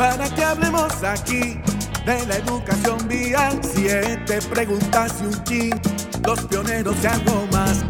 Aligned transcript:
para 0.00 0.34
que 0.34 0.42
hablemos 0.42 1.04
aquí 1.04 1.60
de 2.06 2.26
la 2.26 2.36
educación 2.36 3.06
vial. 3.06 3.60
Siete 3.62 4.38
preguntas 4.48 5.16
y 5.20 5.26
un 5.26 5.44
chin, 5.44 5.80
los 6.24 6.40
pioneros 6.46 6.96
y 7.04 7.06
algo 7.06 7.46
más. 7.52 7.84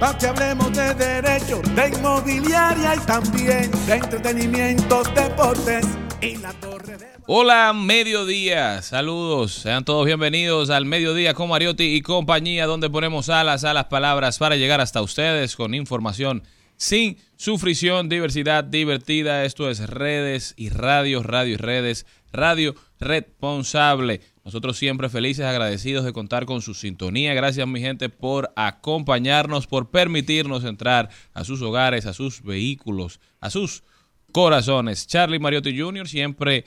Para 0.00 0.18
que 0.18 0.26
hablemos 0.26 0.72
de 0.72 0.92
derecho, 0.92 1.62
de 1.76 1.88
inmobiliaria 1.90 2.96
y 2.96 2.98
también 3.06 3.70
de 3.86 3.94
entretenimiento, 3.94 5.04
deportes 5.14 5.86
y 6.20 6.38
la 6.38 6.52
torre 6.54 6.98
de... 6.98 7.06
Hola, 7.28 7.72
mediodía. 7.72 8.82
Saludos. 8.82 9.52
Sean 9.52 9.84
todos 9.84 10.04
bienvenidos 10.04 10.68
al 10.68 10.84
mediodía 10.84 11.32
con 11.32 11.48
Mariotti 11.48 11.94
y 11.94 12.02
compañía, 12.02 12.66
donde 12.66 12.90
ponemos 12.90 13.28
alas 13.28 13.62
a 13.62 13.72
las 13.72 13.84
palabras 13.84 14.36
para 14.36 14.56
llegar 14.56 14.80
hasta 14.80 15.00
ustedes 15.00 15.54
con 15.54 15.74
información 15.74 16.42
sin 16.82 17.16
sufrición, 17.36 18.08
diversidad 18.08 18.64
divertida. 18.64 19.44
Esto 19.44 19.70
es 19.70 19.88
redes 19.88 20.52
y 20.56 20.68
radio, 20.68 21.22
radio 21.22 21.54
y 21.54 21.56
redes, 21.56 22.06
radio 22.32 22.74
responsable. 22.98 24.20
Nosotros 24.44 24.78
siempre 24.78 25.08
felices, 25.08 25.44
agradecidos 25.44 26.04
de 26.04 26.12
contar 26.12 26.44
con 26.44 26.60
su 26.60 26.74
sintonía. 26.74 27.34
Gracias 27.34 27.68
mi 27.68 27.80
gente 27.80 28.08
por 28.08 28.52
acompañarnos, 28.56 29.68
por 29.68 29.90
permitirnos 29.90 30.64
entrar 30.64 31.08
a 31.34 31.44
sus 31.44 31.62
hogares, 31.62 32.04
a 32.06 32.14
sus 32.14 32.42
vehículos, 32.42 33.20
a 33.40 33.48
sus 33.48 33.84
corazones. 34.32 35.06
Charlie 35.06 35.38
Mariotti 35.38 35.78
Jr. 35.78 36.08
siempre 36.08 36.64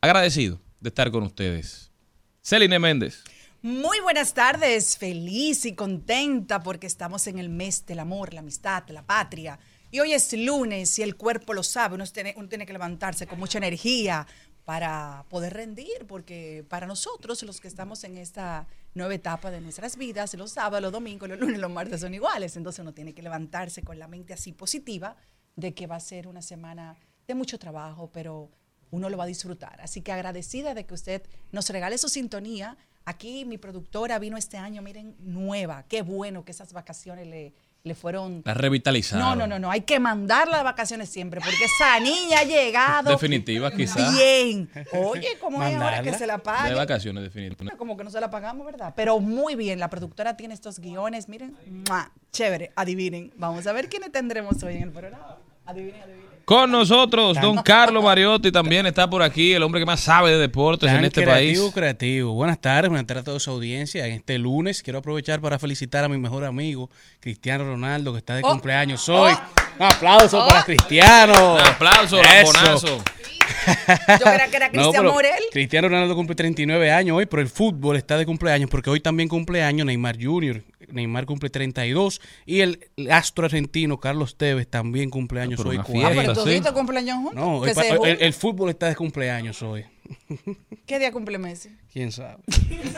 agradecido 0.00 0.58
de 0.80 0.88
estar 0.88 1.10
con 1.10 1.22
ustedes. 1.22 1.92
Celine 2.40 2.78
Méndez. 2.78 3.22
Muy 3.64 3.98
buenas 4.00 4.34
tardes, 4.34 4.98
feliz 4.98 5.64
y 5.64 5.74
contenta 5.74 6.62
porque 6.62 6.86
estamos 6.86 7.26
en 7.28 7.38
el 7.38 7.48
mes 7.48 7.86
del 7.86 8.00
amor, 8.00 8.34
la 8.34 8.40
amistad, 8.40 8.86
la 8.90 9.06
patria. 9.06 9.58
Y 9.90 10.00
hoy 10.00 10.12
es 10.12 10.34
lunes 10.34 10.98
y 10.98 11.02
el 11.02 11.16
cuerpo 11.16 11.54
lo 11.54 11.62
sabe, 11.62 11.94
uno 11.94 12.04
tiene, 12.04 12.34
que 12.34 12.72
levantarse 12.74 13.26
con 13.26 13.38
mucha 13.38 13.56
energía 13.56 14.26
para 14.66 15.24
poder 15.30 15.54
rendir, 15.54 16.04
porque 16.06 16.62
para 16.68 16.86
nosotros, 16.86 17.42
los 17.42 17.58
que 17.58 17.68
estamos 17.68 18.04
en 18.04 18.18
esta 18.18 18.66
nueva 18.92 19.14
etapa 19.14 19.50
de 19.50 19.62
nuestras 19.62 19.96
vidas, 19.96 20.34
los 20.34 20.52
sábados, 20.52 20.82
los 20.82 20.92
domingos, 20.92 21.26
los 21.26 21.40
lunes, 21.40 21.58
los 21.58 21.70
martes 21.70 22.02
son 22.02 22.12
iguales, 22.12 22.58
entonces 22.58 22.80
uno 22.80 22.92
tiene 22.92 23.14
que 23.14 23.22
levantarse 23.22 23.82
con 23.82 23.98
la 23.98 24.08
mente 24.08 24.34
así 24.34 24.52
positiva 24.52 25.16
de 25.56 25.72
que 25.72 25.86
va 25.86 25.96
a 25.96 26.00
ser 26.00 26.28
una 26.28 26.42
semana 26.42 26.98
de 27.26 27.34
mucho 27.34 27.58
trabajo, 27.58 28.10
pero 28.12 28.50
uno 28.90 29.08
lo 29.08 29.16
va 29.16 29.24
a 29.24 29.28
disfrutar. 29.28 29.80
Así 29.80 30.02
que 30.02 30.12
agradecida 30.12 30.74
de 30.74 30.84
que 30.84 30.92
usted 30.92 31.22
nos 31.50 31.70
regale 31.70 31.96
su 31.96 32.10
sintonía 32.10 32.76
Aquí 33.04 33.44
mi 33.44 33.58
productora 33.58 34.18
vino 34.18 34.36
este 34.36 34.56
año, 34.56 34.80
miren, 34.82 35.14
nueva. 35.20 35.84
Qué 35.88 36.02
bueno 36.02 36.44
que 36.44 36.52
esas 36.52 36.72
vacaciones 36.72 37.26
le, 37.26 37.52
le 37.82 37.94
fueron... 37.94 38.40
La 38.46 38.54
revitalizaron. 38.54 39.22
No, 39.22 39.36
no, 39.36 39.46
no, 39.46 39.58
no. 39.58 39.70
Hay 39.70 39.82
que 39.82 40.00
mandarla 40.00 40.58
de 40.58 40.64
vacaciones 40.64 41.10
siempre 41.10 41.40
porque 41.40 41.64
esa 41.64 42.00
niña 42.00 42.38
ha 42.40 42.44
llegado... 42.44 43.10
Definitiva, 43.10 43.70
quizás. 43.70 44.16
Bien. 44.16 44.70
Oye, 44.92 45.36
¿cómo 45.38 45.62
es 45.62 45.76
ahora 45.76 46.02
que 46.02 46.14
se 46.14 46.26
la 46.26 46.38
pague? 46.38 46.70
De 46.70 46.74
vacaciones, 46.76 47.22
definitivamente. 47.22 47.76
Como 47.76 47.96
que 47.96 48.04
no 48.04 48.10
se 48.10 48.20
la 48.20 48.30
pagamos, 48.30 48.64
¿verdad? 48.64 48.94
Pero 48.96 49.20
muy 49.20 49.54
bien. 49.54 49.78
La 49.78 49.90
productora 49.90 50.36
tiene 50.36 50.54
estos 50.54 50.78
guiones, 50.78 51.28
miren. 51.28 51.56
¡mua! 51.88 52.10
Chévere. 52.32 52.72
Adivinen. 52.74 53.34
Vamos 53.36 53.66
a 53.66 53.72
ver 53.72 53.90
quiénes 53.90 54.12
tendremos 54.12 54.62
hoy 54.62 54.76
en 54.76 54.84
el 54.84 54.90
programa. 54.92 55.36
Adivinen, 55.66 56.00
adivinen. 56.00 56.33
Con 56.44 56.70
nosotros, 56.70 57.40
don 57.40 57.56
Carlos 57.62 58.04
Mariotti 58.04 58.52
también 58.52 58.84
está 58.84 59.08
por 59.08 59.22
aquí, 59.22 59.54
el 59.54 59.62
hombre 59.62 59.80
que 59.80 59.86
más 59.86 60.00
sabe 60.00 60.30
de 60.30 60.38
deportes 60.38 60.90
en 60.90 61.02
este 61.04 61.22
creativo, 61.22 61.62
país. 61.64 61.74
Creativo, 61.74 62.32
Buenas 62.34 62.60
tardes, 62.60 62.90
buenas 62.90 63.06
tardes 63.06 63.22
a 63.22 63.24
toda 63.24 63.40
su 63.40 63.50
audiencia. 63.50 64.06
En 64.06 64.12
este 64.12 64.36
lunes 64.38 64.82
quiero 64.82 64.98
aprovechar 64.98 65.40
para 65.40 65.58
felicitar 65.58 66.04
a 66.04 66.08
mi 66.08 66.18
mejor 66.18 66.44
amigo, 66.44 66.90
Cristiano 67.20 67.64
Ronaldo, 67.64 68.12
que 68.12 68.18
está 68.18 68.34
de 68.34 68.42
Oh. 68.44 68.50
cumpleaños 68.50 69.08
hoy. 69.08 69.32
Un 69.78 69.86
aplauso 69.86 70.46
para 70.46 70.62
Cristiano. 70.64 71.54
Un 71.54 71.60
aplauso. 71.60 72.20
Yo 72.22 74.24
creía 74.24 74.48
que 74.50 74.56
era 74.56 74.66
No, 74.68 74.72
Cristian 74.72 74.92
pero 74.92 75.12
Morel. 75.14 75.42
Cristiano 75.50 75.88
Ronaldo 75.88 76.14
cumple 76.14 76.36
39 76.36 76.92
años 76.92 77.16
hoy, 77.16 77.24
pero 77.26 77.40
el 77.40 77.48
fútbol 77.48 77.96
está 77.96 78.18
de 78.18 78.26
cumpleaños 78.26 78.68
porque 78.70 78.90
hoy 78.90 79.00
también 79.00 79.28
cumpleaños 79.28 79.86
Neymar 79.86 80.16
Jr. 80.22 80.62
Neymar 80.94 81.26
cumple 81.26 81.50
32 81.50 82.20
y 82.46 82.60
el 82.60 82.88
astro 83.10 83.44
argentino 83.46 83.98
Carlos 84.00 84.36
Tevez 84.36 84.68
también 84.68 85.10
cumpleaños 85.10 85.58
pero 85.58 85.70
hoy. 85.70 85.76
una 85.76 85.84
Ah, 86.08 86.10
fiesta. 86.12 86.20
pero 86.22 86.34
sí. 86.34 86.40
todito 86.42 86.74
cumpleaños 86.74 87.16
juntos. 87.16 87.34
No, 87.34 88.04
el, 88.04 88.18
el 88.22 88.32
fútbol 88.32 88.70
está 88.70 88.88
de 88.88 88.96
cumpleaños 88.96 89.62
hoy. 89.62 89.84
¿Qué 90.86 90.98
día 90.98 91.12
cumple 91.12 91.38
Messi? 91.38 91.70
¿Quién 91.92 92.12
sabe? 92.12 92.42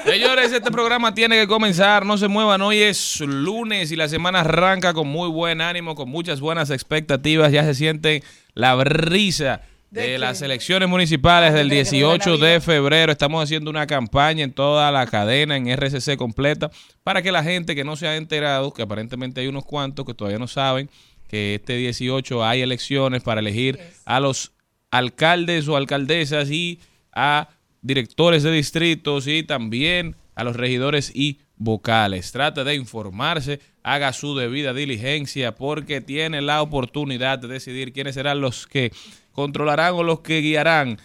Señores, 0.05 0.53
este 0.53 0.71
programa 0.71 1.15
tiene 1.15 1.37
que 1.37 1.47
comenzar, 1.47 2.05
no 2.05 2.19
se 2.19 2.27
muevan, 2.29 2.61
hoy 2.63 2.79
es 2.79 3.21
lunes 3.21 3.93
y 3.93 3.97
la 3.97 4.09
semana 4.09 4.41
arranca 4.41 4.93
con 4.93 5.07
muy 5.09 5.29
buen 5.29 5.61
ánimo, 5.61 5.95
con 5.95 6.09
muchas 6.09 6.41
buenas 6.41 6.71
expectativas, 6.71 7.53
ya 7.53 7.65
se 7.65 7.75
siente 7.75 8.23
la 8.55 8.75
brisa 8.75 9.63
¿De 9.91 10.19
las 10.19 10.43
elecciones 10.43 10.89
municipales 10.89 11.55
del 11.55 11.69
que 11.69 11.77
no 11.77 11.83
18 11.83 12.31
buena 12.31 12.47
de 12.47 12.61
febrero, 12.61 13.13
estamos 13.13 13.43
haciendo 13.43 13.71
una 13.71 13.87
campaña 13.87 14.43
en 14.43 14.53
toda 14.53 14.91
la 14.91 15.07
cadena, 15.07 15.57
en 15.57 15.69
RCC 15.69 16.17
completa, 16.17 16.71
para 17.05 17.23
que 17.23 17.31
la 17.31 17.43
gente 17.43 17.75
que 17.75 17.85
no 17.85 17.97
se 17.97 18.09
ha 18.09 18.17
enterado, 18.17 18.73
que 18.73 18.83
aparentemente 18.83 19.41
hay 19.41 19.47
unos 19.47 19.65
cuantos 19.65 20.05
que 20.05 20.13
todavía 20.13 20.39
no 20.39 20.49
saben, 20.49 20.91
que 21.29 21.55
este 21.55 21.77
18 21.77 22.45
hay 22.45 22.63
elecciones 22.63 23.23
para 23.23 23.41
elegir 23.41 23.79
a 24.05 24.21
los 24.21 24.53
alcaldes 24.91 25.69
o 25.69 25.77
alcaldesas 25.77 26.51
y 26.51 26.81
a 27.13 27.49
directores 27.81 28.43
de 28.43 28.53
distritos 28.53 29.27
y 29.27 29.43
también 29.43 30.17
a 30.35 30.45
los 30.45 30.57
regidores 30.57 31.13
y 31.15 31.41
vocales. 31.57 32.33
Trate 32.33 32.65
de 32.65 32.75
informarse, 32.75 33.61
haga 33.83 34.13
su 34.13 34.37
debida 34.37 34.75
diligencia 34.75 35.55
porque 35.55 36.01
tiene 36.01 36.43
la 36.43 36.61
oportunidad 36.61 37.39
de 37.39 37.49
decidir 37.49 37.93
quiénes 37.93 38.15
serán 38.15 38.41
los 38.41 38.67
que 38.67 38.93
controlarán 39.37 39.95
o 39.95 40.03
los 40.03 40.21
que 40.21 40.41
guiarán 40.41 40.99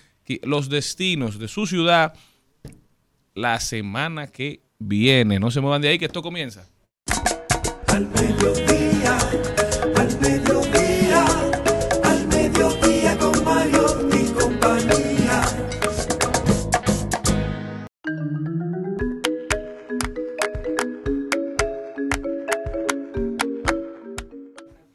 los 0.44 0.70
destinos 0.70 1.38
de 1.38 1.50
su 1.50 1.68
ciudad 1.68 2.14
la 3.36 3.60
semana 3.60 4.28
que 4.28 4.62
viene. 4.80 5.40
No 5.40 5.52
se 5.52 5.60
muevan 5.60 5.82
de 5.82 5.90
ahí 5.90 6.00
que 6.00 6.06
esto 6.06 6.22
comienza. 6.22 6.66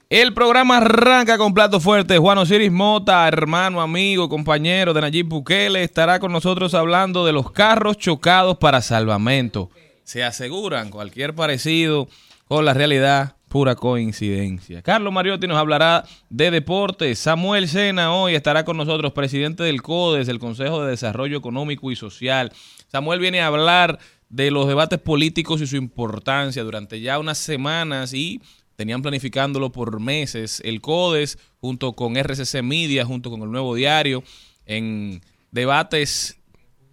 El 0.09 0.35
programa 0.35 0.77
arranca 0.77 1.37
con 1.37 1.53
plato 1.53 1.81
fuerte. 1.81 2.19
Juan 2.19 2.39
Osiris 2.39 2.71
Mota, 2.71 3.27
hermano, 3.27 3.81
amigo, 3.81 4.29
compañero 4.29 4.95
de 4.95 5.01
Nayib 5.01 5.27
Bukele, 5.27 5.83
estará 5.83 6.21
con 6.21 6.31
nosotros 6.31 6.75
hablando 6.75 7.27
de 7.27 7.33
los 7.33 7.51
carros 7.51 7.99
chocados 7.99 8.57
para 8.59 8.83
salvamento. 8.83 9.69
Se 10.05 10.23
aseguran 10.23 10.91
cualquier 10.91 11.35
parecido 11.35 12.07
con 12.45 12.65
la 12.65 12.73
realidad, 12.73 13.35
pura 13.49 13.75
coincidencia. 13.75 14.81
Carlos 14.81 15.13
Mariotti 15.13 15.49
nos 15.49 15.59
hablará 15.59 16.05
de 16.31 16.53
deportes. 16.53 17.19
Samuel 17.19 17.67
Sena 17.67 18.15
hoy 18.15 18.37
estará 18.37 18.65
con 18.65 18.77
nosotros, 18.77 19.13
presidente 19.13 19.65
del 19.65 19.83
CODES, 19.83 20.29
el 20.29 20.39
Consejo 20.39 20.85
de 20.85 20.91
Desarrollo 20.91 21.37
Económico 21.37 21.91
y 21.91 21.97
Social. 21.97 22.53
Samuel 22.87 23.19
viene 23.19 23.41
a 23.41 23.49
hablar 23.49 23.99
de 24.29 24.53
los 24.53 24.69
debates 24.69 25.01
políticos 25.01 25.61
y 25.61 25.67
su 25.67 25.75
importancia 25.75 26.63
durante 26.63 27.01
ya 27.01 27.19
unas 27.19 27.39
semanas 27.39 28.15
y 28.15 28.41
tenían 28.77 29.03
planificándolo 29.03 29.73
por 29.73 30.01
meses. 30.01 30.61
El 30.65 30.81
CODES 30.81 31.39
junto 31.61 31.95
con 31.95 32.17
RCC 32.17 32.63
Media, 32.63 33.05
junto 33.05 33.31
con 33.31 33.43
el 33.43 33.51
Nuevo 33.51 33.75
Diario, 33.75 34.23
en 34.65 35.23
debates 35.51 36.39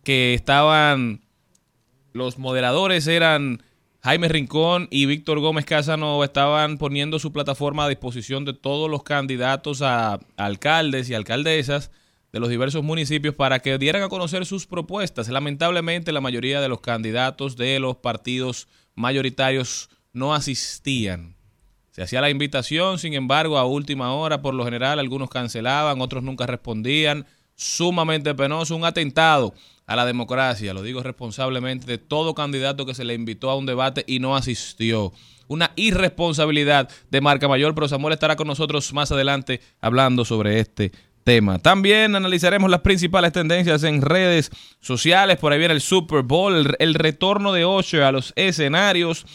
que 0.03 0.33
estaban, 0.33 1.21
los 2.13 2.37
moderadores 2.37 3.07
eran 3.07 3.61
Jaime 4.01 4.27
Rincón 4.27 4.87
y 4.91 5.05
Víctor 5.05 5.39
Gómez 5.39 5.65
Casanova, 5.65 6.25
estaban 6.25 6.77
poniendo 6.77 7.19
su 7.19 7.31
plataforma 7.31 7.85
a 7.85 7.89
disposición 7.89 8.43
de 8.43 8.53
todos 8.53 8.89
los 8.89 9.03
candidatos 9.03 9.81
a 9.81 10.19
alcaldes 10.35 11.09
y 11.09 11.13
alcaldesas 11.13 11.89
de 12.33 12.39
los 12.39 12.49
diversos 12.49 12.83
municipios 12.83 13.35
para 13.35 13.59
que 13.59 13.77
dieran 13.77 14.01
a 14.01 14.09
conocer 14.09 14.45
sus 14.45 14.65
propuestas. 14.65 15.29
Lamentablemente 15.29 16.11
la 16.11 16.19
mayoría 16.19 16.59
de 16.59 16.67
los 16.67 16.81
candidatos 16.81 17.55
de 17.55 17.79
los 17.79 17.95
partidos 17.97 18.67
mayoritarios 18.95 19.89
no 20.11 20.33
asistían. 20.33 21.32
Se 21.93 22.01
hacía 22.01 22.21
la 22.21 22.31
invitación, 22.31 22.97
sin 22.97 23.13
embargo, 23.13 23.59
a 23.59 23.65
última 23.65 24.15
hora, 24.15 24.41
por 24.41 24.55
lo 24.55 24.65
general, 24.65 24.97
algunos 24.97 25.29
cancelaban, 25.29 26.01
otros 26.01 26.23
nunca 26.23 26.47
respondían. 26.47 27.27
Sumamente 27.55 28.33
penoso, 28.33 28.75
un 28.75 28.83
atentado 28.83 29.53
a 29.85 29.95
la 29.95 30.03
democracia, 30.03 30.73
lo 30.73 30.81
digo 30.81 31.03
responsablemente, 31.03 31.85
de 31.85 31.99
todo 31.99 32.33
candidato 32.33 32.87
que 32.87 32.95
se 32.95 33.03
le 33.03 33.13
invitó 33.13 33.51
a 33.51 33.55
un 33.55 33.67
debate 33.67 34.03
y 34.07 34.17
no 34.17 34.35
asistió. 34.35 35.13
Una 35.47 35.69
irresponsabilidad 35.75 36.89
de 37.11 37.21
marca 37.21 37.47
mayor, 37.47 37.75
pero 37.75 37.87
Samuel 37.87 38.13
estará 38.13 38.35
con 38.35 38.47
nosotros 38.47 38.91
más 38.91 39.11
adelante 39.11 39.61
hablando 39.79 40.25
sobre 40.25 40.59
este 40.59 40.91
tema. 41.23 41.59
También 41.59 42.15
analizaremos 42.15 42.71
las 42.71 42.81
principales 42.81 43.33
tendencias 43.33 43.83
en 43.83 44.01
redes 44.01 44.49
sociales. 44.79 45.37
Por 45.37 45.53
ahí 45.53 45.59
viene 45.59 45.75
el 45.75 45.81
Super 45.81 46.23
Bowl, 46.23 46.75
el, 46.79 46.93
retorno 46.95 47.53
de 47.53 47.65
Osher 47.65 48.01
a 48.01 48.11
los 48.11 48.33
escenarios. 48.35 49.27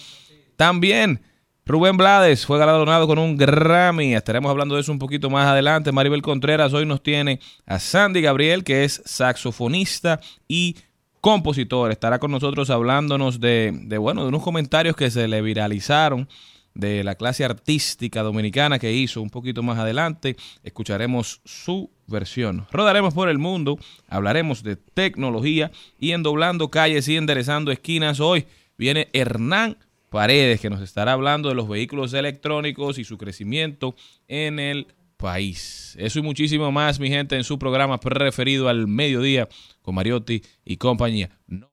También 0.56 1.20
Rubén 1.69 1.99
Blades 1.99 2.47
fue 2.47 2.59
galardonado 2.59 3.06
con 3.06 3.19
un 3.19 3.37
Grammy. 3.37 4.15
Estaremos 4.15 4.50
hablando 4.50 4.75
de 4.75 4.81
eso 4.81 4.91
un 4.91 4.99
poquito 4.99 5.29
más 5.29 5.47
adelante. 5.47 5.93
Maribel 5.93 6.23
Contreras 6.23 6.73
hoy 6.73 6.87
nos 6.87 7.03
tiene 7.03 7.41
a 7.67 7.79
Sandy 7.79 8.23
Gabriel, 8.23 8.65
que 8.65 8.85
es 8.85 9.03
saxofonista 9.05 10.19
y 10.49 10.76
compositor. 11.20 11.91
Estará 11.91 12.20
con 12.20 12.31
nosotros 12.31 12.70
hablándonos 12.70 13.38
de, 13.38 13.99
bueno, 14.00 14.23
de 14.23 14.29
unos 14.29 14.43
comentarios 14.43 14.97
que 14.97 15.11
se 15.11 15.29
le 15.29 15.43
viralizaron 15.43 16.26
de 16.73 17.05
la 17.05 17.17
clase 17.17 17.44
artística 17.44 18.23
dominicana 18.23 18.79
que 18.79 18.94
hizo 18.94 19.21
un 19.21 19.29
poquito 19.29 19.62
más 19.62 19.79
adelante. 19.79 20.37
Escucharemos 20.62 21.43
su 21.44 21.91
versión. 22.06 22.67
Rodaremos 22.73 23.12
por 23.12 23.29
el 23.29 23.37
mundo, 23.37 23.76
hablaremos 24.09 24.62
de 24.62 24.76
tecnología 24.76 25.71
y 26.00 26.12
en 26.12 26.23
doblando 26.23 26.71
calles 26.71 27.09
y 27.09 27.19
enderezando 27.19 27.71
esquinas. 27.71 28.21
Hoy 28.21 28.47
viene 28.79 29.11
Hernán 29.12 29.76
Paredes, 30.10 30.60
que 30.60 30.70
nos 30.70 30.81
estará 30.81 31.12
hablando 31.12 31.49
de 31.49 31.55
los 31.55 31.69
vehículos 31.69 32.14
electrónicos 32.14 32.99
y 32.99 33.05
su 33.05 33.19
crecimiento 33.19 33.94
en 34.26 34.58
el 34.58 34.87
país. 35.16 35.96
Eso 35.99 36.20
y 36.20 36.22
muchísimo 36.22 36.72
más, 36.72 36.99
mi 36.99 37.08
gente, 37.08 37.37
en 37.37 37.44
su 37.44 37.58
programa 37.58 37.99
preferido 37.99 38.69
al 38.69 38.87
mediodía 38.87 39.49
con 39.82 39.94
Mariotti 39.94 40.43
y 40.64 40.76
compañía. 40.76 41.31
No. 41.46 41.70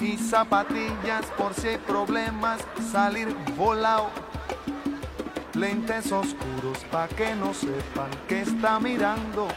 Y 0.00 0.16
zapatillas 0.16 1.26
por 1.36 1.52
si 1.52 1.68
hay 1.68 1.76
problemas, 1.76 2.60
salir 2.90 3.28
volado. 3.56 4.10
Lentes 5.54 6.10
oscuros 6.10 6.78
pa' 6.90 7.08
que 7.08 7.34
no 7.34 7.52
sepan 7.52 8.10
que 8.26 8.40
está 8.40 8.80
mirando. 8.80 9.48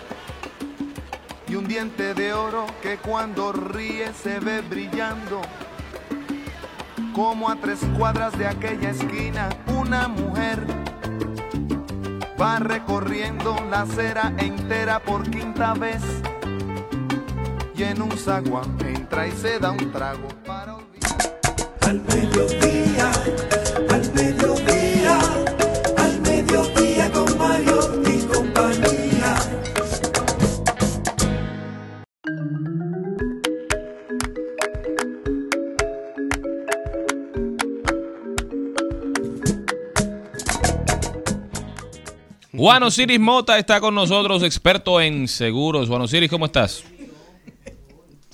Y 1.48 1.56
un 1.56 1.68
diente 1.68 2.14
de 2.14 2.34
oro 2.34 2.66
que 2.82 2.98
cuando 2.98 3.54
ríe 3.54 4.12
se 4.14 4.40
ve 4.40 4.62
brillando 4.62 5.42
como 7.14 7.50
a 7.50 7.56
tres 7.56 7.80
cuadras 7.96 8.38
de 8.38 8.48
aquella 8.48 8.90
esquina, 8.90 9.50
una 9.68 10.08
mujer 10.08 10.66
va 12.42 12.58
recorriendo 12.60 13.56
la 13.70 13.82
acera 13.82 14.34
entera 14.38 15.00
por 15.00 15.30
quinta 15.30 15.74
vez. 15.76 16.02
Y 17.76 17.84
en 17.84 18.02
un 18.02 18.12
zaguán 18.12 18.78
entra 18.86 19.28
y 19.28 19.32
se 19.32 19.60
da 19.60 19.72
un 19.72 19.92
trago 19.92 20.28
para 20.46 20.76
olvidar. 20.76 21.34
Al 21.82 22.02
mediodía, 22.02 22.93
Juan 42.56 42.84
Osiris 42.84 43.20
Mota 43.20 43.58
está 43.58 43.80
con 43.82 43.96
nosotros, 43.96 44.44
experto 44.44 45.02
en 45.02 45.28
seguros. 45.28 45.88
Juan 45.88 46.02
Osiris, 46.04 46.30
¿cómo 46.30 46.46
estás? 46.46 46.84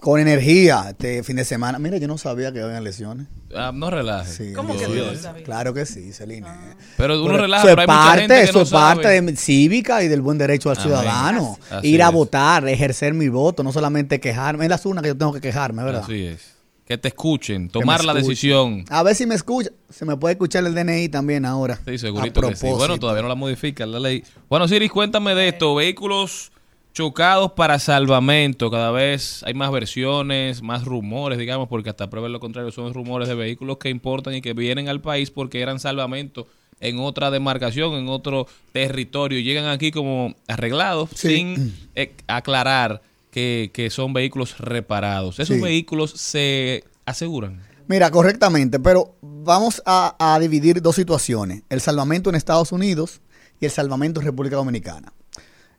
Con 0.01 0.19
energía 0.19 0.85
este 0.89 1.23
fin 1.23 1.35
de 1.37 1.43
semana. 1.45 1.77
Mira, 1.79 1.97
yo 1.97 2.07
no 2.07 2.17
sabía 2.17 2.51
que 2.53 2.61
había 2.61 2.79
lesiones. 2.79 3.27
Ah, 3.53 3.71
no 3.73 3.89
relajes. 3.89 4.33
Sí, 4.35 4.53
¿Cómo 4.53 4.77
que 4.77 4.87
no 4.87 4.93
sabías? 5.15 5.27
Claro 5.43 5.73
que 5.73 5.85
sí, 5.85 6.13
Celine. 6.13 6.47
Pero 6.95 7.21
uno 7.21 7.31
Pero 7.31 7.41
relaja, 7.43 7.63
eso 7.67 7.75
pero 7.75 7.81
es 7.81 7.89
hay 7.89 7.95
mucha 7.95 8.05
parte, 8.07 8.19
gente 8.21 8.35
que 8.35 8.43
eso 8.43 8.53
no 8.59 8.63
es 8.63 8.69
parte 8.69 9.03
sabe. 9.03 9.21
de 9.21 9.35
cívica 9.35 10.03
y 10.03 10.07
del 10.07 10.21
buen 10.21 10.37
derecho 10.37 10.69
al 10.69 10.77
Amén. 10.77 10.85
ciudadano. 10.87 11.57
Así 11.69 11.87
Ir 11.89 12.03
a 12.03 12.07
es. 12.07 12.13
votar, 12.13 12.67
ejercer 12.69 13.13
mi 13.13 13.27
voto, 13.29 13.63
no 13.63 13.73
solamente 13.73 14.19
quejarme. 14.19 14.65
Es 14.65 14.69
la 14.69 14.77
zona 14.77 15.01
que 15.01 15.09
yo 15.09 15.17
tengo 15.17 15.33
que 15.33 15.41
quejarme, 15.41 15.83
¿verdad? 15.83 16.03
Así 16.03 16.25
es. 16.27 16.58
Que 16.89 16.97
te 16.97 17.09
escuchen, 17.09 17.69
tomar 17.69 18.03
la 18.03 18.15
decisión. 18.15 18.83
A 18.89 19.03
ver 19.03 19.13
si 19.13 19.27
me 19.27 19.35
escucha. 19.35 19.69
Se 19.91 20.05
me 20.05 20.17
puede 20.17 20.33
escuchar 20.33 20.65
el 20.65 20.73
DNI 20.73 21.07
también 21.09 21.45
ahora. 21.45 21.79
Sí, 21.85 21.99
segurito 21.99 22.41
que 22.41 22.55
sí. 22.55 22.65
Bueno, 22.67 22.97
todavía 22.97 23.21
no 23.21 23.27
la 23.27 23.35
modifica 23.35 23.85
la 23.85 23.99
ley. 23.99 24.23
Bueno, 24.49 24.65
Osiris, 24.65 24.91
cuéntame 24.91 25.35
de 25.35 25.49
esto. 25.49 25.75
Vehículos 25.75 26.51
chocados 26.91 27.51
para 27.51 27.77
salvamento. 27.77 28.71
Cada 28.71 28.89
vez 28.89 29.43
hay 29.43 29.53
más 29.53 29.71
versiones, 29.71 30.63
más 30.63 30.83
rumores, 30.83 31.37
digamos, 31.37 31.67
porque 31.69 31.91
hasta 31.91 32.09
prueba 32.09 32.27
lo 32.27 32.39
contrario 32.39 32.71
son 32.71 32.91
rumores 32.91 33.27
de 33.27 33.35
vehículos 33.35 33.77
que 33.77 33.89
importan 33.89 34.33
y 34.33 34.41
que 34.41 34.53
vienen 34.53 34.89
al 34.89 34.99
país 34.99 35.29
porque 35.29 35.61
eran 35.61 35.79
salvamento 35.79 36.47
en 36.79 36.97
otra 36.97 37.29
demarcación, 37.29 37.93
en 37.93 38.09
otro 38.09 38.47
territorio. 38.71 39.39
Llegan 39.39 39.67
aquí 39.67 39.91
como 39.91 40.33
arreglados 40.47 41.11
Sí. 41.13 41.35
sin 41.35 41.75
eh, 41.93 42.15
aclarar 42.25 43.03
que, 43.31 43.71
que 43.73 43.89
son 43.89 44.13
vehículos 44.13 44.57
reparados. 44.59 45.39
Esos 45.39 45.57
Sí. 45.57 45.61
vehículos 45.61 46.11
se 46.11 46.83
aseguran. 47.05 47.61
Mira, 47.87 48.11
correctamente, 48.11 48.79
pero 48.79 49.15
vamos 49.21 49.81
a, 49.85 50.15
a 50.19 50.39
dividir 50.39 50.81
dos 50.81 50.95
situaciones. 50.95 51.63
El 51.69 51.81
salvamento 51.81 52.29
en 52.29 52.35
Estados 52.35 52.71
Unidos 52.71 53.21
y 53.59 53.65
el 53.65 53.71
salvamento 53.71 54.19
en 54.19 54.27
República 54.27 54.55
Dominicana. 54.57 55.11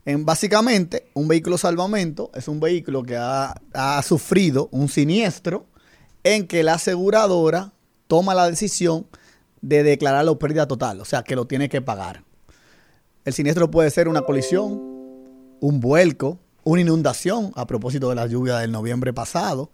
En, 0.04 0.24
básicamente, 0.24 1.08
un 1.14 1.28
vehículo 1.28 1.56
salvamento 1.58 2.30
es 2.34 2.48
un 2.48 2.58
vehículo 2.58 3.02
que 3.02 3.16
ha, 3.16 3.54
ha 3.74 4.02
sufrido 4.02 4.68
un 4.72 4.88
siniestro 4.88 5.66
en 6.24 6.46
que 6.46 6.62
la 6.62 6.74
aseguradora 6.74 7.72
toma 8.08 8.34
la 8.34 8.48
decisión 8.50 9.06
de 9.60 9.82
declararlo 9.82 10.38
pérdida 10.38 10.66
total, 10.66 11.00
o 11.00 11.04
sea, 11.04 11.22
que 11.22 11.36
lo 11.36 11.46
tiene 11.46 11.68
que 11.68 11.82
pagar. 11.82 12.24
El 13.24 13.34
siniestro 13.34 13.70
puede 13.70 13.90
ser 13.90 14.08
una 14.08 14.22
colisión, 14.22 14.72
un 15.60 15.80
vuelco, 15.80 16.40
una 16.70 16.82
inundación, 16.82 17.52
a 17.56 17.66
propósito 17.66 18.08
de 18.08 18.14
la 18.14 18.26
lluvia 18.26 18.58
del 18.58 18.70
noviembre 18.70 19.12
pasado, 19.12 19.70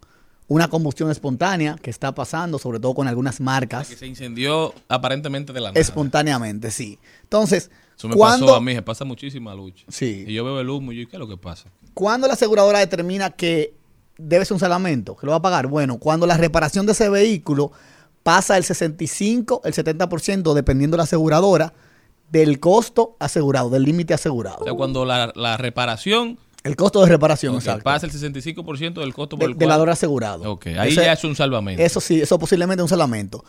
una 0.47 0.67
combustión 0.69 1.11
espontánea 1.11 1.75
que 1.81 1.89
está 1.89 2.15
pasando, 2.15 2.57
sobre 2.57 2.79
todo 2.79 2.93
con 2.95 3.07
algunas 3.07 3.39
marcas, 3.41 3.89
Que 3.89 3.95
se 3.95 4.07
incendió 4.07 4.73
aparentemente 4.87 5.53
de 5.53 5.59
la 5.59 5.69
nada. 5.69 5.79
espontáneamente, 5.79 6.71
sí. 6.71 6.97
Entonces, 7.23 7.69
Eso 7.97 8.07
me 8.07 8.15
cuando, 8.15 8.45
pasó 8.47 8.57
a 8.57 8.61
mí, 8.61 8.73
se 8.73 8.81
pasa 8.81 9.05
muchísima 9.05 9.53
lucha. 9.53 9.85
Sí. 9.89 10.25
Y 10.27 10.33
yo 10.33 10.43
veo 10.45 10.59
el 10.59 10.69
humo 10.69 10.91
y 10.91 11.01
yo, 11.03 11.09
¿qué 11.09 11.17
es 11.17 11.19
lo 11.19 11.27
que 11.27 11.37
pasa? 11.37 11.69
cuando 11.93 12.27
la 12.27 12.33
aseguradora 12.33 12.77
determina 12.77 13.31
que 13.31 13.73
debe 14.19 14.45
ser 14.45 14.53
un 14.53 14.59
salvamento, 14.59 15.15
que 15.17 15.25
lo 15.25 15.31
va 15.31 15.39
a 15.39 15.41
pagar, 15.41 15.65
bueno, 15.67 15.97
cuando 15.97 16.27
la 16.27 16.37
reparación 16.37 16.85
de 16.85 16.91
ese 16.91 17.09
vehículo 17.09 17.71
pasa 18.21 18.55
el 18.57 18.63
65, 18.63 19.61
el 19.65 19.73
70%, 19.73 20.53
dependiendo 20.53 20.95
de 20.95 20.99
la 20.99 21.03
aseguradora, 21.05 21.73
del 22.31 22.59
costo 22.59 23.15
asegurado, 23.19 23.69
del 23.69 23.83
límite 23.83 24.13
asegurado. 24.13 24.59
O 24.61 24.63
sea, 24.65 24.73
cuando 24.73 25.05
la, 25.05 25.31
la 25.35 25.57
reparación 25.57 26.37
El 26.67 26.75
costo 26.75 27.01
de 27.01 27.07
reparación, 27.09 27.55
ok, 27.55 27.61
exacto. 27.61 27.83
pasa 27.83 28.05
el 28.05 28.11
65% 28.11 28.95
del 28.99 29.13
costo 29.13 29.37
por 29.37 29.47
de, 29.47 29.51
el 29.53 29.57
del 29.57 29.67
cual... 29.67 29.77
valor 29.79 29.89
asegurado. 29.89 30.51
Ok, 30.51 30.67
ahí 30.77 30.89
Ese- 30.89 31.03
ya 31.05 31.13
es 31.13 31.23
un 31.23 31.35
salvamento. 31.35 31.81
Eso 31.81 31.99
sí, 32.01 32.21
eso 32.21 32.37
posiblemente 32.37 32.81
es 32.81 32.83
un 32.83 32.89
salvamento. 32.89 33.43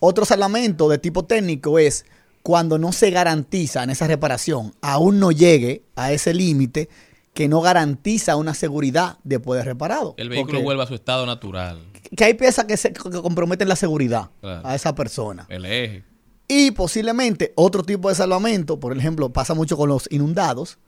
Otro 0.00 0.24
salvamento 0.24 0.88
de 0.88 0.98
tipo 0.98 1.24
técnico 1.24 1.78
es 1.78 2.04
cuando 2.42 2.78
no 2.78 2.92
se 2.92 3.10
garantiza 3.10 3.82
en 3.84 3.90
esa 3.90 4.06
reparación, 4.06 4.74
aún 4.82 5.18
no 5.20 5.30
llegue 5.32 5.82
a 5.96 6.12
ese 6.12 6.34
límite 6.34 6.88
que 7.32 7.48
no 7.48 7.60
garantiza 7.62 8.36
una 8.36 8.54
seguridad 8.54 9.18
de 9.24 9.40
poder 9.40 9.64
reparado. 9.64 10.14
El 10.18 10.28
vehículo 10.28 10.60
vuelve 10.62 10.82
a 10.82 10.86
su 10.86 10.94
estado 10.94 11.26
natural. 11.26 11.78
que 12.16 12.24
hay 12.24 12.34
piezas 12.34 12.66
que, 12.66 12.76
se, 12.76 12.92
que 12.92 13.00
comprometen 13.22 13.68
la 13.68 13.76
seguridad 13.76 14.30
Claro. 14.40 14.66
a 14.68 14.74
esa 14.74 14.94
persona. 14.94 15.46
El 15.48 15.64
eje. 15.64 16.04
Y 16.46 16.70
posiblemente 16.72 17.52
otro 17.56 17.82
tipo 17.82 18.08
de 18.10 18.14
salvamento, 18.14 18.78
por 18.78 18.96
ejemplo, 18.96 19.32
pasa 19.32 19.54
mucho 19.54 19.76
con 19.78 19.88
los 19.88 20.06
inundados, 20.12 20.78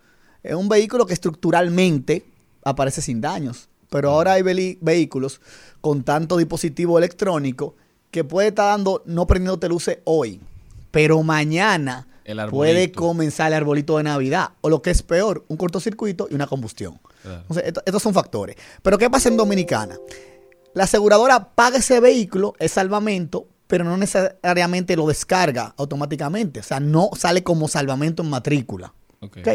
es 0.49 0.55
un 0.55 0.69
vehículo 0.69 1.07
que 1.07 1.15
estructuralmente 1.15 2.25
aparece 2.65 3.03
sin 3.03 3.21
daños. 3.21 3.69
Pero 3.91 4.11
ahora 4.11 4.33
hay 4.33 4.43
vehículos 4.81 5.41
con 5.81 6.03
tanto 6.03 6.37
dispositivo 6.37 6.99
electrónico 6.99 7.77
que 8.11 8.25
puede 8.25 8.49
estar 8.49 8.67
dando, 8.67 9.03
no 9.07 9.27
prendiéndote 9.27 9.69
luces 9.69 9.99
hoy, 10.05 10.41
pero 10.91 11.23
mañana 11.23 12.09
El 12.25 12.45
puede 12.49 12.91
comenzar 12.93 13.49
el 13.49 13.55
arbolito 13.55 13.97
de 13.99 14.03
Navidad. 14.03 14.51
O 14.61 14.69
lo 14.71 14.83
que 14.83 14.91
es 14.91 15.03
peor, 15.03 15.45
un 15.49 15.57
cortocircuito 15.57 16.27
y 16.31 16.35
una 16.35 16.47
combustión. 16.49 16.99
Claro. 17.23 17.41
Entonces, 17.43 17.65
esto- 17.67 17.83
estos 17.87 18.03
son 18.03 18.13
factores. 18.15 18.57
Pero 18.83 18.99
¿qué 18.99 19.09
pasa 19.09 19.29
en 19.29 19.37
Dominicana? 19.37 19.97
La 20.75 20.85
aseguradora 20.85 21.51
paga 21.55 21.79
ese 21.79 22.01
vehículo, 22.01 22.55
es 22.59 22.73
salvamento, 22.73 23.47
pero 23.69 23.85
no 23.85 23.97
necesariamente 23.97 24.97
lo 24.97 25.07
descarga 25.07 25.75
automáticamente. 25.77 26.61
O 26.61 26.63
sea, 26.63 26.81
no 26.81 27.11
sale 27.17 27.43
como 27.45 27.69
salvamento 27.69 28.23
en 28.23 28.31
matrícula. 28.31 28.93
Ok. 29.21 29.39
¿ok? 29.39 29.49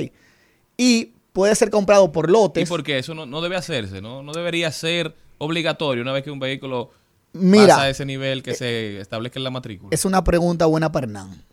Y 0.84 1.14
puede 1.34 1.54
ser 1.56 1.70
comprado 1.70 2.12
por 2.12 2.28
¿Y 2.30 2.32
lotes. 2.34 2.68
por 2.70 2.82
qué? 2.84 2.98
Eso 2.98 3.14
no, 3.14 3.26
no 3.28 3.42
debe 3.42 3.56
hacerse, 3.56 4.02
¿no? 4.02 4.24
No 4.24 4.34
debería 4.34 4.72
ser 4.72 5.16
obligatorio 5.38 6.02
una 6.02 6.12
vez 6.12 6.24
que 6.24 6.32
un 6.32 6.40
vehículo 6.40 6.90
Mira, 7.34 7.68
pasa 7.76 7.84
a 7.84 7.90
ese 7.90 8.06
nivel 8.06 8.42
que 8.42 8.56
se 8.56 9.00
establezca 9.00 9.40
en 9.40 9.44
la 9.44 9.52
matrícula. 9.52 9.90
es 9.94 10.06
una 10.06 10.24
pregunta 10.24 10.66
buena 10.66 10.92
para 10.92 11.06
Hernán. 11.06 11.44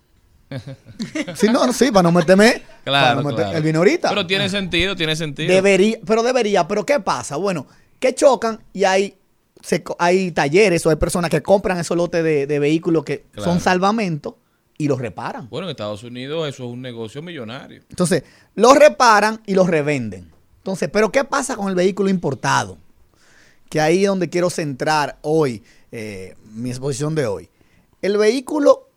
sí, 1.35 1.47
no, 1.53 1.71
sí, 1.75 1.91
para 1.91 2.05
no 2.05 2.13
meterme. 2.13 2.63
Claro, 2.85 3.21
no 3.23 3.29
meter- 3.29 3.45
claro. 3.45 3.59
Él 3.59 3.63
vino 3.63 3.79
ahorita. 3.81 4.09
Pero 4.09 4.27
tiene 4.27 4.49
sentido, 4.49 4.97
tiene 4.97 5.15
sentido. 5.15 5.53
Debería, 5.53 5.99
pero 6.07 6.23
debería. 6.23 6.67
Pero 6.67 6.87
¿qué 6.87 6.99
pasa? 7.01 7.37
Bueno, 7.37 7.67
que 8.01 8.15
chocan 8.15 8.61
y 8.73 8.85
hay, 8.85 9.15
se 9.63 9.85
hay 9.99 10.31
talleres 10.33 10.87
o 10.87 10.91
hay 10.91 10.97
personas 10.97 11.31
que 11.31 11.43
compran 11.43 11.79
esos 11.79 11.97
lotes 11.97 12.25
de, 12.25 12.47
de 12.47 12.59
vehículos 12.59 13.05
que 13.05 13.27
Claro. 13.33 13.51
son 13.51 13.61
salvamento 13.61 14.39
y 14.79 14.87
los 14.87 15.01
reparan. 15.01 15.49
Bueno, 15.51 15.67
en 15.67 15.73
Estados 15.73 16.05
Unidos 16.05 16.49
eso 16.49 16.65
es 16.65 16.71
un 16.71 16.81
negocio 16.81 17.21
millonario. 17.21 17.83
Entonces, 17.91 18.23
los 18.55 18.77
reparan 18.77 19.43
y 19.45 19.55
los 19.55 19.67
revenden. 19.67 20.31
Entonces, 20.59 20.89
pero 20.93 21.11
¿qué 21.11 21.25
pasa 21.25 21.57
con 21.57 21.69
el 21.69 21.75
vehículo 21.75 22.09
importado? 22.09 22.79
Que 23.69 23.81
ahí 23.81 24.05
es 24.05 24.09
donde 24.09 24.31
quiero 24.31 24.49
centrar 24.49 25.19
hoy 25.23 25.63
eh, 25.91 26.37
mi 26.53 26.71
exposición 26.71 27.15
de 27.15 27.27
hoy. 27.27 27.51
El 28.01 28.17
vehículo, 28.17 28.89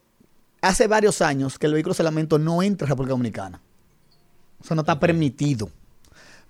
hace 0.62 0.88
varios 0.88 1.22
años 1.22 1.58
que 1.58 1.66
el 1.66 1.74
vehículo 1.74 1.94
de 1.94 1.98
salvamento 1.98 2.38
no 2.38 2.62
entra 2.62 2.86
a 2.86 2.90
República 2.90 3.14
Dominicana. 3.14 3.60
Eso 4.64 4.76
no 4.76 4.82
está 4.82 5.00
permitido. 5.00 5.70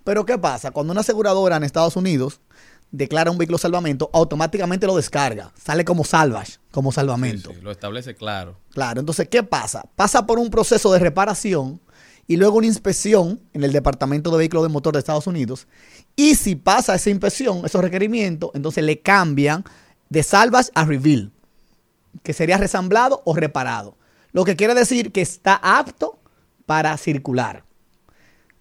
Pero 0.04 0.26
¿qué 0.26 0.38
pasa? 0.38 0.72
Cuando 0.72 0.92
una 0.92 1.02
aseguradora 1.02 1.56
en 1.56 1.64
Estados 1.64 1.96
Unidos 1.96 2.42
declara 2.92 3.32
un 3.32 3.38
vehículo 3.38 3.58
salvamento, 3.58 4.10
automáticamente 4.14 4.86
lo 4.86 4.96
descarga. 4.96 5.52
Sale 5.62 5.86
como 5.86 6.04
salvage, 6.04 6.58
como 6.72 6.92
salvamento. 6.92 7.52
Sí, 7.52 7.56
sí, 7.58 7.62
lo 7.62 7.72
establece 7.72 8.16
claro. 8.16 8.58
Claro, 8.72 9.00
entonces, 9.00 9.28
¿qué 9.30 9.44
pasa? 9.44 9.86
Pasa 9.96 10.26
por 10.26 10.40
un 10.40 10.50
proceso 10.50 10.92
de 10.92 11.00
reparación 11.00 11.80
y 12.28 12.38
luego 12.38 12.58
una 12.58 12.68
inspección 12.68 13.42
en 13.54 13.64
el 13.64 13.72
Departamento 13.72 14.30
de 14.32 14.38
Vehículos 14.38 14.64
de 14.64 14.70
Motor 14.70 14.94
de 14.94 15.00
Estados 15.00 15.28
Unidos. 15.28 15.68
Y 16.16 16.36
si 16.36 16.56
pasa 16.56 16.96
esa 16.96 17.10
inspección, 17.10 17.66
esos 17.66 17.82
requerimientos, 17.82 18.52
entonces 18.54 18.84
le 18.84 19.00
cambian 19.00 19.64
de 20.10 20.24
salvage 20.24 20.70
a 20.76 20.86
reveal, 20.86 21.32
que 22.24 22.34
sería 22.34 22.58
resamblado 22.58 23.22
o 23.26 23.34
reparado. 23.34 23.98
Lo 24.34 24.46
que 24.46 24.56
quiere 24.56 24.74
decir 24.74 25.12
que 25.12 25.22
está 25.22 25.56
apto 25.56 26.20
para 26.66 26.96
circular. 26.98 27.64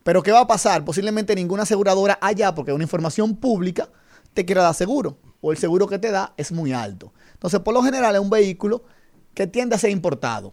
Pero 0.03 0.23
¿qué 0.23 0.33
va 0.33 0.41
a 0.41 0.47
pasar? 0.47 0.85
Posiblemente 0.85 1.35
ninguna 1.35 1.65
aseguradora 1.65 2.19
allá, 2.21 2.55
porque 2.55 2.71
es 2.71 2.75
una 2.75 2.85
información 2.85 3.37
pública, 3.37 3.89
te 4.35 4.45
quiera 4.45 4.63
dar 4.63 4.75
seguro. 4.75 5.19
O 5.41 5.53
el 5.53 5.59
seguro 5.59 5.87
que 5.87 5.99
te 5.99 6.11
da 6.11 6.35
es 6.37 6.53
muy 6.53 6.73
alto. 6.73 7.13
Entonces, 7.33 7.61
por 7.61 7.73
lo 7.75 7.83
general, 7.83 8.15
es 8.15 8.21
un 8.21 8.31
vehículo 8.31 8.85
que 9.35 9.47
tiende 9.47 9.75
a 9.75 9.79
ser 9.79 9.91
importado. 9.91 10.53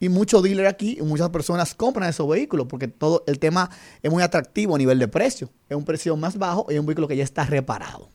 Y 0.00 0.08
muchos 0.08 0.42
dealers 0.44 0.68
aquí 0.70 0.96
y 0.98 1.02
muchas 1.02 1.28
personas 1.30 1.74
compran 1.74 2.08
esos 2.08 2.28
vehículos 2.28 2.66
porque 2.68 2.86
todo 2.88 3.24
el 3.26 3.38
tema 3.40 3.68
es 4.02 4.10
muy 4.10 4.22
atractivo 4.22 4.76
a 4.76 4.78
nivel 4.78 4.98
de 4.98 5.08
precio. 5.08 5.50
Es 5.68 5.76
un 5.76 5.84
precio 5.84 6.16
más 6.16 6.38
bajo 6.38 6.66
y 6.70 6.74
es 6.74 6.80
un 6.80 6.86
vehículo 6.86 7.08
que 7.08 7.16
ya 7.16 7.24
está 7.24 7.44
reparado. 7.44 8.08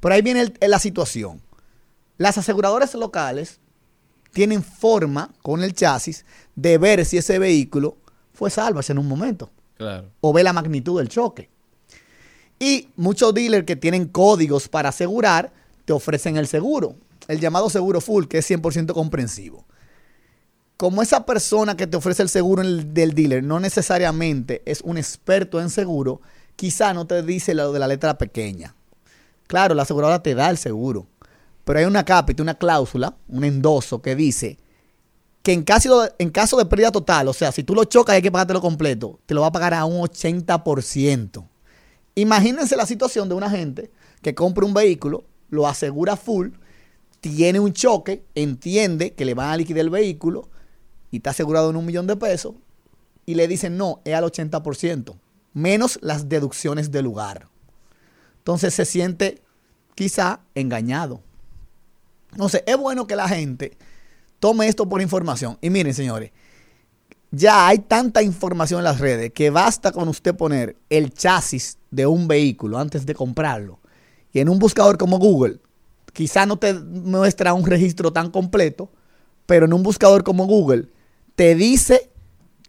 Pero 0.00 0.14
ahí 0.14 0.22
viene 0.22 0.40
el- 0.42 0.54
la 0.70 0.78
situación. 0.80 1.40
Las 2.16 2.36
aseguradoras 2.36 2.94
locales 2.94 3.60
tienen 4.32 4.62
forma 4.62 5.30
con 5.42 5.62
el 5.62 5.72
chasis 5.72 6.24
de 6.56 6.78
ver 6.78 7.04
si 7.06 7.16
ese 7.16 7.38
vehículo 7.38 7.96
fue 8.34 8.50
salvage 8.50 8.92
en 8.92 8.98
un 8.98 9.06
momento 9.08 9.50
Claro. 9.76 10.10
o 10.20 10.32
ve 10.32 10.42
la 10.42 10.52
magnitud 10.52 10.98
del 10.98 11.08
choque. 11.08 11.48
Y 12.58 12.88
muchos 12.96 13.32
dealers 13.34 13.64
que 13.66 13.76
tienen 13.76 14.06
códigos 14.06 14.68
para 14.68 14.88
asegurar 14.88 15.52
te 15.84 15.92
ofrecen 15.92 16.36
el 16.36 16.46
seguro, 16.48 16.96
el 17.28 17.40
llamado 17.40 17.70
seguro 17.70 18.00
full, 18.00 18.26
que 18.26 18.38
es 18.38 18.46
100% 18.50 18.94
comprensivo. 18.94 19.64
Como 20.76 21.02
esa 21.02 21.24
persona 21.26 21.76
que 21.76 21.86
te 21.86 21.96
ofrece 21.96 22.22
el 22.22 22.28
seguro 22.28 22.62
el- 22.62 22.94
del 22.94 23.14
dealer 23.14 23.42
no 23.42 23.58
necesariamente 23.60 24.62
es 24.64 24.80
un 24.82 24.96
experto 24.98 25.60
en 25.60 25.70
seguro, 25.70 26.20
quizá 26.56 26.94
no 26.94 27.06
te 27.06 27.22
dice 27.22 27.54
lo 27.54 27.72
de 27.72 27.78
la 27.78 27.88
letra 27.88 28.16
pequeña. 28.18 28.74
Claro, 29.46 29.74
la 29.74 29.82
aseguradora 29.82 30.22
te 30.22 30.34
da 30.34 30.50
el 30.50 30.58
seguro, 30.58 31.06
pero 31.64 31.78
hay 31.78 31.84
una 31.84 32.04
cápita, 32.04 32.42
una 32.42 32.54
cláusula, 32.58 33.16
un 33.28 33.44
endoso 33.44 34.02
que 34.02 34.14
dice 34.14 34.58
que 35.42 35.52
en 35.52 35.62
caso, 35.62 36.02
de, 36.02 36.12
en 36.18 36.30
caso 36.30 36.58
de 36.58 36.66
pérdida 36.66 36.92
total, 36.92 37.28
o 37.28 37.32
sea, 37.32 37.50
si 37.52 37.62
tú 37.62 37.74
lo 37.74 37.84
chocas 37.84 38.14
y 38.14 38.16
hay 38.16 38.22
que 38.22 38.30
pagártelo 38.30 38.60
completo, 38.60 39.18
te 39.24 39.34
lo 39.34 39.40
va 39.40 39.46
a 39.46 39.52
pagar 39.52 39.72
a 39.74 39.84
un 39.84 40.00
80%. 40.02 41.44
Imagínense 42.18 42.74
la 42.74 42.84
situación 42.84 43.28
de 43.28 43.36
una 43.36 43.48
gente 43.48 43.92
que 44.22 44.34
compra 44.34 44.66
un 44.66 44.74
vehículo, 44.74 45.22
lo 45.50 45.68
asegura 45.68 46.16
full, 46.16 46.48
tiene 47.20 47.60
un 47.60 47.72
choque, 47.72 48.24
entiende 48.34 49.12
que 49.12 49.24
le 49.24 49.34
van 49.34 49.50
a 49.50 49.56
liquidar 49.56 49.82
el 49.82 49.90
vehículo 49.90 50.48
y 51.12 51.18
está 51.18 51.30
asegurado 51.30 51.70
en 51.70 51.76
un 51.76 51.86
millón 51.86 52.08
de 52.08 52.16
pesos 52.16 52.56
y 53.24 53.36
le 53.36 53.46
dicen 53.46 53.76
no, 53.76 54.00
es 54.04 54.14
al 54.14 54.24
80%, 54.24 55.14
menos 55.54 56.00
las 56.02 56.28
deducciones 56.28 56.90
del 56.90 57.04
lugar. 57.04 57.46
Entonces 58.38 58.74
se 58.74 58.84
siente 58.84 59.40
quizá 59.94 60.40
engañado. 60.56 61.22
Entonces 62.32 62.64
es 62.66 62.76
bueno 62.76 63.06
que 63.06 63.14
la 63.14 63.28
gente 63.28 63.78
tome 64.40 64.66
esto 64.66 64.88
por 64.88 65.00
información. 65.00 65.56
Y 65.60 65.70
miren, 65.70 65.94
señores, 65.94 66.32
ya 67.30 67.66
hay 67.66 67.78
tanta 67.78 68.22
información 68.22 68.80
en 68.80 68.84
las 68.84 69.00
redes 69.00 69.32
que 69.32 69.50
basta 69.50 69.92
con 69.92 70.08
usted 70.08 70.34
poner 70.34 70.76
el 70.88 71.12
chasis 71.12 71.78
de 71.90 72.06
un 72.06 72.28
vehículo 72.28 72.78
antes 72.78 73.04
de 73.06 73.14
comprarlo. 73.14 73.80
Y 74.32 74.40
en 74.40 74.48
un 74.48 74.58
buscador 74.58 74.98
como 74.98 75.18
Google, 75.18 75.60
quizá 76.12 76.46
no 76.46 76.58
te 76.58 76.74
muestra 76.74 77.54
un 77.54 77.66
registro 77.66 78.12
tan 78.12 78.30
completo, 78.30 78.90
pero 79.46 79.66
en 79.66 79.72
un 79.72 79.82
buscador 79.82 80.24
como 80.24 80.46
Google 80.46 80.88
te 81.34 81.54
dice 81.54 82.10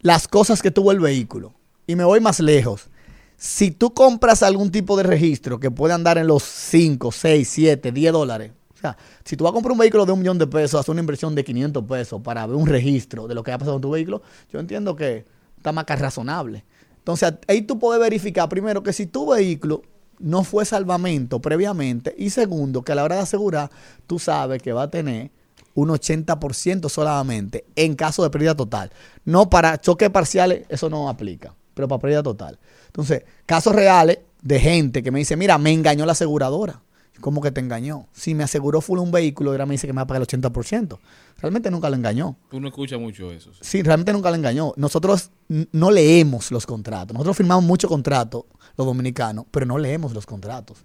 las 0.00 0.28
cosas 0.28 0.62
que 0.62 0.70
tuvo 0.70 0.92
el 0.92 1.00
vehículo. 1.00 1.54
Y 1.86 1.96
me 1.96 2.04
voy 2.04 2.20
más 2.20 2.40
lejos. 2.40 2.88
Si 3.36 3.70
tú 3.70 3.94
compras 3.94 4.42
algún 4.42 4.70
tipo 4.70 4.96
de 4.96 5.02
registro 5.02 5.58
que 5.58 5.70
puede 5.70 5.94
andar 5.94 6.18
en 6.18 6.26
los 6.26 6.42
5, 6.42 7.10
6, 7.10 7.48
7, 7.48 7.92
10 7.92 8.12
dólares, 8.12 8.52
o 8.80 8.82
sea, 8.82 8.96
si 9.24 9.36
tú 9.36 9.44
vas 9.44 9.50
a 9.50 9.54
comprar 9.54 9.72
un 9.72 9.78
vehículo 9.78 10.06
de 10.06 10.12
un 10.12 10.20
millón 10.20 10.38
de 10.38 10.46
pesos, 10.46 10.80
hacer 10.80 10.92
una 10.92 11.00
inversión 11.00 11.34
de 11.34 11.44
500 11.44 11.84
pesos 11.84 12.22
para 12.22 12.46
ver 12.46 12.56
un 12.56 12.66
registro 12.66 13.28
de 13.28 13.34
lo 13.34 13.42
que 13.42 13.52
ha 13.52 13.58
pasado 13.58 13.74
con 13.74 13.82
tu 13.82 13.90
vehículo, 13.90 14.22
yo 14.50 14.58
entiendo 14.58 14.96
que 14.96 15.26
está 15.56 15.72
más 15.72 15.84
que 15.84 15.96
razonable. 15.96 16.64
Entonces, 16.96 17.34
ahí 17.46 17.62
tú 17.62 17.78
puedes 17.78 18.00
verificar 18.00 18.48
primero 18.48 18.82
que 18.82 18.94
si 18.94 19.06
tu 19.06 19.30
vehículo 19.30 19.82
no 20.18 20.44
fue 20.44 20.64
salvamento 20.64 21.40
previamente 21.40 22.14
y 22.16 22.30
segundo, 22.30 22.82
que 22.82 22.92
a 22.92 22.94
la 22.94 23.04
hora 23.04 23.16
de 23.16 23.22
asegurar, 23.22 23.70
tú 24.06 24.18
sabes 24.18 24.62
que 24.62 24.72
va 24.72 24.84
a 24.84 24.90
tener 24.90 25.30
un 25.74 25.88
80% 25.88 26.88
solamente 26.88 27.66
en 27.76 27.94
caso 27.94 28.22
de 28.22 28.30
pérdida 28.30 28.54
total. 28.54 28.90
No 29.24 29.50
para 29.50 29.78
choques 29.78 30.10
parciales, 30.10 30.64
eso 30.68 30.88
no 30.88 31.08
aplica, 31.08 31.54
pero 31.74 31.88
para 31.88 32.00
pérdida 32.00 32.22
total. 32.22 32.58
Entonces, 32.86 33.24
casos 33.46 33.74
reales 33.74 34.20
de 34.42 34.58
gente 34.58 35.02
que 35.02 35.10
me 35.10 35.18
dice, 35.18 35.36
mira, 35.36 35.58
me 35.58 35.72
engañó 35.72 36.06
la 36.06 36.12
aseguradora. 36.12 36.82
¿Cómo 37.20 37.40
que 37.40 37.50
te 37.50 37.60
engañó? 37.60 38.06
Si 38.12 38.34
me 38.34 38.44
aseguró 38.44 38.80
full 38.80 38.98
un 38.98 39.10
vehículo, 39.10 39.50
ahora 39.50 39.66
me 39.66 39.72
dice 39.72 39.86
que 39.86 39.92
me 39.92 39.98
va 39.98 40.02
a 40.02 40.06
pagar 40.06 40.22
el 40.22 40.28
80%. 40.28 40.98
Realmente 41.38 41.70
nunca 41.70 41.88
lo 41.88 41.96
engañó. 41.96 42.36
Tú 42.50 42.60
no 42.60 42.68
escuchas 42.68 42.98
mucho 42.98 43.30
eso. 43.32 43.52
sí. 43.52 43.58
Sí, 43.62 43.82
realmente 43.82 44.12
nunca 44.12 44.30
lo 44.30 44.36
engañó. 44.36 44.72
Nosotros 44.76 45.30
no 45.48 45.90
leemos 45.90 46.50
los 46.50 46.66
contratos. 46.66 47.14
Nosotros 47.14 47.36
firmamos 47.36 47.64
muchos 47.64 47.88
contratos, 47.88 48.44
los 48.76 48.86
dominicanos, 48.86 49.46
pero 49.50 49.66
no 49.66 49.78
leemos 49.78 50.12
los 50.12 50.26
contratos. 50.26 50.78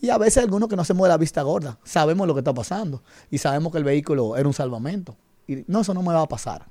Y 0.00 0.10
a 0.10 0.18
veces 0.18 0.44
algunos 0.44 0.68
que 0.68 0.76
no 0.76 0.82
hacemos 0.82 1.04
de 1.04 1.08
la 1.08 1.16
vista 1.16 1.42
gorda. 1.42 1.78
Sabemos 1.82 2.26
lo 2.26 2.34
que 2.34 2.40
está 2.40 2.54
pasando. 2.54 3.02
Y 3.30 3.38
sabemos 3.38 3.72
que 3.72 3.78
el 3.78 3.84
vehículo 3.84 4.36
era 4.36 4.46
un 4.46 4.54
salvamento. 4.54 5.16
Y 5.46 5.64
no, 5.66 5.80
eso 5.80 5.94
no 5.94 6.02
me 6.02 6.12
va 6.12 6.22
a 6.22 6.28
pasar. 6.28 6.66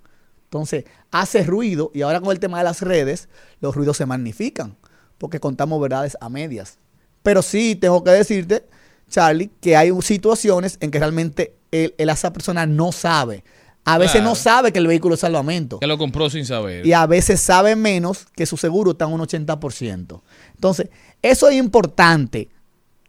Entonces, 0.45 0.85
hace 1.11 1.43
ruido. 1.43 1.91
Y 1.93 2.03
ahora 2.03 2.21
con 2.21 2.31
el 2.31 2.39
tema 2.39 2.59
de 2.59 2.63
las 2.63 2.81
redes, 2.81 3.27
los 3.59 3.75
ruidos 3.75 3.97
se 3.97 4.05
magnifican. 4.05 4.77
Porque 5.17 5.39
contamos 5.39 5.81
verdades 5.81 6.17
a 6.21 6.29
medias. 6.29 6.77
Pero 7.23 7.41
sí 7.41 7.75
tengo 7.75 8.03
que 8.03 8.11
decirte, 8.11 8.69
Charlie, 9.09 9.49
que 9.61 9.75
hay 9.75 9.91
situaciones 10.01 10.77
en 10.81 10.91
que 10.91 10.99
realmente 10.99 11.55
el, 11.71 11.93
el- 11.97 12.09
esa 12.09 12.31
persona 12.33 12.65
no 12.65 12.91
sabe 12.91 13.43
A 13.89 13.97
veces 13.97 14.13
Claro. 14.15 14.29
no 14.31 14.35
sabe 14.35 14.73
que 14.73 14.79
el 14.79 14.87
vehículo 14.87 15.13
es 15.15 15.21
salvamento. 15.21 15.79
Que 15.79 15.87
lo 15.87 15.97
compró 15.97 16.29
sin 16.29 16.45
saber. 16.45 16.85
Y 16.85 16.91
a 16.91 17.05
veces 17.05 17.39
sabe 17.39 17.73
menos 17.77 18.25
que 18.35 18.45
su 18.45 18.57
seguro 18.57 18.91
está 18.91 19.05
en 19.05 19.13
un 19.13 19.21
80%. 19.21 20.21
Entonces, 20.55 20.89
eso 21.21 21.47
es 21.47 21.55
importante 21.55 22.49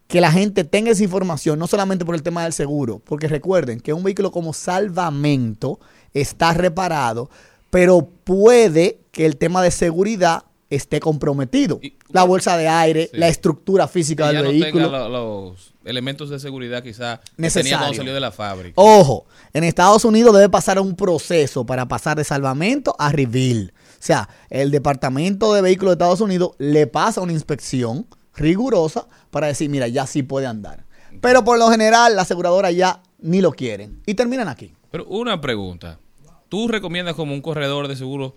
que 0.07 0.21
la 0.21 0.31
gente 0.31 0.63
tenga 0.63 0.93
esa 0.93 1.03
información, 1.03 1.59
no 1.59 1.67
solamente 1.67 2.05
por 2.05 2.15
el 2.15 2.23
tema 2.23 2.45
del 2.45 2.53
seguro, 2.53 3.01
porque 3.05 3.27
recuerden 3.27 3.81
que 3.81 3.93
un 3.93 4.05
vehículo 4.05 4.31
como 4.31 4.53
salvamento 4.53 5.81
está 6.15 6.55
reparado, 6.55 7.29
pero 7.71 8.09
puede 8.25 9.01
que 9.11 9.27
el 9.27 9.37
tema 9.37 9.63
de 9.63 9.71
seguridad 9.71 10.45
esté 10.71 11.01
comprometido. 11.01 11.79
Y- 11.83 11.95
la 12.11 12.25
bolsa 12.25 12.57
de 12.57 12.69
aire, 12.69 13.09
Sí. 13.11 13.17
la 13.19 13.29
estructura 13.29 13.89
física 13.89 14.29
del 14.33 14.45
no 14.45 14.51
vehículo. 14.51 14.85
tenga 14.87 15.09
lo- 15.09 15.51
los 15.51 15.75
elementos 15.85 16.29
de 16.31 16.39
seguridad 16.39 16.83
quizá 16.83 17.19
que 17.19 17.25
tenía 17.37 17.47
Necesario. 17.49 17.79
cuando 17.79 17.97
salió 17.97 18.15
de 18.15 18.21
la 18.21 18.31
fábrica. 18.33 18.73
Ojo, 18.77 19.25
en 19.55 19.65
Estados 19.65 20.05
Unidos 20.05 20.35
debe 20.35 20.49
pasar 20.51 20.79
un 20.79 20.95
proceso 20.95 21.65
para 21.65 21.87
pasar 21.89 22.17
de 22.19 22.25
salvamento 22.25 22.95
a 22.99 23.11
reveal. 23.13 23.73
O 23.93 24.01
sea, 24.01 24.29
el 24.51 24.71
Departamento 24.71 25.55
de 25.55 25.63
Vehículos 25.63 25.93
de 25.93 25.95
Estados 26.05 26.21
Unidos 26.21 26.51
le 26.59 26.87
pasa 26.87 27.21
una 27.23 27.33
inspección 27.33 28.07
rigurosa 28.37 29.07
para 29.31 29.47
decir, 29.49 29.69
mira, 29.71 29.89
ya 29.89 30.07
sí 30.07 30.23
puede 30.23 30.47
andar. 30.47 30.85
Pero 31.21 31.43
por 31.45 31.59
lo 31.59 31.69
general, 31.71 32.15
la 32.15 32.23
aseguradora 32.23 32.71
ya 32.71 33.03
ni 33.19 33.41
lo 33.41 33.51
quieren. 33.53 34.01
Y 34.07 34.15
terminan 34.15 34.47
aquí. 34.49 34.73
Pero 34.91 35.05
una 35.07 35.41
pregunta. 35.41 35.99
¿Tú 36.49 36.69
recomiendas 36.69 37.15
como 37.15 37.35
un 37.35 37.41
corredor 37.43 37.89
de 37.89 37.97
seguro 37.97 38.35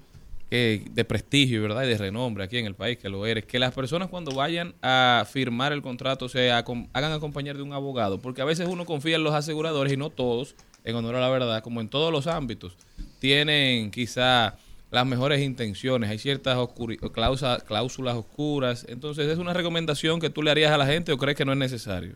que, 0.51 0.83
de 0.91 1.05
prestigio, 1.05 1.61
¿verdad? 1.61 1.83
Y 1.85 1.87
de 1.87 1.97
renombre 1.97 2.43
aquí 2.43 2.57
en 2.57 2.65
el 2.65 2.75
país, 2.75 2.97
que 2.97 3.07
lo 3.07 3.25
eres, 3.25 3.45
que 3.45 3.57
las 3.57 3.73
personas 3.73 4.09
cuando 4.09 4.35
vayan 4.35 4.75
a 4.81 5.25
firmar 5.31 5.71
el 5.71 5.81
contrato 5.81 6.27
se 6.27 6.51
hagan 6.51 6.89
acompañar 6.93 7.55
de 7.55 7.63
un 7.63 7.71
abogado? 7.71 8.19
Porque 8.19 8.41
a 8.41 8.45
veces 8.45 8.67
uno 8.67 8.85
confía 8.85 9.15
en 9.15 9.23
los 9.23 9.33
aseguradores 9.33 9.93
y 9.93 9.97
no 9.97 10.09
todos, 10.09 10.55
en 10.83 10.93
honor 10.97 11.15
a 11.15 11.21
la 11.21 11.29
verdad, 11.29 11.63
como 11.63 11.79
en 11.79 11.87
todos 11.87 12.11
los 12.11 12.27
ámbitos, 12.27 12.75
tienen 13.19 13.91
quizá 13.91 14.57
las 14.91 15.05
mejores 15.05 15.39
intenciones, 15.41 16.09
hay 16.09 16.17
ciertas 16.19 16.57
cláusulas 17.65 18.15
oscuras. 18.17 18.85
Entonces, 18.89 19.29
¿es 19.29 19.37
una 19.37 19.53
recomendación 19.53 20.19
que 20.19 20.29
tú 20.29 20.43
le 20.43 20.51
harías 20.51 20.73
a 20.73 20.77
la 20.77 20.85
gente 20.85 21.13
o 21.13 21.17
crees 21.17 21.37
que 21.37 21.45
no 21.45 21.53
es 21.53 21.57
necesario? 21.57 22.15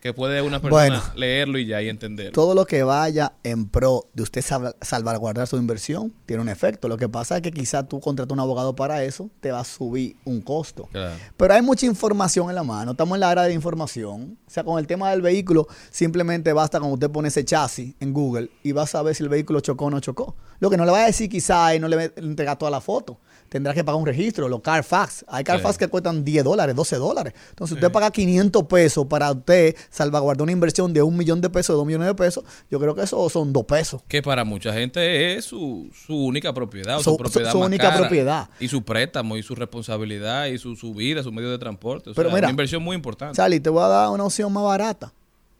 Que 0.00 0.14
puede 0.14 0.40
una 0.40 0.60
persona 0.62 0.88
Bueno. 0.98 1.02
leerlo 1.14 1.58
y 1.58 1.66
ya 1.66 1.82
y 1.82 1.88
entender. 1.90 2.32
Todo 2.32 2.54
lo 2.54 2.64
que 2.64 2.82
vaya 2.82 3.34
en 3.42 3.68
pro 3.68 4.06
de 4.14 4.22
usted 4.22 4.40
sal- 4.40 4.74
salvaguardar 4.80 5.46
su 5.46 5.58
inversión 5.58 6.12
tiene 6.24 6.40
un 6.42 6.48
efecto. 6.48 6.88
Lo 6.88 6.96
que 6.96 7.08
pasa 7.08 7.36
es 7.36 7.42
que 7.42 7.52
quizá 7.52 7.82
tú 7.86 8.00
contratas 8.00 8.32
un 8.32 8.40
abogado 8.40 8.74
para 8.74 9.04
eso, 9.04 9.28
te 9.40 9.52
va 9.52 9.60
a 9.60 9.64
subir 9.64 10.16
un 10.24 10.40
costo. 10.40 10.88
Claro. 10.90 11.14
Pero 11.36 11.52
hay 11.54 11.60
mucha 11.60 11.84
información 11.84 12.48
en 12.48 12.54
la 12.54 12.62
mano. 12.62 12.92
Estamos 12.92 13.16
en 13.16 13.20
la 13.20 13.30
era 13.32 13.42
de 13.42 13.52
información. 13.52 14.38
O 14.46 14.50
sea, 14.50 14.64
con 14.64 14.78
el 14.78 14.86
tema 14.86 15.10
del 15.10 15.20
vehículo, 15.20 15.68
simplemente 15.90 16.52
basta 16.54 16.80
con 16.80 16.92
usted 16.92 17.10
poner 17.10 17.28
ese 17.28 17.44
chasis 17.44 17.94
en 18.00 18.12
Google 18.14 18.50
y 18.62 18.72
va 18.72 18.82
a 18.84 18.86
saber 18.86 19.14
si 19.14 19.22
el 19.22 19.28
vehículo 19.28 19.60
chocó 19.60 19.84
o 19.86 19.90
no 19.90 20.00
chocó. 20.00 20.34
Lo 20.60 20.70
que 20.70 20.76
no 20.78 20.84
le 20.86 20.92
va 20.92 21.02
a 21.02 21.06
decir 21.06 21.28
quizá 21.28 21.74
es 21.74 21.80
no 21.80 21.88
le 21.88 21.96
va 21.96 22.02
a 22.02 22.10
entregar 22.16 22.56
toda 22.58 22.70
la 22.70 22.80
foto. 22.80 23.18
Tendrá 23.50 23.74
que 23.74 23.84
pagar 23.84 24.00
un 24.00 24.06
registro, 24.06 24.48
los 24.48 24.60
Carfax. 24.62 25.24
Hay 25.28 25.44
Carfax 25.44 25.74
Sí. 25.74 25.78
que 25.80 25.88
cuestan 25.88 26.24
10 26.24 26.44
dólares, 26.44 26.74
12 26.74 26.96
dólares. 26.96 27.34
Entonces, 27.50 27.74
usted 27.74 27.90
paga 27.92 28.10
500 28.10 28.62
pesos 28.64 29.06
para 29.06 29.30
usted 29.32 29.76
salvaguardar 29.90 30.44
una 30.44 30.52
inversión 30.52 30.92
de 30.92 31.02
un 31.02 31.16
millón 31.16 31.40
de 31.42 31.50
pesos, 31.50 31.74
de 31.74 31.78
dos 31.78 31.84
millones 31.86 32.06
de 32.06 32.14
pesos. 32.14 32.44
Yo 32.70 32.78
creo 32.80 32.94
que 32.94 33.02
eso 33.02 33.28
son 33.28 33.52
dos 33.52 33.64
pesos. 33.64 34.00
que 34.08 34.22
para 34.22 34.44
mucha 34.44 34.72
gente 34.72 35.34
es 35.36 35.44
su, 35.44 35.90
su 35.92 36.14
única 36.16 36.54
propiedad, 36.54 36.98
o 36.98 37.02
Su- 37.02 37.10
su, 37.10 37.16
propiedad 37.16 37.48
su- 37.48 37.52
su 37.52 37.58
más 37.58 37.66
única 37.66 37.88
cara. 37.88 37.98
propiedad. 37.98 38.48
Y 38.60 38.68
su 38.68 38.82
préstamo, 38.82 39.36
y 39.36 39.42
su 39.42 39.54
responsabilidad, 39.56 40.46
y 40.46 40.56
su, 40.56 40.76
su 40.76 40.94
vida, 40.94 41.22
su 41.22 41.32
medio 41.32 41.50
de 41.50 41.58
transporte. 41.58 42.10
O 42.10 42.14
Pero 42.14 42.28
sea, 42.28 42.34
mira, 42.36 42.46
una 42.46 42.50
inversión 42.52 42.82
muy 42.84 42.94
importante. 42.94 43.34
Charlie, 43.36 43.58
te 43.60 43.68
voy 43.68 43.82
a 43.82 43.88
dar 43.88 44.10
una 44.10 44.24
opción 44.24 44.52
más 44.52 44.62
barata. 44.62 45.12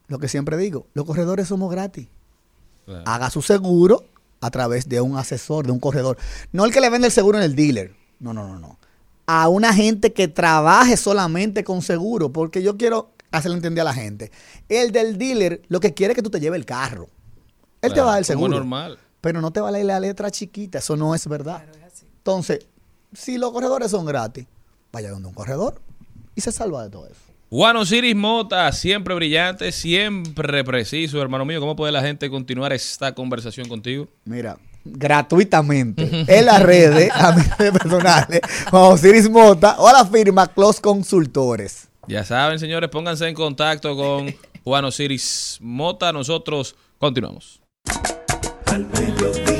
Lo 0.07 0.19
que 0.21 0.29
siempre 0.29 0.57
digo, 0.57 0.87
los 0.95 1.05
corredores 1.05 1.49
somos 1.49 1.71
gratis. 1.73 2.07
Claro. 2.87 3.03
haga 3.07 3.31
su 3.31 3.43
seguro 3.43 4.05
a 4.41 4.51
través 4.51 4.89
de 4.89 5.01
un 5.01 5.17
asesor, 5.17 5.67
de 5.67 5.73
un 5.73 5.81
corredor. 5.81 6.17
No 6.53 6.65
el 6.65 6.73
que 6.73 6.81
le 6.81 6.91
vende 6.91 7.07
el 7.09 7.13
seguro 7.13 7.39
en 7.39 7.45
el 7.45 7.55
dealer. 7.55 7.95
No, 8.19 8.33
no, 8.33 8.47
no, 8.49 8.59
no. 8.59 8.79
A 9.27 9.49
una 9.49 9.73
gente 9.75 10.13
que 10.13 10.29
trabaje 10.29 10.97
solamente 10.97 11.63
con 11.65 11.83
seguro, 11.83 12.33
porque 12.33 12.63
yo 12.63 12.77
quiero 12.77 13.13
hacerle 13.31 13.57
entender 13.59 13.83
a 13.83 13.85
la 13.85 13.95
gente. 13.95 14.31
El 14.69 14.93
del 14.93 15.19
dealer 15.19 15.63
lo 15.69 15.79
que 15.81 15.95
quiere 15.95 16.13
es 16.13 16.17
que 16.17 16.23
tú 16.23 16.31
te 16.31 16.41
lleves 16.41 16.59
el 16.59 16.67
carro. 16.67 17.09
Él 17.83 17.91
te 17.91 17.95
Claro, 17.95 18.05
va 18.07 18.11
a 18.13 18.15
dar 18.15 18.19
el 18.23 18.27
como 18.27 18.39
seguro. 18.47 18.57
normal. 18.59 18.99
Pero 19.21 19.41
no 19.41 19.53
te 19.53 19.61
va 19.61 19.69
a 19.69 19.73
leer 19.73 19.87
la 19.87 20.01
letra 20.01 20.31
chiquita, 20.31 20.79
eso 20.79 20.97
no 20.97 21.15
es 21.15 21.27
verdad. 21.29 21.63
Entonces, 22.19 22.67
si 23.13 23.37
los 23.39 23.53
corredores 23.53 23.91
son 23.91 24.05
gratis, 24.07 24.47
vaya 24.93 25.11
donde 25.11 25.29
un 25.29 25.35
corredor 25.35 25.81
y 26.35 26.41
se 26.41 26.51
salva 26.53 26.83
de 26.83 26.91
todo 26.91 27.07
eso. 27.07 27.21
Juan 27.53 27.77
Osiris 27.79 28.15
Mota, 28.15 28.71
siempre 28.71 29.13
brillante, 29.13 29.73
siempre 29.73 30.63
preciso, 30.63 31.21
hermano 31.21 31.45
mío. 31.45 31.59
¿Cómo 31.59 31.75
puede 31.75 31.91
la 31.91 32.01
gente 32.01 32.31
continuar 32.31 32.73
esta 32.73 33.13
conversación 33.13 33.69
contigo? 33.69 34.07
Mira, 34.25 34.57
gratuitamente 34.85 36.09
en 36.29 36.47
las 36.47 36.63
redes, 36.63 37.11
a 37.13 37.33
mis 37.33 37.57
redes 37.59 37.73
personales, 37.73 38.41
Juan 38.71 38.93
Osiris 38.93 39.29
Mota 39.29 39.75
o 39.81 39.89
a 39.89 39.93
la 39.93 40.07
firma 40.07 40.47
Close 40.47 40.81
Consultores. 40.81 41.89
Ya 42.07 42.23
saben, 42.23 42.61
señores, 42.61 42.89
pónganse 42.89 43.27
en 43.27 43.35
contacto 43.35 43.97
con 43.97 44.33
Juan 44.63 44.85
Osiris 44.85 45.59
Mota. 45.61 46.13
Nosotros 46.13 46.77
continuamos. 46.99 47.61
Al 48.67 48.87
mediodía, 48.87 49.60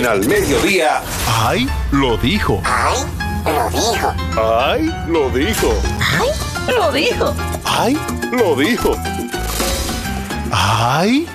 En 0.00 0.06
al 0.06 0.26
mediodía. 0.26 1.02
¡Ay! 1.26 1.68
Lo 1.92 2.16
dijo. 2.16 2.62
¡Ay! 2.64 2.96
Lo 3.44 3.68
dijo. 3.68 4.14
¡Ay! 4.40 4.90
Lo 5.08 5.30
dijo. 5.30 5.82
Lo 6.68 6.90
dijo. 6.90 7.34
¡Ay! 7.66 7.98
Lo 8.32 8.56
dijo. 8.56 8.96
¡Ay! 10.50 11.26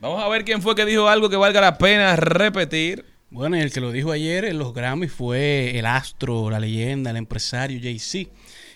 Vamos 0.00 0.22
a 0.22 0.28
ver 0.28 0.44
quién 0.44 0.60
fue 0.60 0.74
que 0.74 0.84
dijo 0.84 1.08
algo 1.08 1.30
que 1.30 1.36
valga 1.36 1.62
la 1.62 1.78
pena 1.78 2.14
repetir. 2.14 3.06
Bueno, 3.30 3.56
y 3.56 3.60
el 3.60 3.72
que 3.72 3.80
lo 3.80 3.90
dijo 3.90 4.12
ayer 4.12 4.44
en 4.44 4.58
los 4.58 4.74
Grammys 4.74 5.12
fue 5.12 5.78
el 5.78 5.86
astro, 5.86 6.50
la 6.50 6.60
leyenda, 6.60 7.10
el 7.10 7.16
empresario 7.16 7.80
Jay-Z. 7.82 8.30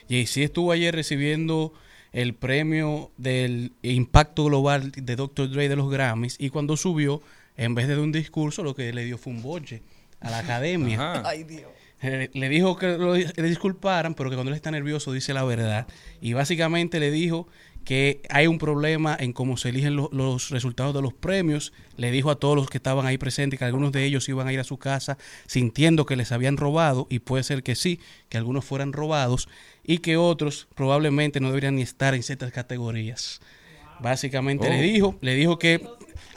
Jay-Z 0.08 0.40
estuvo 0.40 0.72
ayer 0.72 0.94
recibiendo 0.94 1.74
el 2.12 2.34
premio 2.34 3.10
del 3.16 3.72
impacto 3.82 4.44
global 4.46 4.90
de 4.92 5.16
Dr. 5.16 5.50
Dre 5.50 5.68
de 5.68 5.76
los 5.76 5.90
Grammys 5.90 6.36
y 6.38 6.50
cuando 6.50 6.76
subió, 6.76 7.22
en 7.56 7.74
vez 7.74 7.88
de 7.88 7.98
un 7.98 8.12
discurso, 8.12 8.62
lo 8.62 8.74
que 8.74 8.92
le 8.92 9.04
dio 9.04 9.18
fue 9.18 9.32
un 9.32 9.42
boche 9.42 9.82
a 10.20 10.30
la 10.30 10.38
academia. 10.40 10.96
Ajá. 11.12 11.22
Ay, 11.28 11.44
Dios. 11.44 11.70
Eh, 12.02 12.30
le 12.32 12.48
dijo 12.48 12.76
que 12.76 12.96
lo 12.96 13.14
le 13.14 13.42
disculparan, 13.42 14.14
pero 14.14 14.30
que 14.30 14.36
cuando 14.36 14.50
él 14.50 14.56
está 14.56 14.70
nervioso 14.70 15.12
dice 15.12 15.34
la 15.34 15.44
verdad. 15.44 15.86
Y 16.22 16.32
básicamente 16.32 16.98
le 16.98 17.10
dijo 17.10 17.46
que 17.84 18.22
hay 18.30 18.46
un 18.46 18.58
problema 18.58 19.16
en 19.18 19.32
cómo 19.34 19.56
se 19.58 19.70
eligen 19.70 19.96
lo- 19.96 20.08
los 20.12 20.50
resultados 20.50 20.94
de 20.94 21.02
los 21.02 21.12
premios. 21.14 21.72
Le 21.96 22.10
dijo 22.10 22.30
a 22.30 22.36
todos 22.38 22.56
los 22.56 22.70
que 22.70 22.78
estaban 22.78 23.04
ahí 23.06 23.18
presentes 23.18 23.58
que 23.58 23.64
algunos 23.66 23.92
de 23.92 24.04
ellos 24.04 24.28
iban 24.30 24.48
a 24.48 24.52
ir 24.52 24.60
a 24.60 24.64
su 24.64 24.78
casa 24.78 25.18
sintiendo 25.46 26.06
que 26.06 26.16
les 26.16 26.32
habían 26.32 26.56
robado, 26.56 27.06
y 27.10 27.18
puede 27.18 27.42
ser 27.42 27.62
que 27.62 27.74
sí, 27.74 28.00
que 28.30 28.38
algunos 28.38 28.64
fueran 28.64 28.92
robados, 28.94 29.48
y 29.92 29.98
que 29.98 30.16
otros 30.16 30.68
probablemente 30.74 31.40
no 31.40 31.48
deberían 31.48 31.74
ni 31.76 31.82
estar 31.82 32.14
en 32.14 32.22
ciertas 32.22 32.52
categorías. 32.52 33.40
Básicamente 34.00 34.66
Oh. 34.68 34.70
le 34.70 34.82
dijo, 34.82 35.18
le 35.20 35.34
dijo 35.34 35.58
que 35.58 35.84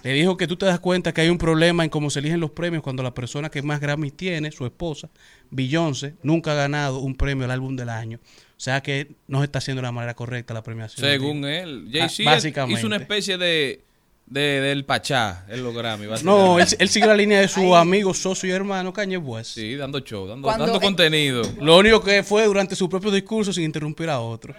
le 0.04 0.12
dijo 0.12 0.36
que 0.36 0.48
tú 0.48 0.58
te 0.58 0.66
das 0.66 0.80
cuenta 0.82 1.13
que 1.13 1.22
hay 1.22 1.30
un 1.30 1.38
problema 1.38 1.84
en 1.84 1.89
cómo 1.89 2.10
se 2.10 2.20
eligen 2.20 2.39
los 2.42 2.52
premios 2.52 2.84
cuando 2.84 3.04
la 3.04 3.13
persona 3.13 3.50
que 3.50 3.62
más 3.62 3.80
Grammy 3.80 4.12
tiene, 4.12 4.52
su 4.52 4.66
esposa, 4.66 5.10
Beyoncé, 5.50 6.16
nunca 6.24 6.52
ha 6.52 6.56
ganado 6.56 7.00
un 7.00 7.16
premio 7.16 7.46
al 7.46 7.52
álbum 7.52 7.76
del 7.78 7.88
año. 7.89 8.20
O 8.58 8.60
sea 8.63 8.82
que 8.82 9.12
no 9.28 9.39
se 9.39 9.46
está 9.46 9.60
haciendo 9.60 9.82
de 9.82 9.88
la 9.88 9.92
manera 9.94 10.13
correcta 10.13 10.54
la 10.54 10.62
premiación. 10.63 11.08
Según 11.08 11.46
él, 11.46 11.86
Ah, 12.02 12.08
Jay-Z 12.10 12.24
básicamente. 12.30 12.80
hizo 12.80 12.88
una 12.88 12.98
especie 12.98 13.38
de, 13.38 13.82
de- 14.26 14.62
del 14.62 14.86
Pachá 14.86 15.46
en 15.50 15.64
los 15.64 15.74
Grammy. 15.76 16.08
No, 16.24 16.60
él, 16.60 16.68
él 16.80 16.90
sigue 16.90 17.06
la 17.06 17.16
línea 17.16 17.40
de 17.42 17.48
su 17.48 17.76
amigo, 17.76 18.14
socio 18.14 18.50
y 18.50 18.52
hermano 18.52 18.92
Kanye 18.94 19.18
West. 19.18 19.52
Sí, 19.56 19.76
dando 19.76 20.00
show, 20.00 20.28
dando, 20.28 20.48
Cuando- 20.48 20.66
dando 20.66 20.80
contenido. 20.82 21.44
Lo 21.62 21.78
único 21.78 22.02
que 22.04 22.24
fue 22.24 22.46
durante 22.46 22.76
su 22.76 22.90
propio 22.90 23.12
discurso 23.12 23.54
sin 23.54 23.64
interrumpir 23.66 24.10
a 24.10 24.20
otros. 24.20 24.56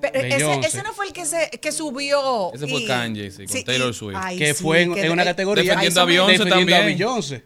Pero 0.00 0.18
ese, 0.18 0.82
no 0.82 0.94
fue 0.94 1.08
el 1.08 1.12
que 1.12 1.26
se 1.26 1.50
que 1.50 1.72
subió. 1.72 2.52
Ese 2.54 2.66
fue 2.66 2.80
y- 2.82 2.86
Kanye, 2.86 3.30
sí, 3.30 3.44
con 3.46 3.64
Taylor 3.64 3.92
Swift. 3.92 4.16
ay, 4.18 4.38
que 4.38 4.54
sí, 4.54 4.62
fue 4.62 4.82
en, 4.82 4.94
que 4.94 5.04
en 5.04 5.12
una 5.12 5.24
de- 5.24 5.30
categoría 5.30 5.62
Defendiendo 5.62 6.00
a 6.00 6.04
Beyoncé 6.06 6.32
defendiendo 6.32 6.74
a 6.74 6.78
también. 6.78 6.98
Beyoncé. 6.98 7.44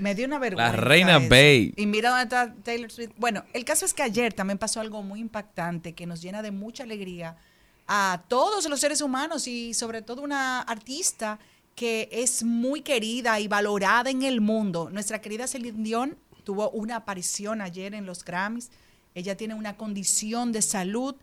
Me 0.00 0.14
dio 0.14 0.26
una 0.26 0.38
vergüenza. 0.38 0.72
reina 0.76 1.18
eso. 1.18 1.28
Bey. 1.28 1.74
Y 1.76 1.86
mira 1.86 2.08
dónde 2.10 2.24
está 2.24 2.54
Taylor 2.64 2.90
Swift. 2.90 3.10
Bueno, 3.18 3.44
el 3.52 3.64
caso 3.64 3.84
es 3.84 3.94
que 3.94 4.02
ayer 4.02 4.32
también 4.32 4.58
pasó 4.58 4.80
algo 4.80 5.02
muy 5.02 5.20
impactante 5.20 5.92
que 5.94 6.06
nos 6.06 6.20
llena 6.22 6.42
de 6.42 6.50
mucha 6.50 6.82
alegría 6.82 7.36
a 7.86 8.22
todos 8.28 8.68
los 8.68 8.80
seres 8.80 9.00
humanos 9.00 9.46
y 9.46 9.74
sobre 9.74 10.02
todo 10.02 10.22
una 10.22 10.60
artista 10.60 11.38
que 11.74 12.08
es 12.12 12.42
muy 12.42 12.82
querida 12.82 13.40
y 13.40 13.48
valorada 13.48 14.10
en 14.10 14.22
el 14.22 14.40
mundo. 14.40 14.90
Nuestra 14.90 15.20
querida 15.20 15.46
Celine 15.46 15.82
Dion 15.82 16.18
tuvo 16.44 16.70
una 16.70 16.96
aparición 16.96 17.60
ayer 17.60 17.94
en 17.94 18.06
los 18.06 18.24
Grammys. 18.24 18.70
Ella 19.14 19.36
tiene 19.36 19.54
una 19.54 19.76
condición 19.76 20.52
de 20.52 20.62
salud 20.62 21.14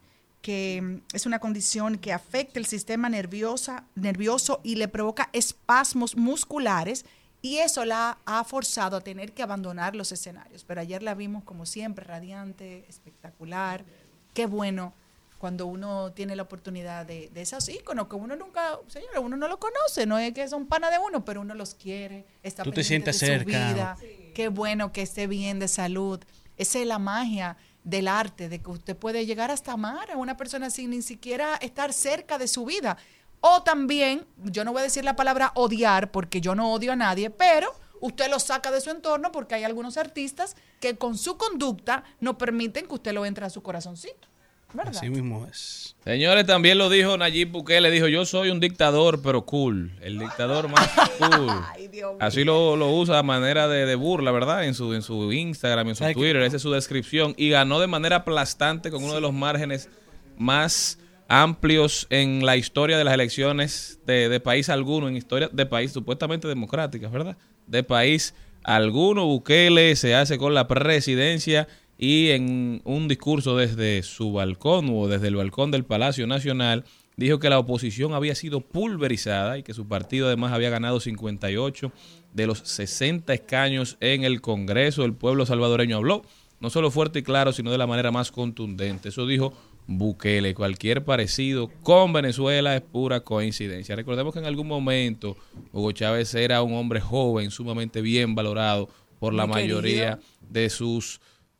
que 0.41 0.81
mm, 0.81 1.15
es 1.15 1.25
una 1.25 1.39
condición 1.39 1.97
que 1.97 2.13
afecta 2.13 2.59
el 2.59 2.65
sistema 2.65 3.09
nerviosa, 3.09 3.85
nervioso 3.95 4.61
y 4.63 4.75
le 4.75 4.87
provoca 4.87 5.29
espasmos 5.33 6.15
musculares 6.15 7.05
y 7.41 7.57
eso 7.57 7.85
la 7.85 8.17
ha 8.25 8.43
forzado 8.43 8.97
a 8.97 9.01
tener 9.01 9.33
que 9.33 9.43
abandonar 9.43 9.95
los 9.95 10.11
escenarios. 10.11 10.63
Pero 10.65 10.81
ayer 10.81 11.03
la 11.03 11.15
vimos 11.15 11.43
como 11.43 11.65
siempre, 11.65 12.03
radiante, 12.03 12.85
espectacular. 12.89 13.85
Qué 14.33 14.45
bueno 14.45 14.93
cuando 15.39 15.65
uno 15.65 16.11
tiene 16.11 16.35
la 16.35 16.43
oportunidad 16.43 17.05
de, 17.05 17.29
de 17.33 17.41
esos 17.41 17.67
íconos 17.69 18.07
que 18.07 18.15
uno 18.15 18.35
nunca, 18.35 18.77
señora, 18.87 19.21
uno 19.21 19.37
no 19.37 19.47
lo 19.47 19.57
conoce, 19.57 20.05
no 20.05 20.19
es 20.19 20.33
que 20.33 20.47
son 20.47 20.67
pana 20.67 20.91
de 20.91 20.99
uno, 20.99 21.25
pero 21.25 21.41
uno 21.41 21.55
los 21.55 21.73
quiere, 21.73 22.25
está 22.43 22.63
Tú 22.63 22.71
te 22.71 22.83
sientes 22.83 23.19
de 23.19 23.25
su 23.25 23.31
cerca. 23.33 23.73
vida. 23.73 23.97
Qué 24.35 24.49
bueno 24.49 24.91
que 24.91 25.01
esté 25.01 25.25
bien 25.27 25.57
de 25.57 25.67
salud. 25.67 26.19
Esa 26.57 26.79
es 26.79 26.85
la 26.85 26.99
magia 26.99 27.57
del 27.85 28.09
arte, 28.09 28.49
de 28.49 28.61
que 28.61 28.69
usted 28.69 28.97
puede 28.97 29.25
llegar 29.25 29.49
hasta 29.49 29.71
amar 29.71 30.11
a 30.11 30.17
una 30.17 30.35
persona 30.37 30.69
sin 30.69 30.89
ni 30.91 31.01
siquiera 31.01 31.55
estar 31.55 31.93
cerca 31.93 32.37
de 32.37 32.47
su 32.49 32.65
vida. 32.65 32.97
O 33.41 33.63
también, 33.63 34.25
yo 34.43 34.65
no 34.65 34.73
voy 34.73 34.81
a 34.81 34.83
decir 34.83 35.05
la 35.05 35.15
palabra 35.15 35.53
odiar 35.55 36.11
porque 36.11 36.41
yo 36.41 36.53
no 36.53 36.73
odio 36.73 36.91
a 36.91 36.95
nadie, 36.97 37.29
pero 37.29 37.73
usted 38.01 38.29
lo 38.29 38.39
saca 38.39 38.71
de 38.71 38.81
su 38.81 38.89
entorno 38.89 39.31
porque 39.31 39.55
hay 39.55 39.63
algunos 39.63 39.95
artistas 39.95 40.57
que 40.81 40.97
con 40.97 41.17
su 41.17 41.37
conducta 41.37 42.03
no 42.19 42.37
permiten 42.37 42.87
que 42.87 42.93
usted 42.95 43.13
lo 43.13 43.25
entre 43.25 43.45
a 43.45 43.49
su 43.49 43.63
corazoncito. 43.63 44.27
¿Verdad? 44.73 44.95
Así 44.95 45.09
mismo 45.09 45.47
es. 45.49 45.95
Señores, 46.03 46.45
también 46.45 46.77
lo 46.77 46.89
dijo 46.89 47.17
Nayib 47.17 47.51
Bukele, 47.51 47.89
dijo, 47.91 48.07
yo 48.07 48.25
soy 48.25 48.49
un 48.51 48.59
dictador, 48.59 49.21
pero 49.21 49.45
cool. 49.45 49.91
El 50.01 50.19
dictador 50.19 50.69
más 50.69 50.87
cool. 51.17 51.49
Ay, 51.73 51.87
Dios 51.87 52.13
mío. 52.13 52.17
Así 52.21 52.43
lo, 52.43 52.75
lo 52.75 52.91
usa 52.91 53.19
a 53.19 53.23
manera 53.23 53.67
de, 53.67 53.85
de 53.85 53.95
burla, 53.95 54.31
¿verdad? 54.31 54.65
En 54.65 54.75
su, 54.75 54.93
en 54.93 55.01
su 55.01 55.33
Instagram, 55.33 55.89
en 55.89 55.95
su. 55.95 56.03
Twitter, 56.13 56.41
esa 56.43 56.57
es 56.57 56.61
su 56.61 56.71
descripción. 56.71 57.33
Y 57.37 57.49
ganó 57.49 57.79
de 57.79 57.87
manera 57.87 58.17
aplastante 58.17 58.91
con 58.91 59.03
uno 59.03 59.15
de 59.15 59.21
los 59.21 59.33
márgenes 59.33 59.89
más 60.37 60.99
amplios 61.27 62.07
en 62.09 62.45
la 62.45 62.55
historia 62.57 62.97
de 62.97 63.03
las 63.03 63.13
elecciones 63.13 63.99
de, 64.05 64.29
de 64.29 64.39
país 64.39 64.69
alguno, 64.69 65.07
en 65.07 65.15
historia 65.15 65.49
de 65.51 65.65
país 65.65 65.91
supuestamente 65.91 66.47
democráticas, 66.47 67.11
¿verdad? 67.11 67.37
De 67.67 67.83
país 67.83 68.33
alguno, 68.63 69.25
Bukele 69.25 69.95
se 69.95 70.15
hace 70.15 70.37
con 70.37 70.53
la 70.53 70.67
presidencia 70.67 71.67
y 71.99 72.29
en 72.29 72.81
un 72.85 73.09
discurso 73.09 73.57
desde 73.57 74.01
su 74.03 74.31
balcón 74.31 74.87
o 74.89 75.07
desde 75.09 75.27
el 75.27 75.35
balcón 75.35 75.69
del 75.69 75.83
Palacio 75.83 76.25
Nacional 76.27 76.85
dijo 77.17 77.39
que 77.39 77.49
la 77.49 77.59
oposición 77.59 78.13
había 78.13 78.35
sido 78.35 78.61
pulverizada 78.61 79.57
y 79.57 79.63
que 79.63 79.73
su 79.73 79.85
partido 79.85 80.27
además 80.27 80.53
había 80.53 80.69
ganado 80.69 81.01
58 81.01 81.91
de 82.33 82.47
los 82.47 82.59
60 82.59 83.33
escaños 83.33 83.97
en 83.99 84.23
el 84.23 84.39
Congreso. 84.39 85.03
El 85.03 85.13
pueblo 85.13 85.45
salvadoreño 85.45 85.97
habló 85.97 86.21
no 86.61 86.69
solo 86.69 86.89
fuerte 86.89 87.19
y 87.19 87.23
claro, 87.23 87.51
sino 87.51 87.69
de 87.69 87.77
la 87.77 87.87
manera 87.87 88.11
más 88.11 88.31
contundente. 88.31 89.09
Eso 89.09 89.27
dijo 89.27 89.53
Bukele. 89.87 90.53
Cualquier 90.53 91.03
parecido 91.03 91.69
con 91.83 92.13
Venezuela 92.13 92.77
es 92.77 92.81
pura 92.81 93.19
coincidencia. 93.21 93.97
Recordemos 93.97 94.33
que 94.33 94.39
en 94.39 94.45
algún 94.45 94.67
momento 94.67 95.35
Hugo 95.73 95.91
Chávez 95.91 96.33
era 96.33 96.61
un 96.61 96.73
hombre 96.75 97.01
joven, 97.01 97.51
sumamente 97.51 98.01
bien 98.01 98.35
valorado 98.35 98.87
por 99.19 99.33
la 99.33 99.45
Muy 99.45 99.55
mayoría 99.55 100.17
querido. 100.19 100.49
de 100.49 100.69
sus 100.69 101.19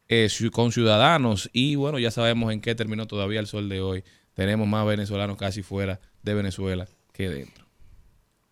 eh, 0.09 0.25
ciu- 0.29 0.51
conciudadanos. 0.51 1.49
Y 1.53 1.75
bueno, 1.75 1.99
ya 1.99 2.11
sabemos 2.11 2.51
en 2.51 2.59
qué 2.61 2.75
terminó 2.75 3.07
todavía 3.07 3.39
el 3.39 3.47
sol 3.47 3.69
de 3.69 3.79
hoy. 3.81 4.03
Tenemos 4.33 4.67
más 4.67 4.85
venezolanos 4.85 5.37
casi 5.37 5.61
fuera 5.63 5.99
de 6.23 6.33
Venezuela 6.33 6.87
que 7.13 7.29
dentro. 7.29 7.65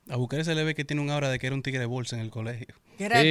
A 0.10 0.16
Bukele 0.16 0.46
se 0.46 0.56
le 0.56 0.64
ve 0.64 0.74
que 0.74 0.86
tiene 0.86 1.02
un 1.02 1.10
aura 1.10 1.30
de 1.30 1.38
que 1.38 1.48
era 1.48 1.56
un 1.56 1.62
tigre 1.64 1.80
de 1.82 1.86
bolsa 1.86 2.16
en 2.16 2.22
el 2.22 2.30
colegio. 2.30 2.68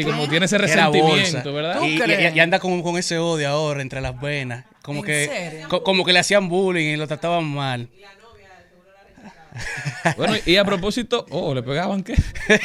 Como 0.05 0.29
tiene 0.29 0.45
ese 0.47 0.59
resentimiento, 0.59 1.43
bolsa. 1.43 1.51
¿verdad? 1.51 1.79
¿Tú 1.79 1.85
Y, 1.87 1.97
y- 1.99 2.37
y 2.37 2.41
anda 2.41 2.59
como 2.61 2.83
con 2.83 2.99
ese 2.99 3.19
odio 3.19 3.49
ahora 3.49 3.81
entre 3.83 4.01
las 4.01 4.21
venas. 4.21 4.65
Como 4.83 5.01
¿En 5.01 5.05
que, 5.07 5.27
serio? 5.27 5.69
co- 5.69 5.83
como 5.83 6.05
que 6.05 6.13
le 6.13 6.19
hacían 6.21 6.49
bullying 6.49 6.93
y 6.93 6.97
lo 6.97 7.07
trataban 7.09 7.45
mal. 7.45 7.89
Bueno, 10.17 10.35
y 10.45 10.57
a 10.57 10.65
propósito, 10.65 11.27
oh, 11.31 11.55
le 11.55 11.63
pegaban 11.63 12.03
qué? 12.03 12.15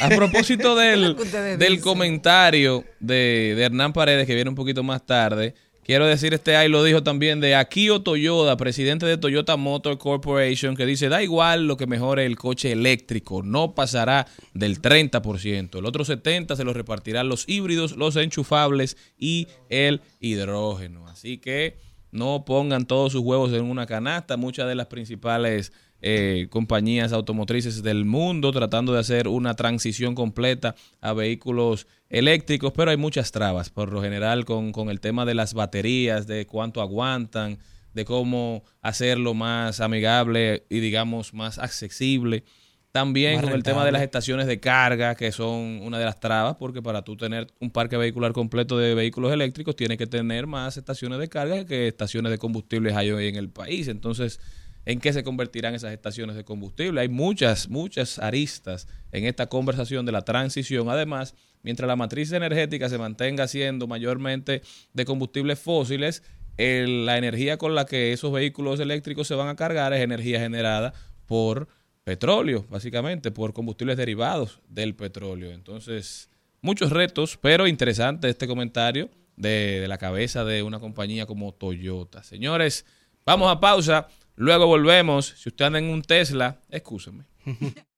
A 0.00 0.08
propósito 0.10 0.76
del, 0.76 1.16
del 1.58 1.80
comentario 1.80 2.84
de, 3.00 3.54
de 3.56 3.62
Hernán 3.62 3.92
Paredes, 3.92 4.26
que 4.26 4.34
viene 4.34 4.50
un 4.50 4.56
poquito 4.56 4.82
más 4.82 5.04
tarde, 5.04 5.54
quiero 5.84 6.06
decir, 6.06 6.34
este 6.34 6.56
ahí 6.56 6.68
lo 6.68 6.84
dijo 6.84 7.02
también 7.02 7.40
de 7.40 7.54
Akio 7.54 8.02
Toyoda, 8.02 8.56
presidente 8.56 9.06
de 9.06 9.18
Toyota 9.18 9.56
Motor 9.56 9.98
Corporation, 9.98 10.76
que 10.76 10.86
dice, 10.86 11.08
da 11.08 11.22
igual 11.22 11.66
lo 11.66 11.76
que 11.76 11.86
mejore 11.86 12.26
el 12.26 12.36
coche 12.36 12.72
eléctrico, 12.72 13.42
no 13.42 13.74
pasará 13.74 14.26
del 14.54 14.80
30%. 14.80 15.78
El 15.78 15.86
otro 15.86 16.04
70% 16.04 16.56
se 16.56 16.64
lo 16.64 16.72
repartirán 16.72 17.28
los 17.28 17.48
híbridos, 17.48 17.96
los 17.96 18.16
enchufables 18.16 18.96
y 19.18 19.48
el 19.68 20.00
hidrógeno. 20.20 21.08
Así 21.08 21.38
que 21.38 21.76
no 22.10 22.44
pongan 22.44 22.86
todos 22.86 23.12
sus 23.12 23.22
huevos 23.22 23.52
en 23.52 23.64
una 23.64 23.86
canasta. 23.86 24.36
Muchas 24.36 24.68
de 24.68 24.74
las 24.74 24.86
principales 24.86 25.72
eh, 26.02 26.48
compañías 26.50 27.12
automotrices 27.12 27.82
del 27.82 28.04
mundo 28.04 28.50
tratando 28.50 28.92
de 28.92 28.98
hacer 28.98 29.28
una 29.28 29.54
transición 29.54 30.14
completa 30.14 30.74
a 31.00 31.12
vehículos 31.12 31.86
eléctricos, 32.10 32.72
pero 32.76 32.90
hay 32.90 32.96
muchas 32.96 33.30
trabas, 33.30 33.70
por 33.70 33.92
lo 33.92 34.02
general 34.02 34.44
con, 34.44 34.72
con 34.72 34.90
el 34.90 35.00
tema 35.00 35.24
de 35.24 35.34
las 35.34 35.54
baterías, 35.54 36.26
de 36.26 36.46
cuánto 36.46 36.82
aguantan, 36.82 37.58
de 37.94 38.04
cómo 38.04 38.64
hacerlo 38.80 39.32
más 39.32 39.80
amigable 39.80 40.66
y 40.68 40.80
digamos 40.80 41.34
más 41.34 41.58
accesible. 41.58 42.44
También 42.92 43.40
con 43.40 43.52
el 43.52 43.62
tema 43.62 43.86
de 43.86 43.92
las 43.92 44.02
estaciones 44.02 44.46
de 44.46 44.60
carga, 44.60 45.14
que 45.14 45.32
son 45.32 45.80
una 45.82 45.98
de 45.98 46.04
las 46.04 46.20
trabas, 46.20 46.56
porque 46.56 46.82
para 46.82 47.00
tú 47.02 47.16
tener 47.16 47.46
un 47.58 47.70
parque 47.70 47.96
vehicular 47.96 48.32
completo 48.32 48.76
de 48.76 48.94
vehículos 48.94 49.32
eléctricos, 49.32 49.76
tienes 49.76 49.96
que 49.96 50.06
tener 50.06 50.46
más 50.46 50.76
estaciones 50.76 51.18
de 51.18 51.28
carga 51.28 51.64
que 51.64 51.88
estaciones 51.88 52.30
de 52.30 52.36
combustibles 52.36 52.94
hay 52.94 53.10
hoy 53.10 53.28
en 53.28 53.36
el 53.36 53.48
país. 53.48 53.88
Entonces, 53.88 54.40
¿en 54.84 55.00
qué 55.00 55.12
se 55.12 55.24
convertirán 55.24 55.74
esas 55.74 55.92
estaciones 55.92 56.36
de 56.36 56.44
combustible? 56.44 57.00
Hay 57.00 57.08
muchas, 57.08 57.68
muchas 57.68 58.18
aristas 58.18 58.88
en 59.12 59.24
esta 59.24 59.48
conversación 59.48 60.06
de 60.06 60.12
la 60.12 60.22
transición. 60.22 60.88
Además, 60.88 61.34
mientras 61.62 61.88
la 61.88 61.96
matriz 61.96 62.32
energética 62.32 62.88
se 62.88 62.98
mantenga 62.98 63.48
siendo 63.48 63.86
mayormente 63.86 64.62
de 64.92 65.04
combustibles 65.04 65.58
fósiles, 65.58 66.22
la 66.56 67.18
energía 67.18 67.56
con 67.56 67.74
la 67.74 67.86
que 67.86 68.12
esos 68.12 68.32
vehículos 68.32 68.78
eléctricos 68.80 69.26
se 69.26 69.34
van 69.34 69.48
a 69.48 69.56
cargar 69.56 69.92
es 69.92 70.00
energía 70.00 70.38
generada 70.38 70.92
por 71.26 71.68
petróleo, 72.04 72.66
básicamente, 72.68 73.30
por 73.30 73.52
combustibles 73.52 73.96
derivados 73.96 74.60
del 74.68 74.94
petróleo. 74.94 75.52
Entonces, 75.52 76.28
muchos 76.60 76.90
retos, 76.90 77.38
pero 77.40 77.66
interesante 77.66 78.28
este 78.28 78.46
comentario 78.46 79.08
de 79.36 79.86
la 79.88 79.98
cabeza 79.98 80.44
de 80.44 80.62
una 80.62 80.78
compañía 80.78 81.26
como 81.26 81.52
Toyota. 81.52 82.22
Señores, 82.22 82.84
vamos 83.24 83.50
a 83.50 83.60
pausa, 83.60 84.08
luego 84.36 84.66
volvemos. 84.66 85.34
Si 85.36 85.48
usted 85.48 85.64
anda 85.64 85.78
en 85.78 85.86
un 85.86 86.02
Tesla, 86.02 86.60
excúseme. 86.70 87.24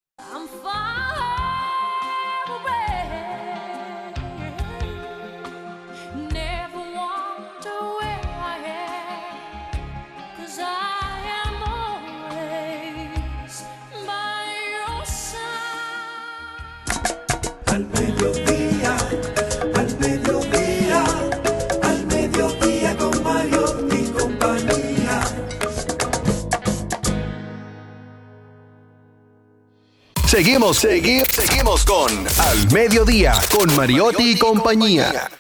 Seguimos, 30.35 30.79
seguimos, 30.79 31.29
seguimos 31.29 31.85
con 31.85 32.11
Al 32.11 32.73
Mediodía, 32.73 33.35
con 33.57 33.73
Mariotti, 33.77 34.33
y 34.33 34.37
compañía. 34.37 35.31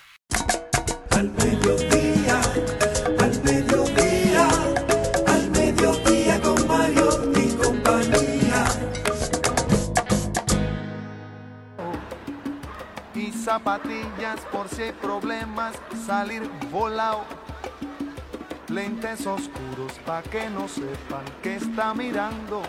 Al 1.11 1.31
mediodía, 1.33 2.41
al 3.19 3.43
mediodía, 3.43 4.49
al 5.27 5.51
mediodía 5.51 6.41
con 6.41 6.69
Mariotti 6.69 7.41
y 7.41 7.53
compañía. 7.57 8.65
Y 13.17 13.33
zapatillas 13.33 14.39
por 14.53 14.69
si 14.69 14.83
hay 14.83 14.93
problemas, 14.93 15.75
salir 16.07 16.49
volado. 16.71 17.25
Lentes 18.69 19.27
oscuros 19.27 19.93
pa' 20.07 20.23
que 20.23 20.49
no 20.51 20.69
sepan 20.69 21.25
que 21.43 21.57
está 21.57 21.95
mirando 21.95 22.63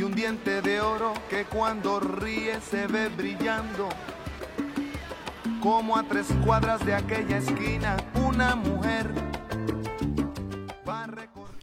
y 0.00 0.02
un 0.02 0.14
diente 0.14 0.62
de 0.62 0.80
oro 0.80 1.12
que 1.28 1.44
cuando 1.44 2.00
ríe 2.00 2.58
se 2.62 2.86
ve 2.86 3.10
brillando. 3.10 3.86
Como 5.60 5.94
a 5.94 6.04
tres 6.04 6.26
cuadras 6.42 6.86
de 6.86 6.94
aquella 6.94 7.36
esquina, 7.36 7.98
una 8.14 8.56
mujer 8.56 9.08
va. 10.88 11.06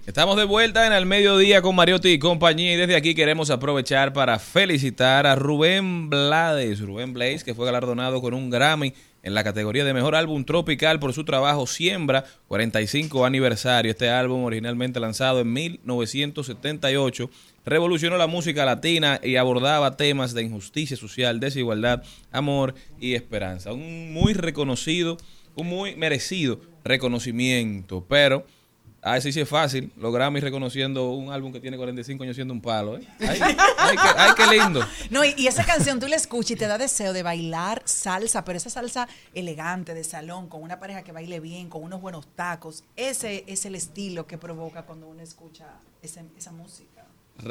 Estamos 0.06 0.38
de 0.38 0.46
vuelta 0.46 0.88
en 0.88 0.94
el 0.94 1.06
mediodía 1.06 1.62
con 1.62 1.76
Mariotti 1.76 2.10
y 2.10 2.18
compañía 2.20 2.74
y 2.74 2.76
desde 2.78 2.96
aquí 2.96 3.14
queremos 3.14 3.50
aprovechar 3.50 4.14
para 4.14 4.40
felicitar 4.40 5.28
a 5.28 5.36
Rubén 5.36 6.10
Blades, 6.10 6.80
Rubén 6.80 7.14
Blades, 7.14 7.44
que 7.44 7.54
fue 7.54 7.66
galardonado 7.66 8.22
con 8.22 8.34
un 8.34 8.50
Grammy 8.50 8.94
en 9.22 9.34
la 9.34 9.44
categoría 9.44 9.84
de 9.84 9.94
Mejor 9.94 10.16
Álbum 10.16 10.46
Tropical 10.46 11.00
por 11.00 11.12
su 11.12 11.26
trabajo 11.26 11.68
Siembra, 11.68 12.24
45 12.48 13.26
aniversario. 13.26 13.92
Este 13.92 14.10
álbum, 14.10 14.46
originalmente 14.46 15.02
lanzado 15.02 15.42
en 15.42 15.52
1978, 15.52 17.30
revolucionó 17.68 18.18
la 18.18 18.28
música 18.28 18.66
latina 18.66 19.20
y 19.22 19.36
abordaba 19.36 19.98
temas 19.98 20.34
de 20.34 20.42
injusticia 20.42 20.96
social, 20.96 21.42
desigualdad, 21.42 22.02
amor 22.32 22.74
y 23.00 23.14
esperanza. 23.14 23.74
Un 23.74 24.14
muy 24.14 24.34
reconocido, 24.34 25.18
un 25.54 25.68
muy 25.68 25.96
merecido 25.96 26.62
reconocimiento, 26.84 28.06
pero... 28.08 28.46
Ah, 29.04 29.22
sí, 29.22 29.32
sí 29.32 29.40
es 29.40 29.48
fácil. 29.48 29.92
Los 29.96 30.12
Grammys 30.12 30.44
reconociendo 30.44 31.12
un 31.12 31.32
álbum 31.32 31.54
que 31.54 31.62
tiene 31.62 31.78
45 31.78 32.24
años 32.24 32.36
siendo 32.36 32.54
un 32.54 32.62
palo. 32.62 32.98
¿eh? 32.98 33.08
Ay, 33.20 34.32
qué, 34.36 34.48
lindo. 34.48 34.86
No, 35.12 35.24
y, 35.24 35.48
esa 35.48 35.64
canción 35.66 36.00
tú 36.00 36.08
la 36.08 36.18
escuchas 36.18 36.52
y 36.52 36.56
te 36.56 36.68
da 36.68 36.78
deseo 36.78 37.14
de 37.14 37.24
bailar 37.24 37.84
salsa, 37.86 38.44
pero 38.44 38.58
esa 38.58 38.70
salsa 38.70 39.08
elegante 39.34 39.94
de 39.94 40.04
salón, 40.04 40.50
con 40.50 40.62
una 40.62 40.80
pareja 40.80 41.04
que 41.04 41.14
baile 41.14 41.40
bien, 41.40 41.70
con 41.70 41.84
unos 41.84 42.02
buenos 42.02 42.28
tacos. 42.36 42.84
Ese 42.98 43.46
es 43.48 43.66
el 43.66 43.76
estilo 43.76 44.26
que 44.28 44.38
provoca 44.38 44.82
cuando 44.82 45.08
uno 45.08 45.22
escucha 45.22 45.66
esa 46.02 46.52
música. 46.52 46.97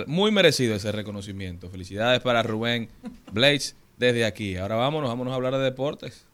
Muy 0.06 0.30
merecido 0.30 0.74
ese 0.74 0.92
reconocimiento. 0.92 1.70
Felicidades 1.70 2.20
para 2.20 2.42
Rubén 2.42 2.88
Blades 3.32 3.76
desde 3.96 4.24
aquí. 4.24 4.56
Ahora 4.56 4.76
vámonos, 4.76 5.08
vámonos 5.08 5.32
a 5.32 5.36
hablar 5.36 5.54
de 5.54 5.60
deportes. 5.60 6.26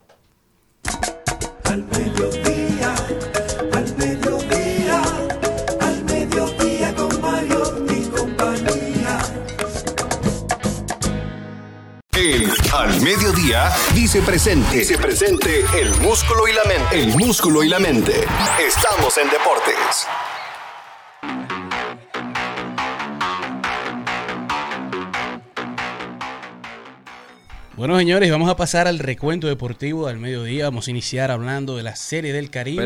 Al 1.65 1.85
mediodía, 1.85 2.95
al 3.73 3.97
mediodía, 3.97 5.03
al 5.81 6.05
mediodía 6.05 6.95
con 6.95 7.21
Mario 7.21 7.87
y 7.89 8.05
compañía. 8.09 9.19
El 12.13 12.51
Al 12.73 13.01
Mediodía 13.01 13.71
dice 13.95 14.23
presente. 14.23 14.79
Dice 14.79 14.99
presente 14.99 15.65
el 15.81 15.91
músculo 16.01 16.47
y 16.47 16.53
la 16.53 16.65
mente. 16.65 17.03
El 17.03 17.09
músculo 17.17 17.63
y 17.63 17.69
la 17.69 17.79
mente. 17.79 18.13
Estamos 18.61 19.17
en 19.19 19.29
deportes. 19.31 20.07
Bueno, 27.83 27.99
señores, 27.99 28.31
vamos 28.31 28.49
a 28.49 28.55
pasar 28.55 28.87
al 28.87 29.01
recuento 29.01 29.49
deportivo 29.49 30.07
del 30.07 30.19
mediodía. 30.19 30.67
Vamos 30.67 30.87
a 30.87 30.93
iniciar 30.93 31.33
hablando 31.33 31.77
de 31.77 31.83
la 31.83 31.97
Serie 31.97 32.33
del 32.33 32.49
Caribe, 32.49 32.85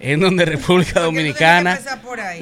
en 0.00 0.20
donde 0.20 0.44
República 0.44 1.00
Dominicana 1.04 1.80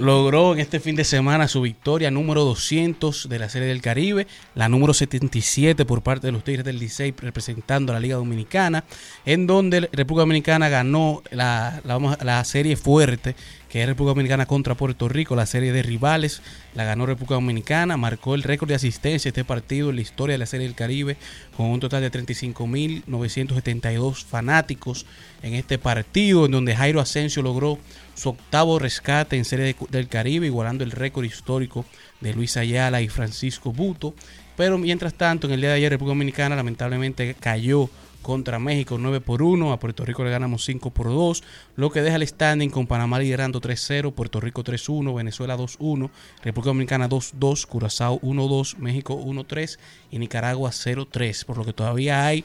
logró 0.01 0.53
en 0.53 0.59
este 0.59 0.81
fin 0.81 0.97
de 0.97 1.05
semana 1.05 1.47
su 1.47 1.61
victoria 1.61 2.11
número 2.11 2.43
200 2.45 3.29
de 3.29 3.39
la 3.39 3.49
Serie 3.49 3.69
del 3.69 3.83
Caribe, 3.83 4.27
la 4.57 4.69
número 4.69 4.95
77 4.95 5.85
por 5.85 6.03
parte 6.03 6.27
de 6.27 6.33
los 6.33 6.43
Tigres 6.43 6.65
del 6.65 6.81
Licey 6.81 7.15
representando 7.17 7.93
a 7.93 7.95
la 7.95 8.01
Liga 8.01 8.17
Dominicana, 8.17 8.83
en 9.25 9.47
donde 9.47 9.89
República 9.93 10.23
Dominicana 10.23 10.69
ganó 10.69 11.23
la, 11.31 11.83
la, 11.85 12.19
la 12.21 12.45
serie 12.45 12.75
fuerte 12.75 13.37
que 13.77 13.85
República 13.85 14.13
Dominicana 14.13 14.47
contra 14.47 14.75
Puerto 14.75 15.07
Rico, 15.07 15.37
la 15.37 15.45
serie 15.45 15.71
de 15.71 15.83
rivales, 15.83 16.41
la 16.75 16.85
ganó 16.85 17.05
República 17.05 17.35
Dominicana, 17.35 17.99
marcó 17.99 18.35
el 18.35 18.43
récord 18.43 18.71
de 18.71 18.75
asistencia 18.75 19.29
este 19.29 19.45
partido 19.45 19.91
en 19.91 19.97
la 19.97 20.01
historia 20.03 20.33
de 20.33 20.39
la 20.39 20.47
Serie 20.47 20.67
del 20.67 20.75
Caribe, 20.75 21.19
con 21.59 21.67
un 21.67 21.79
total 21.79 22.01
de 22.01 22.11
35.972 22.11 24.25
fanáticos 24.25 25.05
en 25.43 25.53
este 25.53 25.77
partido, 25.77 26.47
en 26.47 26.53
donde 26.53 26.75
Jairo 26.75 27.03
Asensio 27.03 27.43
logró 27.43 27.79
su 28.15 28.31
octavo 28.31 28.79
rescate 28.79 29.37
en 29.37 29.45
Serie 29.45 29.67
de- 29.67 29.77
del 29.91 30.09
Caribe, 30.09 30.47
igualando 30.47 30.83
el 30.83 30.91
récord 30.91 31.27
histórico 31.27 31.85
de 32.23 32.33
Luis 32.33 32.57
Ayala 32.57 33.03
y 33.03 33.09
Francisco 33.09 33.73
Buto. 33.73 34.15
Pero 34.57 34.79
mientras 34.79 35.13
tanto, 35.13 35.49
en 35.49 35.53
el 35.53 35.61
día 35.61 35.69
de 35.69 35.77
ayer, 35.77 35.93
República 35.93 36.15
Dominicana 36.15 36.57
lamentablemente 36.57 37.37
cayó 37.39 37.91
contra 38.27 38.59
México 38.59 38.99
9 38.99 39.21
por 39.21 39.41
1, 39.41 39.73
a 39.73 39.79
Puerto 39.79 40.05
Rico 40.05 40.25
le 40.25 40.31
ganamos 40.31 40.65
5 40.65 40.91
por 40.91 41.07
2, 41.07 41.45
lo 41.77 41.91
que 41.91 42.03
deja 42.03 42.17
el 42.17 42.27
standing 42.27 42.71
con 42.71 42.89
Panamá 42.89 43.21
liderando 43.21 43.61
3-0, 43.61 44.13
Puerto 44.15 44.41
Rico 44.41 44.65
3-1, 44.65 45.15
Venezuela 45.15 45.57
2-1, 45.57 46.11
República 46.43 46.71
Dominicana 46.71 47.09
2-2, 47.09 47.67
Curazao 47.67 48.21
1-2, 48.23 48.79
México 48.79 49.17
1-3 49.17 49.79
y 50.11 50.19
Nicaragua 50.19 50.71
0-3, 50.71 51.45
por 51.45 51.59
lo 51.59 51.65
que 51.65 51.73
todavía 51.73 52.27
hay 52.27 52.45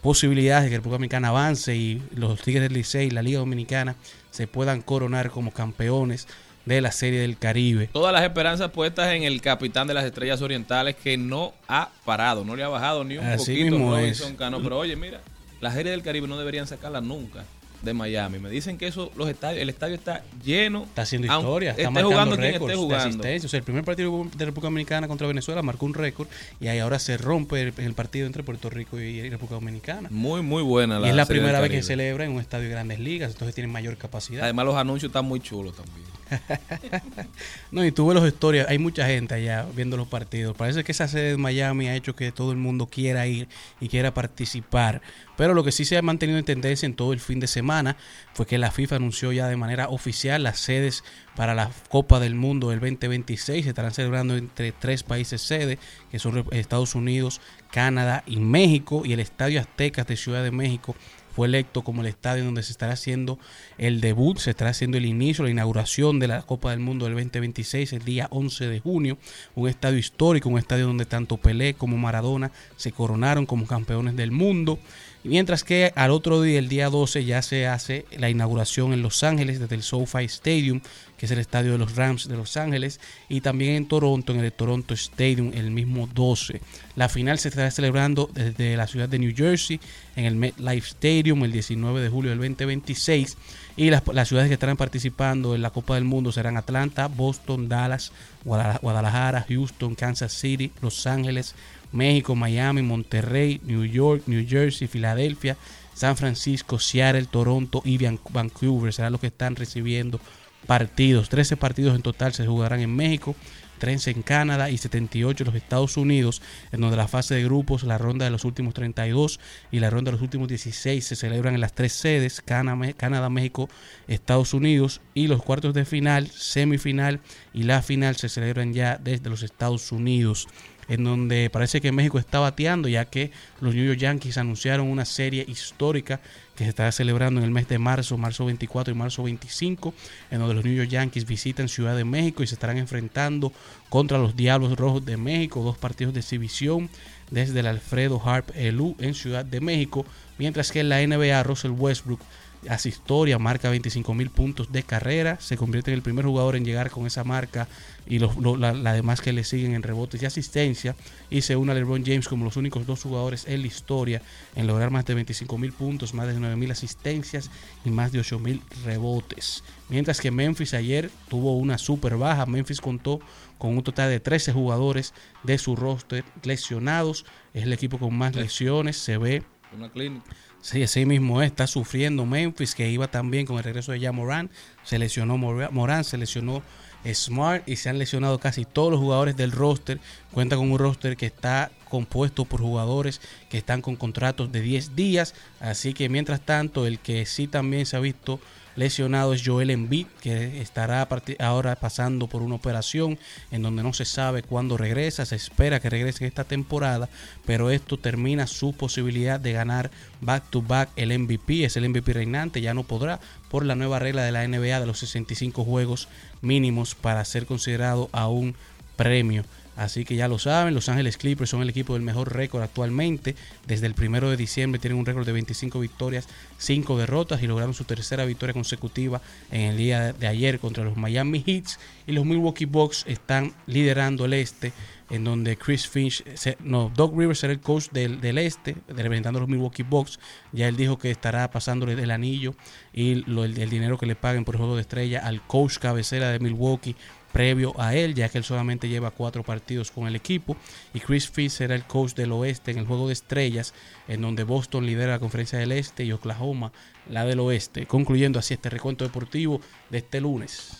posibilidades 0.00 0.64
de 0.64 0.70
que 0.70 0.76
República 0.76 0.96
Dominicana 0.96 1.28
avance 1.28 1.76
y 1.76 2.02
los 2.14 2.40
Tigres 2.40 2.62
del 2.62 2.72
Licey 2.72 3.08
y 3.08 3.10
la 3.10 3.20
Liga 3.20 3.40
Dominicana 3.40 3.96
se 4.30 4.46
puedan 4.46 4.80
coronar 4.80 5.28
como 5.28 5.50
campeones 5.50 6.26
de 6.68 6.80
la 6.80 6.92
Serie 6.92 7.20
del 7.20 7.38
Caribe. 7.38 7.88
Todas 7.92 8.12
las 8.12 8.22
esperanzas 8.22 8.70
puestas 8.70 9.12
en 9.12 9.22
el 9.22 9.40
capitán 9.40 9.86
de 9.88 9.94
las 9.94 10.04
Estrellas 10.04 10.42
Orientales 10.42 10.96
que 10.96 11.16
no 11.16 11.54
ha 11.66 11.88
parado, 12.04 12.44
no 12.44 12.54
le 12.54 12.62
ha 12.62 12.68
bajado 12.68 13.04
ni 13.04 13.16
un 13.16 13.24
Así 13.24 13.52
poquito 13.52 13.76
mismo 13.76 13.96
Robinson 13.96 14.32
es. 14.32 14.38
Cano. 14.38 14.62
Pero 14.62 14.78
oye, 14.78 14.94
mira, 14.94 15.20
la 15.60 15.72
Serie 15.72 15.92
del 15.92 16.02
Caribe 16.02 16.28
no 16.28 16.38
deberían 16.38 16.66
sacarla 16.66 17.00
nunca 17.00 17.44
de 17.82 17.94
Miami. 17.94 18.38
Me 18.38 18.50
dicen 18.50 18.76
que 18.76 18.86
eso, 18.88 19.10
los 19.16 19.28
estadios, 19.28 19.62
el 19.62 19.68
estadio 19.68 19.94
está 19.94 20.22
lleno. 20.44 20.82
Está 20.82 21.02
haciendo 21.02 21.32
historia, 21.32 21.70
está 21.70 21.90
marcando 21.90 22.10
jugando 22.10 22.36
récords 22.36 22.60
esté 22.62 22.72
de 22.72 22.76
jugando. 22.76 23.06
asistencia. 23.08 23.46
O 23.46 23.48
sea, 23.48 23.58
el 23.58 23.64
primer 23.64 23.84
partido 23.84 24.26
de 24.36 24.44
República 24.44 24.66
Dominicana 24.66 25.08
contra 25.08 25.26
Venezuela 25.26 25.62
marcó 25.62 25.86
un 25.86 25.94
récord 25.94 26.28
y 26.60 26.66
ahí 26.68 26.80
ahora 26.80 26.98
se 26.98 27.16
rompe 27.16 27.62
el, 27.62 27.74
el 27.78 27.94
partido 27.94 28.26
entre 28.26 28.42
Puerto 28.42 28.68
Rico 28.68 29.00
y 29.00 29.28
República 29.30 29.54
Dominicana. 29.54 30.08
Muy, 30.10 30.42
muy 30.42 30.62
buena 30.62 30.98
la 30.98 31.06
y 31.06 31.10
es 31.10 31.16
la 31.16 31.26
primera 31.26 31.60
vez 31.60 31.70
que 31.70 31.82
se 31.82 31.88
celebra 31.88 32.24
en 32.24 32.32
un 32.32 32.40
estadio 32.40 32.64
de 32.64 32.70
grandes 32.70 32.98
ligas, 32.98 33.32
entonces 33.32 33.54
tienen 33.54 33.70
mayor 33.70 33.96
capacidad. 33.96 34.42
Además, 34.42 34.66
los 34.66 34.76
anuncios 34.76 35.10
están 35.10 35.24
muy 35.24 35.40
chulos 35.40 35.74
también. 35.76 36.17
No, 37.70 37.84
y 37.84 37.92
tuve 37.92 38.14
los 38.14 38.26
historias, 38.26 38.68
hay 38.68 38.78
mucha 38.78 39.06
gente 39.06 39.34
allá 39.34 39.66
viendo 39.74 39.96
los 39.96 40.08
partidos. 40.08 40.56
Parece 40.56 40.84
que 40.84 40.92
esa 40.92 41.06
sede 41.06 41.32
de 41.32 41.36
Miami 41.36 41.88
ha 41.88 41.94
hecho 41.94 42.16
que 42.16 42.32
todo 42.32 42.50
el 42.52 42.56
mundo 42.56 42.86
quiera 42.86 43.26
ir 43.26 43.48
y 43.80 43.88
quiera 43.88 44.14
participar. 44.14 45.02
Pero 45.36 45.54
lo 45.54 45.62
que 45.62 45.70
sí 45.70 45.84
se 45.84 45.96
ha 45.96 46.02
mantenido 46.02 46.38
en 46.38 46.44
tendencia 46.44 46.86
en 46.86 46.94
todo 46.94 47.12
el 47.12 47.20
fin 47.20 47.40
de 47.40 47.46
semana 47.46 47.96
fue 48.32 48.46
que 48.46 48.58
la 48.58 48.70
FIFA 48.70 48.96
anunció 48.96 49.32
ya 49.32 49.48
de 49.48 49.56
manera 49.56 49.88
oficial 49.88 50.42
las 50.42 50.58
sedes 50.58 51.04
para 51.36 51.54
la 51.54 51.70
Copa 51.88 52.18
del 52.20 52.34
Mundo 52.34 52.70
del 52.70 52.80
2026. 52.80 53.64
Se 53.64 53.68
estarán 53.68 53.92
celebrando 53.92 54.36
entre 54.36 54.72
tres 54.72 55.02
países 55.02 55.42
sede, 55.42 55.78
que 56.10 56.18
son 56.18 56.44
Estados 56.50 56.94
Unidos, 56.94 57.40
Canadá 57.70 58.24
y 58.26 58.38
México. 58.38 59.02
Y 59.04 59.12
el 59.12 59.20
Estadio 59.20 59.60
Aztecas 59.60 60.06
de 60.06 60.16
Ciudad 60.16 60.42
de 60.42 60.50
México 60.50 60.96
fue 61.38 61.46
electo 61.46 61.82
como 61.82 62.00
el 62.00 62.08
estadio 62.08 62.44
donde 62.44 62.64
se 62.64 62.72
estará 62.72 62.94
haciendo 62.94 63.38
el 63.78 64.00
debut, 64.00 64.38
se 64.38 64.50
estará 64.50 64.72
haciendo 64.72 64.96
el 64.98 65.06
inicio, 65.06 65.44
la 65.44 65.50
inauguración 65.52 66.18
de 66.18 66.26
la 66.26 66.42
Copa 66.42 66.72
del 66.72 66.80
Mundo 66.80 67.04
del 67.04 67.14
2026 67.14 67.92
el 67.92 68.04
día 68.04 68.26
11 68.32 68.66
de 68.66 68.80
junio. 68.80 69.18
Un 69.54 69.68
estadio 69.68 69.98
histórico, 69.98 70.48
un 70.48 70.58
estadio 70.58 70.88
donde 70.88 71.06
tanto 71.06 71.36
Pelé 71.36 71.74
como 71.74 71.96
Maradona 71.96 72.50
se 72.74 72.90
coronaron 72.90 73.46
como 73.46 73.68
campeones 73.68 74.16
del 74.16 74.32
mundo. 74.32 74.80
Mientras 75.24 75.64
que 75.64 75.92
al 75.96 76.10
otro 76.10 76.40
día, 76.40 76.58
el 76.58 76.68
día 76.68 76.88
12, 76.88 77.24
ya 77.24 77.42
se 77.42 77.66
hace 77.66 78.06
la 78.16 78.30
inauguración 78.30 78.92
en 78.92 79.02
Los 79.02 79.22
Ángeles 79.24 79.58
desde 79.60 79.74
el 79.74 79.82
SoFi 79.82 80.24
Stadium, 80.24 80.80
que 81.18 81.26
es 81.26 81.32
el 81.32 81.38
estadio 81.40 81.72
de 81.72 81.78
los 81.78 81.96
Rams 81.96 82.28
de 82.28 82.36
Los 82.36 82.56
Ángeles, 82.56 83.00
y 83.28 83.40
también 83.40 83.74
en 83.74 83.88
Toronto, 83.88 84.32
en 84.32 84.40
el 84.40 84.52
Toronto 84.52 84.94
Stadium, 84.94 85.50
el 85.54 85.70
mismo 85.72 86.08
12. 86.14 86.60
La 86.94 87.08
final 87.08 87.38
se 87.38 87.48
estará 87.48 87.70
celebrando 87.70 88.30
desde 88.32 88.76
la 88.76 88.86
ciudad 88.86 89.08
de 89.08 89.18
New 89.18 89.34
Jersey, 89.36 89.80
en 90.14 90.24
el 90.24 90.36
MetLife 90.36 90.86
Stadium, 90.88 91.42
el 91.44 91.52
19 91.52 92.00
de 92.00 92.08
julio 92.08 92.30
del 92.30 92.38
2026. 92.38 93.36
Y 93.76 93.90
las, 93.90 94.02
las 94.12 94.28
ciudades 94.28 94.48
que 94.48 94.54
estarán 94.54 94.76
participando 94.76 95.54
en 95.54 95.62
la 95.62 95.70
Copa 95.70 95.96
del 95.96 96.04
Mundo 96.04 96.32
serán 96.32 96.56
Atlanta, 96.56 97.06
Boston, 97.08 97.68
Dallas, 97.68 98.12
Guadala- 98.44 98.80
Guadalajara, 98.80 99.44
Houston, 99.48 99.94
Kansas 99.94 100.32
City, 100.32 100.72
Los 100.80 101.06
Ángeles, 101.06 101.54
México, 101.92 102.34
Miami, 102.34 102.82
Monterrey, 102.82 103.60
New 103.64 103.84
York, 103.84 104.22
New 104.26 104.44
Jersey, 104.48 104.88
Filadelfia, 104.88 105.56
San 105.94 106.16
Francisco, 106.16 106.78
Seattle, 106.78 107.26
Toronto 107.26 107.82
y 107.84 107.98
Van- 107.98 108.20
Vancouver 108.30 108.92
serán 108.92 109.12
los 109.12 109.20
que 109.20 109.26
están 109.28 109.56
recibiendo 109.56 110.20
partidos. 110.66 111.28
13 111.28 111.56
partidos 111.56 111.94
en 111.96 112.02
total 112.02 112.32
se 112.34 112.46
jugarán 112.46 112.80
en 112.80 112.94
México, 112.94 113.34
13 113.78 114.10
en 114.10 114.22
Canadá 114.22 114.70
y 114.70 114.76
78 114.78 115.44
en 115.44 115.46
los 115.46 115.54
Estados 115.54 115.96
Unidos, 115.96 116.42
en 116.72 116.80
donde 116.80 116.96
la 116.96 117.06
fase 117.08 117.36
de 117.36 117.44
grupos, 117.44 117.84
la 117.84 117.96
ronda 117.96 118.24
de 118.24 118.30
los 118.32 118.44
últimos 118.44 118.74
32 118.74 119.38
y 119.70 119.78
la 119.78 119.88
ronda 119.88 120.10
de 120.10 120.16
los 120.16 120.22
últimos 120.22 120.48
16 120.48 121.04
se 121.04 121.14
celebran 121.16 121.54
en 121.54 121.60
las 121.60 121.72
tres 121.74 121.92
sedes, 121.92 122.40
Cana- 122.42 122.92
Canadá, 122.94 123.30
México, 123.30 123.68
Estados 124.08 124.52
Unidos, 124.52 125.00
y 125.14 125.28
los 125.28 125.42
cuartos 125.44 125.74
de 125.74 125.84
final, 125.84 126.26
semifinal 126.28 127.20
y 127.54 127.62
la 127.64 127.80
final 127.82 128.16
se 128.16 128.28
celebran 128.28 128.72
ya 128.72 128.98
desde 129.02 129.30
los 129.30 129.42
Estados 129.44 129.90
Unidos. 129.92 130.48
En 130.88 131.04
donde 131.04 131.50
parece 131.50 131.80
que 131.80 131.92
México 131.92 132.18
está 132.18 132.40
bateando, 132.40 132.88
ya 132.88 133.04
que 133.04 133.30
los 133.60 133.74
New 133.74 133.84
York 133.84 133.98
Yankees 133.98 134.38
anunciaron 134.38 134.88
una 134.88 135.04
serie 135.04 135.44
histórica 135.46 136.20
que 136.56 136.64
se 136.64 136.70
estará 136.70 136.90
celebrando 136.90 137.40
en 137.40 137.44
el 137.44 137.52
mes 137.52 137.68
de 137.68 137.78
marzo, 137.78 138.16
marzo 138.16 138.46
24 138.46 138.92
y 138.92 138.96
marzo 138.96 139.22
25, 139.22 139.94
en 140.30 140.38
donde 140.40 140.54
los 140.54 140.64
New 140.64 140.74
York 140.74 140.88
Yankees 140.88 141.26
visitan 141.26 141.68
Ciudad 141.68 141.96
de 141.96 142.04
México 142.04 142.42
y 142.42 142.46
se 142.46 142.54
estarán 142.54 142.78
enfrentando 142.78 143.52
contra 143.90 144.18
los 144.18 144.34
Diablos 144.34 144.76
Rojos 144.76 145.04
de 145.04 145.16
México, 145.16 145.62
dos 145.62 145.78
partidos 145.78 146.14
de 146.14 146.20
exhibición 146.20 146.90
desde 147.30 147.60
el 147.60 147.66
Alfredo 147.66 148.20
Harp 148.24 148.50
Elú 148.56 148.96
en 148.98 149.14
Ciudad 149.14 149.44
de 149.44 149.60
México, 149.60 150.06
mientras 150.38 150.72
que 150.72 150.80
en 150.80 150.88
la 150.88 151.06
NBA 151.06 151.42
Russell 151.42 151.72
Westbrook 151.72 152.20
hace 152.68 152.88
historia, 152.90 153.38
marca 153.38 153.70
25 153.70 154.14
mil 154.14 154.30
puntos 154.30 154.70
de 154.70 154.82
carrera, 154.82 155.38
se 155.40 155.56
convierte 155.56 155.90
en 155.90 155.96
el 155.96 156.02
primer 156.02 156.24
jugador 156.24 156.54
en 156.56 156.64
llegar 156.64 156.90
con 156.90 157.06
esa 157.06 157.24
marca 157.24 157.66
y 158.06 158.18
los, 158.18 158.36
lo- 158.36 158.56
la, 158.56 158.72
la 158.72 158.92
demás 158.92 159.20
que 159.20 159.32
le 159.32 159.44
siguen 159.44 159.74
en 159.74 159.82
rebotes 159.82 160.22
y 160.22 160.26
asistencia 160.26 160.94
y 161.30 161.42
se 161.42 161.56
une 161.56 161.72
a 161.72 161.74
LeBron 161.74 162.04
James 162.04 162.28
como 162.28 162.44
los 162.44 162.56
únicos 162.56 162.86
dos 162.86 163.02
jugadores 163.02 163.46
en 163.48 163.60
la 163.62 163.66
historia 163.66 164.22
en 164.56 164.66
lograr 164.66 164.90
más 164.90 165.04
de 165.06 165.14
25 165.14 165.58
mil 165.58 165.72
puntos, 165.72 166.14
más 166.14 166.26
de 166.28 166.34
9 166.34 166.56
mil 166.56 166.70
asistencias 166.70 167.50
y 167.84 167.90
más 167.90 168.12
de 168.12 168.20
8 168.20 168.38
mil 168.38 168.62
rebotes. 168.84 169.64
Mientras 169.88 170.20
que 170.20 170.30
Memphis 170.30 170.74
ayer 170.74 171.10
tuvo 171.28 171.56
una 171.56 171.78
super 171.78 172.16
baja, 172.16 172.44
Memphis 172.46 172.80
contó 172.80 173.20
con 173.56 173.76
un 173.76 173.82
total 173.82 174.10
de 174.10 174.20
13 174.20 174.52
jugadores 174.52 175.14
de 175.42 175.58
su 175.58 175.74
roster 175.74 176.24
lesionados, 176.42 177.24
es 177.54 177.62
el 177.64 177.72
equipo 177.72 177.98
con 177.98 178.14
más 178.16 178.34
lesiones, 178.36 178.96
se 178.98 179.16
ve 179.18 179.42
Una 179.76 179.90
clínica. 179.90 180.24
Sí, 180.70 180.82
así 180.82 181.06
mismo 181.06 181.40
es, 181.40 181.46
está 181.46 181.66
sufriendo 181.66 182.26
Memphis, 182.26 182.74
que 182.74 182.90
iba 182.90 183.08
también 183.08 183.46
con 183.46 183.56
el 183.56 183.64
regreso 183.64 183.92
de 183.92 184.00
ya 184.00 184.12
Morán. 184.12 184.50
Se 184.84 184.98
lesionó 184.98 185.38
Morán, 185.38 186.04
se 186.04 186.18
lesionó 186.18 186.62
Smart 187.10 187.66
y 187.66 187.76
se 187.76 187.88
han 187.88 187.96
lesionado 187.96 188.38
casi 188.38 188.66
todos 188.66 188.90
los 188.90 189.00
jugadores 189.00 189.34
del 189.34 189.50
roster. 189.50 189.98
Cuenta 190.30 190.56
con 190.56 190.70
un 190.70 190.78
roster 190.78 191.16
que 191.16 191.24
está 191.24 191.70
compuesto 191.88 192.44
por 192.44 192.60
jugadores 192.60 193.22
que 193.48 193.56
están 193.56 193.80
con 193.80 193.96
contratos 193.96 194.52
de 194.52 194.60
10 194.60 194.94
días. 194.94 195.32
Así 195.58 195.94
que 195.94 196.10
mientras 196.10 196.42
tanto, 196.42 196.86
el 196.86 196.98
que 196.98 197.24
sí 197.24 197.46
también 197.46 197.86
se 197.86 197.96
ha 197.96 198.00
visto 198.00 198.38
lesionado 198.78 199.34
es 199.34 199.42
Joel 199.44 199.70
Embiid, 199.70 200.06
que 200.20 200.60
estará 200.60 201.06
ahora 201.40 201.74
pasando 201.74 202.28
por 202.28 202.42
una 202.42 202.54
operación 202.54 203.18
en 203.50 203.62
donde 203.62 203.82
no 203.82 203.92
se 203.92 204.04
sabe 204.04 204.44
cuándo 204.44 204.76
regresa, 204.76 205.26
se 205.26 205.34
espera 205.34 205.80
que 205.80 205.90
regrese 205.90 206.26
esta 206.26 206.44
temporada, 206.44 207.08
pero 207.44 207.70
esto 207.70 207.98
termina 207.98 208.46
su 208.46 208.72
posibilidad 208.72 209.40
de 209.40 209.52
ganar 209.52 209.90
back 210.20 210.48
to 210.50 210.62
back 210.62 210.90
el 210.94 211.18
MVP, 211.18 211.64
es 211.64 211.76
el 211.76 211.88
MVP 211.88 212.12
reinante, 212.12 212.60
ya 212.60 212.72
no 212.72 212.84
podrá 212.84 213.18
por 213.50 213.66
la 213.66 213.74
nueva 213.74 213.98
regla 213.98 214.22
de 214.22 214.30
la 214.30 214.46
NBA 214.46 214.78
de 214.78 214.86
los 214.86 215.00
65 215.00 215.64
juegos 215.64 216.08
mínimos 216.40 216.94
para 216.94 217.24
ser 217.24 217.46
considerado 217.46 218.08
a 218.12 218.28
un 218.28 218.54
premio. 218.96 219.44
Así 219.78 220.04
que 220.04 220.16
ya 220.16 220.26
lo 220.26 220.40
saben, 220.40 220.74
Los 220.74 220.88
Ángeles 220.88 221.16
Clippers 221.16 221.50
son 221.50 221.62
el 221.62 221.70
equipo 221.70 221.92
del 221.94 222.02
mejor 222.02 222.34
récord 222.34 222.64
actualmente. 222.64 223.36
Desde 223.64 223.86
el 223.86 223.94
primero 223.94 224.28
de 224.28 224.36
diciembre 224.36 224.80
tienen 224.80 224.98
un 224.98 225.06
récord 225.06 225.24
de 225.24 225.30
25 225.30 225.78
victorias, 225.78 226.26
5 226.58 226.98
derrotas 226.98 227.40
y 227.44 227.46
lograron 227.46 227.74
su 227.74 227.84
tercera 227.84 228.24
victoria 228.24 228.54
consecutiva 228.54 229.22
en 229.52 229.60
el 229.60 229.76
día 229.76 230.12
de 230.12 230.26
ayer 230.26 230.58
contra 230.58 230.82
los 230.82 230.96
Miami 230.96 231.44
Heats. 231.46 231.78
Y 232.08 232.12
los 232.12 232.26
Milwaukee 232.26 232.64
Bucks 232.64 233.04
están 233.06 233.52
liderando 233.68 234.24
el 234.24 234.32
este, 234.32 234.72
en 235.10 235.22
donde 235.22 235.56
Chris 235.56 235.86
Finch, 235.86 236.24
no, 236.58 236.90
Doc 236.92 237.16
Rivers 237.16 237.38
será 237.38 237.52
el 237.52 237.60
coach 237.60 237.90
del, 237.92 238.20
del 238.20 238.38
este, 238.38 238.76
representando 238.88 239.38
a 239.38 239.42
los 239.42 239.48
Milwaukee 239.48 239.84
Bucks. 239.84 240.18
Ya 240.50 240.66
él 240.66 240.76
dijo 240.76 240.98
que 240.98 241.12
estará 241.12 241.50
pasándole 241.52 241.92
el 241.92 242.10
anillo 242.10 242.56
y 242.92 243.12
el, 243.12 243.38
el 243.56 243.70
dinero 243.70 243.96
que 243.96 244.06
le 244.06 244.16
paguen 244.16 244.44
por 244.44 244.56
el 244.56 244.58
juego 244.58 244.74
de 244.74 244.82
estrella 244.82 245.20
al 245.24 245.40
coach 245.46 245.78
cabecera 245.78 246.30
de 246.30 246.40
Milwaukee 246.40 246.96
previo 247.32 247.78
a 247.80 247.94
él, 247.94 248.14
ya 248.14 248.28
que 248.28 248.38
él 248.38 248.44
solamente 248.44 248.88
lleva 248.88 249.10
cuatro 249.10 249.42
partidos 249.42 249.90
con 249.90 250.06
el 250.06 250.16
equipo. 250.16 250.56
Y 250.94 251.00
Chris 251.00 251.28
Finch 251.28 251.52
será 251.52 251.74
el 251.74 251.84
coach 251.84 252.14
del 252.14 252.32
oeste 252.32 252.70
en 252.70 252.78
el 252.78 252.86
juego 252.86 253.06
de 253.06 253.12
estrellas, 253.12 253.74
en 254.06 254.22
donde 254.22 254.44
Boston 254.44 254.86
lidera 254.86 255.12
la 255.12 255.18
conferencia 255.18 255.58
del 255.58 255.72
este 255.72 256.04
y 256.04 256.12
Oklahoma 256.12 256.72
la 257.08 257.24
del 257.24 257.40
oeste. 257.40 257.86
Concluyendo 257.86 258.38
así 258.38 258.54
este 258.54 258.70
recuento 258.70 259.04
deportivo 259.04 259.60
de 259.90 259.98
este 259.98 260.20
lunes. 260.20 260.78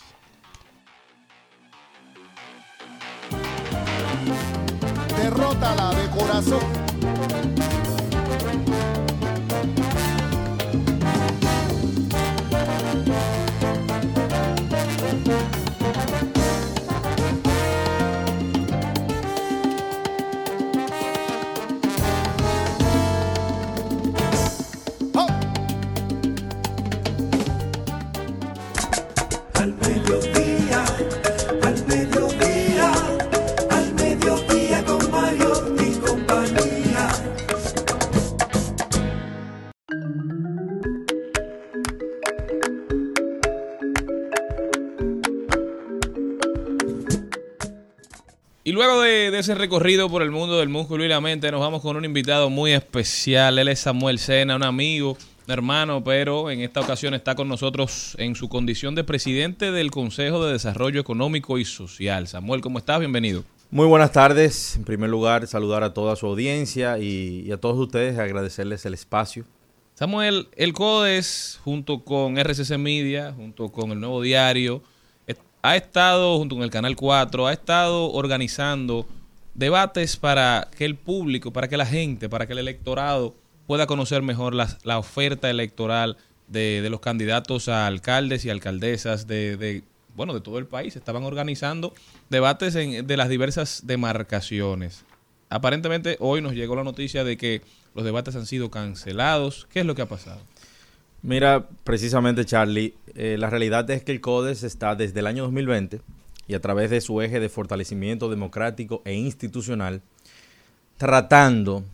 de 5.95 6.09
corazón. 6.09 6.88
De, 49.39 49.41
ese 49.41 49.55
recorrido 49.55 50.09
por 50.09 50.21
el 50.21 50.31
mundo 50.31 50.59
del 50.59 50.67
músculo 50.67 51.05
y 51.05 51.07
la 51.07 51.21
mente, 51.21 51.49
nos 51.49 51.61
vamos 51.61 51.81
con 51.81 51.95
un 51.95 52.03
invitado 52.03 52.49
muy 52.49 52.73
especial. 52.73 53.57
Él 53.57 53.69
es 53.69 53.79
Samuel 53.79 54.19
Sena, 54.19 54.57
un 54.57 54.63
amigo, 54.63 55.17
un 55.47 55.51
hermano, 55.53 56.03
pero 56.03 56.51
en 56.51 56.59
esta 56.59 56.81
ocasión 56.81 57.13
está 57.13 57.35
con 57.35 57.47
nosotros 57.47 58.17
en 58.19 58.35
su 58.35 58.49
condición 58.49 58.95
de 58.95 59.05
presidente 59.05 59.71
del 59.71 59.91
Consejo 59.91 60.43
de 60.43 60.51
Desarrollo 60.51 60.99
Económico 60.99 61.57
y 61.57 61.63
Social. 61.63 62.27
Samuel, 62.27 62.59
¿cómo 62.59 62.79
estás? 62.79 62.99
Bienvenido. 62.99 63.45
Muy 63.71 63.87
buenas 63.87 64.11
tardes. 64.11 64.75
En 64.75 64.83
primer 64.83 65.09
lugar, 65.09 65.47
saludar 65.47 65.83
a 65.83 65.93
toda 65.93 66.17
su 66.17 66.25
audiencia 66.25 66.99
y, 66.99 67.45
y 67.47 67.51
a 67.53 67.57
todos 67.57 67.77
ustedes, 67.77 68.19
agradecerles 68.19 68.85
el 68.85 68.93
espacio. 68.93 69.45
Samuel, 69.93 70.49
el 70.57 70.73
CODES, 70.73 71.61
junto 71.63 72.03
con 72.03 72.37
RCC 72.37 72.77
Media, 72.77 73.31
junto 73.31 73.69
con 73.69 73.91
el 73.91 74.01
Nuevo 74.01 74.21
Diario, 74.21 74.83
ha 75.61 75.75
estado, 75.75 76.37
junto 76.37 76.55
con 76.55 76.63
el 76.63 76.69
Canal 76.69 76.95
4, 76.95 77.47
ha 77.47 77.53
estado 77.53 78.11
organizando 78.11 79.05
debates 79.59 80.15
para 80.15 80.69
que 80.77 80.85
el 80.85 80.95
público, 80.95 81.51
para 81.51 81.67
que 81.67 81.75
la 81.75 81.85
gente, 81.85 82.29
para 82.29 82.47
que 82.47 82.53
el 82.53 82.59
electorado 82.59 83.35
pueda 83.67 83.87
conocer 83.87 84.21
mejor 84.21 84.55
las- 84.55 84.77
la, 84.85 84.97
oferta 84.97 85.49
electoral 85.49 86.15
de, 86.47 86.87
los 86.89 87.01
candidatos 87.01 87.67
a 87.67 87.85
alcaldes 87.85 88.45
y 88.45 88.49
alcaldesas 88.49 89.27
de, 89.27 89.57
de, 89.57 89.83
bueno, 90.15 90.33
de 90.33 90.39
todo 90.39 90.57
el 90.59 90.65
país. 90.65 90.95
Estaban 90.95 91.23
organizando 91.23 91.93
debates 92.29 92.73
en- 92.75 93.05
de 93.05 93.17
las 93.17 93.27
diversas 93.27 93.81
demarcaciones. 93.85 95.03
Aparentemente 95.49 96.15
hoy 96.21 96.41
nos 96.41 96.53
llegó 96.53 96.75
la 96.77 96.85
noticia 96.85 97.25
de 97.25 97.35
que 97.35 97.61
los 97.95 98.05
debates 98.05 98.35
han 98.37 98.45
sido 98.45 98.71
cancelados. 98.71 99.67
¿Qué 99.73 99.81
es 99.81 99.85
lo 99.85 99.93
que 99.93 100.03
ha 100.03 100.07
pasado? 100.07 100.39
Mira, 101.21 101.67
precisamente 101.83 102.45
Charlie, 102.45 102.93
eh, 103.13 103.35
la 103.37 103.49
realidad 103.49 103.89
es 103.91 104.03
que 104.03 104.13
el 104.13 104.21
CODES 104.21 104.63
está 104.63 104.95
desde 104.95 105.19
el 105.19 105.27
año 105.27 105.43
2020 105.43 105.99
y 106.49 106.55
a 106.55 106.59
través 106.59 106.89
de 106.89 106.99
su 106.99 107.21
eje 107.21 107.39
de 107.39 107.47
fortalecimiento 107.47 108.27
democrático 108.27 109.03
e 109.05 109.13
institucional, 109.13 110.01
tratando, 110.97 111.85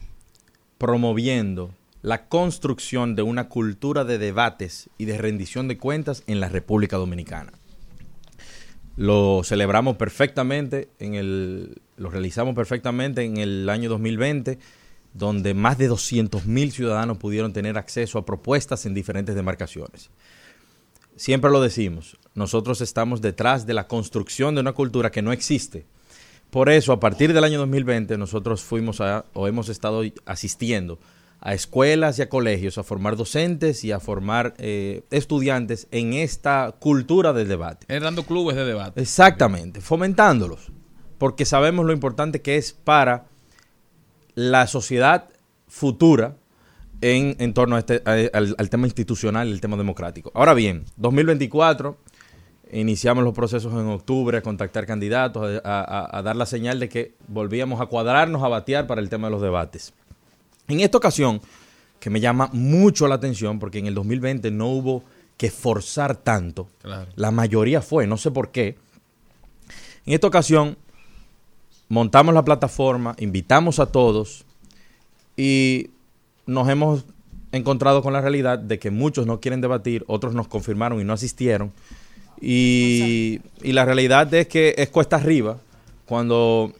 promoviendo 0.78 1.72
la 2.02 2.30
construcción 2.30 3.16
de 3.16 3.22
una 3.22 3.50
cultura 3.50 4.06
de 4.06 4.18
debates 4.18 4.90
y 4.98 5.06
de 5.06 5.18
rendición 5.18 5.68
de 5.68 5.78
cuentas 5.78 6.24
en 6.26 6.40
la 6.40 6.48
República 6.48 6.96
Dominicana. 6.96 7.52
Lo 8.96 9.42
celebramos 9.44 9.98
perfectamente, 9.98 10.88
en 11.00 11.16
el, 11.16 11.82
lo 11.98 12.10
realizamos 12.10 12.56
perfectamente 12.56 13.24
en 13.24 13.36
el 13.36 13.70
año 13.70 13.90
2020, 13.90 14.58
donde 15.14 15.54
más 15.54 15.78
de 15.78 15.88
200 15.88 16.46
mil 16.46 16.72
ciudadanos 16.72 17.18
pudieron 17.18 17.52
tener 17.52 17.78
acceso 17.78 18.20
a 18.20 18.26
propuestas 18.26 18.86
en 18.86 18.94
diferentes 18.94 19.36
demarcaciones. 19.36 20.12
Siempre 21.16 21.52
lo 21.52 21.62
decimos, 21.62 22.18
nosotros 22.34 22.82
estamos 22.82 23.22
detrás 23.22 23.66
de 23.66 23.74
la 23.74 23.88
construcción 23.88 24.56
de 24.56 24.62
una 24.62 24.74
cultura 24.74 25.12
que 25.12 25.22
no 25.22 25.32
existe. 25.32 25.86
Por 26.50 26.70
eso, 26.70 26.92
a 26.94 27.00
partir 27.00 27.34
del 27.34 27.44
año 27.44 27.60
2020, 27.60 28.18
nosotros 28.18 28.64
fuimos 28.64 29.02
a, 29.02 29.26
o 29.34 29.48
hemos 29.48 29.70
estado 29.70 30.04
asistiendo 30.26 31.00
a 31.42 31.54
escuelas 31.54 32.18
y 32.18 32.24
a 32.24 32.30
colegios 32.30 32.78
a 32.78 32.84
formar 32.84 33.16
docentes 33.16 33.84
y 33.84 33.92
a 33.92 34.00
formar 34.00 34.56
eh, 34.58 35.04
estudiantes 35.12 35.88
en 35.92 36.14
esta 36.14 36.76
cultura 36.80 37.34
del 37.34 37.48
debate. 37.48 37.86
Es 37.88 38.02
dando 38.02 38.24
clubes 38.24 38.56
de 38.56 38.66
debate. 38.66 39.02
Exactamente, 39.02 39.80
fomentándolos, 39.80 40.72
porque 41.18 41.46
sabemos 41.46 41.86
lo 41.86 41.94
importante 41.94 42.42
que 42.42 42.58
es 42.58 42.74
para 42.74 43.28
la 44.34 44.68
sociedad 44.68 45.30
futura 45.68 46.36
en, 47.12 47.36
en 47.40 47.54
torno 47.54 47.76
a 47.76 47.80
este, 47.80 48.02
a- 48.06 48.36
al, 48.38 48.56
al 48.58 48.70
tema 48.70 48.88
institucional 48.88 49.48
el 49.52 49.62
tema 49.62 49.78
democrático. 49.78 50.32
Ahora 50.34 50.54
bien, 50.54 50.86
2024, 50.98 51.98
iniciamos 52.72 53.24
los 53.24 53.34
procesos 53.34 53.72
en 53.74 53.88
octubre 53.88 54.38
a 54.38 54.42
contactar 54.42 54.86
candidatos, 54.88 55.62
a, 55.64 55.82
a- 55.82 56.18
a 56.18 56.22
dar 56.24 56.36
la 56.36 56.46
señal 56.46 56.80
de 56.80 56.90
que 56.90 57.14
volvíamos 57.28 57.80
a 57.80 57.86
cuadrarnos, 57.86 58.42
a 58.44 58.48
batear 58.48 58.88
para 58.88 59.02
el 59.02 59.10
tema 59.10 59.28
de 59.28 59.32
los 59.32 59.42
debates. 59.42 59.94
En 60.68 60.80
esta 60.80 60.98
ocasión, 60.98 61.42
que 62.00 62.10
me 62.10 62.20
llama 62.20 62.50
mucho 62.54 63.08
la 63.08 63.16
atención, 63.16 63.60
porque 63.60 63.78
en 63.80 63.86
el 63.88 63.94
2020 63.94 64.50
no 64.52 64.68
hubo 64.70 65.04
que 65.38 65.52
forzar 65.52 66.16
tanto, 66.16 66.70
Claro. 66.82 67.12
la 67.16 67.30
mayoría 67.30 67.82
fue, 67.82 68.08
no 68.08 68.18
sé 68.18 68.32
por 68.32 68.50
qué. 68.52 68.78
En 70.08 70.14
esta 70.14 70.28
ocasión, 70.28 70.78
montamos 71.90 72.34
la 72.34 72.44
plataforma, 72.46 73.16
invitamos 73.20 73.80
a 73.80 73.86
todos 73.88 74.46
y 75.38 75.90
nos 76.46 76.70
hemos 76.70 77.06
encontrado 77.52 78.02
con 78.02 78.14
la 78.14 78.22
realidad 78.22 78.60
de 78.60 78.80
que 78.80 78.92
muchos 78.92 79.26
no 79.26 79.40
quieren 79.40 79.62
debatir, 79.62 80.04
otros 80.08 80.34
nos 80.34 80.48
confirmaron 80.48 81.00
y 81.00 81.04
no 81.04 81.14
asistieron. 81.14 81.72
Y, 82.42 83.40
y 83.62 83.72
la 83.72 83.86
realidad 83.86 84.34
es 84.34 84.48
que 84.48 84.76
es 84.78 84.90
cuesta 84.90 85.16
arriba 85.16 85.58
cuando 86.06 86.74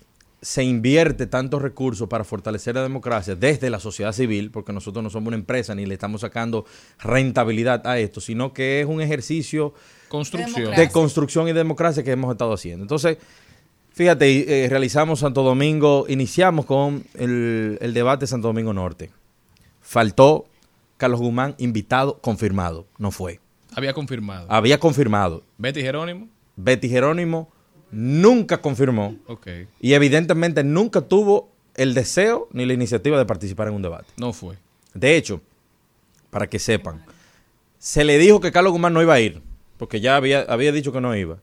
se 0.46 0.64
invierte 0.64 1.26
tantos 1.26 1.60
recursos 1.62 2.08
para 2.08 2.24
fortalecer 2.24 2.76
la 2.76 2.84
democracia 2.84 3.36
desde 3.36 3.72
la 3.72 3.80
sociedad 3.80 4.12
civil, 4.12 4.52
porque 4.52 4.74
nosotros 4.74 5.04
no 5.04 5.10
somos 5.10 5.30
una 5.30 5.38
empresa 5.38 5.74
ni 5.74 5.88
le 5.88 5.96
estamos 5.96 6.22
sacando 6.22 6.66
rentabilidad 7.00 7.88
a 7.88 7.98
esto, 7.98 8.22
sino 8.22 8.54
que 8.54 8.82
es 8.82 8.86
un 8.86 9.02
ejercicio 9.02 9.74
Construcción. 10.08 10.76
de 10.76 10.90
construcción 10.90 11.48
y 11.48 11.54
democracia 11.54 12.04
que 12.04 12.12
hemos 12.12 12.32
estado 12.32 12.54
haciendo. 12.54 12.84
Entonces, 12.84 13.18
fíjate, 13.94 14.66
eh, 14.66 14.70
realizamos 14.70 15.22
Santo 15.22 15.42
Domingo, 15.42 16.06
iniciamos 16.08 16.66
con 16.66 17.04
el, 17.16 17.80
el 17.82 17.94
debate 17.96 18.28
Santo 18.28 18.50
Domingo 18.50 18.72
Norte. 18.72 19.10
Faltó 19.86 20.46
Carlos 20.98 21.20
Guzmán, 21.22 21.54
invitado, 21.60 22.18
confirmado. 22.20 22.88
No 22.98 23.12
fue. 23.12 23.40
Había 23.76 23.94
confirmado. 23.94 24.48
Había 24.50 24.80
confirmado. 24.80 25.44
Betty 25.60 25.82
Jerónimo. 25.82 26.28
Betty 26.56 26.90
Jerónimo 26.90 27.50
nunca 27.92 28.62
confirmó 28.62 29.16
Ok. 29.28 29.48
y 29.80 29.94
evidentemente 29.94 30.64
nunca 30.64 31.02
tuvo 31.02 31.52
el 31.76 31.94
deseo 31.94 32.48
ni 32.52 32.66
la 32.66 32.74
iniciativa 32.74 33.18
de 33.20 33.26
participar 33.26 33.68
en 33.68 33.76
un 33.76 33.84
debate. 33.84 34.08
No 34.18 34.34
fue. 34.34 34.56
De 34.96 35.16
hecho, 35.18 35.40
para 36.32 36.48
que 36.50 36.58
sepan, 36.58 37.06
se 37.78 38.04
le 38.04 38.18
dijo 38.18 38.40
que 38.40 38.52
Carlos 38.52 38.72
Guzmán 38.74 38.94
no 38.94 39.02
iba 39.04 39.14
a 39.14 39.20
ir, 39.20 39.44
porque 39.78 40.00
ya 40.02 40.16
había, 40.16 40.42
había 40.42 40.72
dicho 40.72 40.92
que 40.92 41.02
no 41.02 41.16
iba. 41.16 41.38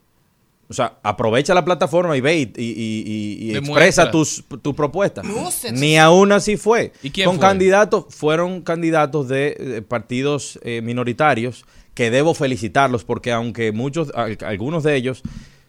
O 0.68 0.74
sea, 0.74 0.98
aprovecha 1.02 1.52
la 1.52 1.64
plataforma 1.64 2.16
y 2.16 2.20
ve 2.22 2.38
y, 2.38 2.42
y- 2.56 2.62
y- 2.62 3.02
y- 3.44 3.50
y 3.50 3.52
Demuestra. 3.52 3.86
expresa 3.86 4.10
tus, 4.10 4.42
tus 4.62 4.74
propuestas. 4.74 5.24
Ni 5.72 5.98
aún 5.98 6.32
así 6.32 6.56
fue. 6.56 6.92
¿Y 7.02 7.10
quién 7.10 7.26
Con 7.26 7.36
fue? 7.36 7.42
candidatos, 7.46 8.06
fueron 8.08 8.62
candidatos 8.62 9.28
de, 9.28 9.84
partidos 9.86 10.58
eh, 10.62 10.80
minoritarios 10.82 11.66
que 11.94 12.10
debo 12.10 12.32
felicitarlos 12.32 13.04
porque 13.04 13.32
aunque 13.32 13.70
muchos, 13.72 14.12
al- 14.14 14.38
algunos 14.46 14.82
de 14.82 14.96
ellos, 14.96 15.22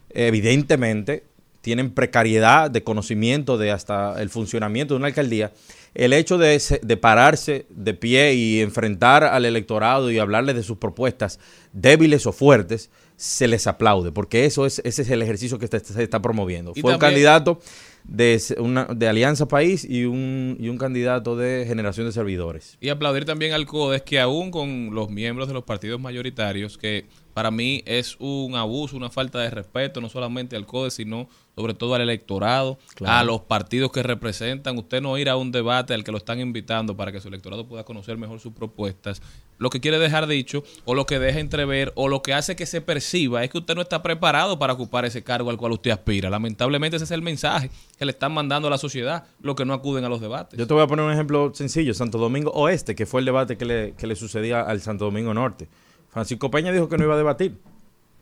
evidentemente, 0.08 1.24
tienen 1.60 1.90
precariedad 1.90 2.70
de 2.70 2.82
conocimiento 2.82 3.56
de 3.58 3.70
hasta 3.70 4.20
el 4.20 4.28
funcionamiento 4.30 4.94
de 4.94 4.98
una 4.98 5.06
alcaldía, 5.08 5.52
el 5.94 6.12
hecho 6.12 6.38
de, 6.38 6.60
de 6.82 6.96
pararse 6.96 7.66
de 7.70 7.94
pie 7.94 8.34
y 8.34 8.60
enfrentar 8.60 9.24
al 9.24 9.44
electorado 9.44 10.10
y 10.10 10.18
hablarle 10.18 10.52
de 10.54 10.62
sus 10.62 10.78
propuestas 10.78 11.38
débiles 11.72 12.26
o 12.26 12.32
fuertes, 12.32 12.90
se 13.16 13.46
les 13.46 13.66
aplaude, 13.66 14.12
porque 14.12 14.44
eso 14.44 14.66
es, 14.66 14.80
ese 14.84 15.02
es 15.02 15.10
el 15.10 15.22
ejercicio 15.22 15.58
que 15.58 15.66
se, 15.68 16.02
está 16.02 16.20
promoviendo. 16.20 16.72
Y 16.74 16.80
Fue 16.80 16.92
un 16.92 16.98
candidato 16.98 17.60
de, 18.04 18.40
una, 18.58 18.84
de 18.86 19.08
Alianza 19.08 19.46
País 19.48 19.86
y 19.88 20.04
un, 20.04 20.56
y 20.60 20.68
un 20.68 20.78
candidato 20.78 21.36
de 21.36 21.64
Generación 21.66 22.06
de 22.06 22.12
Servidores. 22.12 22.76
Y 22.80 22.88
aplaudir 22.88 23.24
también 23.24 23.52
al 23.52 23.66
CODES 23.66 24.02
que 24.02 24.20
aún 24.20 24.50
con 24.50 24.94
los 24.94 25.10
miembros 25.10 25.48
de 25.48 25.54
los 25.54 25.64
partidos 25.64 26.00
mayoritarios, 26.00 26.76
que 26.76 27.06
para 27.32 27.50
mí 27.50 27.82
es 27.86 28.16
un 28.18 28.56
abuso, 28.56 28.96
una 28.96 29.10
falta 29.10 29.40
de 29.40 29.50
respeto, 29.50 30.00
no 30.00 30.08
solamente 30.08 30.56
al 30.56 30.66
CODES, 30.66 30.94
sino 30.94 31.28
sobre 31.56 31.74
todo 31.74 31.94
al 31.94 32.02
electorado, 32.02 32.78
Claro. 32.94 33.18
a 33.18 33.24
los 33.24 33.40
partidos 33.42 33.90
que 33.90 34.02
representan. 34.02 34.76
Usted 34.76 35.00
no 35.00 35.16
ir 35.18 35.28
a 35.28 35.36
un 35.36 35.50
debate 35.50 35.94
al 35.94 36.04
que 36.04 36.12
lo 36.12 36.18
están 36.18 36.40
invitando 36.40 36.96
para 36.96 37.12
que 37.12 37.20
su 37.20 37.28
electorado 37.28 37.66
pueda 37.66 37.84
conocer 37.84 38.18
mejor 38.18 38.40
sus 38.40 38.52
propuestas. 38.52 39.22
Lo 39.58 39.70
que 39.70 39.80
quiere 39.80 39.98
dejar 39.98 40.26
dicho, 40.26 40.64
o 40.84 40.94
lo 40.94 41.06
que 41.06 41.18
deja 41.18 41.38
entrever, 41.38 41.92
o 41.94 42.08
lo 42.08 42.22
que 42.22 42.34
hace 42.34 42.56
que 42.56 42.66
se 42.66 42.80
perciba, 42.80 43.44
es 43.44 43.50
que 43.50 43.58
usted 43.58 43.74
no 43.74 43.82
está 43.82 44.02
preparado 44.02 44.58
para 44.58 44.72
ocupar 44.72 45.04
ese 45.04 45.22
cargo 45.22 45.50
al 45.50 45.56
cual 45.56 45.72
usted 45.72 45.92
aspira. 45.92 46.28
Lamentablemente 46.28 46.96
ese 46.96 47.04
es 47.04 47.10
el 47.12 47.22
mensaje 47.22 47.70
que 47.98 48.04
le 48.04 48.12
están 48.12 48.32
mandando 48.32 48.68
a 48.68 48.70
la 48.70 48.78
sociedad, 48.78 49.24
los 49.40 49.54
que 49.54 49.64
no 49.64 49.72
acuden 49.72 50.04
a 50.04 50.08
los 50.08 50.20
debates. 50.20 50.58
Yo 50.58 50.66
te 50.66 50.74
voy 50.74 50.82
a 50.82 50.86
poner 50.86 51.04
un 51.04 51.12
ejemplo 51.12 51.52
sencillo, 51.54 51.94
Santo 51.94 52.18
Domingo 52.18 52.50
Oeste, 52.50 52.94
que 52.94 53.06
fue 53.06 53.20
el 53.20 53.26
debate 53.26 53.56
que 53.56 53.64
le, 53.64 53.92
que 53.92 54.06
le 54.06 54.16
sucedía 54.16 54.62
al 54.62 54.80
Santo 54.80 55.04
Domingo 55.04 55.32
Norte. 55.32 55.68
Francisco 56.10 56.50
Peña 56.50 56.72
dijo 56.72 56.88
que 56.88 56.96
no 56.98 57.04
iba 57.04 57.14
a 57.14 57.18
debatir. 57.18 57.56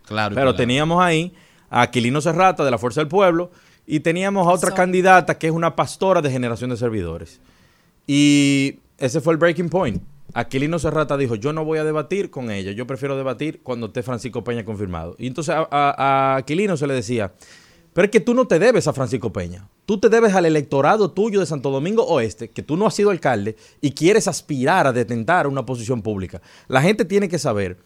Claro, 0.07 0.35
Pero 0.35 0.47
claro. 0.47 0.57
teníamos 0.57 1.03
ahí 1.03 1.33
a 1.71 1.83
Aquilino 1.83 2.21
Serrata 2.21 2.65
de 2.65 2.71
la 2.71 2.79
Fuerza 2.79 3.01
del 3.01 3.09
Pueblo 3.09 3.51
y 3.87 4.01
teníamos 4.01 4.47
a 4.47 4.51
otra 4.51 4.73
candidata 4.73 5.39
que 5.39 5.47
es 5.47 5.53
una 5.53 5.75
pastora 5.77 6.21
de 6.21 6.31
generación 6.31 6.71
de 6.71 6.77
servidores. 6.77 7.41
Y 8.07 8.79
ese 8.99 9.21
fue 9.21 9.33
el 9.33 9.39
breaking 9.39 9.69
point. 9.69 10.03
Aquilino 10.35 10.79
Serrata 10.79 11.17
dijo, 11.17 11.35
yo 11.35 11.53
no 11.53 11.65
voy 11.65 11.79
a 11.79 11.85
debatir 11.85 12.31
con 12.31 12.51
ella, 12.51 12.73
yo 12.73 12.87
prefiero 12.87 13.17
debatir 13.17 13.61
cuando 13.63 13.87
esté 13.89 14.03
Francisco 14.03 14.43
Peña 14.45 14.65
confirmado. 14.65 15.15
Y 15.19 15.27
entonces 15.27 15.55
a, 15.55 15.69
a- 15.71 16.35
a 16.35 16.37
Aquilino 16.37 16.77
se 16.77 16.87
le 16.87 16.95
decía, 16.95 17.33
pero 17.93 18.07
es 18.07 18.11
que 18.11 18.21
tú 18.21 18.33
no 18.35 18.47
te 18.47 18.59
debes 18.59 18.89
a 18.89 18.93
Francisco 18.95 19.33
Peña, 19.33 19.69
tú 19.85 19.99
te 20.01 20.09
debes 20.09 20.35
al 20.35 20.47
electorado 20.47 21.11
tuyo 21.11 21.41
de 21.41 21.47
Santo 21.47 21.71
Domingo 21.71 22.05
Oeste, 22.07 22.51
que 22.51 22.63
tú 22.63 22.77
no 22.79 22.87
has 22.87 22.95
sido 22.95 23.11
alcalde 23.11 23.57
y 23.83 23.91
quieres 23.93 24.29
aspirar 24.29 24.87
a 24.87 24.93
detentar 24.93 25.47
una 25.47 25.67
posición 25.67 26.01
pública. 26.01 26.41
La 26.69 26.81
gente 26.81 27.05
tiene 27.05 27.29
que 27.29 27.39
saber 27.39 27.77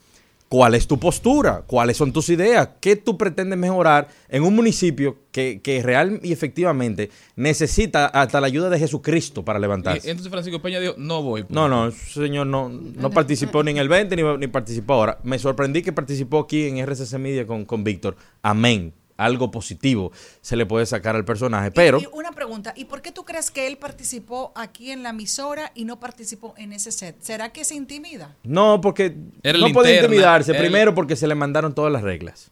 cuál 0.48 0.74
es 0.74 0.86
tu 0.86 0.98
postura, 0.98 1.64
cuáles 1.66 1.96
son 1.96 2.12
tus 2.12 2.28
ideas, 2.28 2.68
qué 2.80 2.96
tú 2.96 3.18
pretendes 3.18 3.58
mejorar 3.58 4.08
en 4.28 4.42
un 4.42 4.54
municipio 4.54 5.18
que, 5.32 5.60
que 5.62 5.82
real 5.82 6.20
y 6.22 6.32
efectivamente 6.32 7.10
necesita 7.34 8.06
hasta 8.06 8.40
la 8.40 8.46
ayuda 8.46 8.70
de 8.70 8.78
Jesucristo 8.78 9.44
para 9.44 9.58
levantarse. 9.58 10.08
entonces 10.08 10.30
Francisco 10.30 10.62
Peña 10.62 10.80
dijo, 10.80 10.94
no 10.96 11.22
voy. 11.22 11.44
No, 11.48 11.68
no, 11.68 11.88
ese 11.88 12.20
señor 12.20 12.46
no, 12.46 12.68
no 12.68 13.10
participó 13.10 13.62
ni 13.62 13.72
en 13.72 13.78
el 13.78 13.88
20 13.88 14.16
ni, 14.16 14.22
ni 14.38 14.46
participó 14.46 14.94
ahora. 14.94 15.18
Me 15.22 15.38
sorprendí 15.38 15.82
que 15.82 15.92
participó 15.92 16.40
aquí 16.40 16.66
en 16.66 16.78
RCC 16.78 17.18
Media 17.18 17.46
con, 17.46 17.64
con 17.64 17.84
Víctor. 17.84 18.16
Amén. 18.42 18.92
Algo 19.16 19.50
positivo 19.50 20.12
se 20.42 20.56
le 20.56 20.66
puede 20.66 20.84
sacar 20.86 21.16
al 21.16 21.24
personaje, 21.24 21.70
pero... 21.70 21.98
Y, 21.98 22.02
y 22.02 22.08
una 22.12 22.32
pregunta, 22.32 22.74
¿y 22.76 22.84
por 22.84 23.00
qué 23.00 23.12
tú 23.12 23.24
crees 23.24 23.50
que 23.50 23.66
él 23.66 23.78
participó 23.78 24.52
aquí 24.54 24.90
en 24.90 25.02
la 25.02 25.10
emisora 25.10 25.72
y 25.74 25.84
no 25.86 25.98
participó 25.98 26.52
en 26.58 26.72
ese 26.74 26.92
set? 26.92 27.16
¿Será 27.20 27.50
que 27.50 27.64
se 27.64 27.74
intimida? 27.74 28.36
No, 28.42 28.80
porque 28.82 29.16
Era 29.42 29.58
no 29.58 29.72
puede 29.72 29.90
interna, 29.94 30.06
intimidarse. 30.14 30.52
el- 30.52 30.58
Primero 30.58 30.94
porque 30.94 31.16
se 31.16 31.26
le 31.26 31.34
mandaron 31.34 31.74
todas 31.74 31.90
las 31.92 32.02
reglas. 32.02 32.50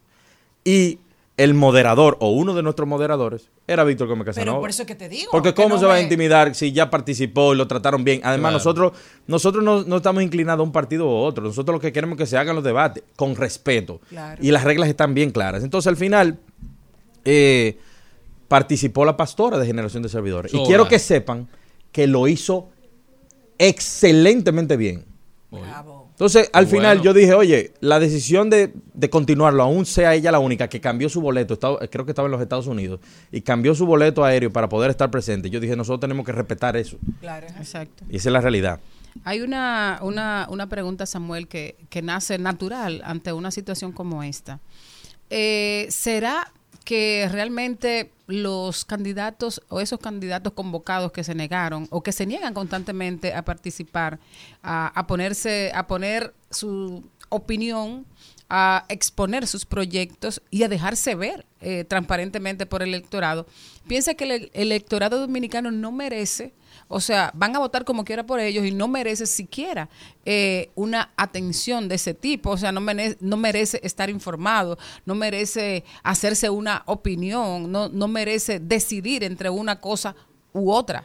Y 0.65 1.01
el 1.37 1.53
moderador 1.55 2.17
o 2.21 2.31
uno 2.31 2.55
de 2.55 2.63
nuestros 2.63 2.89
moderadores 2.89 3.51
era 3.67 3.83
Víctor 3.83 4.07
Gómez 4.07 4.27
Casanova. 4.27 4.53
Pero 4.53 4.61
por 4.61 4.71
eso 4.71 4.83
es 4.83 4.87
que 4.89 4.95
te 4.95 5.09
digo. 5.09 5.31
Porque 5.33 5.53
que 5.53 5.63
cómo 5.63 5.75
no 5.75 5.81
se 5.81 5.87
va 5.87 5.95
a 5.95 6.01
intimidar 6.01 6.55
si 6.55 6.71
ya 6.71 6.91
participó 6.91 7.55
y 7.55 7.57
lo 7.57 7.67
trataron 7.67 8.05
bien. 8.05 8.21
Además, 8.23 8.51
Claro. 8.51 8.59
nosotros, 8.59 8.93
nosotros 9.27 9.65
no, 9.65 9.83
no 9.83 9.97
estamos 9.97 10.23
inclinados 10.23 10.61
a 10.61 10.63
un 10.63 10.71
partido 10.73 11.07
u 11.07 11.11
otro. 11.11 11.43
Nosotros 11.43 11.75
lo 11.75 11.81
que 11.81 11.93
queremos 11.93 12.15
es 12.15 12.19
que 12.21 12.27
se 12.27 12.37
hagan 12.39 12.55
los 12.55 12.65
debates 12.65 13.03
con 13.17 13.35
respeto. 13.35 14.01
Claro. 14.09 14.41
Y 14.43 14.53
las 14.53 14.63
reglas 14.63 14.89
están 14.89 15.13
bien 15.15 15.33
claras. 15.33 15.65
Entonces, 15.65 15.89
al 15.89 15.97
final, 15.97 16.39
eh, 17.25 17.79
participó 18.47 19.05
la 19.05 19.17
pastora 19.17 19.59
de 19.59 19.67
Generación 19.67 20.05
de 20.05 20.09
Servidores. 20.11 20.55
Y 20.55 20.63
quiero 20.65 20.87
que 20.87 21.01
sepan 21.01 21.49
que 21.91 22.07
lo 22.07 22.29
hizo 22.29 22.69
excelentemente 23.59 24.77
bien. 24.77 25.05
Bravo. 25.51 26.04
Entonces, 26.15 26.49
al 26.53 26.67
Bueno. 26.67 26.79
final 26.79 27.03
yo 27.03 27.13
dije, 27.13 27.35
oye, 27.35 27.73
la 27.81 27.99
decisión 27.99 28.49
de, 28.49 28.73
de 28.95 29.11
continuarlo, 29.11 29.65
aún 29.65 29.85
sea 29.85 30.15
ella 30.15 30.31
la 30.31 30.39
única 30.39 30.69
que 30.69 30.81
cambió 30.81 31.09
su 31.09 31.21
boleto, 31.21 31.55
estaba- 31.55 31.79
creo 31.89 32.05
que 32.05 32.13
estaba 32.13 32.27
en 32.27 32.33
los 32.33 32.41
Estados 32.41 32.69
Unidos, 32.69 33.01
y 33.33 33.41
cambió 33.41 33.75
su 33.75 33.85
boleto 33.85 34.25
aéreo 34.25 34.53
para 34.53 34.69
poder 34.69 34.91
estar 34.91 35.11
presente, 35.11 35.51
yo 35.51 35.59
dije, 35.59 35.75
nosotros 35.75 36.01
tenemos 36.01 36.25
que 36.25 36.31
respetar 36.33 36.77
eso. 36.77 36.99
Claro. 37.21 37.49
Exacto. 37.59 38.05
Y 38.09 38.17
esa 38.17 38.29
es 38.29 38.33
la 38.33 38.41
realidad. 38.41 38.79
Hay 39.25 39.41
una, 39.41 39.99
una, 40.03 40.47
una 40.51 40.69
pregunta, 40.69 41.05
Samuel, 41.07 41.49
que, 41.49 41.77
que 41.89 42.01
nace 42.03 42.39
natural 42.39 43.03
ante 43.05 43.33
una 43.33 43.51
situación 43.51 43.91
como 43.93 44.23
esta. 44.23 44.61
Eh, 45.31 45.87
¿Será 45.91 46.53
que 46.85 47.29
realmente 47.31 48.11
los 48.27 48.85
candidatos 48.85 49.63
o 49.69 49.81
esos 49.81 49.99
candidatos 49.99 50.53
convocados 50.53 51.13
que 51.13 51.25
se 51.25 51.35
negaron 51.35 51.87
o 51.91 52.03
que 52.03 52.13
se 52.13 52.27
niegan 52.27 52.55
constantemente 52.55 53.35
a 53.35 53.45
participar, 53.45 54.19
a, 54.63 55.07
ponerse, 55.07 55.73
a 55.75 55.87
poner 55.87 56.35
su 56.51 57.05
opinión, 57.31 58.07
a 58.49 58.85
exponer 58.89 59.47
sus 59.47 59.65
proyectos 59.65 60.43
y 60.51 60.63
a 60.63 60.69
dejarse 60.69 61.15
ver 61.15 61.47
eh, 61.61 61.85
transparentemente 61.85 62.67
por 62.67 62.83
el 62.83 62.91
electorado, 62.91 63.47
piensa 63.89 64.15
que 64.15 64.25
el 64.25 64.51
electorado 64.55 65.19
dominicano 65.19 65.71
no 65.71 65.91
merece 65.93 66.53
o 66.95 67.01
sea, 67.01 67.31
van 67.35 67.55
a 67.57 67.59
votar 67.59 67.85
como 67.85 68.05
quiera 68.05 68.25
por 68.25 68.39
ellos 68.41 68.65
y 68.65 68.71
no 68.71 68.87
merece 68.89 69.27
siquiera 69.27 69.89
eh, 70.25 70.71
una 70.75 71.11
atención 71.17 71.89
de 71.89 71.97
ese 71.97 72.15
tipo. 72.15 72.51
O 72.51 72.57
sea, 72.57 72.71
no, 72.73 72.81
mere- 72.81 73.17
no 73.21 73.37
merece 73.37 73.81
estar 73.83 74.09
informado, 74.11 74.79
no 75.05 75.15
merece 75.15 75.85
hacerse 76.03 76.49
una 76.51 76.83
opinión, 76.87 77.71
no, 77.73 77.89
no 77.89 78.07
merece 78.09 78.61
decidir 78.61 79.25
entre 79.25 79.51
una 79.51 79.81
cosa 79.81 80.15
u 80.53 80.71
otra. 80.71 81.05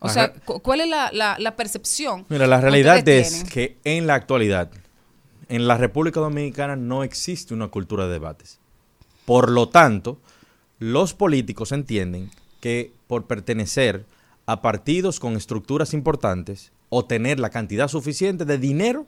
O 0.00 0.06
Ajá. 0.06 0.14
sea, 0.14 0.32
cu- 0.44 0.60
¿cuál 0.60 0.80
es 0.80 0.88
la, 0.88 1.10
la- 1.12 1.36
la 1.38 1.54
percepción? 1.56 2.26
Mira, 2.28 2.46
la 2.46 2.60
realidad 2.60 3.06
es 3.08 3.28
tienen? 3.30 3.48
que 3.48 3.78
en 3.84 4.06
la 4.06 4.14
actualidad 4.14 4.70
en 5.48 5.66
la 5.66 5.76
República 5.78 6.20
Dominicana 6.20 6.76
no 6.76 7.02
existe 7.04 7.54
una 7.54 7.68
cultura 7.68 8.06
de 8.06 8.12
debates. 8.12 8.58
Por 9.24 9.50
lo 9.50 9.68
tanto, 9.68 10.18
los 10.78 11.14
políticos 11.14 11.72
entienden 11.72 12.30
que 12.60 12.92
por 13.06 13.26
pertenecer 13.26 14.04
a 14.48 14.62
partidos 14.62 15.20
con 15.20 15.36
estructuras 15.36 15.92
importantes 15.92 16.72
o 16.88 17.04
tener 17.04 17.38
la 17.38 17.50
cantidad 17.50 17.86
suficiente 17.86 18.46
de 18.46 18.56
dinero, 18.56 19.04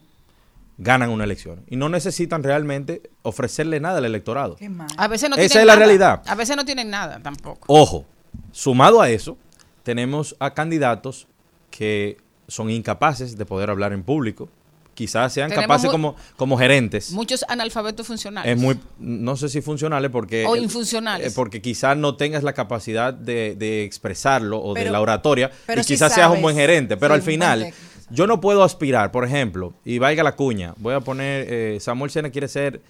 ganan 0.76 1.08
una 1.08 1.24
elección. 1.24 1.64
Y 1.66 1.76
no 1.76 1.88
necesitan 1.88 2.42
realmente 2.42 3.10
ofrecerle 3.22 3.80
nada 3.80 3.98
al 3.98 4.04
electorado. 4.04 4.56
Qué 4.56 4.68
mal. 4.68 4.88
A 4.98 5.08
veces 5.08 5.30
no 5.30 5.36
Esa 5.36 5.48
tienen 5.48 5.60
es 5.62 5.66
la 5.66 5.72
nada. 5.72 5.86
realidad. 5.86 6.22
A 6.26 6.34
veces 6.34 6.56
no 6.58 6.66
tienen 6.66 6.90
nada 6.90 7.20
tampoco. 7.22 7.60
Ojo, 7.68 8.04
sumado 8.52 9.00
a 9.00 9.08
eso, 9.08 9.38
tenemos 9.82 10.36
a 10.40 10.52
candidatos 10.52 11.26
que 11.70 12.18
son 12.46 12.68
incapaces 12.68 13.38
de 13.38 13.46
poder 13.46 13.70
hablar 13.70 13.94
en 13.94 14.02
público. 14.02 14.50
Quizás 14.94 15.32
sean 15.32 15.48
Tenemos 15.48 15.64
capaces 15.64 15.90
como, 15.90 16.16
como 16.36 16.58
gerentes. 16.58 17.12
Muchos 17.12 17.44
analfabetos 17.48 18.06
funcionales. 18.06 18.52
Es 18.52 18.58
muy, 18.60 18.78
no 18.98 19.36
sé 19.36 19.48
si 19.48 19.62
funcionales 19.62 20.10
porque... 20.10 20.44
O 20.46 20.56
infuncionales. 20.56 21.28
eh, 21.28 21.32
porque 21.34 21.62
quizás 21.62 21.96
no 21.96 22.16
tengas 22.16 22.42
la 22.42 22.52
capacidad 22.52 23.14
de, 23.14 23.54
de 23.56 23.84
expresarlo 23.84 24.60
o 24.62 24.74
de 24.74 24.90
la 24.90 25.00
oratoria 25.00 25.50
pero 25.66 25.80
y 25.80 25.84
quizás 25.84 26.14
seas 26.14 26.30
un 26.30 26.42
buen 26.42 26.56
gerente, 26.56 26.96
pero 26.96 27.14
al 27.14 27.22
final 27.22 27.72
yo 28.10 28.26
no 28.26 28.40
puedo 28.40 28.62
aspirar, 28.62 29.10
por 29.12 29.24
ejemplo, 29.24 29.72
y 29.84 29.98
vaya 29.98 30.22
la 30.22 30.36
cuña, 30.36 30.74
voy 30.78 30.94
a 30.94 31.00
poner, 31.00 31.46
eh, 31.48 31.78
Samuel 31.80 32.10
Sena 32.10 32.30
quiere 32.30 32.48
ser 32.48 32.82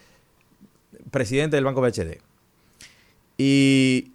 presidente 1.11 1.57
del 1.57 1.65
Banco 1.65 1.81
BHD 1.81 2.19
y, 3.39 4.13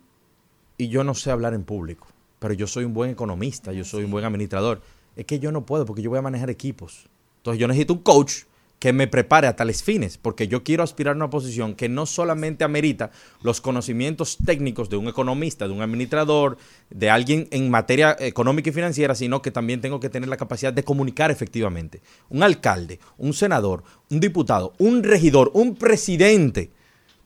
y 0.77 0.89
yo 0.89 1.03
no 1.03 1.13
sé 1.13 1.31
hablar 1.31 1.53
en 1.53 1.63
público, 1.63 2.07
pero 2.39 2.53
yo 2.53 2.67
soy 2.67 2.85
un 2.85 2.93
buen 2.93 3.11
economista, 3.11 3.71
yo 3.71 3.83
soy 3.83 4.03
un 4.03 4.11
buen 4.11 4.25
administrador. 4.25 4.81
Es 5.15 5.25
que 5.25 5.39
yo 5.39 5.51
no 5.51 5.65
puedo 5.65 5.85
porque 5.85 6.01
yo 6.01 6.09
voy 6.09 6.19
a 6.19 6.21
manejar 6.21 6.49
equipos. 6.49 7.07
Entonces 7.45 7.59
yo 7.59 7.67
necesito 7.67 7.93
un 7.93 7.99
coach 7.99 8.45
que 8.79 8.91
me 8.91 9.07
prepare 9.07 9.45
a 9.45 9.55
tales 9.55 9.83
fines, 9.83 10.17
porque 10.17 10.47
yo 10.47 10.63
quiero 10.63 10.81
aspirar 10.81 11.13
a 11.13 11.15
una 11.15 11.29
posición 11.29 11.75
que 11.75 11.87
no 11.87 12.07
solamente 12.07 12.63
amerita 12.63 13.11
los 13.43 13.61
conocimientos 13.61 14.39
técnicos 14.43 14.89
de 14.89 14.97
un 14.97 15.07
economista, 15.07 15.67
de 15.67 15.73
un 15.75 15.83
administrador, 15.83 16.57
de 16.89 17.11
alguien 17.11 17.47
en 17.51 17.69
materia 17.69 18.15
económica 18.19 18.71
y 18.71 18.73
financiera, 18.73 19.13
sino 19.13 19.43
que 19.43 19.51
también 19.51 19.79
tengo 19.79 19.99
que 19.99 20.09
tener 20.09 20.27
la 20.27 20.37
capacidad 20.37 20.73
de 20.73 20.83
comunicar 20.83 21.29
efectivamente. 21.29 22.01
Un 22.29 22.41
alcalde, 22.41 22.99
un 23.19 23.35
senador, 23.35 23.83
un 24.09 24.19
diputado, 24.19 24.73
un 24.79 25.03
regidor, 25.03 25.51
un 25.53 25.75
presidente, 25.75 26.71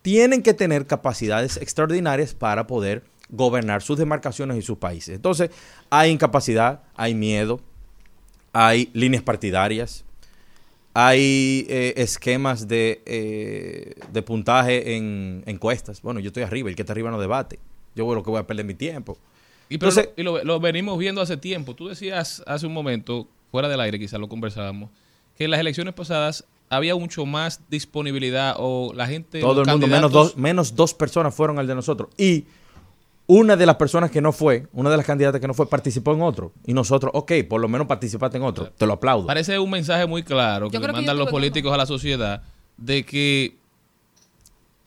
tienen 0.01 0.43
que 0.43 0.53
tener 0.53 0.85
capacidades 0.85 1.55
extraordinarias 1.55 2.33
para 2.33 2.67
poder 2.67 3.05
gobernar 3.29 3.81
sus 3.81 3.97
demarcaciones 3.97 4.57
y 4.57 4.63
sus 4.63 4.79
países. 4.79 5.15
Entonces, 5.15 5.49
hay 5.89 6.11
incapacidad, 6.11 6.83
hay 6.97 7.15
miedo, 7.15 7.61
hay 8.53 8.89
líneas 8.93 9.23
partidarias, 9.23 10.05
hay 10.93 11.65
eh, 11.69 11.93
esquemas 11.97 12.67
de, 12.67 13.01
eh, 13.05 13.93
de 14.11 14.21
puntaje 14.21 14.95
en 14.95 15.43
encuestas. 15.45 16.01
Bueno, 16.01 16.19
yo 16.19 16.27
estoy 16.27 16.43
arriba, 16.43 16.69
el 16.69 16.75
que 16.75 16.81
está 16.83 16.93
arriba 16.93 17.11
no 17.11 17.19
debate. 17.19 17.59
Yo 17.95 18.05
bueno 18.05 18.23
que 18.23 18.29
voy 18.29 18.39
a 18.39 18.47
perder 18.47 18.65
mi 18.65 18.73
tiempo. 18.73 19.17
Y, 19.69 19.77
pero 19.77 19.91
Entonces- 19.91 20.13
lo, 20.17 20.21
y 20.21 20.23
lo- 20.39 20.43
lo 20.43 20.59
venimos 20.59 20.97
viendo 20.97 21.21
hace 21.21 21.37
tiempo. 21.37 21.75
Tú 21.75 21.87
decías 21.87 22.43
hace 22.47 22.65
un 22.65 22.73
momento, 22.73 23.27
fuera 23.51 23.67
del 23.69 23.79
aire 23.81 23.99
quizás 23.99 24.19
lo 24.19 24.27
conversábamos, 24.27 24.89
que 25.37 25.45
en 25.45 25.51
las 25.51 25.59
elecciones 25.59 25.93
pasadas 25.93 26.45
había 26.69 26.95
mucho 26.95 27.25
más 27.25 27.61
disponibilidad 27.69 28.55
o 28.57 28.93
la 28.93 29.07
gente... 29.07 29.39
Todo 29.41 29.61
el 29.61 29.67
mundo, 29.67 29.87
menos 29.87 30.11
dos, 30.11 30.37
menos 30.37 30.75
dos 30.75 30.93
personas 30.93 31.33
fueron 31.33 31.57
al 31.59 31.67
de 31.67 31.75
nosotros. 31.75 32.09
Y 32.17 32.45
una 33.31 33.55
de 33.55 33.67
las 33.67 33.75
personas 33.75 34.09
que 34.09 34.21
no 34.21 34.31
fue, 34.31 34.65
una 34.73 34.89
de 34.89 34.97
las 34.97 35.05
candidatas 35.05 35.39
que 35.39 35.45
no 35.45 35.53
fue, 35.53 35.69
participó 35.69 36.13
en 36.15 36.23
otro. 36.23 36.51
Y 36.65 36.73
nosotros, 36.73 37.11
ok, 37.13 37.31
por 37.47 37.61
lo 37.61 37.67
menos 37.67 37.85
participaste 37.85 38.37
en 38.37 38.43
otro. 38.43 38.71
Te 38.71 38.87
lo 38.87 38.93
aplaudo. 38.93 39.27
Parece 39.27 39.59
un 39.59 39.69
mensaje 39.69 40.07
muy 40.07 40.23
claro 40.23 40.67
que 40.67 40.73
Yo 40.73 40.79
le 40.79 40.87
que 40.87 40.93
mandan 40.93 41.15
los 41.15 41.29
políticos 41.29 41.71
a 41.71 41.77
la 41.77 41.85
sociedad 41.85 42.41
de 42.77 43.05
que 43.05 43.55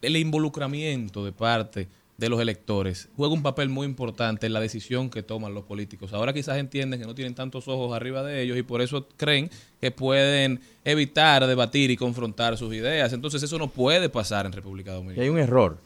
el 0.03 0.17
involucramiento 0.17 1.25
de 1.25 1.31
parte 1.31 1.87
de 2.19 2.29
los 2.29 2.41
electores 2.41 3.09
juega 3.17 3.33
un 3.33 3.45
papel 3.45 3.69
muy 3.69 3.87
importante 3.87 4.49
en 4.49 4.55
la 4.55 4.59
decisión 4.59 5.09
que 5.09 5.23
toman 5.23 5.55
los 5.55 5.63
políticos. 5.63 6.13
Ahora 6.13 6.33
quizás 6.33 6.59
entienden 6.59 6.99
que 6.99 7.07
no 7.07 7.15
tienen 7.15 7.37
tantos 7.37 7.69
ojos 7.69 7.95
arriba 7.95 8.25
de 8.25 8.43
ellos 8.43 8.59
y 8.59 8.65
por 8.65 8.83
eso 8.83 9.07
creen 9.17 9.51
que 9.81 9.93
pueden 9.93 10.61
evitar 10.85 11.47
debatir 11.47 11.93
y 11.93 11.97
confrontar 11.97 12.59
sus 12.59 12.75
ideas. 12.75 13.13
Entonces 13.13 13.41
eso 13.41 13.57
no 13.57 13.69
puede 13.69 14.09
pasar 14.09 14.47
en 14.47 14.53
República 14.53 14.91
Y 14.91 14.95
Dominicana. 14.95 15.23
hay 15.23 15.29
un 15.29 15.39
error. 15.39 15.79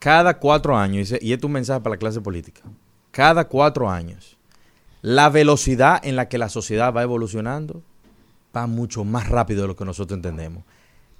Cada 0.00 0.38
cuatro 0.38 0.76
años, 0.76 1.02
y 1.02 1.06
se- 1.06 1.18
y 1.22 1.32
esto 1.32 1.46
es 1.46 1.48
un 1.48 1.52
mensaje 1.52 1.80
para 1.80 1.94
la 1.94 1.98
clase 1.98 2.20
política, 2.20 2.62
cada 3.12 3.46
cuatro 3.46 3.88
años, 3.88 4.36
la 5.02 5.28
velocidad 5.28 6.00
en 6.04 6.16
la 6.16 6.28
que 6.28 6.38
la 6.38 6.48
sociedad 6.48 6.92
va 6.92 7.02
evolucionando 7.04 7.82
va 8.56 8.66
mucho 8.66 9.04
más 9.04 9.28
rápido 9.28 9.62
de 9.62 9.68
lo 9.68 9.76
que 9.76 9.84
nosotros 9.84 10.16
entendemos. 10.16 10.64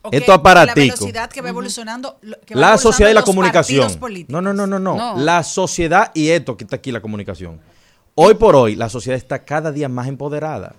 Ok, 0.02 0.14
Esto 0.14 0.32
La 0.32 0.36
aparatico, 0.36 0.74
velocidad 0.96 1.30
que 1.30 1.42
va 1.42 1.50
evolucionando. 1.50 2.16
lo- 2.22 2.40
que 2.40 2.54
va 2.54 2.60
la 2.60 2.66
evolucionando 2.68 2.78
sociedad 2.78 3.10
y 3.10 3.14
la 3.14 3.22
comunicación. 3.22 3.98
No, 4.28 4.40
no, 4.40 4.52
no, 4.54 4.66
no, 4.66 4.78
no, 4.78 4.96
No. 4.96 5.16
La 5.18 5.42
sociedad 5.44 6.10
y 6.14 6.30
esto 6.30 6.56
que 6.56 6.64
está 6.64 6.76
aquí, 6.76 6.90
la 6.90 7.00
comunicación. 7.02 7.60
Hoy 8.14 8.34
por 8.34 8.56
hoy, 8.56 8.76
la 8.76 8.88
sociedad 8.88 9.16
está 9.18 9.44
cada 9.44 9.70
día 9.72 9.88
más 9.90 10.08
empoderada. 10.08 10.74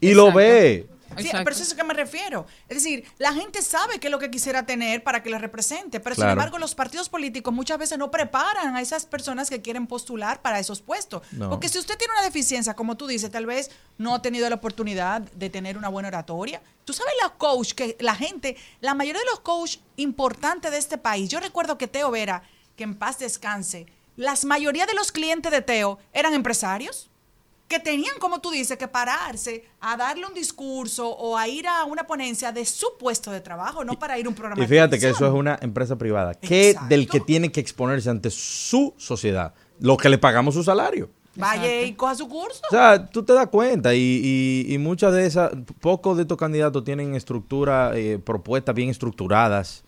Y 0.00 0.12
lo 0.12 0.30
ve. 0.32 0.86
Sí, 1.18 1.28
pero 1.32 1.50
eso 1.50 1.62
es 1.62 1.72
a 1.72 1.76
que 1.76 1.84
me 1.84 1.94
refiero. 1.94 2.46
Es 2.68 2.82
decir, 2.82 3.04
la 3.18 3.32
gente 3.32 3.62
sabe 3.62 3.98
qué 3.98 4.06
es 4.08 4.10
lo 4.10 4.18
que 4.18 4.30
quisiera 4.30 4.64
tener 4.64 5.02
para 5.02 5.22
que 5.22 5.30
le 5.30 5.38
represente, 5.38 6.00
pero 6.00 6.14
sin 6.14 6.28
embargo 6.28 6.58
los 6.58 6.74
partidos 6.74 7.08
políticos 7.08 7.52
muchas 7.52 7.78
veces 7.78 7.98
no 7.98 8.10
preparan 8.10 8.76
a 8.76 8.80
esas 8.80 9.06
personas 9.06 9.50
que 9.50 9.60
quieren 9.60 9.86
postular 9.86 10.42
para 10.42 10.58
esos 10.58 10.80
puestos. 10.80 11.22
No. 11.32 11.50
Porque 11.50 11.68
si 11.68 11.78
usted 11.78 11.96
tiene 11.98 12.12
una 12.14 12.22
deficiencia, 12.22 12.74
como 12.74 12.96
tú 12.96 13.06
dices, 13.06 13.30
tal 13.30 13.46
vez 13.46 13.70
no 13.98 14.14
ha 14.14 14.22
tenido 14.22 14.48
la 14.48 14.56
oportunidad 14.56 15.20
de 15.20 15.50
tener 15.50 15.76
una 15.76 15.88
buena 15.88 16.08
oratoria. 16.08 16.62
Tú 16.84 16.92
sabes 16.92 17.12
los 17.22 17.32
coach 17.32 17.72
que 17.72 17.96
la 18.00 18.14
gente, 18.14 18.56
la 18.80 18.94
mayoría 18.94 19.20
de 19.20 19.30
los 19.30 19.40
coach 19.40 19.78
importantes 19.96 20.70
de 20.70 20.78
este 20.78 20.98
país, 20.98 21.28
yo 21.28 21.40
recuerdo 21.40 21.76
que 21.76 21.88
Teo 21.88 22.10
Vera, 22.10 22.42
que 22.76 22.84
en 22.84 22.94
paz 22.94 23.18
descanse, 23.18 23.86
la 24.16 24.34
mayoría 24.44 24.86
de 24.86 24.94
los 24.94 25.12
clientes 25.12 25.50
de 25.52 25.62
Teo 25.62 25.98
eran 26.12 26.34
empresarios 26.34 27.09
que 27.70 27.78
tenían, 27.78 28.16
como 28.18 28.40
tú 28.40 28.50
dices, 28.50 28.76
que 28.76 28.88
pararse 28.88 29.64
a 29.80 29.96
darle 29.96 30.26
un 30.26 30.34
discurso 30.34 31.08
o 31.08 31.38
a 31.38 31.46
ir 31.46 31.68
a 31.68 31.84
una 31.84 32.04
ponencia 32.04 32.50
de 32.50 32.66
su 32.66 32.98
puesto 32.98 33.30
de 33.30 33.40
trabajo, 33.40 33.84
no 33.84 33.96
para 33.96 34.18
ir 34.18 34.26
a 34.26 34.28
un 34.28 34.34
programa 34.34 34.60
Y 34.60 34.66
de 34.66 34.68
fíjate 34.68 34.98
que 34.98 35.08
eso 35.08 35.24
es 35.24 35.32
una 35.32 35.56
empresa 35.62 35.96
privada. 35.96 36.34
Que 36.34 36.70
Exacto. 36.70 36.88
del 36.88 37.08
que 37.08 37.20
tiene 37.20 37.52
que 37.52 37.60
exponerse 37.60 38.10
ante 38.10 38.28
su 38.30 38.92
sociedad, 38.96 39.54
lo 39.78 39.96
que 39.96 40.08
le 40.08 40.18
pagamos 40.18 40.54
su 40.54 40.64
salario. 40.64 41.10
Vaya 41.36 41.82
y 41.82 41.92
coja 41.92 42.16
su 42.16 42.28
curso. 42.28 42.60
O 42.68 42.70
sea, 42.70 43.06
tú 43.06 43.22
te 43.22 43.34
das 43.34 43.46
cuenta 43.46 43.94
y, 43.94 44.00
y, 44.00 44.74
y 44.74 44.78
muchas 44.78 45.12
de 45.12 45.24
esas, 45.24 45.52
pocos 45.80 46.16
de 46.16 46.22
estos 46.22 46.36
candidatos 46.36 46.82
tienen 46.82 47.14
estructura, 47.14 47.92
eh, 47.94 48.18
propuestas 48.18 48.74
bien 48.74 48.88
estructuradas. 48.88 49.84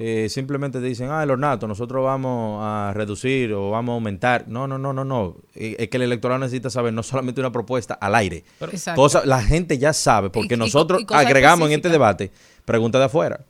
Eh, 0.00 0.28
simplemente 0.28 0.78
te 0.78 0.86
dicen, 0.86 1.08
ah, 1.10 1.24
el 1.24 1.30
ornato, 1.32 1.66
nosotros 1.66 2.04
vamos 2.04 2.60
a 2.62 2.92
reducir 2.94 3.52
o 3.52 3.70
vamos 3.70 3.94
a 3.94 3.94
aumentar. 3.94 4.44
No, 4.46 4.68
no, 4.68 4.78
no, 4.78 4.92
no, 4.92 5.04
no. 5.04 5.34
Eh, 5.56 5.74
es 5.76 5.88
que 5.88 5.96
el 5.96 6.04
electorado 6.04 6.38
necesita 6.38 6.70
saber 6.70 6.92
no 6.92 7.02
solamente 7.02 7.40
una 7.40 7.50
propuesta 7.50 7.94
al 7.94 8.14
aire. 8.14 8.44
Exacto. 8.60 9.00
Cosa, 9.02 9.26
la 9.26 9.42
gente 9.42 9.76
ya 9.76 9.92
sabe, 9.92 10.30
porque 10.30 10.54
Y- 10.54 10.56
nosotros 10.56 11.02
y 11.02 11.06
agregamos 11.12 11.68
en 11.68 11.74
este 11.74 11.88
debate 11.88 12.30
preguntas 12.64 13.00
de 13.00 13.06
afuera. 13.06 13.40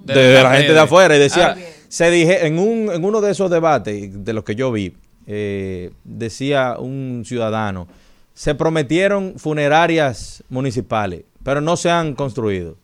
De 0.00 0.42
la 0.42 0.54
gente 0.56 0.74
de 0.74 0.78
afuera. 0.78 1.16
Y 1.16 1.18
decía, 1.20 1.56
Ah. 1.58 1.60
se 1.88 2.10
dije, 2.10 2.46
en, 2.46 2.58
un, 2.58 2.90
en 2.92 3.02
uno 3.02 3.22
de 3.22 3.30
esos 3.32 3.50
debates, 3.50 4.24
de 4.24 4.32
los 4.34 4.44
que 4.44 4.54
yo 4.54 4.70
vi, 4.70 4.94
eh, 5.26 5.90
decía 6.04 6.76
un 6.78 7.22
ciudadano, 7.24 7.88
se 8.34 8.54
prometieron 8.54 9.34
funerarias 9.38 10.44
municipales, 10.50 11.22
pero 11.42 11.62
no 11.62 11.78
se 11.78 11.88
han 11.90 12.14
construido. 12.14 12.76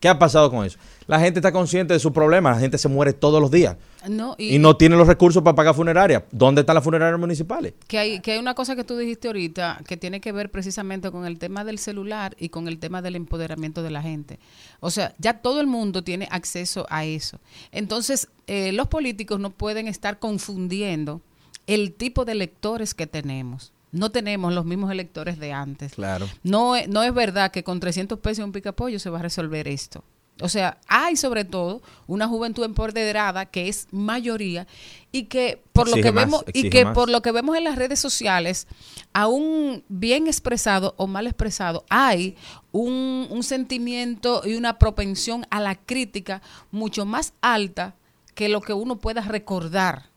¿Qué 0.00 0.08
ha 0.08 0.18
pasado 0.18 0.50
con 0.50 0.64
eso? 0.64 0.78
La 1.06 1.20
gente 1.20 1.38
está 1.38 1.52
consciente 1.52 1.94
de 1.94 2.00
su 2.00 2.12
problema, 2.12 2.50
la 2.50 2.58
gente 2.58 2.78
se 2.78 2.88
muere 2.88 3.12
todos 3.12 3.40
los 3.40 3.50
días 3.50 3.76
No, 4.08 4.34
y, 4.36 4.58
no 4.58 4.76
tiene 4.76 4.96
los 4.96 5.06
recursos 5.06 5.42
para 5.42 5.54
pagar 5.54 5.74
funerarias. 5.74 6.24
¿Dónde 6.32 6.60
están 6.62 6.74
las 6.74 6.84
funerarias 6.84 7.18
municipales? 7.18 7.74
Que 7.86 7.98
hay, 7.98 8.20
que 8.20 8.32
hay 8.32 8.38
una 8.38 8.54
cosa 8.54 8.76
que 8.76 8.84
tú 8.84 8.96
dijiste 8.96 9.28
ahorita 9.28 9.82
que 9.86 9.96
tiene 9.96 10.20
que 10.20 10.32
ver 10.32 10.50
precisamente 10.50 11.10
con 11.10 11.24
el 11.24 11.38
tema 11.38 11.64
del 11.64 11.78
celular 11.78 12.36
y 12.38 12.50
con 12.50 12.68
el 12.68 12.78
tema 12.78 13.02
del 13.02 13.16
empoderamiento 13.16 13.82
de 13.82 13.90
la 13.90 14.02
gente. 14.02 14.38
O 14.80 14.90
sea, 14.90 15.14
ya 15.18 15.40
todo 15.40 15.60
el 15.60 15.66
mundo 15.66 16.02
tiene 16.02 16.28
acceso 16.30 16.86
a 16.90 17.04
eso. 17.04 17.40
Entonces, 17.72 18.28
eh, 18.46 18.72
los 18.72 18.88
políticos 18.88 19.40
no 19.40 19.50
pueden 19.50 19.88
estar 19.88 20.18
confundiendo 20.18 21.22
el 21.66 21.94
tipo 21.94 22.24
de 22.24 22.32
electores 22.32 22.94
que 22.94 23.06
tenemos. 23.06 23.72
No 23.96 24.10
tenemos 24.10 24.52
los 24.52 24.64
mismos 24.64 24.90
electores 24.92 25.38
de 25.38 25.52
antes. 25.52 25.94
Claro. 25.94 26.28
No, 26.42 26.76
es- 26.76 26.88
no 26.88 27.02
es 27.02 27.12
verdad 27.14 27.50
que 27.50 27.64
con 27.64 27.80
300 27.80 28.18
pesos 28.18 28.40
y 28.40 28.42
un 28.42 28.52
picapollo 28.52 28.98
se 28.98 29.10
va 29.10 29.18
a 29.18 29.22
resolver 29.22 29.66
esto. 29.68 30.04
O 30.42 30.50
sea, 30.50 30.76
hay 30.86 31.16
sobre 31.16 31.46
todo 31.46 31.80
una 32.06 32.28
juventud 32.28 32.62
empoderada 32.62 33.46
que 33.46 33.68
es 33.70 33.88
mayoría 33.90 34.66
y 35.10 35.24
que 35.24 35.62
por 35.72 35.88
lo 35.88 35.94
que 35.96 36.12
más, 36.12 36.26
vemos 36.26 36.44
y 36.52 36.68
que 36.68 36.84
más. 36.84 36.92
por 36.94 37.08
lo 37.08 37.22
que 37.22 37.32
vemos 37.32 37.56
en 37.56 37.64
las 37.64 37.76
redes 37.76 37.98
sociales, 37.98 38.66
aún 39.14 39.82
bien 39.88 40.26
expresado 40.26 40.92
o 40.98 41.06
mal 41.06 41.26
expresado, 41.26 41.86
hay 41.88 42.36
un, 42.70 43.26
un 43.30 43.42
sentimiento 43.42 44.42
y 44.44 44.56
una 44.56 44.78
propensión 44.78 45.46
a 45.50 45.58
la 45.58 45.74
crítica 45.74 46.42
mucho 46.70 47.06
más 47.06 47.32
alta 47.40 47.94
que 48.34 48.50
lo 48.50 48.60
que 48.60 48.74
uno 48.74 48.96
pueda 48.96 49.22
recordar 49.22 50.10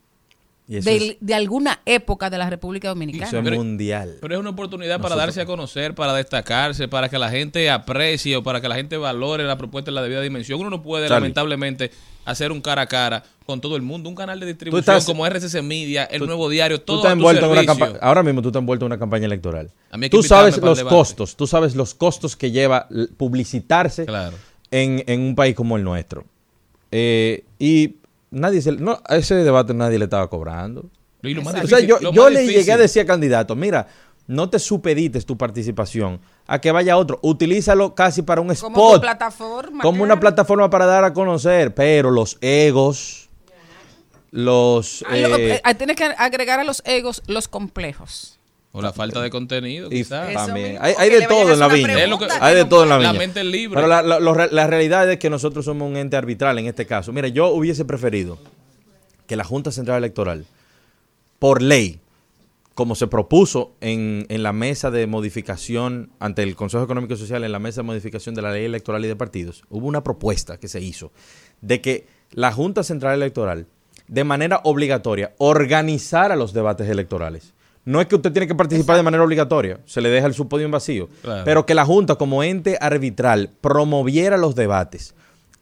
de, 0.70 1.34
alguna 1.34 1.80
época 1.86 2.30
de 2.30 2.38
la 2.38 2.48
República 2.50 2.90
Dominicana. 2.90 3.26
Eso 3.28 3.38
es 3.40 3.44
Pero- 3.44 3.56
mundial. 3.58 4.18
Pero 4.22 4.36
es 4.36 4.40
una 4.40 4.52
oportunidad 4.52 5.02
para 5.02 5.16
darse 5.16 5.42
a 5.42 5.46
conocer, 5.48 5.96
para 5.96 6.14
destacarse, 6.14 6.88
para 6.88 7.10
que 7.10 7.18
la 7.18 7.30
gente 7.32 7.70
aprecie 7.72 8.38
o 8.38 8.44
para 8.44 8.62
que 8.62 8.70
la 8.70 8.76
gente 8.76 8.96
valore 8.98 9.44
la 9.46 9.58
propuesta 9.58 9.90
en 9.90 9.96
la 9.96 10.04
debida 10.04 10.22
dimensión. 10.22 10.60
Uno 10.60 10.70
no 10.70 10.82
puede, 10.84 11.08
Charlie. 11.08 11.22
lamentablemente, 11.22 11.90
hacer 12.26 12.52
un 12.52 12.62
cara 12.62 12.84
a 12.84 12.88
cara 12.88 13.24
con 13.48 13.60
todo 13.62 13.76
el 13.76 13.82
mundo. 13.82 14.08
Un 14.10 14.16
canal 14.16 14.40
de 14.40 14.46
distribución 14.46 14.80
estás- 14.98 15.06
como 15.06 15.26
RCC 15.26 15.64
Media, 15.64 16.04
El 16.04 16.20
Tú- 16.20 16.28
Nuevo 16.28 16.48
Diario, 16.50 16.78
Tú 16.80 16.86
todo 16.86 16.98
estás 16.98 17.12
tu 17.14 17.18
envuelto 17.18 17.46
en 17.52 17.52
una. 17.92 18.00
Ahora 18.02 18.22
mismo 18.22 18.44
tú 18.44 18.50
estás 18.50 18.60
envuelto 18.60 18.86
en 18.86 18.92
una 18.92 19.00
campaña 19.00 19.26
electoral. 19.26 19.72
Tú 20.12 20.22
sabes 20.22 20.58
los 20.60 20.84
costos. 20.84 21.36
Tú 21.36 21.48
sabes 21.48 21.76
los 21.76 21.96
costos 21.96 22.36
que 22.36 22.52
lleva 22.52 22.88
publicitarse 23.18 24.06
Claro. 24.06 24.38
en, 24.70 25.04
en 25.08 25.22
un 25.22 25.36
país 25.36 25.56
como 25.56 25.78
el 25.78 25.84
nuestro. 25.84 26.26
Eh, 26.92 27.44
y 27.60 27.96
nadie 28.32 28.62
se, 28.62 28.72
no, 28.74 29.00
a 29.08 29.16
ese 29.18 29.36
debate 29.36 29.74
nadie 29.74 29.98
le 30.00 30.06
estaba 30.06 30.30
cobrando. 30.30 30.90
Y 31.22 31.34
lo 31.34 31.42
más 31.42 31.54
O 31.54 31.58
difícil- 31.58 31.70
sea, 31.78 31.80
yo, 31.86 32.00
lo 32.00 32.14
yo 32.14 32.24
más 32.24 32.32
le 32.34 32.40
difícil- 32.42 32.60
llegué 32.60 32.72
a 32.74 32.78
decir 32.78 33.02
a 33.02 33.06
candidato, 33.06 33.56
mira, 33.56 33.88
no 34.28 34.50
te 34.50 34.60
supedites 34.60 35.26
tu 35.26 35.38
participación 35.38 36.22
a 36.48 36.60
que 36.62 36.72
vaya 36.72 36.96
otro. 36.98 37.20
Utilízalo 37.24 37.96
casi 37.96 38.22
para 38.22 38.42
un 38.42 38.54
Como 38.56 38.78
spot. 38.78 39.02
plataforma. 39.02 39.82
como 39.84 40.04
una 40.04 40.20
plataforma 40.20 40.70
para 40.70 40.86
dar 40.86 41.04
a 41.04 41.14
conocer. 41.14 41.74
Pero 41.74 42.12
los 42.12 42.38
egos, 42.42 43.30
los... 44.32 45.04
Ah, 45.08 45.16
lo- 45.18 45.36
eh, 45.38 45.62
eh, 45.66 45.76
tienes 45.76 45.96
que 45.96 46.06
agregar 46.06 46.60
a 46.60 46.64
los 46.64 46.82
egos 46.86 47.24
los 47.28 47.48
complejos. 47.48 48.39
O 48.72 48.82
la 48.84 48.94
falta 48.94 49.20
de 49.22 49.30
contenido, 49.32 49.90
quizás. 49.90 50.32
también. 50.34 50.78
Hay, 50.80 51.10
de 51.10 51.26
todo 51.28 51.54
en 51.54 51.60
la 51.60 51.68
viña. 51.68 51.96
Hay 52.40 52.56
de 52.56 52.66
todo 52.66 52.84
en 52.84 52.90
la 52.90 53.00
La 53.00 53.10
viña. 53.12 53.20
mente 53.20 53.40
es 53.40 53.46
libre. 53.48 53.76
Pero 53.76 53.88
la, 53.88 54.04
la- 54.04 54.20
la 54.52 54.68
realidad 54.68 55.10
es 55.12 55.18
que 55.18 55.30
nosotros 55.32 55.66
somos 55.66 55.90
un 55.90 55.98
ente 55.98 56.16
arbitral 56.18 56.60
en 56.60 56.68
este 56.68 56.86
caso. 56.86 57.12
Mire, 57.12 57.32
yo 57.32 57.48
hubiese 57.48 57.84
preferido 57.86 58.38
que 59.26 59.36
la 59.36 59.44
Junta 59.44 59.72
Central 59.72 59.98
Electoral, 59.98 60.46
por 61.40 61.62
ley, 61.64 62.00
como 62.76 62.94
se 62.96 63.08
propuso 63.08 63.74
en, 63.82 64.26
en 64.30 64.44
la 64.44 64.54
mesa 64.54 64.92
de 64.92 65.08
modificación 65.08 66.12
ante 66.20 66.44
el 66.44 66.56
Consejo 66.56 66.84
Económico 66.84 67.16
y 67.16 67.18
Social, 67.18 67.44
en 67.44 67.52
la 67.52 67.60
mesa 67.60 67.82
de 67.82 67.88
modificación 67.88 68.36
de 68.36 68.42
la 68.44 68.52
ley 68.52 68.66
electoral 68.66 69.04
y 69.04 69.08
de 69.08 69.16
partidos, 69.16 69.64
hubo 69.70 69.88
una 69.88 70.04
propuesta 70.04 70.58
que 70.60 70.68
se 70.68 70.80
hizo 70.80 71.12
de 71.62 71.82
que 71.82 72.08
la 72.32 72.52
Junta 72.52 72.84
Central 72.84 73.16
Electoral, 73.16 73.66
de 74.08 74.24
manera 74.24 74.62
obligatoria, 74.64 75.34
organizara 75.40 76.36
los 76.36 76.54
debates 76.54 76.88
electorales. 76.88 77.54
No 77.90 78.00
es 78.02 78.08
que 78.08 78.16
usted 78.16 78.32
tiene 78.32 78.46
que 78.48 78.54
participar 78.54 78.98
de 78.98 79.04
manera 79.04 79.24
obligatoria, 79.24 79.80
se 79.86 80.00
le 80.02 80.10
deja 80.10 80.28
el 80.28 80.34
subpodio 80.36 80.66
en 80.66 80.72
vacío, 80.72 81.10
Claro. 81.24 81.44
pero 81.44 81.66
que 81.66 81.74
la 81.74 81.86
Junta 81.86 82.16
como 82.16 82.44
ente 82.44 82.78
arbitral 82.80 83.50
promoviera 83.62 84.38
los 84.38 84.54
debates. 84.54 85.16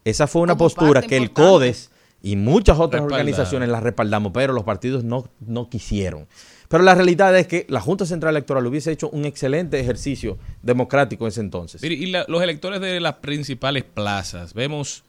Esa 0.04 0.28
fue 0.28 0.42
una 0.42 0.54
Como 0.58 0.66
postura 0.66 1.02
que 1.02 1.16
el. 1.16 1.32
CODES 1.32 1.90
y 2.22 2.36
muchas 2.36 2.80
otras 2.80 3.02
organizaciones 3.04 3.70
las 3.70 3.82
respaldamos, 3.82 4.32
pero 4.34 4.52
los 4.52 4.64
partidos 4.66 5.04
no, 5.06 5.30
no 5.40 5.70
quisieron. 5.70 6.28
Pero 6.68 6.84
la 6.84 6.96
realidad 6.96 7.38
es 7.38 7.48
que 7.48 7.66
la 7.70 7.80
Junta 7.80 8.06
Central 8.06 8.36
Electoral 8.36 8.66
hubiese 8.68 8.92
hecho 8.92 9.10
un 9.12 9.24
excelente 9.24 9.80
ejercicio 9.80 10.38
democrático 10.62 11.24
en 11.24 11.30
ese 11.30 11.40
entonces. 11.40 11.82
Mire, 11.82 11.96
y 11.96 12.08
la- 12.08 12.26
los 12.28 12.42
electores 12.44 12.82
de 12.82 13.00
las 13.00 13.16
principales 13.16 13.86
plazas, 13.86 14.54
vemos, 14.54 15.06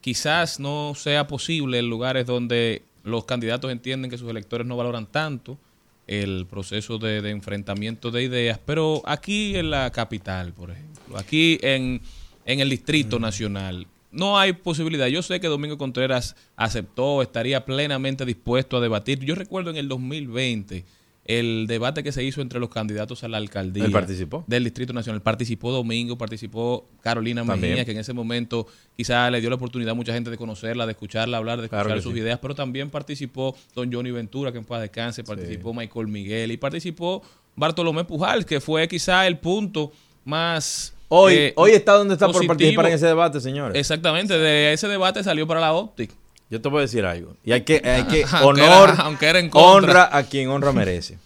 quizás 0.00 0.60
no 0.60 0.94
sea 0.94 1.26
posible 1.26 1.78
en 1.80 1.88
lugares 1.90 2.24
donde 2.26 2.82
los 3.02 3.24
candidatos 3.24 3.72
entienden 3.72 4.10
que 4.12 4.18
sus 4.18 4.30
electores 4.30 4.64
no 4.66 4.76
valoran 4.76 5.06
tanto 5.06 5.58
el 6.06 6.46
proceso 6.48 6.98
de, 6.98 7.22
de 7.22 7.30
enfrentamiento 7.30 8.10
de 8.10 8.24
ideas, 8.24 8.58
pero 8.64 9.02
aquí 9.04 9.56
en 9.56 9.70
la 9.70 9.90
capital, 9.90 10.52
por 10.52 10.70
ejemplo, 10.70 11.16
aquí 11.16 11.58
en, 11.62 12.00
en 12.44 12.60
el 12.60 12.70
Distrito 12.70 13.18
Nacional, 13.18 13.86
no 14.10 14.38
hay 14.38 14.52
posibilidad. 14.52 15.06
Yo 15.06 15.22
sé 15.22 15.40
que 15.40 15.48
Domingo 15.48 15.78
Contreras 15.78 16.36
aceptó, 16.54 17.22
estaría 17.22 17.64
plenamente 17.64 18.26
dispuesto 18.26 18.76
a 18.76 18.80
debatir. 18.80 19.20
Yo 19.20 19.34
recuerdo 19.34 19.70
en 19.70 19.76
el 19.76 19.88
2020 19.88 20.84
el 21.24 21.66
debate 21.68 22.02
que 22.02 22.10
se 22.10 22.24
hizo 22.24 22.40
entre 22.40 22.58
los 22.58 22.68
candidatos 22.68 23.22
a 23.22 23.28
la 23.28 23.36
alcaldía 23.36 23.88
participó. 23.90 24.44
del 24.48 24.64
Distrito 24.64 24.92
Nacional. 24.92 25.22
Participó 25.22 25.70
Domingo, 25.70 26.18
participó 26.18 26.88
Carolina. 27.00 27.44
Mejía, 27.44 27.84
que 27.84 27.92
en 27.92 27.98
ese 27.98 28.12
momento 28.12 28.66
quizá 28.96 29.30
le 29.30 29.40
dio 29.40 29.48
la 29.50 29.56
oportunidad 29.56 29.92
a 29.92 29.94
mucha 29.94 30.12
gente 30.12 30.30
de 30.30 30.36
conocerla, 30.36 30.86
de 30.86 30.92
escucharla 30.92 31.36
hablar, 31.36 31.60
de 31.60 31.66
escuchar 31.66 32.00
sus 32.02 32.12
sí. 32.12 32.20
ideas, 32.20 32.38
pero 32.40 32.54
también 32.54 32.90
participó 32.90 33.56
don 33.74 33.92
Johnny 33.92 34.10
Ventura, 34.10 34.52
que 34.52 34.58
en 34.58 34.64
paz 34.64 34.80
descanse, 34.80 35.22
participó 35.22 35.72
Michael 35.72 36.08
Miguel 36.08 36.52
y 36.52 36.56
participó 36.56 37.22
Bartolomé 37.54 38.04
Pujal, 38.04 38.44
que 38.44 38.60
fue 38.60 38.88
quizá 38.88 39.26
el 39.26 39.38
punto 39.38 39.92
más... 40.24 40.94
Hoy, 41.08 41.34
eh, 41.34 41.52
hoy 41.56 41.72
está 41.72 41.92
donde 41.92 42.14
está 42.14 42.26
por 42.28 42.46
participar 42.46 42.86
en 42.86 42.92
ese 42.94 43.06
debate, 43.06 43.38
señores. 43.40 43.78
Exactamente, 43.78 44.38
de 44.38 44.72
ese 44.72 44.88
debate 44.88 45.22
salió 45.22 45.46
para 45.46 45.60
la 45.60 45.74
Optic. 45.74 46.10
Yo 46.52 46.60
te 46.60 46.68
voy 46.68 46.78
a 46.78 46.82
decir 46.82 47.04
algo. 47.06 47.34
Y 47.42 47.52
hay 47.52 47.62
que, 47.62 47.76
hay 47.84 48.04
que 48.04 48.24
Aunque 48.30 48.62
honor, 48.62 48.90
era- 48.90 49.02
aunque 49.04 49.26
era 49.26 49.38
en 49.40 49.48
contra. 49.48 49.70
honra 49.72 50.16
a 50.16 50.22
quien 50.24 50.48
honra 50.50 50.70
merece. 50.72 51.18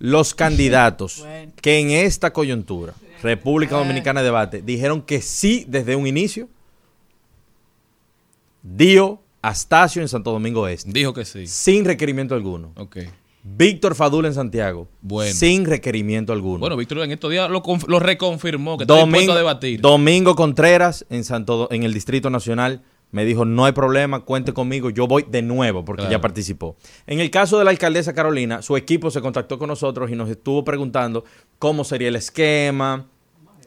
Los 0.00 0.34
candidatos 0.34 1.24
que 1.60 1.78
en 1.78 1.90
esta 1.90 2.32
coyuntura, 2.32 2.92
República 3.22 3.76
Dominicana 3.76 4.20
de 4.20 4.24
Debate, 4.24 4.60
dijeron 4.60 5.00
que 5.00 5.22
sí 5.22 5.64
desde 5.68 5.94
un 5.94 6.08
inicio, 6.08 6.48
Dio 8.62 9.20
Astacio 9.40 10.02
en 10.02 10.08
Santo 10.08 10.30
Domingo 10.32 10.68
Este, 10.68 10.90
Dijo 10.92 11.12
que 11.12 11.24
sí. 11.24 11.46
sin 11.46 11.84
requerimiento 11.84 12.34
alguno. 12.34 12.72
Ok. 12.76 12.98
Víctor 13.44 13.96
Fadul 13.96 14.26
en 14.26 14.34
Santiago, 14.34 14.86
Bueno. 15.00 15.32
sin 15.34 15.64
requerimiento 15.64 16.32
alguno. 16.32 16.60
Bueno, 16.60 16.76
Víctor 16.76 16.98
en 17.00 17.10
estos 17.10 17.28
días 17.30 17.50
lo, 17.50 17.60
conf- 17.60 17.88
lo 17.88 17.98
reconfirmó, 17.98 18.78
que 18.78 18.84
está 18.84 18.94
dispuesto 18.94 19.16
Domingo, 19.16 19.32
a 19.32 19.36
debatir. 19.36 19.80
Domingo 19.80 20.36
Contreras 20.36 21.04
en 21.10 21.24
Santo 21.24 21.66
en 21.72 21.82
el 21.82 21.92
Distrito 21.92 22.30
Nacional 22.30 22.82
me 23.12 23.24
dijo 23.24 23.44
no 23.44 23.64
hay 23.64 23.72
problema, 23.72 24.20
cuente 24.20 24.52
conmigo, 24.52 24.90
yo 24.90 25.06
voy 25.06 25.24
de 25.28 25.42
nuevo 25.42 25.84
porque 25.84 26.00
Claro. 26.02 26.12
ya 26.12 26.20
participó. 26.20 26.76
En 27.06 27.20
el 27.20 27.30
caso 27.30 27.58
de 27.58 27.64
la 27.64 27.70
alcaldesa 27.70 28.12
Carolina, 28.14 28.60
su 28.62 28.76
equipo 28.76 29.10
se 29.10 29.20
contactó 29.20 29.58
con 29.58 29.68
nosotros 29.68 30.10
y 30.10 30.16
nos 30.16 30.28
estuvo 30.28 30.64
preguntando 30.64 31.24
cómo 31.58 31.84
sería 31.84 32.08
el 32.08 32.16
esquema, 32.16 33.06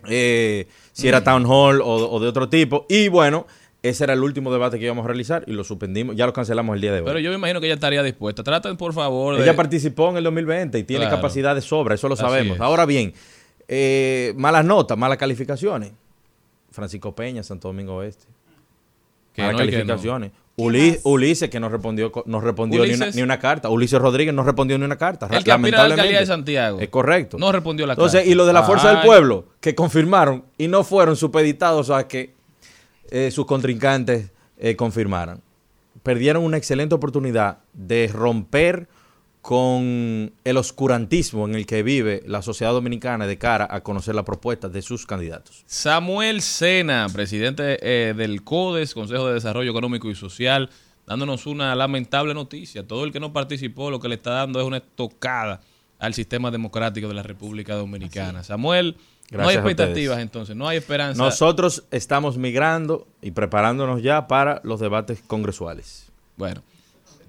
eh, 0.07 0.67
si 0.91 1.07
era 1.07 1.23
town 1.23 1.45
hall 1.47 1.81
o, 1.81 1.87
o 2.11 2.19
de 2.19 2.27
otro 2.27 2.49
tipo 2.49 2.85
y 2.89 3.07
bueno, 3.07 3.47
ese 3.81 4.03
era 4.03 4.13
el 4.13 4.23
último 4.23 4.51
debate 4.51 4.79
que 4.79 4.85
íbamos 4.85 5.03
a 5.05 5.07
realizar 5.09 5.43
y 5.45 5.51
lo 5.53 5.63
suspendimos, 5.63 6.15
ya 6.15 6.25
lo 6.25 6.33
cancelamos 6.33 6.73
el 6.75 6.81
día 6.81 6.91
de 6.91 6.99
hoy. 7.01 7.05
Pero 7.05 7.19
yo 7.19 7.29
me 7.29 7.35
imagino 7.35 7.59
que 7.59 7.67
ella 7.67 7.75
estaría 7.75 8.01
dispuesta. 8.01 8.43
Traten, 8.43 8.77
por 8.77 8.93
favor, 8.93 9.35
de... 9.37 9.43
Ella 9.43 9.55
participó 9.55 10.09
en 10.09 10.17
el 10.17 10.23
2020 10.23 10.79
y 10.79 10.83
tiene 10.85 11.05
Claro. 11.05 11.17
capacidad 11.17 11.53
de 11.53 11.61
sobra, 11.61 11.93
eso 11.93 12.09
lo 12.09 12.15
sabemos. 12.15 12.55
es. 12.55 12.61
Ahora 12.61 12.87
bien, 12.87 13.13
eh, 13.67 14.33
malas 14.37 14.65
notas, 14.65 14.97
malas 14.97 15.19
calificaciones. 15.19 15.91
Francisco 16.71 17.13
Peña, 17.15 17.43
Santo 17.43 17.67
Domingo 17.67 17.95
Oeste. 17.97 18.25
Que 19.35 19.41
no 19.43 19.49
que 19.49 19.55
calificaciones. 19.57 20.31
Uli- 20.57 20.97
Ulises, 21.03 21.49
que 21.49 21.59
no 21.59 21.67
respondió, 21.67 22.11
co- 22.13 22.23
no 22.27 22.39
respondió 22.39 22.85
ni, 22.85 22.93
una, 22.93 23.07
Ulises- 23.07 23.15
ni 23.15 23.21
una 23.23 23.39
carta. 23.39 23.69
Ulises 23.69 23.99
Rodríguez 23.99 24.33
no 24.33 24.43
respondió 24.43 24.77
ni 24.77 24.85
una 24.85 24.97
carta. 24.97 25.27
El 25.29 25.43
que 25.43 25.51
a 25.51 25.57
la 25.57 25.65
alcaldía 25.65 25.83
de 25.83 25.87
lamentablemente. 25.89 26.25
Santiago. 26.25 26.79
Es 26.79 26.87
correcto. 26.89 27.37
No 27.37 27.51
respondió 27.51 27.85
la 27.85 27.93
Entonces, 27.93 28.21
carta. 28.21 28.31
y 28.31 28.35
lo 28.35 28.45
de 28.45 28.53
la 28.53 28.63
Fuerza 28.63 28.89
del. 28.93 29.01
Pueblo, 29.05 29.45
que 29.59 29.75
confirmaron 29.75 30.45
y 30.57 30.69
no 30.69 30.85
fueron 30.85 31.17
supeditados 31.17 31.89
a 31.89 32.07
que 32.07 32.33
eh, 33.11 33.31
sus 33.31 33.45
contrincantes 33.45 34.31
eh, 34.57 34.77
confirmaran. 34.77 35.41
Perdieron 36.03 36.43
una 36.43 36.55
excelente 36.57 36.95
oportunidad 36.95 37.57
de 37.73 38.07
romper 38.13 38.87
con 39.45 40.33
el 40.43 40.57
oscurantismo 40.57 41.47
en 41.47 41.53
el 41.53 41.67
que 41.67 41.83
vive 41.83 42.23
la 42.25 42.41
sociedad 42.41 42.71
dominicana 42.71 43.27
de 43.27 43.37
cara 43.37 43.67
a 43.69 43.81
conocer 43.81 44.15
la 44.15 44.25
propuesta 44.25 44.69
de 44.69 44.81
sus 44.81 45.05
candidatos. 45.05 45.63
Samuel 45.67 46.41
Sena, 46.41 47.05
presidente 47.13 47.77
eh, 47.83 48.15
del 48.15 48.43
CODES, 48.43 48.95
Consejo 48.95 49.27
de 49.27 49.35
Desarrollo 49.35 49.69
Económico 49.69 50.09
y 50.09 50.15
Social, 50.15 50.71
dándonos 51.05 51.45
una 51.45 51.75
lamentable 51.75 52.33
noticia. 52.33 52.87
Todo 52.87 53.03
el 53.03 53.11
que 53.11 53.19
no 53.19 53.33
participó 53.33 53.91
lo 53.91 53.99
que 53.99 54.07
le 54.07 54.15
está 54.15 54.31
dando 54.31 54.59
es 54.59 54.65
una 54.65 54.77
estocada 54.77 55.61
al 55.99 56.15
sistema 56.15 56.49
democrático 56.49 57.07
de 57.07 57.13
la 57.13 57.21
República 57.21 57.75
Dominicana. 57.75 58.43
Samuel, 58.43 58.97
no 59.29 59.47
hay 59.47 59.57
expectativas 59.57 60.17
entonces, 60.21 60.55
no 60.55 60.67
hay 60.67 60.77
esperanza. 60.77 61.21
Nosotros 61.21 61.83
estamos 61.91 62.39
migrando 62.39 63.07
y 63.21 63.29
preparándonos 63.29 64.01
ya 64.01 64.25
para 64.25 64.59
los 64.63 64.79
debates 64.79 65.21
congresuales. 65.27 66.11
Bueno, 66.35 66.63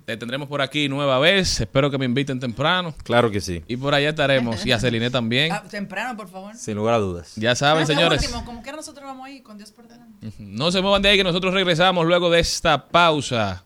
te 0.07 0.17
tendremos 0.17 0.49
por 0.49 0.63
aquí 0.63 0.89
nueva 0.89 1.19
vez. 1.19 1.61
Espero 1.61 1.91
que 1.91 1.99
me 1.99 2.05
inviten 2.05 2.39
temprano. 2.39 2.95
Claro 3.03 3.29
que 3.31 3.41
sí, 3.41 3.65
Y 3.67 3.77
por 3.77 3.93
allá 3.93 4.11
estaremos. 4.11 4.65
Y 4.65 4.71
a 4.71 4.79
Celine 4.79 5.11
también. 5.11 5.51
Ah, 5.53 5.65
temprano, 5.69 6.17
por 6.17 6.29
favor. 6.29 6.55
sin 6.55 6.77
lugar 6.77 6.95
a 6.95 6.99
dudas. 6.99 7.33
Ya 7.35 7.57
saben, 7.57 7.87
señores. 7.87 8.23
último, 8.23 8.45
como 8.45 8.63
quiera 8.63 8.77
nosotros 8.77 9.05
vamos 9.05 9.27
ahí 9.27 9.41
con 9.41 9.59
Dios 9.59 9.73
por 9.73 9.89
delante. 9.89 10.33
No 10.39 10.71
se 10.71 10.81
muevan 10.81 11.03
de 11.03 11.09
ahí 11.09 11.17
que 11.17 11.25
nosotros 11.25 11.53
regresamos 11.53 12.07
luego 12.07 12.31
de 12.31 12.39
esta 12.39 12.87
pausa. 12.87 13.65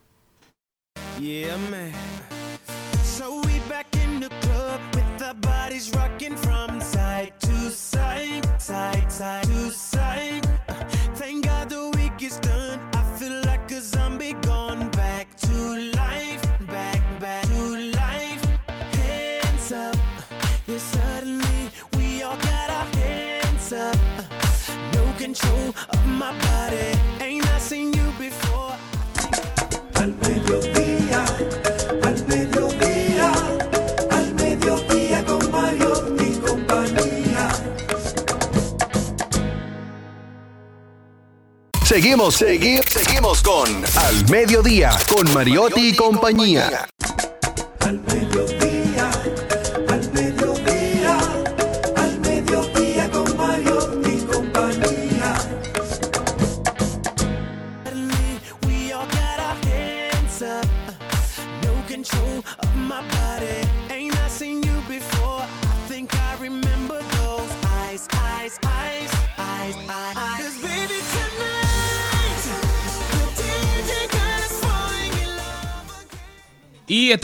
Yeah, 1.20 1.56
man. 1.70 1.92
Al 29.94 30.14
mediodía, 30.16 31.24
al 32.02 32.26
mediodía, 32.26 33.32
al 34.10 34.34
mediodía 34.34 35.24
con 35.24 35.50
Mario 35.52 36.16
y 36.18 36.32
compañía. 36.38 37.48
Seguimos, 41.84 42.34
seguimos, 42.34 42.86
seguimos 42.86 43.42
con 43.42 43.68
Al 43.98 44.30
mediodía 44.30 44.98
con 45.08 45.32
Mariotti 45.32 45.90
y 45.90 45.96
compañía. 45.96 46.88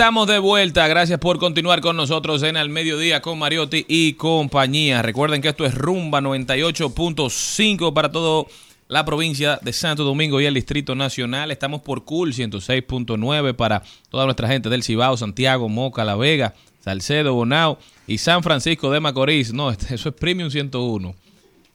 Estamos 0.06 0.28
de 0.28 0.38
vuelta. 0.38 0.86
Gracias 0.86 1.18
por 1.18 1.40
continuar 1.40 1.80
con 1.80 1.96
nosotros 1.96 2.40
en 2.44 2.56
Al 2.56 2.68
Mediodía 2.68 3.20
con 3.20 3.40
Mariotti 3.40 3.84
y 3.88 4.12
compañía. 4.12 5.02
Recuerden 5.02 5.42
que 5.42 5.48
esto 5.48 5.66
es 5.66 5.74
Rumba 5.74 6.20
98.5 6.20 7.92
para 7.92 8.12
todo 8.12 8.46
la 8.86 9.04
provincia 9.04 9.58
de 9.62 9.72
Santo 9.72 10.04
Domingo 10.04 10.40
y 10.40 10.44
el 10.44 10.54
Distrito 10.54 10.94
Nacional. 10.94 11.50
Estamos 11.50 11.80
por 11.80 12.04
Cool 12.04 12.32
106.9 12.34 13.56
para 13.56 13.82
toda 14.08 14.26
nuestra 14.26 14.46
gente 14.46 14.68
del 14.68 14.84
Cibao, 14.84 15.16
Santiago, 15.16 15.68
Moca, 15.68 16.04
La 16.04 16.14
Vega, 16.14 16.54
Salcedo, 16.78 17.34
Bonao 17.34 17.76
y 18.06 18.18
San 18.18 18.44
Francisco 18.44 18.92
de 18.92 19.00
Macorís. 19.00 19.52
No, 19.52 19.70
eso 19.90 20.08
es 20.08 20.14
Premium 20.14 20.50
101. 20.50 21.16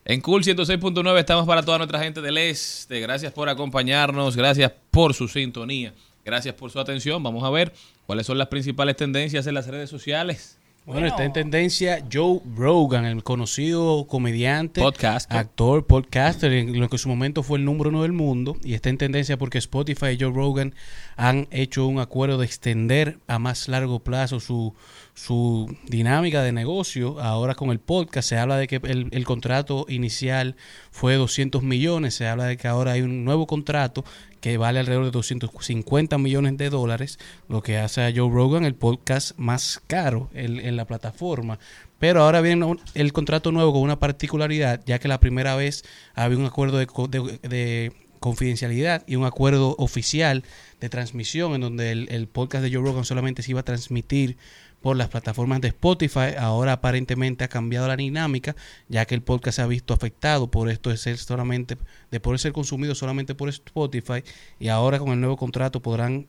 En 0.06 0.20
Cool 0.22 0.42
106.9 0.42 1.18
estamos 1.18 1.46
para 1.46 1.62
toda 1.62 1.76
nuestra 1.76 2.02
gente 2.02 2.22
del 2.22 2.38
este. 2.38 2.98
Gracias 3.00 3.30
por 3.30 3.50
acompañarnos, 3.50 4.36
gracias 4.36 4.72
por 4.90 5.12
su 5.12 5.28
sintonía, 5.28 5.92
gracias 6.24 6.54
por 6.54 6.70
su 6.70 6.80
atención. 6.80 7.22
Vamos 7.22 7.44
a 7.44 7.50
ver 7.50 7.74
cuáles 8.06 8.26
son 8.26 8.38
las 8.38 8.48
principales 8.48 8.96
tendencias 8.96 9.46
en 9.46 9.54
las 9.54 9.66
redes 9.66 9.90
sociales. 9.90 10.58
Bueno, 10.84 11.06
está 11.06 11.24
en 11.24 11.32
tendencia 11.32 12.04
Joe 12.12 12.40
Rogan, 12.56 13.04
el 13.04 13.22
conocido 13.22 14.04
comediante, 14.08 14.80
Podcaster. 14.80 15.36
actor, 15.36 15.86
podcaster, 15.86 16.52
en 16.52 16.80
lo 16.80 16.88
que 16.88 16.96
en 16.96 16.98
su 16.98 17.08
momento 17.08 17.44
fue 17.44 17.58
el 17.58 17.64
número 17.64 17.90
uno 17.90 18.02
del 18.02 18.10
mundo. 18.10 18.56
Y 18.64 18.74
está 18.74 18.88
en 18.88 18.98
tendencia 18.98 19.38
porque 19.38 19.58
Spotify 19.58 20.08
y 20.08 20.18
Joe 20.18 20.32
Rogan 20.32 20.74
han 21.16 21.46
hecho 21.52 21.86
un 21.86 22.00
acuerdo 22.00 22.38
de 22.38 22.46
extender 22.46 23.18
a 23.28 23.38
más 23.38 23.68
largo 23.68 24.00
plazo 24.00 24.40
su, 24.40 24.74
su 25.14 25.72
dinámica 25.86 26.42
de 26.42 26.50
negocio. 26.50 27.20
Ahora 27.20 27.54
con 27.54 27.70
el 27.70 27.78
podcast 27.78 28.28
se 28.28 28.38
habla 28.38 28.56
de 28.56 28.66
que 28.66 28.80
el, 28.82 29.06
el 29.12 29.24
contrato 29.24 29.86
inicial 29.88 30.56
fue 30.90 31.14
200 31.14 31.62
millones, 31.62 32.14
se 32.14 32.26
habla 32.26 32.46
de 32.46 32.56
que 32.56 32.66
ahora 32.66 32.92
hay 32.92 33.02
un 33.02 33.24
nuevo 33.24 33.46
contrato 33.46 34.04
que 34.42 34.58
vale 34.58 34.80
alrededor 34.80 35.06
de 35.06 35.10
250 35.12 36.18
millones 36.18 36.58
de 36.58 36.68
dólares, 36.68 37.18
lo 37.48 37.62
que 37.62 37.78
hace 37.78 38.02
a 38.02 38.12
Joe 38.14 38.30
Rogan 38.30 38.64
el 38.64 38.74
podcast 38.74 39.38
más 39.38 39.80
caro 39.86 40.28
en, 40.34 40.60
en 40.60 40.76
la 40.76 40.84
plataforma. 40.84 41.58
Pero 41.98 42.22
ahora 42.22 42.40
viene 42.42 42.76
el 42.94 43.12
contrato 43.12 43.52
nuevo 43.52 43.72
con 43.72 43.82
una 43.82 43.98
particularidad, 44.00 44.82
ya 44.84 44.98
que 44.98 45.08
la 45.08 45.20
primera 45.20 45.54
vez 45.56 45.84
había 46.14 46.36
un 46.36 46.44
acuerdo 46.44 46.76
de- 46.78 46.86
de 47.48 47.92
confidencialidad 48.18 49.02
y 49.06 49.16
un 49.16 49.24
acuerdo 49.24 49.74
oficial 49.78 50.44
de 50.80 50.88
transmisión 50.88 51.54
en 51.54 51.60
donde 51.60 51.92
el, 51.92 52.08
el 52.10 52.26
podcast 52.28 52.64
de 52.64 52.72
Joe 52.72 52.82
Rogan 52.84 53.04
solamente 53.04 53.42
se 53.42 53.50
iba 53.52 53.60
a 53.60 53.64
transmitir 53.64 54.36
por 54.82 54.96
las 54.96 55.08
plataformas 55.08 55.60
de 55.60 55.68
Spotify. 55.68 56.34
Ahora 56.38 56.72
aparentemente 56.72 57.44
ha 57.44 57.48
cambiado 57.48 57.88
la 57.88 57.96
dinámica, 57.96 58.56
ya 58.88 59.06
que 59.06 59.14
el 59.14 59.22
podcast 59.22 59.56
se 59.56 59.62
ha 59.62 59.66
visto 59.66 59.94
afectado 59.94 60.50
por 60.50 60.68
esto 60.68 60.90
de 60.90 60.96
ser 60.96 61.16
solamente, 61.16 61.78
de 62.10 62.20
poder 62.20 62.40
ser 62.40 62.52
consumido 62.52 62.94
solamente 62.94 63.34
por 63.34 63.48
Spotify. 63.48 64.22
Y 64.58 64.68
ahora 64.68 64.98
con 64.98 65.10
el 65.10 65.20
nuevo 65.20 65.36
contrato 65.36 65.80
podrán 65.80 66.26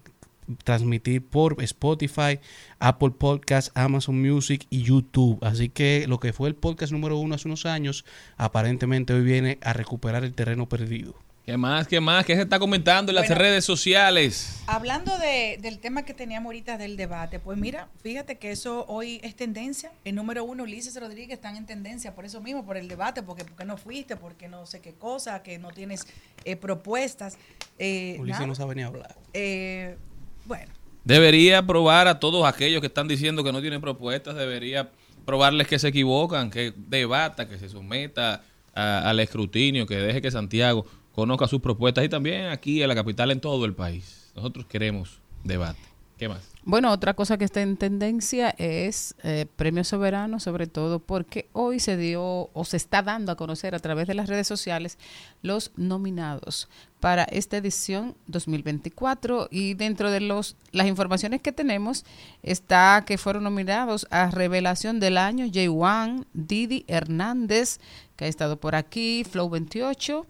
transmitir 0.64 1.26
por 1.26 1.62
Spotify, 1.64 2.40
Apple 2.80 3.12
Podcasts, 3.12 3.72
Amazon 3.76 4.22
Music 4.22 4.66
y 4.70 4.84
YouTube. 4.84 5.40
Así 5.42 5.70
que 5.70 6.06
lo 6.08 6.20
que 6.20 6.34
fue 6.34 6.50
el 6.50 6.56
podcast 6.56 6.92
número 6.92 7.18
uno 7.18 7.36
hace 7.36 7.48
unos 7.48 7.66
años, 7.66 8.06
aparentemente 8.38 9.14
hoy 9.14 9.24
viene 9.24 9.58
a 9.62 9.74
recuperar 9.74 10.24
el 10.24 10.34
terreno 10.34 10.68
perdido. 10.68 11.16
¿Qué 11.46 11.58
más? 11.58 11.90
¿Qué 11.90 12.00
más? 12.00 12.26
¿Qué 12.26 12.36
se 12.38 12.44
está 12.44 12.58
comentando 12.58 13.12
en 13.12 13.16
las 13.18 13.28
Bueno. 13.28 13.42
redes 13.42 13.66
sociales? 13.66 14.62
Hablando 14.66 15.18
de- 15.18 15.58
del 15.62 15.80
tema 15.80 16.04
que 16.06 16.14
teníamos 16.14 16.46
ahorita 16.46 16.78
del 16.78 16.96
debate, 16.96 17.38
pues 17.40 17.58
mira, 17.58 17.90
fíjate 18.02 18.38
que 18.38 18.52
eso 18.52 18.86
hoy 18.88 19.20
es 19.24 19.36
tendencia. 19.36 19.92
El 20.06 20.16
número 20.16 20.46
uno, 20.46 20.64
Ulises 20.64 20.98
Rodríguez, 20.98 21.34
están 21.36 21.58
en 21.58 21.66
tendencia 21.66 22.16
por 22.16 22.24
eso 22.24 22.40
mismo, 22.40 22.66
por 22.66 22.78
el 22.78 22.88
debate, 22.88 23.24
porque, 23.24 23.44
porque 23.44 23.66
no 23.66 23.76
fuiste, 23.76 24.16
porque 24.16 24.48
no 24.48 24.66
sé 24.66 24.80
qué 24.80 24.94
cosa, 24.94 25.44
que 25.44 25.60
no 25.60 25.72
tienes 25.72 26.08
eh, 26.46 26.56
propuestas. 26.56 27.38
Eh, 27.78 28.16
Ulises 28.20 28.38
nada. 28.40 28.48
no 28.48 28.56
sabe 28.56 28.76
ni 28.76 28.84
hablar. 28.84 29.14
Eh, 29.34 29.98
bueno, 30.46 30.72
Debería 31.04 31.62
probar 31.68 32.08
a 32.08 32.22
todos 32.22 32.46
aquellos 32.48 32.80
que 32.80 32.88
están 32.88 33.10
diciendo 33.10 33.44
que 33.44 33.52
no 33.52 33.60
tienen 33.60 33.82
propuestas, 33.82 34.36
debería 34.38 34.90
probarles 35.26 35.68
que 35.68 35.78
se 35.78 35.90
equivocan, 35.90 36.50
que 36.50 36.72
debata, 36.78 37.50
que 37.50 37.60
se 37.60 37.68
someta 37.68 38.42
a- 38.74 39.10
al 39.10 39.20
escrutinio, 39.20 39.86
que 39.86 39.96
deje 39.98 40.22
que 40.22 40.32
Santiago 40.32 40.86
conozca 41.14 41.48
sus 41.48 41.62
propuestas 41.62 42.04
y 42.04 42.10
también 42.10 42.48
aquí 42.48 42.82
en 42.82 42.90
la 42.90 42.96
capital, 42.96 43.32
en 43.32 43.40
todo 43.40 43.66
el 43.66 43.74
país. 43.74 44.32
Nosotros 44.36 44.66
queremos 44.66 45.20
debate. 45.44 45.80
¿Qué 46.18 46.28
más? 46.28 46.42
Bueno, 46.66 46.92
otra 46.92 47.14
cosa 47.14 47.38
que 47.38 47.44
está 47.44 47.62
en 47.62 47.76
tendencia 47.76 48.52
es 48.58 49.16
eh, 49.24 49.48
Premio 49.58 49.84
Soberano, 49.84 50.40
sobre 50.40 50.68
todo 50.68 51.00
porque 51.00 51.50
hoy 51.52 51.80
se 51.80 51.98
dio 51.98 52.50
o 52.54 52.66
se 52.66 52.78
está 52.78 53.02
dando 53.02 53.32
a 53.32 53.36
conocer 53.36 53.76
a 53.76 53.80
través 53.80 54.08
de 54.08 54.14
las 54.14 54.30
redes 54.30 54.48
sociales 54.48 54.98
los 55.42 55.72
nominados 55.76 56.70
para 57.02 57.24
esta 57.26 57.58
edición 57.58 58.16
2024 58.28 59.50
y 59.52 59.74
dentro 59.74 60.10
de 60.10 60.22
los 60.22 60.56
las 60.72 60.88
informaciones 60.88 61.42
que 61.42 61.52
tenemos 61.52 62.06
está 62.44 63.04
que 63.06 63.18
fueron 63.18 63.44
nominados 63.44 64.08
a 64.10 64.32
Revelación 64.32 65.02
del 65.02 65.18
Año 65.18 65.48
Jay 65.52 65.68
Wan, 65.68 66.26
Didi 66.34 66.86
Hernández, 66.88 67.80
que 68.16 68.26
ha 68.26 68.28
estado 68.30 68.58
por 68.58 68.76
aquí, 68.76 69.26
Flow 69.30 69.50
28, 69.50 70.26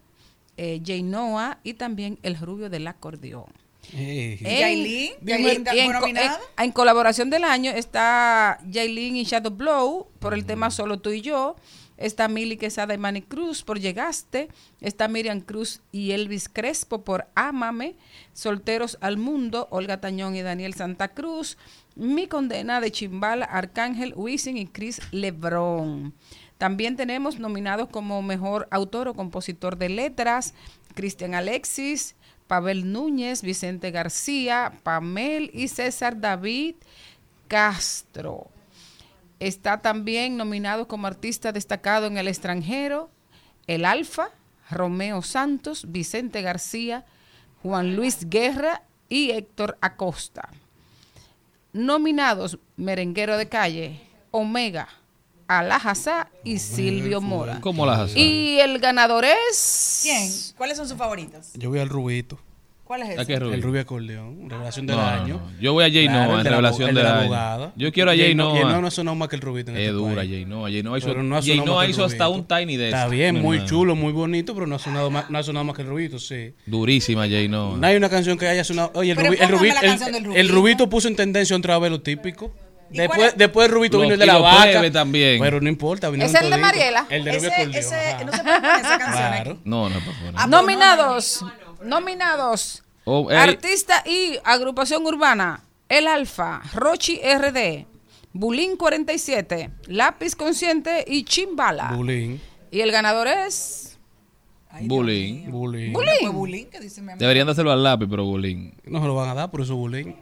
eh, 0.56 0.80
Jay 0.84 1.02
Noah 1.02 1.58
y 1.64 1.74
también 1.74 2.18
El 2.22 2.36
Rubio 2.38 2.70
del 2.70 2.86
Acordeón. 2.86 3.46
Eh, 3.92 4.38
En- 4.40 4.58
Yailin, 4.60 5.12
y 5.20 5.26
Yailin 5.26 5.64
en- 6.56 6.72
colaboración 6.72 7.28
del 7.28 7.44
año 7.44 7.70
está 7.70 8.58
Yailin 8.66 9.16
y 9.16 9.24
Shadow 9.24 9.52
Blow 9.52 10.08
por 10.20 10.32
el 10.34 10.46
tema 10.46 10.70
Solo 10.70 10.98
tú 11.00 11.10
y 11.10 11.20
yo. 11.20 11.56
Está 11.96 12.26
Mili 12.26 12.56
Quesada 12.56 12.92
y 12.94 12.98
Manny 12.98 13.22
Cruz 13.22 13.62
por 13.62 13.78
Llegaste. 13.78 14.48
Está 14.80 15.06
Miriam 15.06 15.40
Cruz 15.40 15.80
y 15.92 16.10
Elvis 16.10 16.48
Crespo 16.48 17.04
por 17.04 17.28
Ámame. 17.36 17.94
Solteros 18.32 18.98
al 19.00 19.16
Mundo, 19.16 19.68
Olga 19.70 20.00
Tañón 20.00 20.34
y 20.34 20.42
Daniel 20.42 20.74
Santa 20.74 21.08
Cruz. 21.08 21.56
Mi 21.94 22.26
condena 22.26 22.80
de 22.80 22.90
Chimbala, 22.90 23.44
Arcángel 23.44 24.12
Wisin 24.16 24.56
y 24.56 24.66
Chris 24.66 25.00
Lebrón. 25.12 26.14
También 26.58 26.96
tenemos 26.96 27.38
nominados 27.38 27.88
como 27.88 28.22
mejor 28.22 28.68
autor 28.70 29.08
o 29.08 29.14
compositor 29.14 29.76
de 29.76 29.88
letras, 29.88 30.54
Cristian 30.94 31.34
Alexis, 31.34 32.14
Pavel 32.46 32.92
Núñez, 32.92 33.42
Vicente 33.42 33.90
García, 33.90 34.72
Pamel 34.82 35.50
y 35.52 35.68
César 35.68 36.20
David 36.20 36.76
Castro. 37.48 38.48
Está 39.40 39.80
también 39.80 40.36
nominado 40.36 40.86
como 40.86 41.06
artista 41.06 41.52
destacado 41.52 42.06
en 42.06 42.16
el 42.16 42.28
extranjero, 42.28 43.10
El 43.66 43.84
Alfa, 43.84 44.30
Romeo 44.70 45.22
Santos, 45.22 45.90
Vicente 45.90 46.42
García, 46.42 47.04
Juan 47.62 47.96
Luis 47.96 48.28
Guerra 48.28 48.82
y 49.08 49.30
Héctor 49.30 49.76
Acosta. 49.80 50.48
Nominados 51.72 52.58
Merenguero 52.76 53.36
de 53.36 53.48
Calle, 53.48 54.00
Omega, 54.30 54.88
Alajazá 55.48 56.30
y 56.44 56.58
Silvio 56.58 57.20
Mora. 57.20 57.60
¿Cómo 57.60 57.84
haces? 57.86 58.16
Y 58.16 58.58
el 58.60 58.78
ganador 58.78 59.24
es... 59.24 60.00
¿quién? 60.02 60.30
¿Cuáles 60.56 60.76
son 60.76 60.88
sus 60.88 60.96
favoritos? 60.96 61.52
Yo 61.54 61.70
voy 61.70 61.78
al 61.80 61.88
Rubito, 61.88 62.38
¿Cuál 62.84 63.00
es 63.02 63.08
¿A 63.10 63.12
ese? 63.22 63.26
qué 63.26 63.38
Rubio? 63.38 63.54
el 63.54 63.62
Rubio 63.62 63.80
Acordeón, 63.80 64.50
revelación 64.50 64.86
del 64.86 64.96
No, 64.96 65.02
año. 65.02 65.34
no. 65.42 65.58
Yo 65.60 65.72
voy 65.72 65.84
a 65.84 65.90
Jay 65.90 66.06
Claro, 66.06 66.32
Noah 66.32 66.40
en 66.40 66.44
revelación 66.46 66.94
del 66.94 67.06
año. 67.06 67.20
abogada. 67.22 67.72
Yo 67.76 67.90
quiero 67.92 68.10
a 68.10 68.14
Jay 68.14 68.22
Jay 68.24 68.34
No- 68.34 68.50
Jay 68.52 68.60
Noah. 68.60 68.70
Noah 68.72 68.80
no 68.82 68.86
ha 68.86 68.90
sonado 68.90 69.14
más 69.16 69.28
que 69.30 69.36
el 69.36 69.42
Rubito 69.42 69.70
en 69.70 69.76
Es 69.78 69.82
este 69.84 69.92
dura. 69.94 70.16
Jay 70.22 70.44
Noah. 70.44 70.70
Jay 70.70 70.82
Noah 70.82 70.98
hizo, 70.98 71.14
no 71.14 71.36
ha 71.36 71.42
Jay 71.42 71.60
Noah 71.60 71.86
hizo 71.88 72.04
hasta 72.04 72.26
Rubito. 72.26 72.40
un 72.40 72.46
Tiny 72.46 72.76
Desk. 72.76 72.94
Está 72.94 73.08
bien, 73.08 73.40
muy 73.40 73.56
hermano. 73.56 73.70
chulo, 73.70 73.94
muy 73.96 74.12
bonito, 74.12 74.52
pero 74.54 74.66
no 74.66 74.76
ha 74.76 74.78
sonado 74.78 75.10
más, 75.10 75.30
no 75.30 75.38
ha 75.38 75.42
sonado 75.42 75.64
más 75.64 75.74
que 75.76 75.80
el 75.82 75.88
Rubito, 75.88 76.18
sí. 76.18 76.52
Durísima 76.66 77.22
Jay 77.26 77.48
Noah. 77.48 77.78
No 77.78 77.86
hay 77.86 77.96
una 77.96 78.10
canción 78.10 78.36
que 78.36 78.46
haya 78.48 78.62
sonado. 78.64 78.90
Oye, 78.94 79.12
el, 79.12 79.16
Pero 79.16 79.30
Rubi- 79.30 79.38
el, 79.40 79.48
Rubito, 79.48 79.76
el- 79.80 80.14
el 80.16 80.24
Rubito. 80.26 80.54
Rubito 80.54 80.88
puso 80.90 81.08
en 81.08 81.16
tendencia 81.16 81.56
otra 81.56 81.78
vez 81.78 81.90
lo 81.90 82.02
típico. 82.02 82.52
¿Y 82.94 82.96
cuál 82.96 83.08
Después, 83.08 83.32
es? 83.32 83.36
después 83.38 83.70
Rubito 83.70 84.00
vino 84.00 84.14
el 84.14 84.20
de 84.20 84.26
la 84.26 84.38
vaca. 84.38 84.90
también. 84.92 85.40
Pero 85.40 85.60
no 85.60 85.68
importa. 85.68 86.10
vinieron 86.10 86.34
¿Es 86.34 86.40
el 86.42 86.48
de. 86.50 86.56
Mariela? 86.58 87.06
El 87.10 87.24
de 87.24 87.32
Rubio 87.32 87.50
Ese, 87.50 87.62
ese, 87.78 88.24
no 88.24 88.32
se 88.32 88.42
puede 88.42 88.60
poner 88.60 88.80
esa 88.80 88.98
canción 88.98 89.12
Claro. 89.12 89.58
No, 89.64 89.88
no, 89.88 89.98
por 90.00 90.14
favor. 90.14 90.34
Ah, 90.36 90.46
Nominados, 90.46 91.44
nominados. 91.82 92.82
Oh, 93.04 93.28
Artista 93.30 94.02
y 94.06 94.38
agrupación 94.44 95.04
urbana. 95.04 95.62
El 95.88 96.06
Alfa, 96.06 96.62
Rochi 96.72 97.20
RD, 97.20 97.84
Bulín 98.32 98.76
47, 98.76 99.70
Lápiz 99.86 100.34
Consciente 100.34 101.04
y 101.06 101.24
Chimbala. 101.24 101.88
Bulín. 101.94 102.40
Y 102.70 102.80
el 102.80 102.90
ganador 102.90 103.26
es 103.28 103.98
Bullying. 104.82 105.50
Bullying. 105.50 105.92
Pues 105.92 106.08
bullying, 106.32 106.64
que 106.66 106.80
dice 106.80 107.00
mi 107.00 107.12
amigo. 107.12 107.20
Deberían 107.20 107.46
de 107.46 107.52
hacerlo 107.52 107.70
al 107.72 107.82
lápiz, 107.82 108.06
pero 108.08 108.24
bullying. 108.24 108.72
No 108.86 109.00
se 109.00 109.06
lo 109.06 109.14
van 109.14 109.28
a 109.28 109.34
dar 109.34 109.50
por 109.50 109.60
eso 109.60 109.76
bullying. 109.76 110.14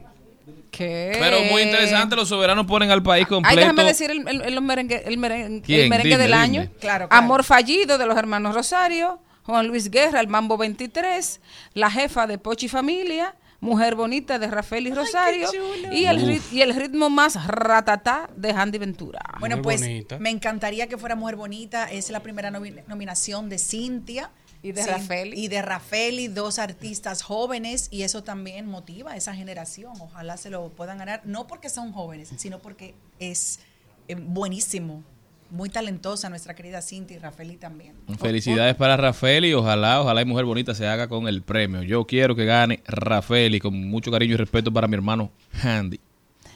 ¿Qué? 0.73 1.12
Pero 1.20 1.43
muy 1.45 1.62
interesante, 1.62 2.16
los 2.16 2.29
soberanos 2.29 2.66
ponen 2.66 2.91
al 2.91 3.03
país 3.03 3.27
Ay, 3.27 3.29
completo. 3.29 3.61
déjame 3.61 3.85
decir 3.85 4.11
el, 4.11 4.27
el- 4.27 4.41
el 4.43 4.61
merengue, 4.62 5.03
el 5.07 5.18
merengue, 5.18 5.62
¿Quién? 5.62 5.81
el 5.83 5.89
merengue 5.91 6.09
Dime, 6.16 6.23
del 6.23 6.33
dime. 6.33 6.43
año. 6.43 6.61
Claro, 6.81 7.09
claro. 7.09 7.09
Amor 7.11 7.45
fallido 7.45 7.99
de 7.99 8.07
los 8.07 8.16
hermanos 8.16 8.55
Rosario, 8.55 9.20
Juan 9.45 9.66
Luis 9.68 9.91
Guerra, 9.91 10.18
el 10.20 10.29
Mambo 10.29 10.57
23, 10.57 11.41
La 11.75 11.91
jefa 11.91 12.27
de 12.27 12.39
Pochi 12.39 12.68
Familia, 12.68 13.35
Mujer 13.61 13.95
bonita 13.95 14.41
de 14.41 14.49
Rafael 14.49 14.89
y 14.89 14.93
Rosario 14.95 15.47
y 15.93 16.07
el, 16.07 16.27
rit- 16.27 16.53
y 16.53 16.62
el 16.62 16.75
ritmo 16.75 17.11
más 17.11 17.47
ratatá 17.47 18.29
de 18.35 18.51
Handy 18.51 18.79
Ventura. 18.79 19.20
Bueno, 19.39 19.57
Muy 19.59 19.62
pues 19.62 19.81
bonita. 19.83 20.18
me 20.18 20.31
encantaría 20.31 20.89
que 20.89 20.97
fuera 20.99 21.14
Mujer 21.14 21.37
Bonita. 21.37 21.89
Es 21.89 22.11
la 22.11 22.18
primera 22.20 22.51
nomi- 22.51 22.83
nominación 22.89 23.49
de 23.49 23.59
Cintia. 23.61 24.31
Y 24.63 24.73
de 24.73 24.87
Rafeli. 24.87 25.39
Y 25.39 25.49
de 25.49 25.61
Rafeli, 25.61 26.29
dos 26.29 26.59
artistas 26.59 27.23
jóvenes. 27.23 27.89
Y 27.91 28.03
eso 28.03 28.23
también 28.23 28.67
motiva 28.67 29.13
a 29.13 29.17
esa 29.17 29.35
generación. 29.35 29.93
Ojalá 30.01 30.37
se 30.37 30.51
lo 30.51 30.69
puedan 30.71 30.99
ganar. 30.99 31.23
No 31.25 31.47
porque 31.47 31.69
son 31.69 31.93
jóvenes, 31.93 32.33
sino 32.37 32.61
porque 32.61 32.95
es 33.19 33.61
eh, 34.09 34.15
buenísimo. 34.15 35.03
Muy 35.51 35.69
talentosa 35.69 36.31
nuestra 36.31 36.55
querida 36.55 36.81
Cintia 36.81 37.17
y 37.17 37.21
Rafeli 37.21 37.57
también. 37.57 37.95
Felicidades 38.19 38.75
para 38.75 38.97
Rafael 38.97 39.45
y 39.45 39.53
ojalá, 39.53 40.01
ojalá 40.01 40.23
y 40.23 40.25
Mujer 40.25 40.47
Bonita 40.47 40.75
se 40.75 40.87
haga 40.87 41.09
con 41.09 41.29
el 41.29 41.43
premio. 41.43 41.83
Yo 41.83 42.07
quiero 42.07 42.35
que 42.35 42.47
gane 42.47 42.83
Rafael 42.87 43.55
y 43.55 43.61
con 43.61 43.89
mucho 43.91 44.11
cariño 44.11 44.33
y 44.33 44.37
respeto 44.39 44.73
para 44.73 44.89
mi 44.89 44.95
hermano 44.95 45.31
Handy. 45.63 46.01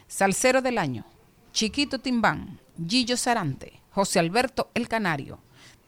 Salsero 0.09 0.63
del 0.63 0.79
año, 0.79 1.05
Chiquito 1.53 1.99
Timbán, 1.99 2.59
Gillo 2.89 3.19
Sarante, 3.19 3.81
José 3.91 4.19
Alberto 4.19 4.71
El 4.73 4.89
Canario, 4.89 5.41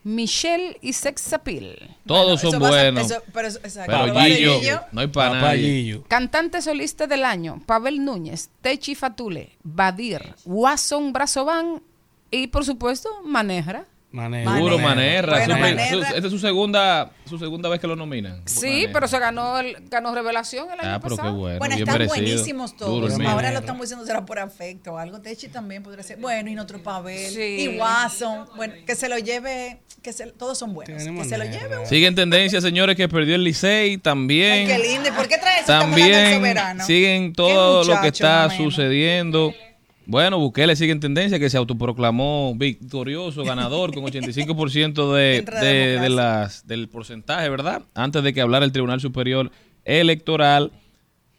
Michelle 0.09 0.79
y 0.81 0.95
Sexapil. 0.95 1.97
Todos 2.07 2.41
Eso 2.41 2.51
son 2.53 2.61
buenos. 2.61 3.11
eso- 3.11 3.23
pero 3.33 3.49
exacto. 3.49 4.15
Gillo, 4.21 4.61
Gillo. 4.61 4.81
no 4.93 5.01
hay 5.03 5.07
para 5.09 5.31
Papá 5.33 5.41
nadie. 5.49 5.63
Gillo. 5.83 6.05
Cantante 6.09 6.63
solista 6.63 7.07
del 7.07 7.25
año, 7.25 7.63
Pavel 7.67 8.05
Núñez, 8.05 8.49
Techi 8.63 8.95
Fatule, 8.95 9.57
Badir, 9.63 10.35
Watson 10.47 11.13
Brazovan 11.13 11.83
y 12.31 12.47
por 12.47 12.65
supuesto 12.65 13.09
Manegra. 13.25 13.85
Maneja. 14.11 14.55
Seguro 14.55 14.79
Manerra. 14.79 15.37
Bueno, 15.39 15.59
Manerra. 15.59 15.89
su- 15.91 16.03
Esta 16.15 16.27
es 16.27 16.31
su 16.31 16.39
segunda, 16.39 17.11
su 17.27 17.39
segunda 17.39 17.69
vez 17.69 17.79
que 17.79 17.87
lo 17.87 17.95
nominan. 17.95 18.41
Sí, 18.47 18.67
Manerra. 18.67 18.93
pero 18.95 19.09
se 19.09 19.19
ganó 19.19 19.59
el, 19.61 19.77
ganó 19.91 20.15
Revelación 20.15 20.67
el 20.73 20.81
año 20.81 20.95
Ah, 20.95 20.99
pero 21.03 21.17
qué 21.17 21.21
pasado. 21.21 21.37
bueno. 21.39 21.59
Bueno, 21.59 21.75
bien 21.77 21.87
están 21.89 21.99
merecido. 22.01 22.25
buenísimos 22.27 22.77
Duro 22.79 23.07
todos. 23.09 23.19
mío. 23.19 23.29
Ahora 23.29 23.53
lo 23.53 23.59
estamos 23.59 23.83
diciendo 23.83 24.07
será 24.07 24.25
por 24.25 24.39
afecto 24.39 24.93
o 24.95 24.99
algo. 24.99 25.21
Techi 25.21 25.49
también 25.49 25.83
podría 25.83 26.03
ser. 26.03 26.17
Bueno, 26.19 26.49
y 26.49 26.55
nuestro 26.55 26.83
Pavel. 26.83 27.31
Sí. 27.35 27.43
Y 27.75 27.79
Watson. 27.79 28.47
Bueno, 28.57 28.75
que 28.87 28.95
se 28.95 29.09
lo 29.11 29.19
lleve. 29.19 29.81
que 30.03 30.13
se- 30.13 30.29
Todos 30.29 30.57
son 30.57 30.73
buenos. 30.75 31.03
Tiene 31.03 31.19
Que 31.21 31.29
se 31.29 31.37
lo 31.37 31.45
lleve. 31.45 31.85
Sigue 31.87 32.07
en 32.07 32.15
tendencia, 32.15 32.61
señores, 32.63 32.97
que 32.97 33.09
perdió 33.09 33.35
el 33.35 33.43
Licey 33.45 33.91
Ay, 33.91 33.99
también. 33.99 34.67
qué 34.69 34.79
lindo. 34.79 35.09
¿Y 35.09 35.13
por 35.13 35.27
qué 35.29 35.37
trae 35.39 35.55
eso? 35.61 35.73
Estamos 35.73 35.93
hablando 35.93 36.07
del 36.07 36.13
También 36.15 36.37
soberano. 36.39 36.85
siguen 36.87 37.27
Qué 37.27 37.37
todo 37.37 37.85
lo 37.85 38.01
que 38.01 38.09
está 38.09 38.49
sucediendo. 38.49 39.53
Bueno, 40.11 40.39
Bukele 40.39 40.75
sigue 40.75 40.93
en 40.93 41.01
tendencia, 41.01 41.39
que 41.39 41.51
se 41.51 41.59
autoproclamó 41.59 42.55
victorioso, 42.57 43.45
ganador, 43.45 43.93
con 43.93 44.05
85% 44.05 45.13
de, 45.15 45.43
de 45.43 46.01
de- 46.01 46.09
las, 46.09 46.67
del 46.67 46.89
porcentaje, 46.89 47.47
¿verdad? 47.51 47.83
Antes 47.95 48.23
de 48.23 48.33
que 48.33 48.41
hablara 48.41 48.65
el 48.65 48.73
Tribunal 48.73 49.01
Superior 49.03 49.51
Electoral. 49.85 50.73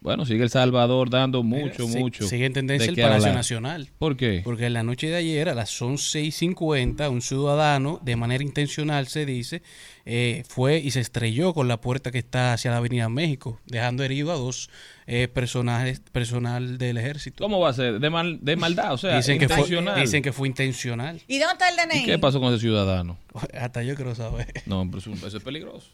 Bueno, 0.02 0.24
sigue 0.24 0.42
El 0.42 0.48
Salvador 0.48 1.10
dando 1.10 1.42
mucho, 1.42 1.86
mucho. 1.86 2.26
Sigue 2.26 2.46
en 2.46 2.54
tendencia 2.54 2.86
de 2.90 2.92
el 2.98 3.02
Palacio 3.06 3.24
hablar. 3.26 3.34
Nacional. 3.34 3.88
¿Por 3.98 4.16
qué? 4.16 4.40
Porque 4.42 4.64
en 4.64 4.72
la 4.72 4.82
noche 4.82 5.08
de 5.10 5.16
ayer, 5.16 5.50
a 5.50 5.54
las 5.54 5.80
11 5.80 6.22
y 6.22 6.30
50, 6.30 7.10
un 7.10 7.20
ciudadano, 7.20 8.00
de 8.02 8.16
manera 8.16 8.42
intencional, 8.42 9.08
se 9.08 9.26
dice, 9.26 9.60
eh, 10.06 10.42
fue 10.48 10.78
y 10.78 10.90
se 10.92 11.00
estrelló 11.00 11.52
con 11.52 11.68
la 11.68 11.82
puerta 11.82 12.10
que 12.10 12.18
está 12.18 12.54
hacia 12.54 12.70
la 12.70 12.78
Avenida 12.78 13.10
México, 13.10 13.60
dejando 13.66 14.02
herido 14.02 14.32
a 14.32 14.36
dos 14.36 14.70
eh, 15.06 15.28
personajes, 15.28 16.00
personal 16.12 16.78
del 16.78 16.96
ejército. 16.96 17.44
¿Cómo 17.44 17.60
va 17.60 17.68
a 17.68 17.74
ser? 17.74 18.00
De, 18.00 18.08
mal- 18.08 18.38
de 18.40 18.56
maldad, 18.56 18.94
o 18.94 18.98
sea, 18.98 19.16
dicen, 19.18 19.38
que 19.38 19.48
fue, 19.48 19.56
intencional. 19.58 20.00
dicen 20.00 20.22
que 20.22 20.32
fue 20.32 20.48
intencional. 20.48 21.20
¿Y 21.28 21.38
dónde 21.38 21.52
está 21.52 21.68
el 21.68 21.76
DNI? 21.76 22.02
¿Y 22.02 22.06
qué 22.06 22.18
pasó 22.18 22.40
con 22.40 22.54
ese 22.54 22.60
ciudadano? 22.62 23.18
Hasta 23.52 23.82
yo 23.82 23.94
quiero 23.96 24.14
saber. 24.14 24.46
No, 24.64 24.88
pero 24.90 24.98
eso 25.26 25.36
es 25.36 25.42
peligroso. 25.44 25.88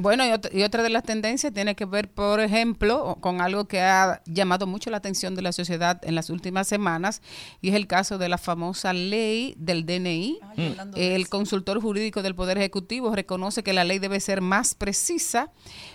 Bueno, 0.00 0.24
y, 0.24 0.28
ot- 0.28 0.48
y 0.54 0.62
otra 0.62 0.84
de 0.84 0.90
las 0.90 1.02
tendencias 1.02 1.52
tiene 1.52 1.74
que 1.74 1.84
ver, 1.84 2.08
por 2.08 2.38
ejemplo, 2.38 3.16
con 3.20 3.40
algo 3.40 3.66
que 3.66 3.80
ha 3.80 4.22
llamado 4.26 4.66
mucho 4.68 4.90
la 4.90 4.98
atención 4.98 5.34
de 5.34 5.42
la 5.42 5.50
sociedad 5.50 6.00
en 6.04 6.14
las 6.14 6.30
últimas 6.30 6.68
semanas, 6.68 7.20
y 7.60 7.70
es 7.70 7.74
el 7.74 7.88
caso 7.88 8.16
de 8.16 8.28
la 8.28 8.38
famosa 8.38 8.92
ley 8.92 9.54
del 9.58 9.84
DNI. 9.84 10.38
Ay, 10.56 10.76
de 10.94 11.16
El 11.16 11.28
consultor 11.28 11.80
jurídico 11.80 12.22
del 12.22 12.36
Poder 12.36 12.58
Ejecutivo 12.58 13.12
reconoce 13.14 13.64
que 13.64 13.72
la 13.72 13.82
ley 13.82 13.98
debe 13.98 14.20
ser 14.20 14.40
más 14.40 14.76
precisa 14.76 15.50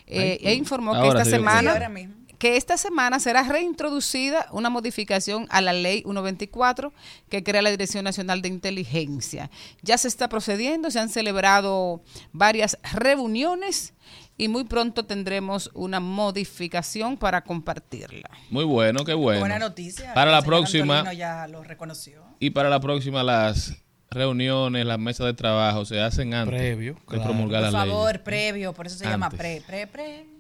eh, 0.06 0.38
e 0.42 0.54
informó 0.56 0.94
que 1.02 1.08
esta 1.08 1.24
semana 1.26 1.72
ahora 1.72 1.90
mismo. 1.90 2.16
Que 2.44 2.58
esta 2.58 2.76
semana 2.76 3.22
será 3.22 3.44
reintroducida 3.44 4.48
una 4.52 4.70
modificación 4.70 5.48
a 5.50 5.62
la 5.62 5.72
ley 5.72 6.02
124 6.02 6.92
que 7.30 7.42
crea 7.42 7.62
la 7.62 7.70
Dirección 7.70 8.04
Nacional 8.04 8.42
de 8.42 8.50
Inteligencia. 8.50 9.50
Ya 9.82 9.98
se 9.98 10.10
está 10.10 10.28
procediendo, 10.28 10.92
se 10.92 11.00
han 11.00 11.08
celebrado 11.08 12.02
varias 12.34 12.78
reuniones 12.96 13.94
y 14.38 14.50
muy 14.50 14.66
pronto 14.66 15.06
tendremos 15.06 15.72
una 15.74 16.02
modificación 16.02 17.16
para 17.16 17.46
compartirla. 17.46 18.30
Muy 18.50 18.66
bueno, 18.66 19.06
qué 19.06 19.14
bueno. 19.14 19.40
Buena 19.40 19.60
noticia. 19.60 20.14
Para 20.14 20.30
la 20.30 20.42
próxima, 20.42 21.00
Antolino 21.00 21.18
ya 21.18 21.48
lo 21.48 21.64
reconoció. 21.64 22.26
y 22.40 22.50
para 22.50 22.70
la 22.70 22.82
próxima, 22.82 23.24
las 23.24 23.74
reuniones, 24.10 24.86
las 24.86 25.00
mesas 25.00 25.28
de 25.28 25.34
trabajo 25.34 25.86
se 25.86 26.02
hacen 26.02 26.34
antes 26.34 26.60
Previo, 26.60 26.96
de 26.96 27.06
claro. 27.06 27.24
promulgar 27.24 27.64
Por 27.64 27.72
favor, 27.72 28.22
previo. 28.22 28.74
Por 28.74 28.88
eso 28.88 28.98
se 28.98 29.06
llama 29.06 29.30
pre, 29.30 29.64
pre, 29.66 29.88
pre. 29.88 30.33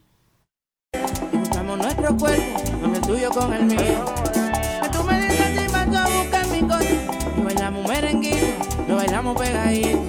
Buscamos 0.93 1.77
nuestro 1.77 2.15
cuerpo, 2.17 2.61
con 2.81 2.95
el 2.95 3.01
tuyo 3.01 3.29
con 3.31 3.53
el 3.53 3.65
mío. 3.65 4.05
Que 4.81 4.89
tú 4.89 5.03
me 5.03 5.21
dices 5.21 5.47
si 5.59 5.73
vas 5.73 5.87
a 5.87 6.07
buscar 6.07 6.47
mi 6.47 6.61
coche. 6.61 6.99
Y 7.37 7.41
bailamos 7.41 7.87
merenguito, 7.87 8.37
lo 8.87 8.95
bailamos 8.97 9.37
pegadito. 9.37 9.99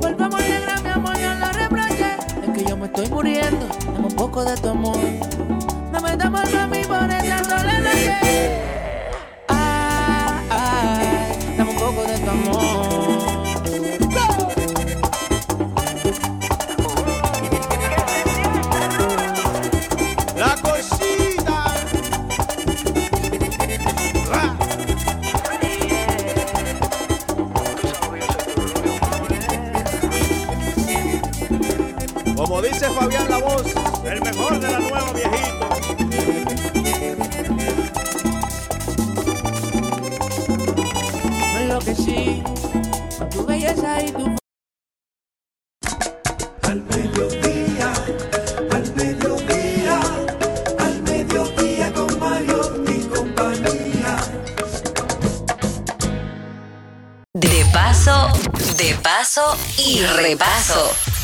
Volvamos 0.00 0.40
negra, 0.40 0.80
mi 0.82 0.90
amor, 0.90 1.18
yo 1.18 1.34
lo 1.34 1.48
reproché. 1.52 2.16
Es 2.42 2.50
que 2.54 2.64
yo 2.64 2.76
me 2.76 2.86
estoy 2.86 3.08
muriendo, 3.08 3.66
dame 3.92 4.06
un 4.06 4.14
poco 4.14 4.44
de 4.44 4.56
tu 4.56 4.68
amor. 4.68 4.98
No 5.92 6.00
me 6.00 6.16
damos 6.16 6.42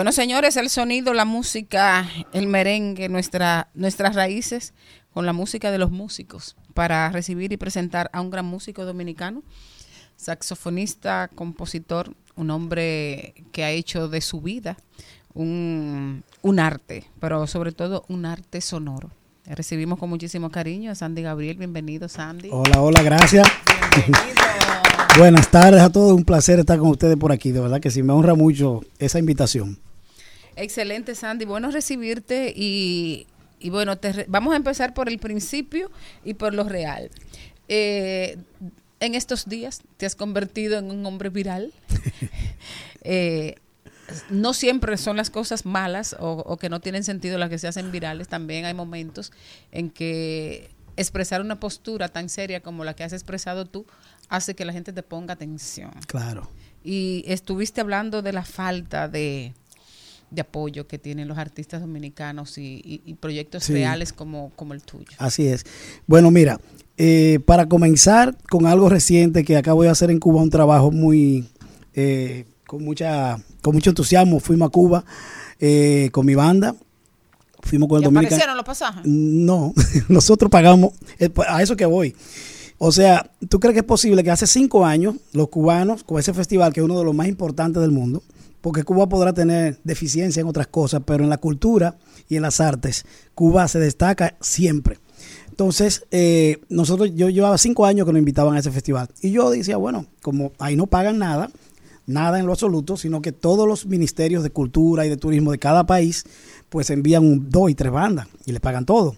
Bueno, 0.00 0.12
señores, 0.12 0.56
el 0.56 0.70
sonido, 0.70 1.12
la 1.12 1.26
música, 1.26 2.08
el 2.32 2.46
merengue, 2.46 3.10
nuestra, 3.10 3.68
nuestras 3.74 4.14
raíces 4.14 4.72
con 5.12 5.26
la 5.26 5.34
música 5.34 5.70
de 5.70 5.76
los 5.76 5.90
músicos 5.90 6.56
para 6.72 7.10
recibir 7.10 7.52
y 7.52 7.58
presentar 7.58 8.08
a 8.14 8.22
un 8.22 8.30
gran 8.30 8.46
músico 8.46 8.86
dominicano, 8.86 9.42
saxofonista, 10.16 11.28
compositor, 11.34 12.14
un 12.34 12.50
hombre 12.50 13.34
que 13.52 13.62
ha 13.62 13.72
hecho 13.72 14.08
de 14.08 14.22
su 14.22 14.40
vida 14.40 14.78
un, 15.34 16.24
un 16.40 16.60
arte, 16.60 17.04
pero 17.20 17.46
sobre 17.46 17.72
todo 17.72 18.06
un 18.08 18.24
arte 18.24 18.62
sonoro. 18.62 19.10
Recibimos 19.44 19.98
con 19.98 20.08
muchísimo 20.08 20.48
cariño 20.48 20.92
a 20.92 20.94
Sandy 20.94 21.20
Gabriel. 21.20 21.58
Bienvenido, 21.58 22.08
Sandy. 22.08 22.48
Hola, 22.50 22.80
hola, 22.80 23.02
gracias. 23.02 23.46
Buenas 25.18 25.50
tardes 25.50 25.82
a 25.82 25.90
todos, 25.90 26.14
un 26.14 26.24
placer 26.24 26.58
estar 26.58 26.78
con 26.78 26.88
ustedes 26.88 27.18
por 27.18 27.32
aquí, 27.32 27.50
de 27.50 27.60
verdad 27.60 27.80
que 27.80 27.90
sí, 27.90 28.02
me 28.02 28.14
honra 28.14 28.34
mucho 28.34 28.80
esa 28.98 29.18
invitación. 29.18 29.78
Excelente, 30.62 31.14
Sandy. 31.14 31.44
Bueno 31.44 31.70
recibirte 31.70 32.52
y, 32.54 33.26
y 33.58 33.70
bueno, 33.70 33.96
te 33.98 34.12
re- 34.12 34.26
vamos 34.28 34.52
a 34.52 34.56
empezar 34.56 34.94
por 34.94 35.08
el 35.08 35.18
principio 35.18 35.90
y 36.24 36.34
por 36.34 36.54
lo 36.54 36.64
real. 36.64 37.10
Eh, 37.68 38.36
en 39.00 39.14
estos 39.14 39.48
días 39.48 39.80
te 39.96 40.04
has 40.06 40.14
convertido 40.14 40.78
en 40.78 40.90
un 40.90 41.04
hombre 41.06 41.28
viral. 41.30 41.72
Eh, 43.02 43.54
no 44.28 44.52
siempre 44.52 44.98
son 44.98 45.16
las 45.16 45.30
cosas 45.30 45.64
malas 45.64 46.14
o, 46.20 46.32
o 46.32 46.58
que 46.58 46.68
no 46.68 46.80
tienen 46.80 47.02
sentido 47.02 47.38
las 47.38 47.48
que 47.48 47.58
se 47.58 47.66
hacen 47.66 47.90
virales. 47.90 48.28
También 48.28 48.66
hay 48.66 48.74
momentos 48.74 49.32
en 49.72 49.88
que 49.88 50.68
expresar 50.98 51.40
una 51.40 51.58
postura 51.60 52.08
tan 52.08 52.28
seria 52.28 52.60
como 52.60 52.84
la 52.84 52.94
que 52.94 53.02
has 53.04 53.14
expresado 53.14 53.64
tú 53.64 53.86
hace 54.28 54.54
que 54.54 54.66
la 54.66 54.74
gente 54.74 54.92
te 54.92 55.02
ponga 55.02 55.32
atención. 55.32 55.92
Claro. 56.06 56.50
Y 56.84 57.24
estuviste 57.26 57.80
hablando 57.80 58.20
de 58.20 58.34
la 58.34 58.44
falta 58.44 59.08
de, 59.08 59.54
de 60.30 60.42
apoyo 60.42 60.86
que 60.86 60.98
tienen 60.98 61.26
los 61.28 61.38
artistas 61.38 61.80
dominicanos 61.80 62.56
y, 62.58 62.80
y- 62.84 63.02
y 63.04 63.14
proyectos 63.14 63.64
Sí. 63.64 63.72
reales 63.72 64.12
como, 64.12 64.50
como 64.56 64.74
el 64.74 64.82
tuyo. 64.82 65.06
Así 65.18 65.46
es. 65.46 65.64
Bueno, 66.06 66.30
mira, 66.30 66.60
eh, 66.96 67.40
para 67.46 67.68
comenzar 67.68 68.36
con 68.50 68.66
algo 68.66 68.88
reciente 68.88 69.44
que 69.44 69.56
acabo 69.56 69.82
de 69.82 69.88
hacer 69.88 70.10
en 70.10 70.20
Cuba, 70.20 70.42
un 70.42 70.50
trabajo 70.50 70.90
muy, 70.90 71.48
eh, 71.94 72.44
con, 72.66 72.84
mucha, 72.84 73.42
con 73.62 73.74
mucho 73.74 73.90
entusiasmo, 73.90 74.38
fuimos 74.40 74.68
a 74.68 74.70
Cuba 74.70 75.04
eh, 75.58 76.10
con 76.12 76.24
mi 76.26 76.34
banda, 76.34 76.76
fuimos 77.62 77.88
con 77.88 77.96
el 77.98 78.02
¿Y 78.02 78.04
Dominicano. 78.04 78.26
aparecieron 78.28 78.56
los 78.56 78.64
pasajes? 78.66 79.02
No, 79.04 79.74
nosotros 80.08 80.50
pagamos, 80.50 80.92
eh, 81.18 81.28
pues, 81.30 81.48
a 81.50 81.62
eso 81.62 81.76
que 81.76 81.86
voy. 81.86 82.14
O 82.78 82.92
sea, 82.92 83.30
¿tú 83.50 83.60
crees 83.60 83.74
que 83.74 83.80
es 83.80 83.84
posible 83.86 84.24
que 84.24 84.30
hace 84.30 84.46
cinco 84.46 84.86
años 84.86 85.16
los 85.32 85.48
cubanos, 85.48 86.02
con 86.02 86.18
ese 86.18 86.32
festival 86.32 86.72
que 86.72 86.80
es 86.80 86.84
uno 86.84 86.98
de 86.98 87.04
los 87.04 87.14
más 87.14 87.28
importantes 87.28 87.82
del 87.82 87.90
mundo, 87.90 88.22
porque 88.60 88.84
Cuba 88.84 89.08
podrá 89.08 89.32
tener 89.32 89.78
deficiencia 89.84 90.40
en 90.40 90.46
otras 90.48 90.66
cosas, 90.66 91.02
pero 91.04 91.24
en 91.24 91.30
la 91.30 91.38
cultura 91.38 91.96
y 92.28 92.36
en 92.36 92.42
las 92.42 92.60
artes, 92.60 93.04
Cuba 93.34 93.66
se 93.68 93.78
destaca 93.78 94.36
siempre. 94.40 94.98
Entonces, 95.50 96.04
eh, 96.10 96.58
nosotros, 96.68 97.10
yo 97.14 97.28
llevaba 97.28 97.58
cinco 97.58 97.84
años 97.84 98.06
que 98.06 98.12
nos 98.12 98.18
invitaban 98.20 98.56
a 98.56 98.60
ese 98.60 98.70
festival. 98.70 99.08
Y 99.20 99.30
yo 99.30 99.50
decía, 99.50 99.76
bueno, 99.76 100.06
como 100.22 100.52
ahí 100.58 100.76
no 100.76 100.86
pagan 100.86 101.18
nada, 101.18 101.50
nada 102.06 102.38
en 102.38 102.46
lo 102.46 102.52
absoluto, 102.52 102.96
sino 102.96 103.20
que 103.20 103.32
todos 103.32 103.68
los 103.68 103.86
ministerios 103.86 104.42
de 104.42 104.50
cultura 104.50 105.04
y 105.04 105.10
de 105.10 105.16
turismo 105.16 105.52
de 105.52 105.58
cada 105.58 105.84
país, 105.84 106.24
pues 106.70 106.88
envían 106.90 107.24
un- 107.24 107.50
dos 107.50 107.70
y 107.70 107.74
tres 107.74 107.92
bandas 107.92 108.28
y 108.46 108.52
le 108.52 108.60
pagan 108.60 108.86
todo. 108.86 109.16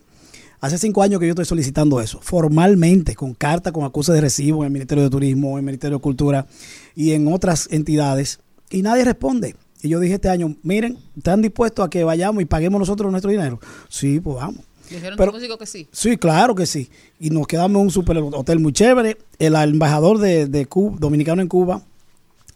Hace 0.60 0.78
cinco 0.78 1.02
años 1.02 1.18
que 1.20 1.26
yo 1.26 1.32
estoy 1.32 1.44
solicitando 1.44 2.00
eso, 2.00 2.20
formalmente, 2.22 3.14
con 3.16 3.34
carta, 3.34 3.72
con 3.72 3.84
acuse 3.84 4.12
de 4.12 4.20
recibo 4.20 4.58
en 4.62 4.66
el 4.66 4.72
Ministerio 4.72 5.04
de 5.04 5.10
Turismo, 5.10 5.52
en 5.52 5.58
el 5.58 5.64
Ministerio 5.64 5.98
de 5.98 6.02
Cultura 6.02 6.46
y 6.94 7.12
en 7.12 7.32
otras 7.32 7.68
entidades, 7.70 8.38
y 8.72 8.82
nadie 8.82 9.04
responde. 9.04 9.54
Y 9.82 9.88
yo 9.88 9.98
dije 10.00 10.14
este 10.14 10.28
año, 10.28 10.54
miren, 10.62 10.98
¿están 11.16 11.42
dispuestos 11.42 11.84
a 11.86 11.90
que 11.90 12.04
vayamos 12.04 12.42
y 12.42 12.46
paguemos 12.46 12.78
nosotros 12.78 13.10
nuestro 13.10 13.30
dinero? 13.30 13.58
Sí, 13.88 14.20
pues 14.20 14.36
vamos. 14.36 14.60
Dijeron 14.88 15.16
Pero- 15.16 15.32
músico 15.32 15.58
que 15.58 15.66
sí. 15.66 15.88
Sí, 15.90 16.16
claro 16.18 16.54
que 16.54 16.66
sí. 16.66 16.90
Y 17.18 17.30
nos 17.30 17.46
quedamos 17.46 17.70
en 17.80 17.86
un 17.86 17.90
super 17.90 18.16
hotel 18.18 18.58
muy 18.60 18.72
chévere. 18.72 19.16
El 19.38 19.54
embajador 19.56 20.18
de, 20.18 20.46
de 20.46 20.66
Cuba, 20.66 20.96
dominicano 21.00 21.40
en 21.42 21.48
Cuba, 21.48 21.82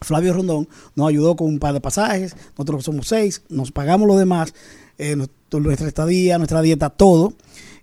Flavio 0.03 0.35
Rondón, 0.35 0.69
nos 0.95 1.09
ayudó 1.09 1.35
con 1.35 1.47
un 1.49 1.59
par 1.59 1.73
de 1.73 1.81
pasajes. 1.81 2.37
Nosotros 2.59 2.85
somos 2.85 3.09
seis, 3.09 3.43
nos 3.49 3.73
pagamos 3.73 4.07
lo 4.07 4.17
demás, 4.17 4.53
eh, 4.99 5.17
nuestra 5.51 5.89
estadía, 5.89 6.37
nuestra 6.39 6.61
dieta, 6.63 6.91
todo. 6.91 7.33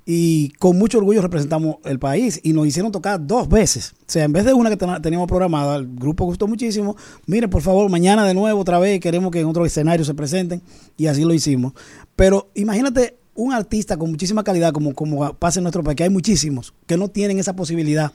Y 0.05 0.49
con 0.59 0.77
mucho 0.77 0.97
orgullo 0.97 1.21
representamos 1.21 1.77
el 1.85 1.97
país. 1.99 2.39
Y 2.43 2.53
nos 2.53 2.67
hicieron 2.67 2.91
tocar 2.91 3.25
dos 3.25 3.47
veces. 3.47 3.93
O 4.01 4.03
sea, 4.11 4.25
en 4.25 4.33
vez 4.33 4.43
de 4.45 4.53
una 4.53 4.69
que 4.69 4.77
ten- 4.77 5.01
teníamos 5.01 5.27
programada, 5.27 5.77
el 5.77 5.87
grupo 5.95 6.25
gustó 6.25 6.47
muchísimo. 6.47 6.95
Miren, 7.25 7.49
por 7.49 7.61
favor, 7.61 7.89
mañana 7.89 8.25
de 8.27 8.33
nuevo, 8.33 8.59
otra 8.59 8.79
vez, 8.79 8.99
queremos 8.99 9.31
que 9.31 9.39
en 9.39 9.47
otro 9.47 9.65
escenario 9.65 10.03
se 10.05 10.13
presenten. 10.13 10.61
Y 10.97 11.07
así 11.07 11.23
lo 11.23 11.33
hicimos. 11.33 11.73
Pero 12.15 12.49
imagínate 12.55 13.15
un 13.35 13.53
artista 13.53 13.97
con 13.97 14.11
muchísima 14.11 14.43
calidad, 14.43 14.73
como, 14.73 14.93
como 14.93 15.33
pasa 15.35 15.59
en 15.59 15.63
nuestro 15.63 15.83
país, 15.83 15.95
que 15.95 16.03
hay 16.03 16.09
muchísimos 16.09 16.73
que 16.85 16.97
no 16.97 17.07
tienen 17.07 17.39
esa 17.39 17.55
posibilidad 17.55 18.11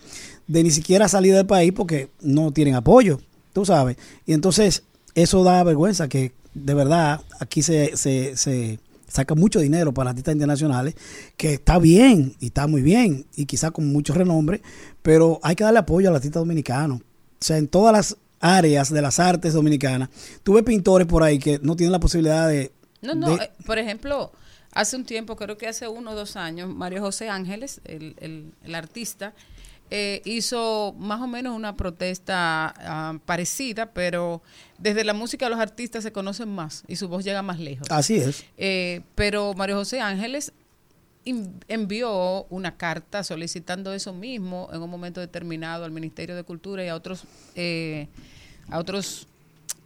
de 0.47 0.63
ni 0.63 0.71
siquiera 0.71 1.09
salir 1.09 1.35
del 1.35 1.47
país 1.47 1.73
porque 1.75 2.09
no 2.21 2.53
tienen 2.53 2.75
apoyo, 2.77 3.19
tú 3.53 3.65
sabes. 3.65 3.97
Y 4.27 4.33
entonces 4.35 4.85
eso 5.17 5.43
da 5.43 5.65
vergüenza 5.65 6.09
que 6.09 6.33
de 6.55 6.75
verdad 6.75 7.21
aquí 7.41 7.63
se, 7.63 7.97
se, 7.97 8.37
se 8.37 8.79
saca 9.09 9.35
mucho 9.35 9.59
dinero 9.61 9.93
para 9.93 10.11
artistas 10.11 10.33
internacionales, 10.35 10.95
que 11.37 11.55
está 11.55 11.79
bien 11.79 12.37
y 12.41 12.47
está 12.47 12.67
muy 12.67 12.83
bien 12.83 13.27
y 13.35 13.47
quizá 13.47 13.71
con 13.71 13.91
mucho 13.91 14.15
renombre, 14.15 14.63
pero 15.03 15.41
hay 15.43 15.57
que 15.57 15.65
darle 15.65 15.81
apoyo 15.81 16.09
al 16.09 16.15
artista 16.17 16.39
dominicano. 16.39 16.97
O 16.97 17.45
sea, 17.45 17.57
en 17.57 17.69
todas 17.69 17.93
las 17.93 18.17
áreas 18.41 18.93
de 18.93 19.03
las 19.03 19.19
artes 19.19 19.53
dominicanas, 19.55 20.11
tuve 20.43 20.63
pintores 20.63 21.07
por 21.07 21.23
ahí 21.23 21.39
que 21.39 21.59
no 21.63 21.75
tienen 21.75 21.93
la 21.93 22.01
posibilidad 22.01 22.49
de... 22.49 22.71
No, 23.03 23.15
no, 23.15 23.37
de- 23.37 23.45
eh, 23.45 23.51
por 23.67 23.79
ejemplo, 23.79 24.31
hace 24.73 24.97
un 24.97 25.05
tiempo, 25.05 25.35
creo 25.37 25.57
que 25.57 25.67
hace 25.69 25.89
uno 25.89 26.13
o 26.13 26.15
dos 26.15 26.37
años, 26.37 26.69
Mario 26.73 27.01
José 27.01 27.29
Ángeles, 27.29 27.81
el, 27.85 28.15
el- 28.21 28.53
el 28.65 28.75
artista, 28.75 29.35
eh, 29.91 30.21
hizo 30.27 30.95
más 30.99 31.21
o 31.23 31.27
menos 31.27 31.57
una 31.57 31.75
protesta 31.77 32.75
ah, 32.79 33.19
parecida, 33.25 33.87
pero 33.93 34.43
desde 34.79 35.05
la 35.05 35.13
música 35.13 35.49
los 35.49 35.59
artistas 35.59 36.05
se 36.05 36.13
conocen 36.13 36.49
más 36.49 36.85
y 36.87 36.97
su 36.97 37.09
voz 37.09 37.25
llega 37.25 37.43
más 37.43 37.59
lejos. 37.59 37.89
Así 37.91 38.17
es. 38.17 38.45
Eh, 38.57 39.03
pero 39.15 39.53
Mario 39.55 39.77
José 39.77 40.01
Ángeles 40.01 40.53
envió 41.69 42.45
una 42.49 42.77
carta 42.77 43.23
solicitando 43.23 43.93
eso 43.93 44.15
mismo 44.15 44.71
en 44.73 44.81
un 44.81 44.89
momento 44.89 45.21
determinado 45.21 45.85
al 45.85 45.91
Ministerio 45.91 46.35
de 46.35 46.43
Cultura 46.43 46.85
y 46.85 46.89
a 46.89 46.95
otros 46.95 47.25
eh, 47.55 48.09
a 48.71 48.79
otros 48.79 49.27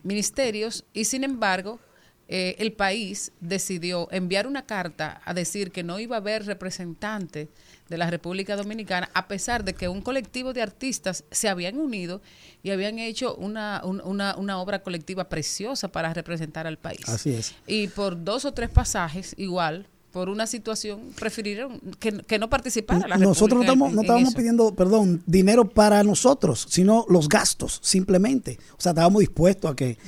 ministerios 0.05 0.85
y 0.93 1.05
sin 1.05 1.25
embargo 1.25 1.81
eh, 2.29 2.55
el 2.59 2.73
país 2.73 3.33
decidió 3.41 4.09
enviar 4.13 4.47
una 4.47 4.67
carta 4.67 5.21
a 5.25 5.35
decir 5.35 5.73
que 5.73 5.83
no 5.83 5.99
iba 5.99 6.17
a 6.17 6.21
haber 6.21 6.47
representante 6.47 7.49
de 7.93 7.99
la 7.99 8.11
República 8.11 8.57
Dominicana 8.57 9.11
a 9.15 9.29
pesar 9.29 9.63
de 9.65 9.75
que 9.75 9.87
un 9.87 10.01
colectivo 10.01 10.53
de 10.55 10.63
artistas 10.63 11.25
se 11.31 11.49
habían 11.49 11.77
unido 11.79 12.23
y 12.63 12.71
habían 12.71 12.99
hecho 12.99 13.35
una, 13.37 13.83
un- 13.85 14.01
una, 14.05 14.35
una 14.37 14.59
obra 14.61 14.83
colectiva 14.83 15.29
preciosa 15.29 15.89
para 15.89 16.13
representar 16.15 16.67
al 16.67 16.79
país. 16.79 17.07
Así 17.07 17.35
es. 17.35 17.55
Y 17.67 17.89
por 17.89 18.25
dos 18.25 18.47
o 18.47 18.53
tres 18.53 18.71
pasajes, 18.71 19.35
igual, 19.37 19.87
por 20.11 20.29
una 20.31 20.47
situación, 20.47 21.11
prefirieron 21.19 21.79
que, 22.01 22.13
que 22.23 22.39
no 22.39 22.49
participara 22.49 23.07
la 23.09 23.17
Nosotros 23.19 23.65
no 23.65 23.73
República 23.73 23.73
estamos, 23.73 23.89
en- 23.91 23.95
no 23.97 24.01
estábamos 24.03 24.35
pidiendo, 24.35 24.75
perdón, 24.75 25.23
dinero 25.27 25.69
para 25.69 26.03
nosotros, 26.03 26.67
sino 26.71 27.05
los 27.11 27.29
gastos, 27.29 27.79
simplemente. 27.83 28.59
O 28.79 28.81
sea, 28.81 28.91
estábamos 28.93 29.21
dispuestos 29.21 29.71
a 29.71 29.77
que, 29.77 29.99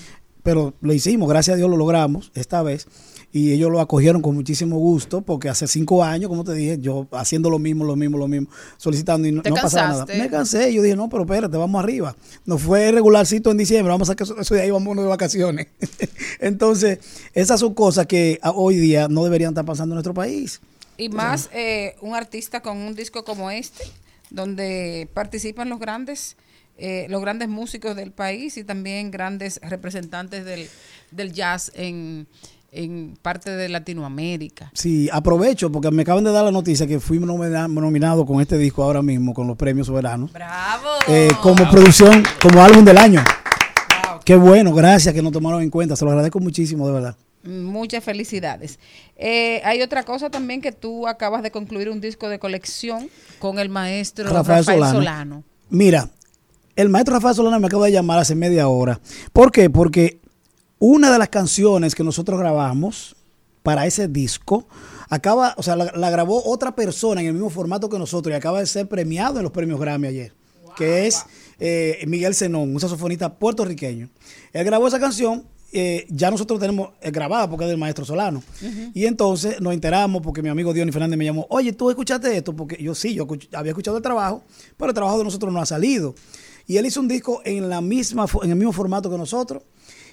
pero 0.42 0.72
lo 0.80 0.92
hicimos, 0.94 1.28
gracias 1.28 1.54
a 1.54 1.56
Dios 1.58 1.68
lo 1.70 1.76
logramos 1.76 2.32
esta 2.34 2.62
vez. 2.62 2.86
Y 3.36 3.52
ellos 3.52 3.68
lo 3.68 3.80
acogieron 3.80 4.22
con 4.22 4.36
muchísimo 4.36 4.78
gusto, 4.78 5.20
porque 5.22 5.48
hace 5.48 5.66
cinco 5.66 6.04
años, 6.04 6.28
como 6.28 6.44
te 6.44 6.54
dije, 6.54 6.78
yo 6.78 7.08
haciendo 7.10 7.50
lo 7.50 7.58
mismo, 7.58 7.84
lo 7.84 7.96
mismo, 7.96 8.16
lo 8.16 8.28
mismo, 8.28 8.46
solicitando 8.76 9.26
y 9.26 9.32
no, 9.32 9.42
¿Te 9.42 9.50
no 9.50 9.56
pasaba 9.56 9.88
nada. 9.88 10.06
Me 10.06 10.30
cansé, 10.30 10.72
yo 10.72 10.82
dije, 10.82 10.94
no, 10.94 11.08
pero 11.08 11.24
espérate, 11.24 11.56
vamos 11.56 11.82
arriba. 11.82 12.14
Nos 12.46 12.62
fue 12.62 12.92
regularcito 12.92 13.50
en 13.50 13.56
diciembre, 13.56 13.90
vamos 13.90 14.08
a 14.08 14.12
sacar 14.12 14.28
eso, 14.40 14.54
de 14.54 14.60
ahí, 14.60 14.70
vamos 14.70 14.96
de 14.96 15.02
vacaciones. 15.02 15.66
Entonces, 16.38 17.00
esas 17.32 17.58
son 17.58 17.74
cosas 17.74 18.06
que 18.06 18.38
a- 18.40 18.52
hoy 18.52 18.76
día 18.76 19.08
no 19.08 19.24
deberían 19.24 19.50
estar 19.50 19.64
pasando 19.64 19.94
en 19.94 19.96
nuestro 19.96 20.14
país. 20.14 20.60
Y 20.96 21.08
más 21.08 21.50
eh, 21.52 21.96
un 22.02 22.14
artista 22.14 22.60
con 22.60 22.76
un 22.76 22.94
disco 22.94 23.24
como 23.24 23.50
este, 23.50 23.82
donde 24.30 25.08
participan 25.12 25.68
los 25.68 25.80
grandes, 25.80 26.36
eh, 26.78 27.06
los 27.08 27.20
grandes 27.20 27.48
músicos 27.48 27.96
del 27.96 28.12
país 28.12 28.56
y 28.58 28.62
también 28.62 29.10
grandes 29.10 29.58
representantes 29.60 30.44
del, 30.44 30.68
del 31.10 31.32
jazz 31.32 31.72
en, 31.74 32.28
en 32.74 33.16
parte 33.22 33.50
de 33.50 33.68
Latinoamérica. 33.68 34.70
Sí, 34.74 35.08
aprovecho 35.12 35.70
porque 35.70 35.90
me 35.90 36.02
acaban 36.02 36.24
de 36.24 36.32
dar 36.32 36.44
la 36.44 36.50
noticia 36.52 36.86
que 36.86 37.00
fuimos 37.00 37.28
nomina- 37.28 37.68
nominados 37.68 38.26
con 38.26 38.40
este 38.40 38.58
disco 38.58 38.82
ahora 38.82 39.02
mismo 39.02 39.32
con 39.34 39.46
los 39.46 39.56
premios 39.56 39.86
soberanos. 39.86 40.32
¡Bravo! 40.32 40.88
eh, 41.08 41.30
como 41.42 41.68
producción, 41.70 42.22
como 42.42 42.62
álbum 42.62 42.84
del 42.84 42.98
año. 42.98 43.22
Qué 44.24 44.36
bueno, 44.36 44.72
gracias 44.72 45.12
que 45.14 45.20
nos 45.22 45.32
tomaron 45.32 45.62
en 45.62 45.70
cuenta. 45.70 45.96
Se 45.96 46.04
lo 46.04 46.10
agradezco 46.10 46.40
muchísimo, 46.40 46.86
de 46.86 46.94
verdad. 46.94 47.16
Muchas 47.44 48.02
felicidades. 48.02 48.78
Eh, 49.16 49.60
hay 49.64 49.82
otra 49.82 50.02
cosa 50.02 50.30
también 50.30 50.62
que 50.62 50.72
tú 50.72 51.06
acabas 51.06 51.42
de 51.42 51.50
concluir 51.50 51.90
un 51.90 52.00
disco 52.00 52.28
de 52.30 52.38
colección 52.38 53.10
con 53.38 53.58
el 53.58 53.68
maestro 53.68 54.24
Rafael, 54.24 54.64
Rafael 54.64 54.64
Solano. 54.78 54.92
Solano. 54.98 55.44
Mira, 55.68 56.08
el 56.74 56.88
maestro 56.88 57.14
Rafael 57.16 57.34
Solano 57.34 57.60
me 57.60 57.66
acaba 57.66 57.84
de 57.84 57.92
llamar 57.92 58.18
hace 58.18 58.34
media 58.34 58.66
hora. 58.68 58.98
¿Por 59.34 59.52
qué? 59.52 59.68
Porque 59.68 60.20
una 60.86 61.10
de 61.10 61.18
las 61.18 61.30
canciones 61.30 61.94
que 61.94 62.04
nosotros 62.04 62.38
grabamos 62.38 63.16
para 63.62 63.86
ese 63.86 64.06
disco 64.06 64.66
acaba, 65.08 65.54
o 65.56 65.62
sea, 65.62 65.76
la, 65.76 65.90
la 65.94 66.10
grabó 66.10 66.44
otra 66.44 66.74
persona 66.74 67.22
en 67.22 67.28
el 67.28 67.32
mismo 67.32 67.48
formato 67.48 67.88
que 67.88 67.98
nosotros 67.98 68.32
y 68.32 68.36
acaba 68.36 68.60
de 68.60 68.66
ser 68.66 68.86
premiado 68.86 69.38
en 69.38 69.44
los 69.44 69.52
premios 69.52 69.80
Grammy 69.80 70.08
ayer, 70.08 70.34
que 70.76 71.06
es 71.06 71.24
eh, 71.58 72.04
Miguel 72.06 72.34
Zenón, 72.34 72.74
un 72.74 72.80
saxofonista 72.80 73.32
puertorriqueño. 73.32 74.10
Él 74.52 74.64
grabó 74.64 74.86
esa 74.86 75.00
canción 75.00 75.46
eh, 75.76 76.06
ya 76.08 76.30
nosotros 76.30 76.60
tenemos 76.60 76.90
eh, 77.00 77.10
grabada 77.10 77.50
porque 77.50 77.64
es 77.64 77.70
del 77.70 77.78
maestro 77.78 78.04
Solano. 78.04 78.44
Y 78.94 79.06
entonces 79.06 79.60
nos 79.60 79.72
enteramos 79.72 80.22
porque 80.22 80.40
mi 80.40 80.48
amigo 80.48 80.72
Diony 80.72 80.92
Fernández 80.92 81.18
me 81.18 81.24
llamó, 81.24 81.46
oye, 81.50 81.72
¿tú 81.72 81.90
escuchaste 81.90 82.36
esto? 82.36 82.54
Porque 82.54 82.80
yo 82.80 82.94
sí, 82.94 83.12
yo 83.12 83.26
había 83.52 83.70
escuchado 83.70 83.96
el 83.96 84.02
trabajo, 84.02 84.44
pero 84.76 84.90
el 84.90 84.94
trabajo 84.94 85.18
de 85.18 85.24
nosotros 85.24 85.52
no 85.52 85.60
ha 85.60 85.66
salido. 85.66 86.14
Y 86.66 86.76
él 86.76 86.86
hizo 86.86 87.00
un 87.00 87.08
disco 87.08 87.42
en, 87.44 87.68
la 87.68 87.80
misma, 87.80 88.26
en 88.42 88.50
el 88.50 88.56
mismo 88.56 88.72
formato 88.72 89.10
que 89.10 89.18
nosotros. 89.18 89.62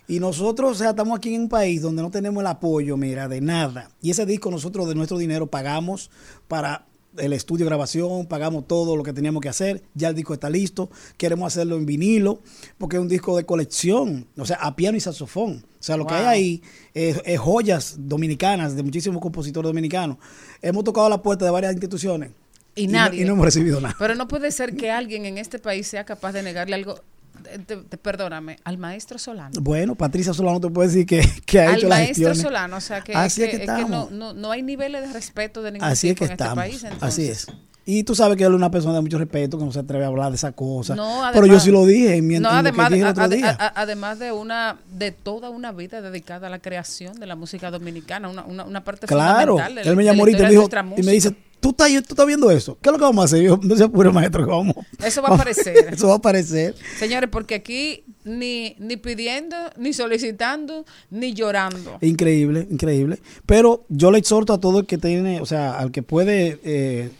Y 0.07 0.19
nosotros, 0.19 0.71
o 0.71 0.75
sea, 0.75 0.89
estamos 0.91 1.17
aquí 1.17 1.33
en 1.33 1.41
un 1.41 1.49
país 1.49 1.81
donde 1.81 2.01
no 2.01 2.11
tenemos 2.11 2.41
el 2.41 2.47
apoyo, 2.47 2.97
mira, 2.97 3.27
de 3.27 3.41
nada. 3.41 3.91
Y 4.01 4.11
ese 4.11 4.25
disco 4.25 4.51
nosotros 4.51 4.87
de 4.87 4.95
nuestro 4.95 5.17
dinero 5.17 5.47
pagamos 5.47 6.11
para 6.47 6.85
el 7.17 7.33
estudio 7.33 7.65
de 7.65 7.69
grabación, 7.69 8.25
pagamos 8.25 8.67
todo 8.67 8.95
lo 8.95 9.03
que 9.03 9.13
teníamos 9.13 9.41
que 9.41 9.49
hacer. 9.49 9.83
Ya 9.93 10.09
el 10.09 10.15
disco 10.15 10.33
está 10.33 10.49
listo. 10.49 10.89
Queremos 11.17 11.47
hacerlo 11.47 11.77
en 11.77 11.85
vinilo, 11.85 12.41
porque 12.77 12.97
es 12.97 13.01
un 13.01 13.07
disco 13.07 13.35
de 13.35 13.45
colección, 13.45 14.27
o 14.37 14.45
sea, 14.45 14.57
a 14.57 14.75
piano 14.75 14.97
y 14.97 15.01
saxofón. 15.01 15.65
O 15.79 15.83
sea, 15.83 15.97
lo 15.97 16.05
que 16.05 16.13
hay 16.13 16.25
ahí 16.25 16.63
es, 16.93 17.21
es 17.25 17.39
joyas 17.39 17.95
dominicanas 17.97 18.75
de 18.75 18.83
muchísimos 18.83 19.21
compositores 19.21 19.67
dominicanos. 19.67 20.17
Hemos 20.61 20.83
tocado 20.83 21.09
la 21.09 21.21
puerta 21.21 21.45
de 21.45 21.51
varias 21.51 21.73
instituciones. 21.73 22.31
Y 22.75 22.87
nadie. 22.87 23.21
y 23.21 23.25
no 23.25 23.33
hemos 23.33 23.45
recibido 23.45 23.81
nada. 23.81 23.95
Pero 23.99 24.15
no 24.15 24.27
puede 24.27 24.51
ser 24.51 24.75
que 24.75 24.91
alguien 24.91 25.25
en 25.25 25.37
este 25.37 25.59
país 25.59 25.87
sea 25.87 26.05
capaz 26.05 26.31
de 26.31 26.43
negarle 26.43 26.75
algo, 26.75 27.01
te- 27.41 27.59
te- 27.59 27.77
te- 27.77 27.97
perdóname, 27.97 28.57
al 28.63 28.77
maestro 28.77 29.17
Solano. 29.19 29.51
Bueno, 29.61 29.95
Patricia 29.95 30.33
Solano 30.33 30.59
te 30.59 30.69
puede 30.69 30.89
decir 30.89 31.05
que, 31.05 31.21
que 31.45 31.59
ha 31.61 31.69
al 31.71 31.77
hecho 31.77 31.87
la 31.89 31.95
maestro 31.95 32.27
gestión. 32.29 32.45
Solano, 32.47 32.77
o 32.77 32.81
sea 32.81 33.01
que, 33.01 33.13
Así 33.15 33.43
es 33.43 33.49
que 33.49 33.55
es 33.57 33.61
que 33.71 33.85
no, 33.85 34.09
no, 34.11 34.33
no 34.33 34.51
hay 34.51 34.61
niveles 34.61 35.07
de 35.07 35.13
respeto 35.13 35.61
de 35.61 35.71
ningún 35.73 35.87
Así 35.87 36.09
es 36.09 36.15
que 36.15 36.25
en 36.25 36.31
este 36.31 36.43
estamos. 36.43 36.63
país. 36.63 36.83
entonces. 36.83 37.03
Así 37.03 37.27
es. 37.27 37.47
Y 37.83 38.03
tú 38.03 38.13
sabes 38.13 38.37
que 38.37 38.43
él 38.43 38.51
es 38.51 38.55
una 38.55 38.69
persona 38.69 38.93
de 38.93 39.01
mucho 39.01 39.17
respeto, 39.17 39.57
que 39.57 39.65
no 39.65 39.71
se 39.71 39.79
atreve 39.79 40.03
a 40.03 40.07
hablar 40.07 40.29
de 40.29 40.35
esa 40.35 40.51
cosa. 40.51 40.93
No, 40.95 41.23
Pero 41.33 41.47
yo 41.47 41.59
sí 41.59 41.71
lo 41.71 41.83
dije 41.85 42.15
en 42.15 42.27
mi 42.27 42.37
no, 42.39 42.47
que 42.49 42.55
además, 42.55 42.89
dije 42.89 43.01
el 43.01 43.07
otro 43.07 43.27
día. 43.27 43.57
además 43.75 44.19
de 44.19 44.31
una 44.31 44.77
de 44.93 45.11
toda 45.11 45.49
una 45.49 45.71
vida 45.71 45.99
dedicada 45.99 46.45
a 46.47 46.49
la 46.51 46.59
creación 46.59 47.19
de 47.19 47.25
la 47.25 47.35
música 47.35 47.71
dominicana, 47.71 48.29
una, 48.29 48.43
una, 48.43 48.65
una 48.65 48.83
parte 48.83 49.07
Claro, 49.07 49.53
fundamental 49.53 49.83
de 49.83 49.89
él 49.89 49.95
me 49.97 50.03
llamó 50.03 50.21
ahorita 50.21 50.39
y 50.39 50.43
me 50.43 50.49
dijo, 50.51 50.69
y 50.97 51.01
me 51.03 51.11
dice, 51.11 51.35
¿tú 51.61 51.69
estás, 51.69 51.89
tú 51.89 52.13
estás 52.13 52.25
viendo 52.25 52.51
eso? 52.51 52.77
¿Qué 52.81 52.89
es 52.89 52.91
lo 52.91 52.97
que 52.97 53.05
vamos 53.05 53.21
a 53.21 53.25
hacer? 53.25 53.41
Yo, 53.43 53.57
no 53.61 53.75
se 53.77 53.83
apure, 53.85 54.11
maestro, 54.11 54.45
vamos. 54.45 54.75
Eso 55.01 55.21
va 55.21 55.29
a 55.29 55.35
aparecer. 55.35 55.75
eso 55.93 56.07
va 56.07 56.15
a 56.15 56.17
aparecer. 56.17 56.75
Señores, 56.99 57.29
porque 57.31 57.55
aquí 57.55 58.03
ni, 58.25 58.75
ni 58.79 58.97
pidiendo, 58.97 59.55
ni 59.77 59.93
solicitando, 59.93 60.85
ni 61.09 61.33
llorando. 61.33 61.97
Increíble, 62.01 62.67
increíble. 62.69 63.19
Pero 63.45 63.85
yo 63.87 64.11
le 64.11 64.17
exhorto 64.17 64.51
a 64.53 64.59
todo 64.59 64.79
el 64.79 64.87
que 64.87 64.97
tiene, 64.97 65.39
o 65.39 65.45
sea, 65.45 65.77
al 65.77 65.91
que 65.91 66.03
puede 66.03 66.59
eh, 66.63 67.11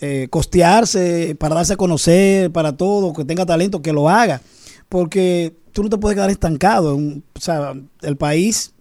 eh, 0.00 0.26
costearse 0.30 1.36
para 1.38 1.54
darse 1.54 1.74
a 1.74 1.76
conocer, 1.76 2.50
para 2.50 2.76
todo, 2.76 3.12
que 3.12 3.24
tenga 3.24 3.46
talento, 3.46 3.82
que 3.82 3.92
lo 3.92 4.08
haga. 4.08 4.40
Porque 4.88 5.54
tú 5.72 5.82
no 5.82 5.90
te 5.90 5.98
puedes 5.98 6.16
quedar 6.16 6.30
estancado. 6.30 6.96
en 6.96 7.22
o 7.34 7.40
sea, 7.40 7.74
el 8.00 8.16
país 8.16 8.72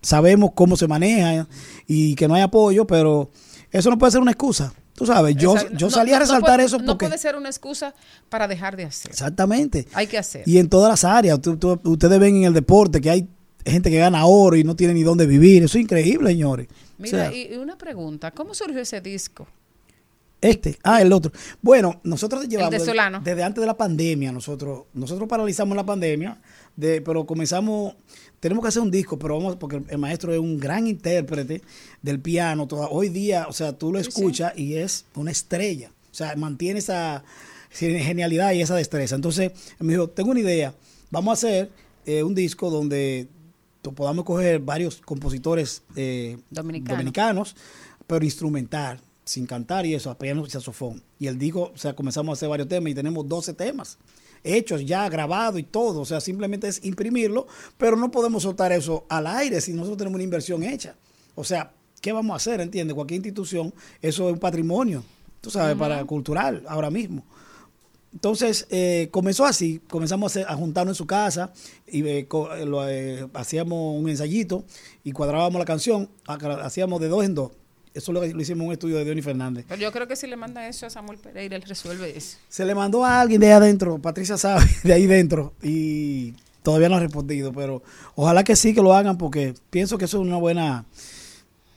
sabemos 0.00 0.52
cómo 0.54 0.76
se 0.76 0.88
maneja 0.88 1.46
y 1.86 2.14
que 2.14 2.26
no 2.26 2.34
hay 2.34 2.40
apoyo, 2.40 2.86
pero 2.86 3.30
eso 3.72 3.90
no 3.90 3.98
puede 3.98 4.12
ser 4.12 4.20
una 4.20 4.30
excusa. 4.32 4.72
Tú 4.94 5.06
sabes, 5.06 5.34
yo, 5.36 5.54
Exacto. 5.54 5.76
yo 5.78 5.86
No- 5.86 5.90
salí 5.90 6.10
a 6.10 6.14
no- 6.14 6.18
no 6.18 6.24
resaltar 6.26 6.56
puede- 6.56 6.66
eso 6.66 6.78
No 6.78 6.84
porque... 6.86 7.06
puede 7.06 7.18
ser 7.18 7.36
una 7.36 7.48
excusa 7.48 7.94
para 8.28 8.46
dejar 8.48 8.76
de 8.76 8.84
hacer. 8.84 9.10
Exactamente. 9.10 9.86
Hay 9.94 10.06
que 10.06 10.18
hacer. 10.18 10.42
Y 10.46 10.58
en 10.58 10.68
todas 10.68 10.90
las 10.90 11.04
áreas. 11.04 11.40
Tú- 11.40 11.56
tú- 11.56 11.80
ustedes 11.84 12.18
ven 12.20 12.36
en 12.36 12.44
el 12.44 12.52
deporte 12.52 13.00
que 13.00 13.08
hay 13.10 13.28
gente 13.64 13.90
que 13.90 13.98
gana 13.98 14.26
oro 14.26 14.56
y 14.56 14.64
no 14.64 14.76
tiene 14.76 14.92
ni 14.94 15.02
dónde 15.02 15.26
vivir. 15.26 15.62
Eso 15.62 15.78
es 15.78 15.84
increíble, 15.84 16.30
señores. 16.30 16.66
O 16.68 17.02
Mira, 17.02 17.30
sea, 17.30 17.32
y, 17.34 17.54
y 17.54 17.56
una 17.56 17.78
pregunta, 17.78 18.30
¿cómo 18.32 18.52
surgió 18.54 18.80
ese 18.80 19.00
disco? 19.00 19.46
este, 20.42 20.78
ah, 20.84 21.02
el 21.02 21.12
otro. 21.12 21.30
Bueno, 21.60 22.00
nosotros 22.02 22.48
llevamos 22.48 22.70
de 22.70 22.78
desde- 22.78 23.20
desde 23.22 23.42
antes 23.42 23.60
de 23.60 23.66
la 23.66 23.76
pandemia, 23.76 24.32
nosotros 24.32 24.84
nosotros 24.94 25.28
paralizamos 25.28 25.76
la 25.76 25.84
pandemia, 25.84 26.40
de, 26.76 27.02
pero 27.02 27.26
comenzamos, 27.26 27.94
tenemos 28.40 28.62
que 28.62 28.68
hacer 28.68 28.82
un 28.82 28.90
disco, 28.90 29.18
pero 29.18 29.36
vamos, 29.36 29.56
porque 29.56 29.82
el, 29.88 29.98
maestro 29.98 30.32
es 30.32 30.40
un 30.40 30.58
gran 30.58 30.86
intérprete 30.86 31.62
del 32.02 32.20
piano. 32.20 32.66
toda- 32.66 32.88
hoy 32.88 33.10
día, 33.10 33.46
o 33.48 33.52
sea, 33.52 33.74
tú 33.74 33.92
lo 33.92 33.98
escuchas 33.98 34.58
y 34.58 34.76
es 34.76 35.04
una 35.14 35.30
estrella. 35.30 35.90
O 36.10 36.14
sea, 36.14 36.34
mantiene 36.36 36.78
esa 36.80 37.22
genialidad 37.70 38.52
y 38.52 38.62
esa 38.62 38.74
destreza. 38.74 39.14
Entonces, 39.14 39.52
él 39.78 39.86
me 39.86 39.92
dijo, 39.92 40.08
tengo 40.08 40.30
una 40.30 40.40
idea, 40.40 40.74
vamos 41.10 41.30
a 41.30 41.34
hacer 41.34 41.70
eh, 42.06 42.22
un 42.22 42.34
disco 42.34 42.70
donde 42.70 43.28
podamos 43.94 44.24
coger 44.24 44.58
varios 44.58 44.96
compositores 44.96 45.82
eh, 45.94 46.38
Dominicano. 46.50 46.96
dominicanos, 46.96 47.56
pero 48.06 48.24
instrumental, 48.24 49.00
sin 49.24 49.46
cantar 49.46 49.86
y 49.86 49.94
eso, 49.94 50.10
a 50.10 50.18
piano 50.18 50.44
y 50.46 50.50
saxofón. 50.50 51.02
Y 51.18 51.26
el 51.26 51.38
disco, 51.38 51.72
o 51.74 51.78
sea, 51.78 51.94
comenzamos 51.94 52.30
a 52.30 52.32
hacer 52.34 52.48
varios 52.48 52.68
temas 52.68 52.90
y 52.90 52.94
tenemos 52.94 53.28
12 53.28 53.52
temas 53.54 53.98
hechos 54.44 54.84
ya, 54.84 55.08
grabados 55.08 55.60
y 55.60 55.64
todo. 55.64 56.00
O 56.00 56.04
sea, 56.04 56.20
simplemente 56.20 56.68
es 56.68 56.84
imprimirlo, 56.84 57.46
pero 57.78 57.96
no 57.96 58.10
podemos 58.10 58.42
soltar 58.42 58.72
eso 58.72 59.04
al 59.08 59.26
aire 59.26 59.60
si 59.60 59.72
nosotros 59.72 59.98
tenemos 59.98 60.16
una 60.16 60.24
inversión 60.24 60.62
hecha. 60.62 60.94
O 61.34 61.44
sea, 61.44 61.72
¿qué 62.00 62.12
vamos 62.12 62.32
a 62.34 62.36
hacer? 62.36 62.60
¿Entiendes? 62.60 62.94
Cualquier 62.94 63.18
institución, 63.18 63.72
eso 64.02 64.28
es 64.28 64.32
un 64.34 64.38
patrimonio, 64.40 65.02
tú 65.40 65.50
sabes, 65.50 65.76
para 65.76 66.04
cultural 66.04 66.62
ahora 66.68 66.90
mismo. 66.90 67.24
Entonces, 68.12 68.66
eh, 68.70 69.08
comenzó 69.12 69.44
así, 69.44 69.80
comenzamos 69.88 70.24
a, 70.36 70.40
hacer- 70.40 70.52
a 70.52 70.56
juntarnos 70.56 70.96
en 70.96 70.98
su 70.98 71.06
casa 71.06 71.52
y 71.86 72.02
eh, 72.04 72.26
eh, 72.28 72.66
lo, 72.66 72.88
eh, 72.88 73.28
hacíamos 73.34 74.00
un 74.00 74.08
ensayito 74.08 74.64
y 75.04 75.12
cuadrábamos 75.12 75.60
la 75.60 75.64
canción, 75.64 76.08
hacíamos 76.26 77.00
de 77.00 77.08
dos 77.08 77.24
en 77.24 77.34
dos. 77.36 77.52
Eso 77.92 78.12
lo, 78.12 78.20
lo 78.24 78.40
hicimos 78.40 78.60
en 78.62 78.66
un 78.68 78.72
estudio 78.72 78.96
de 78.96 79.04
Diony 79.04 79.20
Fernández. 79.22 79.64
Pero 79.68 79.80
yo 79.82 79.90
creo 79.90 80.06
que 80.06 80.14
si 80.16 80.26
le 80.28 80.36
mandan 80.36 80.64
eso 80.64 80.86
a 80.86 80.90
Samuel 80.90 81.18
Pereira, 81.18 81.56
él 81.56 81.62
resuelve 81.62 82.16
eso. 82.16 82.36
Se 82.48 82.64
le 82.64 82.74
mandó 82.74 83.04
a 83.04 83.20
alguien 83.20 83.40
de 83.40 83.48
ahí 83.48 83.52
adentro, 83.52 83.98
Patricia 83.98 84.36
sabe, 84.36 84.64
de 84.84 84.92
ahí 84.92 85.06
dentro, 85.06 85.52
y 85.62 86.34
todavía 86.62 86.88
no 86.88 86.96
ha 86.96 87.00
respondido, 87.00 87.52
pero 87.52 87.82
ojalá 88.14 88.44
que 88.44 88.54
sí 88.54 88.74
que 88.74 88.82
lo 88.82 88.94
hagan 88.94 89.18
porque 89.18 89.54
pienso 89.70 89.98
que 89.98 90.04
eso 90.04 90.18
es 90.20 90.26
una 90.26 90.36
buena... 90.36 90.84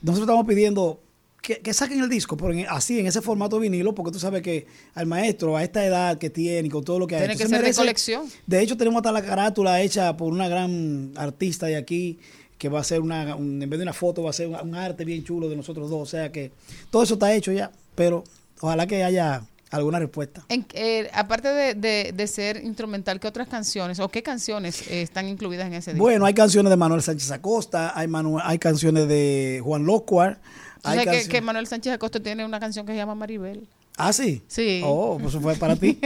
Nosotros 0.02 0.28
estamos 0.28 0.46
pidiendo 0.46 1.00
que, 1.42 1.58
que 1.60 1.72
saquen 1.74 2.00
el 2.00 2.08
disco, 2.08 2.36
pero 2.36 2.52
en- 2.52 2.66
así, 2.68 2.98
en 3.00 3.06
ese 3.06 3.20
formato 3.20 3.58
vinilo, 3.58 3.94
porque 3.94 4.12
tú 4.12 4.18
sabes 4.18 4.42
que 4.42 4.66
al 4.94 5.06
maestro, 5.06 5.56
a 5.56 5.62
esta 5.64 5.84
edad 5.84 6.16
que 6.18 6.30
tiene 6.30 6.68
y 6.68 6.70
con 6.70 6.84
todo 6.84 6.98
lo 6.98 7.06
que 7.06 7.16
ha 7.16 7.18
Tiene 7.18 7.34
hecho, 7.34 7.42
que 7.42 7.48
se 7.48 7.54
ser 7.54 7.62
de 7.62 7.68
merece- 7.70 7.76
colección. 7.78 8.26
De 8.46 8.60
hecho, 8.60 8.76
tenemos 8.76 8.98
hasta 8.98 9.12
la 9.12 9.22
carátula 9.22 9.80
hecha 9.82 10.16
por 10.16 10.32
una 10.32 10.46
gran 10.48 11.12
artista 11.16 11.66
de 11.66 11.76
aquí, 11.76 12.18
que 12.58 12.68
va 12.68 12.80
a 12.80 12.84
ser 12.84 13.00
una, 13.00 13.34
un- 13.36 13.62
en 13.62 13.68
vez 13.70 13.78
de 13.78 13.82
una 13.82 13.92
foto, 13.92 14.22
va 14.22 14.30
a 14.30 14.32
ser 14.32 14.48
un, 14.48 14.54
un 14.60 14.74
arte 14.74 15.04
bien 15.04 15.24
chulo 15.24 15.48
de 15.48 15.56
nosotros 15.56 15.90
dos. 15.90 16.00
O 16.02 16.06
sea 16.06 16.30
que 16.32 16.50
todo 16.90 17.02
eso 17.02 17.14
está 17.14 17.32
hecho 17.34 17.52
ya, 17.52 17.70
pero 17.94 18.24
ojalá 18.60 18.86
que 18.86 19.02
haya 19.04 19.42
alguna 19.70 19.98
respuesta. 19.98 20.44
En- 20.48 20.66
eh, 20.74 21.10
aparte 21.12 21.48
de, 21.48 21.74
de- 21.74 22.12
de 22.14 22.26
ser 22.28 22.62
instrumental, 22.64 23.18
¿qué 23.18 23.26
otras 23.26 23.48
canciones 23.48 23.98
o 23.98 24.08
qué 24.08 24.22
canciones 24.22 24.88
eh, 24.88 25.02
están 25.02 25.28
incluidas 25.28 25.66
en 25.66 25.74
ese 25.74 25.92
disco? 25.92 26.04
Bueno, 26.04 26.24
hay 26.26 26.34
canciones 26.34 26.70
de 26.70 26.76
Manuel 26.76 27.02
Sánchez 27.02 27.30
Acosta, 27.32 27.92
hay, 27.98 28.06
Manu- 28.06 28.40
hay 28.42 28.58
canciones 28.58 29.08
de 29.08 29.60
Juan 29.64 29.84
Locuar. 29.84 30.38
¿Tú 30.82 30.90
Hay 30.90 31.04
sabes 31.04 31.24
que, 31.24 31.28
que 31.28 31.40
Manuel 31.40 31.66
Sánchez 31.66 31.92
Acosta 31.94 32.20
tiene 32.20 32.44
una 32.44 32.60
canción 32.60 32.86
que 32.86 32.92
se 32.92 32.98
llama 32.98 33.14
Maribel? 33.16 33.66
Ah, 33.96 34.12
sí. 34.12 34.42
Sí. 34.48 34.80
Oh, 34.84 35.18
pues 35.22 35.34
fue 35.36 35.54
para 35.56 35.76
ti. 35.76 35.98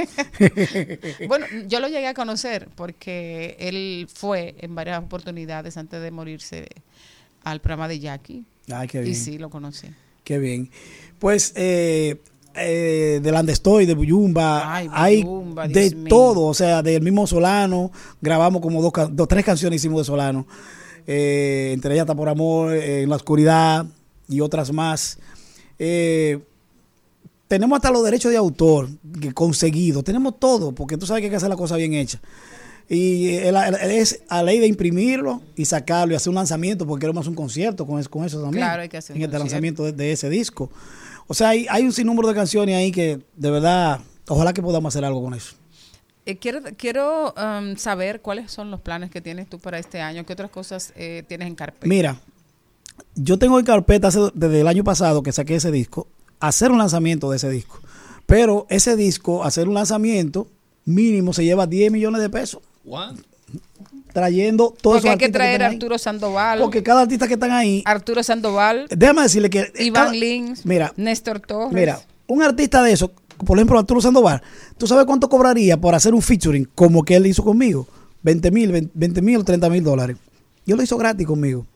bueno, 1.27 1.47
yo 1.67 1.81
lo 1.81 1.89
llegué 1.89 2.07
a 2.07 2.15
conocer 2.15 2.69
porque 2.75 3.57
él 3.59 4.09
fue 4.13 4.57
en 4.59 4.75
varias 4.75 4.99
oportunidades 5.03 5.77
antes 5.77 6.03
de 6.03 6.11
morirse 6.11 6.67
al 7.45 7.61
programa 7.61 7.89
de 7.89 7.99
Jackie. 7.99 8.45
Ay, 8.71 8.89
qué 8.89 8.99
Y 9.01 9.05
bien. 9.05 9.15
sí, 9.17 9.39
lo 9.39 9.49
conocí. 9.49 9.89
Qué 10.25 10.39
bien. 10.39 10.71
Pues 11.19 11.53
eh, 11.57 12.21
eh, 12.55 13.21
de 13.23 13.33
Land 13.33 13.49
Estoy, 13.51 13.87
de 13.87 13.95
Buyumba, 13.95 14.75
Ay, 14.75 14.89
hay 14.93 15.23
Buyumba, 15.23 15.67
de 15.67 15.95
mío. 15.95 16.09
todo, 16.09 16.43
o 16.43 16.55
sea, 16.55 16.83
del 16.83 17.01
mismo 17.03 17.27
Solano, 17.27 17.91
grabamos 18.21 18.61
como 18.61 18.83
dos, 18.83 18.93
dos 19.13 19.29
tres 19.29 19.45
canciones 19.45 19.81
hicimos 19.81 20.01
de 20.01 20.05
Solano, 20.05 20.47
Eh, 21.07 21.71
entre 21.73 21.95
ellas 21.95 22.03
Está 22.05 22.15
por 22.15 22.29
Amor, 22.29 22.75
eh, 22.75 23.03
En 23.05 23.09
la 23.09 23.17
Oscuridad 23.17 23.87
y 24.29 24.41
otras 24.41 24.71
más. 24.73 25.19
Eh, 25.79 26.41
tenemos 27.49 27.77
hasta 27.77 27.91
los 27.91 28.05
derechos 28.05 28.31
de 28.31 28.37
autor 28.39 28.89
conseguidos, 29.35 30.05
tenemos 30.05 30.39
todo, 30.39 30.73
porque 30.73 30.97
tú 30.97 31.07
sabes 31.07 31.23
que 31.23 31.27
hay 31.27 31.31
que 31.31 31.37
hacer 31.37 31.49
la 31.49 31.57
cosa 31.57 31.77
bien 31.77 31.95
hecha. 31.95 32.21
Y 32.91 33.35
el- 33.35 33.57
el- 33.57 33.75
es 33.91 34.21
a 34.29 34.43
ley 34.43 34.59
de 34.61 34.67
imprimirlo 34.67 35.43
y 35.57 35.65
sacarlo 35.67 36.13
y 36.13 36.17
hacer 36.17 36.31
un 36.31 36.37
lanzamiento, 36.37 36.87
porque 36.87 37.03
queremos 37.03 37.21
hacer 37.23 37.31
un 37.31 37.37
concierto 37.37 37.87
con 37.87 37.99
eso, 38.01 38.09
con 38.11 38.25
eso 38.25 38.41
también. 38.41 38.65
Claro, 38.65 38.83
hay 38.83 38.89
que 38.89 38.97
hacer 38.97 39.15
un 39.17 39.23
En 39.23 39.25
este 39.29 39.37
concierto. 39.39 39.45
lanzamiento 39.45 39.85
de, 39.85 39.93
de 39.93 40.13
ese 40.13 40.31
disco. 40.31 40.71
O 41.27 41.35
sea, 41.35 41.51
hay, 41.51 41.67
hay 41.69 41.83
un 41.85 41.93
sinnúmero 41.93 42.29
de 42.29 42.35
canciones 42.35 42.75
ahí 42.77 42.91
que 42.91 43.21
de 43.37 43.51
verdad, 43.51 44.01
ojalá 44.29 44.53
que 44.55 44.63
podamos 44.63 44.95
hacer 44.95 45.05
algo 45.05 45.23
con 45.23 45.35
eso. 45.35 45.55
Eh, 46.25 46.37
quiero 46.37 46.61
quiero 46.77 47.35
um, 47.35 47.77
saber 47.77 48.21
cuáles 48.23 48.51
son 48.51 48.71
los 48.71 48.81
planes 48.81 49.11
que 49.11 49.21
tienes 49.21 49.49
tú 49.49 49.59
para 49.59 49.79
este 49.79 50.01
año, 50.01 50.25
qué 50.25 50.33
otras 50.35 50.51
cosas 50.51 50.93
eh, 50.97 51.23
tienes 51.29 51.49
en 51.49 51.55
carpeta. 51.55 51.87
Mira, 51.87 52.21
yo 53.15 53.39
tengo 53.39 53.59
en 53.59 53.65
carpeta 53.67 54.09
hace- 54.09 54.31
desde 54.35 54.61
el 54.63 54.69
año 54.69 54.85
pasado 54.85 55.23
que 55.23 55.33
saqué 55.33 55.57
ese 55.57 55.71
disco, 55.71 56.07
hacer 56.41 56.71
un 56.71 56.79
lanzamiento 56.79 57.31
de 57.31 57.37
ese 57.37 57.51
disco. 57.51 57.79
Pero 58.27 58.67
ese 58.69 58.97
disco, 58.97 59.45
hacer 59.45 59.69
un 59.69 59.75
lanzamiento 59.75 60.49
mínimo 60.85 61.33
se 61.33 61.45
lleva 61.45 61.67
10 61.67 61.91
millones 61.93 62.21
de 62.21 62.31
pesos. 62.31 62.61
Trayendo 64.13 64.75
todos 64.81 64.97
Porque 64.97 64.99
esos 64.99 65.11
hay 65.11 65.19
que 65.19 65.29
traer 65.29 65.63
a 65.63 65.67
ahí. 65.69 65.75
Arturo 65.75 65.99
Sandoval, 65.99 66.59
Porque 66.61 66.83
cada 66.83 67.03
artista 67.03 67.29
que 67.29 67.35
están 67.35 67.53
ahí, 67.53 67.83
Arturo 67.85 68.23
Sandoval, 68.23 68.87
déjame 68.91 69.23
decirle 69.23 69.51
que... 69.51 69.71
Iván 69.79 70.05
cada- 70.07 70.13
Lins, 70.17 70.65
Mira, 70.67 70.93
Néstor 70.97 71.41
Torres. 71.41 71.73
Mira, 71.73 72.01
un 72.27 72.43
artista 72.43 72.83
de 72.83 72.93
eso, 72.93 73.13
por 73.45 73.59
ejemplo 73.59 73.79
Arturo 73.79 74.01
Sandoval, 74.01 74.43
¿tú 74.79 74.87
sabes 74.87 75.05
cuánto 75.05 75.29
cobraría 75.29 75.77
por 75.79 75.95
hacer 75.95 76.15
un 76.15 76.23
featuring 76.23 76.69
como 76.75 77.05
que 77.05 77.17
él 77.17 77.27
hizo 77.27 77.45
conmigo? 77.45 77.87
20 78.23 78.51
mil, 78.51 78.91
20 78.93 79.23
mil 79.23 79.37
o 79.37 79.45
30 79.45 79.71
mil 79.71 79.85
dólares. 79.85 80.17
Yo 80.67 80.75
lo 80.77 80.83
hizo 80.83 80.97
gratis 80.97 81.27
conmigo. 81.27 81.67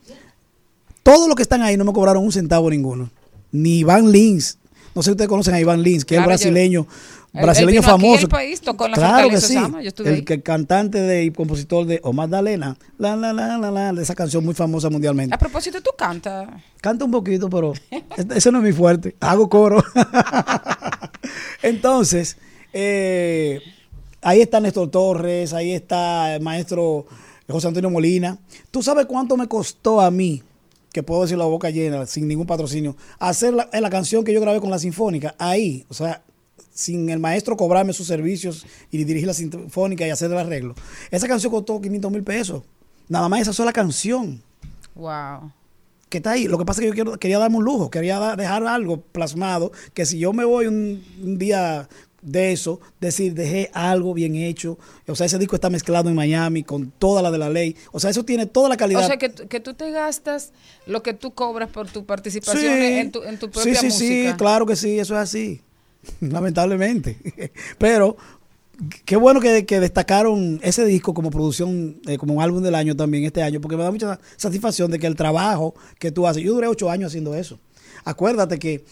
Todos 1.02 1.28
los 1.28 1.36
que 1.36 1.42
están 1.42 1.62
ahí 1.62 1.76
no 1.76 1.84
me 1.84 1.92
cobraron 1.92 2.24
un 2.24 2.32
centavo 2.32 2.70
ninguno. 2.70 3.10
Ni 3.52 3.78
Iván 3.80 4.10
Lins. 4.10 4.58
No 4.94 5.02
sé 5.02 5.06
si 5.06 5.10
ustedes 5.12 5.28
conocen 5.28 5.54
a 5.54 5.60
Iván 5.60 5.82
Lins, 5.82 6.04
que 6.04 6.16
Claro, 6.16 6.30
es 6.32 6.40
yo- 6.40 6.48
brasileño. 6.50 6.86
Brasileño 7.34 7.80
vino 7.80 7.80
aquí 7.80 7.90
famoso. 7.90 8.22
al 8.24 8.28
país, 8.28 8.60
tocó 8.60 8.84
en 8.84 8.90
la 8.90 8.96
claro 8.98 9.30
que 9.30 9.40
sí. 9.40 9.54
Sama, 9.54 9.80
yo 9.82 9.90
el, 10.04 10.22
que- 10.22 10.42
cantante 10.42 11.00
de, 11.00 11.24
y 11.24 11.30
compositor 11.30 11.86
de 11.86 11.98
Omar 12.02 12.28
Dalena. 12.28 12.76
La, 12.98 13.16
la, 13.16 13.32
la, 13.32 13.56
la, 13.56 13.70
la, 13.70 13.92
de 13.94 14.02
esa 14.02 14.14
canción 14.14 14.44
muy 14.44 14.52
famosa 14.52 14.90
mundialmente. 14.90 15.34
A 15.34 15.38
propósito, 15.38 15.80
tú 15.80 15.92
cantas. 15.96 16.46
Canta 16.82 17.06
un 17.06 17.10
poquito, 17.10 17.48
pero 17.48 17.72
ese 18.34 18.52
no 18.52 18.58
es 18.58 18.64
mi 18.64 18.72
fuerte. 18.72 19.16
Hago 19.20 19.48
coro. 19.48 19.82
Entonces, 21.62 22.36
eh, 22.72 23.60
ahí 24.20 24.40
está 24.40 24.60
Néstor 24.60 24.90
Torres, 24.90 25.52
ahí 25.52 25.72
está 25.72 26.34
el 26.36 26.42
maestro 26.42 27.06
José 27.48 27.68
Antonio 27.68 27.90
Molina. 27.90 28.38
¿Tú 28.70 28.82
sabes 28.82 29.06
cuánto 29.06 29.36
me 29.36 29.48
costó 29.48 30.00
a 30.00 30.10
mí, 30.10 30.42
que 30.92 31.02
puedo 31.02 31.22
decir 31.22 31.38
la 31.38 31.44
boca 31.46 31.70
llena, 31.70 32.06
sin 32.06 32.28
ningún 32.28 32.46
patrocinio, 32.46 32.96
hacer 33.18 33.54
la, 33.54 33.68
la 33.72 33.90
canción 33.90 34.24
que 34.24 34.32
yo 34.32 34.40
grabé 34.40 34.60
con 34.60 34.70
la 34.70 34.78
Sinfónica? 34.78 35.34
Ahí, 35.38 35.84
o 35.88 35.94
sea, 35.94 36.22
sin 36.74 37.08
el 37.10 37.18
maestro 37.18 37.56
cobrarme 37.56 37.92
sus 37.92 38.06
servicios 38.06 38.66
y 38.90 39.04
dirigir 39.04 39.26
la 39.26 39.34
Sinfónica 39.34 40.06
y 40.06 40.10
hacer 40.10 40.30
el 40.30 40.38
arreglo. 40.38 40.74
Esa 41.10 41.28
canción 41.28 41.50
costó 41.52 41.80
500 41.80 42.10
mil 42.10 42.22
pesos. 42.22 42.62
Nada 43.08 43.28
más 43.28 43.40
esa 43.42 43.52
sola 43.52 43.72
canción 43.72 44.42
Wow. 44.94 45.50
que 46.08 46.18
está 46.18 46.32
ahí. 46.32 46.46
Lo 46.46 46.58
que 46.58 46.64
pasa 46.64 46.80
es 46.80 46.84
que 46.84 46.88
yo 46.88 46.94
quiero- 46.94 47.18
quería 47.18 47.38
darme 47.38 47.56
un 47.56 47.64
lujo, 47.64 47.90
quería 47.90 48.18
da- 48.18 48.36
dejar 48.36 48.66
algo 48.66 49.00
plasmado, 49.00 49.72
que 49.94 50.04
si 50.06 50.18
yo 50.18 50.32
me 50.32 50.44
voy 50.44 50.66
un, 50.66 51.02
un 51.22 51.38
día 51.38 51.88
de 52.22 52.52
eso, 52.52 52.80
decir, 53.00 53.34
dejé 53.34 53.70
algo 53.74 54.14
bien 54.14 54.36
hecho. 54.36 54.78
O 55.08 55.14
sea, 55.16 55.26
ese 55.26 55.38
disco 55.38 55.56
está 55.56 55.68
mezclado 55.70 56.08
en 56.08 56.14
Miami 56.14 56.62
con 56.62 56.90
toda 56.92 57.20
la 57.20 57.30
de 57.30 57.38
la 57.38 57.50
ley. 57.50 57.76
O 57.90 57.98
sea, 58.00 58.10
eso 58.10 58.24
tiene 58.24 58.46
toda 58.46 58.68
la 58.68 58.76
calidad. 58.76 59.02
O 59.02 59.06
sea, 59.06 59.16
que, 59.18 59.28
tú- 59.28 59.48
que 59.48 59.58
tú 59.60 59.74
te 59.74 59.90
gastas 59.90 60.52
lo 60.86 61.02
que 61.02 61.14
tú 61.14 61.32
cobras 61.34 61.68
por 61.68 61.88
tu 61.90 62.06
participación 62.06 62.60
Sí. 62.62 62.68
en, 62.98 63.10
tu, 63.12 63.22
en 63.24 63.38
tu 63.38 63.50
propia 63.50 63.74
sí, 63.74 63.80
sí, 63.90 64.04
música. 64.04 64.30
sí, 64.30 64.36
claro 64.38 64.64
que 64.66 64.76
sí, 64.76 64.98
eso 64.98 65.14
es 65.14 65.20
así. 65.20 65.60
Lamentablemente. 66.20 67.16
Pero 67.78 68.16
qué 69.04 69.16
bueno 69.16 69.40
que, 69.40 69.66
que 69.66 69.80
destacaron 69.80 70.58
ese 70.62 70.84
disco 70.84 71.14
como 71.14 71.30
producción, 71.30 72.00
eh, 72.06 72.18
como 72.18 72.34
un 72.34 72.42
álbum 72.42 72.62
del 72.62 72.74
año 72.74 72.96
también 72.96 73.24
este 73.24 73.42
año, 73.42 73.60
porque 73.60 73.76
me 73.76 73.82
da 73.82 73.90
mucha 73.90 74.18
satisfacción 74.36 74.90
de 74.90 74.98
que 74.98 75.06
el 75.06 75.16
trabajo 75.16 75.74
que 75.98 76.10
tú 76.12 76.26
haces, 76.26 76.42
yo 76.42 76.54
duré 76.54 76.66
ocho 76.68 76.90
años 76.90 77.08
haciendo 77.08 77.34
eso. 77.34 77.58
Acuérdate 78.04 78.58
que 78.58 78.84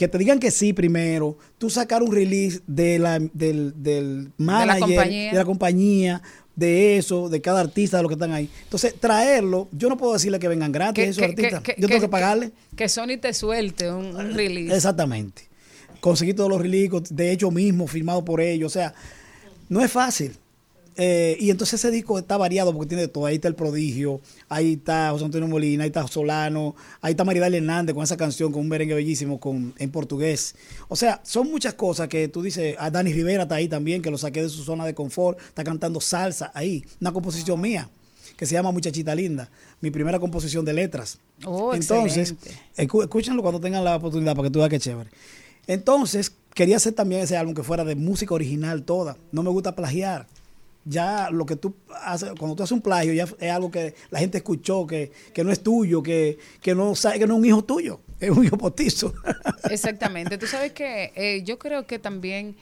que 0.00 0.08
te 0.08 0.16
digan 0.16 0.38
que 0.40 0.50
sí 0.50 0.72
primero, 0.72 1.36
tú 1.58 1.68
sacar 1.68 2.02
un 2.02 2.10
release 2.10 2.62
de 2.66 2.98
la, 2.98 3.18
del, 3.34 3.74
del 3.82 4.32
manager, 4.38 4.80
compañía. 4.80 5.30
de 5.32 5.36
la 5.36 5.44
compañía, 5.44 6.22
de 6.56 6.96
eso, 6.96 7.28
de 7.28 7.42
cada 7.42 7.60
artista, 7.60 7.98
de 7.98 8.02
los 8.04 8.08
que 8.08 8.14
están 8.14 8.32
ahí. 8.32 8.48
Entonces, 8.64 8.94
traerlo, 8.98 9.68
yo 9.72 9.90
no 9.90 9.98
puedo 9.98 10.14
decirle 10.14 10.38
que 10.38 10.48
vengan 10.48 10.72
gratis 10.72 11.04
Que- 11.04 11.10
esos 11.10 11.18
que- 11.18 11.24
artistas. 11.26 11.60
que- 11.60 11.74
yo 11.76 11.86
tengo 11.86 12.00
que- 12.00 12.06
que 12.06 12.10
pagarle. 12.10 12.50
Que 12.74 12.88
Sony 12.88 13.18
te 13.20 13.34
suelte 13.34 13.92
un, 13.92 14.16
un 14.16 14.32
release. 14.34 14.74
Exactamente. 14.74 15.42
Conseguí 16.00 16.32
todos 16.32 16.48
los 16.48 16.62
releases, 16.62 17.14
de 17.14 17.30
hecho 17.30 17.50
mismo, 17.50 17.86
firmado 17.86 18.24
por 18.24 18.40
ellos. 18.40 18.72
O 18.72 18.72
sea, 18.72 18.94
no 19.68 19.84
es 19.84 19.92
fácil. 19.92 20.32
Eh, 20.96 21.36
y 21.40 21.50
entonces 21.50 21.74
ese 21.80 21.90
disco 21.90 22.18
está 22.18 22.36
variado 22.36 22.72
porque 22.74 22.88
tiene 22.88 23.02
de 23.02 23.08
todo. 23.08 23.24
Ahí 23.26 23.36
está 23.36 23.48
El 23.48 23.54
Prodigio, 23.54 24.20
ahí 24.48 24.74
está 24.74 25.10
José 25.12 25.24
Antonio 25.24 25.48
Molina, 25.48 25.84
ahí 25.84 25.88
está 25.88 26.06
Solano, 26.06 26.74
ahí 27.00 27.12
está 27.12 27.24
Maridal 27.24 27.54
Hernández 27.54 27.94
con 27.94 28.04
esa 28.04 28.16
canción, 28.16 28.52
con 28.52 28.62
un 28.62 28.68
merengue 28.68 28.94
bellísimo 28.94 29.40
con, 29.40 29.72
en 29.78 29.90
portugués. 29.90 30.54
O 30.88 30.96
sea, 30.96 31.20
son 31.24 31.50
muchas 31.50 31.74
cosas 31.74 32.08
que 32.08 32.28
tú 32.28 32.42
dices, 32.42 32.76
a 32.78 32.90
Dani 32.90 33.12
Rivera 33.12 33.44
está 33.44 33.54
ahí 33.54 33.68
también, 33.68 34.02
que 34.02 34.10
lo 34.10 34.18
saqué 34.18 34.42
de 34.42 34.48
su 34.48 34.62
zona 34.64 34.84
de 34.84 34.94
confort, 34.94 35.38
está 35.40 35.64
cantando 35.64 36.00
salsa 36.00 36.50
ahí, 36.54 36.84
una 37.00 37.12
composición 37.12 37.60
mía 37.60 37.88
que 38.36 38.46
se 38.46 38.54
llama 38.54 38.70
Muchachita 38.72 39.14
Linda, 39.14 39.50
mi 39.82 39.90
primera 39.90 40.18
composición 40.18 40.64
de 40.64 40.72
letras. 40.72 41.18
Oh, 41.44 41.74
Entonces, 41.74 42.32
excelente. 42.32 42.60
escú- 42.76 43.02
escúchenlo 43.02 43.42
cuando 43.42 43.60
tengan 43.60 43.84
la 43.84 43.96
oportunidad 43.96 44.34
para 44.34 44.48
que 44.48 44.52
tú 44.52 44.58
veas 44.60 44.70
que 44.70 44.78
chévere. 44.80 45.10
Entonces, 45.66 46.32
quería 46.54 46.76
hacer 46.76 46.94
también 46.94 47.20
ese 47.22 47.36
álbum 47.36 47.54
que 47.54 47.62
fuera 47.62 47.84
de 47.84 47.94
música 47.94 48.34
original 48.34 48.82
toda. 48.82 49.16
No 49.30 49.42
me 49.42 49.50
gusta 49.50 49.76
plagiar. 49.76 50.26
Ya 50.84 51.28
lo 51.30 51.44
que 51.44 51.56
tú 51.56 51.74
haces, 52.02 52.30
cuando 52.38 52.56
tú 52.56 52.62
haces 52.62 52.72
un 52.72 52.80
plagio, 52.80 53.12
ya 53.12 53.24
es 53.38 53.50
algo 53.52 53.70
que 53.70 53.94
la 54.10 54.18
gente 54.18 54.38
escuchó, 54.38 54.86
que, 54.86 55.12
que 55.34 55.44
no 55.44 55.52
es 55.52 55.60
tuyo, 55.62 56.02
que, 56.02 56.38
que 56.62 56.74
no 56.74 56.94
sabe 56.94 57.18
que 57.18 57.26
no 57.26 57.34
es 57.34 57.38
un 57.40 57.44
hijo 57.46 57.62
tuyo, 57.64 58.00
es 58.20 58.30
un 58.30 58.44
hijo 58.44 58.56
postizo. 58.56 59.12
Exactamente. 59.70 60.38
Tú 60.38 60.46
sabes 60.46 60.72
que 60.72 61.12
eh, 61.14 61.42
yo 61.44 61.58
creo 61.58 61.86
que 61.86 61.98
también 61.98 62.56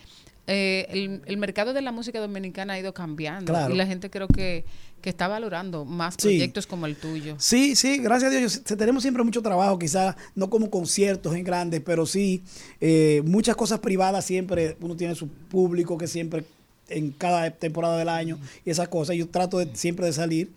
eh, 0.46 0.86
el, 0.90 1.22
el 1.26 1.36
mercado 1.36 1.72
de 1.72 1.82
la 1.82 1.92
música 1.92 2.18
dominicana 2.20 2.74
ha 2.74 2.78
ido 2.80 2.92
cambiando 2.94 3.52
Claro. 3.52 3.72
y 3.72 3.76
la 3.76 3.86
gente 3.86 4.10
creo 4.10 4.26
que, 4.28 4.64
que 5.00 5.10
está 5.10 5.28
valorando 5.28 5.84
más 5.84 6.14
Sí. 6.14 6.22
proyectos 6.22 6.66
como 6.66 6.86
el 6.86 6.96
tuyo. 6.96 7.36
Sí, 7.38 7.76
sí, 7.76 7.98
gracias 7.98 8.32
a 8.32 8.36
Dios. 8.36 8.62
Tenemos 8.64 9.02
siempre 9.02 9.22
mucho 9.22 9.42
trabajo, 9.42 9.78
quizás 9.78 10.16
no 10.34 10.50
como 10.50 10.70
conciertos 10.70 11.34
en 11.36 11.44
grandes, 11.44 11.82
pero 11.84 12.04
sí 12.06 12.42
eh, 12.80 13.22
muchas 13.24 13.54
cosas 13.56 13.78
privadas 13.80 14.24
siempre. 14.24 14.76
Uno 14.80 14.96
tiene 14.96 15.14
su 15.14 15.28
público 15.28 15.96
que 15.96 16.06
siempre 16.08 16.44
en 16.88 17.10
cada 17.12 17.50
temporada 17.50 17.96
del 17.98 18.08
año 18.08 18.38
y 18.64 18.70
esas 18.70 18.88
cosas. 18.88 19.16
Yo 19.16 19.28
trato 19.28 19.58
de, 19.58 19.74
siempre 19.76 20.06
de 20.06 20.12
salir 20.12 20.50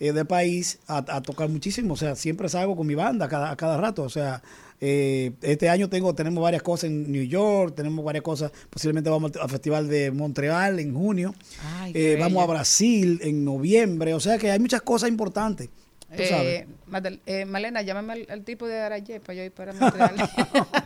eh, 0.00 0.12
del 0.12 0.26
país 0.26 0.78
a, 0.86 0.98
a 1.08 1.22
tocar 1.22 1.48
muchísimo. 1.48 1.94
O 1.94 1.96
sea, 1.96 2.16
siempre 2.16 2.48
salgo 2.48 2.76
con 2.76 2.86
mi 2.86 2.94
banda 2.94 3.28
cada, 3.28 3.50
a 3.50 3.56
cada 3.56 3.76
rato. 3.76 4.02
O 4.02 4.08
sea, 4.10 4.42
eh, 4.80 5.30
este 5.42 5.68
año 5.68 5.88
tengo 5.88 6.12
tenemos 6.14 6.42
varias 6.42 6.62
cosas 6.62 6.90
en 6.90 7.12
New 7.12 7.22
York, 7.24 7.74
tenemos 7.76 8.04
varias 8.04 8.22
cosas. 8.24 8.50
Posiblemente 8.68 9.10
vamos 9.10 9.30
al, 9.36 9.42
al 9.42 9.48
Festival 9.50 9.88
de 9.88 10.10
Montreal 10.10 10.80
en 10.80 10.92
junio. 10.94 11.34
Ay, 11.76 11.92
Eh, 11.94 12.16
vamos 12.18 12.42
a. 12.42 12.46
Brasil 12.46 13.20
en 13.22 13.44
noviembre. 13.44 14.12
O 14.14 14.20
sea 14.20 14.38
que 14.38 14.50
hay 14.50 14.58
muchas 14.58 14.82
cosas 14.82 15.08
importantes. 15.08 15.68
Tú 16.14 16.22
sabes. 16.28 16.62
Eh, 16.62 16.66
Madel- 16.90 17.20
eh, 17.24 17.46
Malena, 17.46 17.80
llámame 17.80 18.12
al, 18.12 18.26
al 18.28 18.44
tipo 18.44 18.66
de 18.66 18.78
Araye 18.80 19.18
para 19.20 19.32
yo 19.34 19.44
ir 19.44 19.52
para 19.52 19.72
Montreal. 19.72 20.14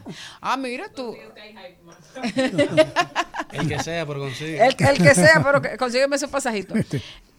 ah, 0.40 0.56
mira 0.56 0.88
tú. 0.94 1.16
El 3.52 3.68
que 3.68 3.82
sea, 3.82 4.06
pero 4.06 4.20
consigue. 4.20 4.56
El, 4.58 4.74
el 4.78 4.98
que 4.98 5.14
sea, 5.14 5.42
pero 5.42 5.78
consígueme 5.78 6.16
esos 6.16 6.30
pasajitos. 6.30 6.78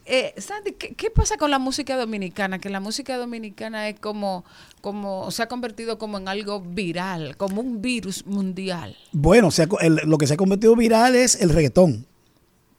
Eh, 0.09 0.33
Sandy, 0.37 0.71
¿qué, 0.71 0.93
qué 0.95 1.11
pasa 1.11 1.35
con 1.35 1.51
la 1.51 1.59
música 1.59 1.97
dominicana? 1.97 2.59
Que 2.59 2.69
la 2.69 2.79
música 2.79 3.17
dominicana 3.17 3.89
es 3.89 3.99
como, 3.99 4.45
como, 4.79 5.29
se 5.31 5.43
ha 5.43 5.47
convertido 5.47 5.97
como 5.97 6.17
en 6.17 6.29
algo 6.29 6.61
viral, 6.61 7.35
como 7.35 7.59
un 7.59 7.81
virus 7.81 8.25
mundial. 8.25 8.95
Bueno, 9.11 9.51
se 9.51 9.63
ha 9.63 9.67
el- 9.81 9.99
lo 10.05 10.17
que 10.17 10.25
se 10.25 10.35
ha 10.35 10.37
convertido 10.37 10.77
viral 10.77 11.13
es 11.17 11.35
el 11.41 11.49
reggaetón. 11.49 12.07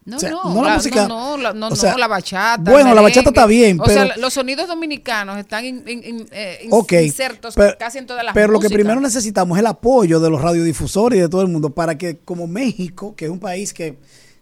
No, 0.08 0.16
O 0.16 0.20
sea, 0.20 0.30
no, 0.30 0.54
no 0.54 0.62
la 0.62 0.68
la, 0.70 0.74
música- 0.76 1.06
no, 1.06 1.36
no, 1.36 1.42
la, 1.42 1.52
no, 1.52 1.68
o 1.68 1.76
sea, 1.76 1.92
no, 1.92 1.98
la 1.98 2.08
bachata. 2.08 2.70
bueno, 2.70 2.94
la 2.94 3.02
bachata 3.02 3.28
está 3.28 3.44
bien, 3.46 3.78
O 3.78 3.84
pero- 3.84 4.06
sea, 4.06 4.16
los 4.16 4.32
sonidos 4.32 4.66
dominicanos 4.66 5.36
están 5.38 5.66
in- 5.66 5.82
eh, 6.32 6.66
insertos 7.02 7.54
pero, 7.54 7.76
casi 7.78 7.98
en 7.98 8.06
todas 8.06 8.24
las 8.24 8.32
pero 8.32 8.50
lo 8.52 8.58
que 8.58 8.70
primero 8.70 9.00
necesitamos 9.00 9.58
es 9.58 9.60
el 9.60 9.66
apoyo 9.66 10.18
de 10.18 10.30
los 10.30 10.40
radiodifusores 10.40 11.18
y 11.18 11.20
de 11.20 11.28
todo 11.28 11.42
el 11.42 11.48
mundo 11.48 11.70
para 11.70 11.98
que 11.98 12.18
como 12.18 12.46
México, 12.46 13.14
que 13.14 13.26
es 13.26 13.30
un 13.30 13.38
país 13.38 13.74
que, 13.74 13.98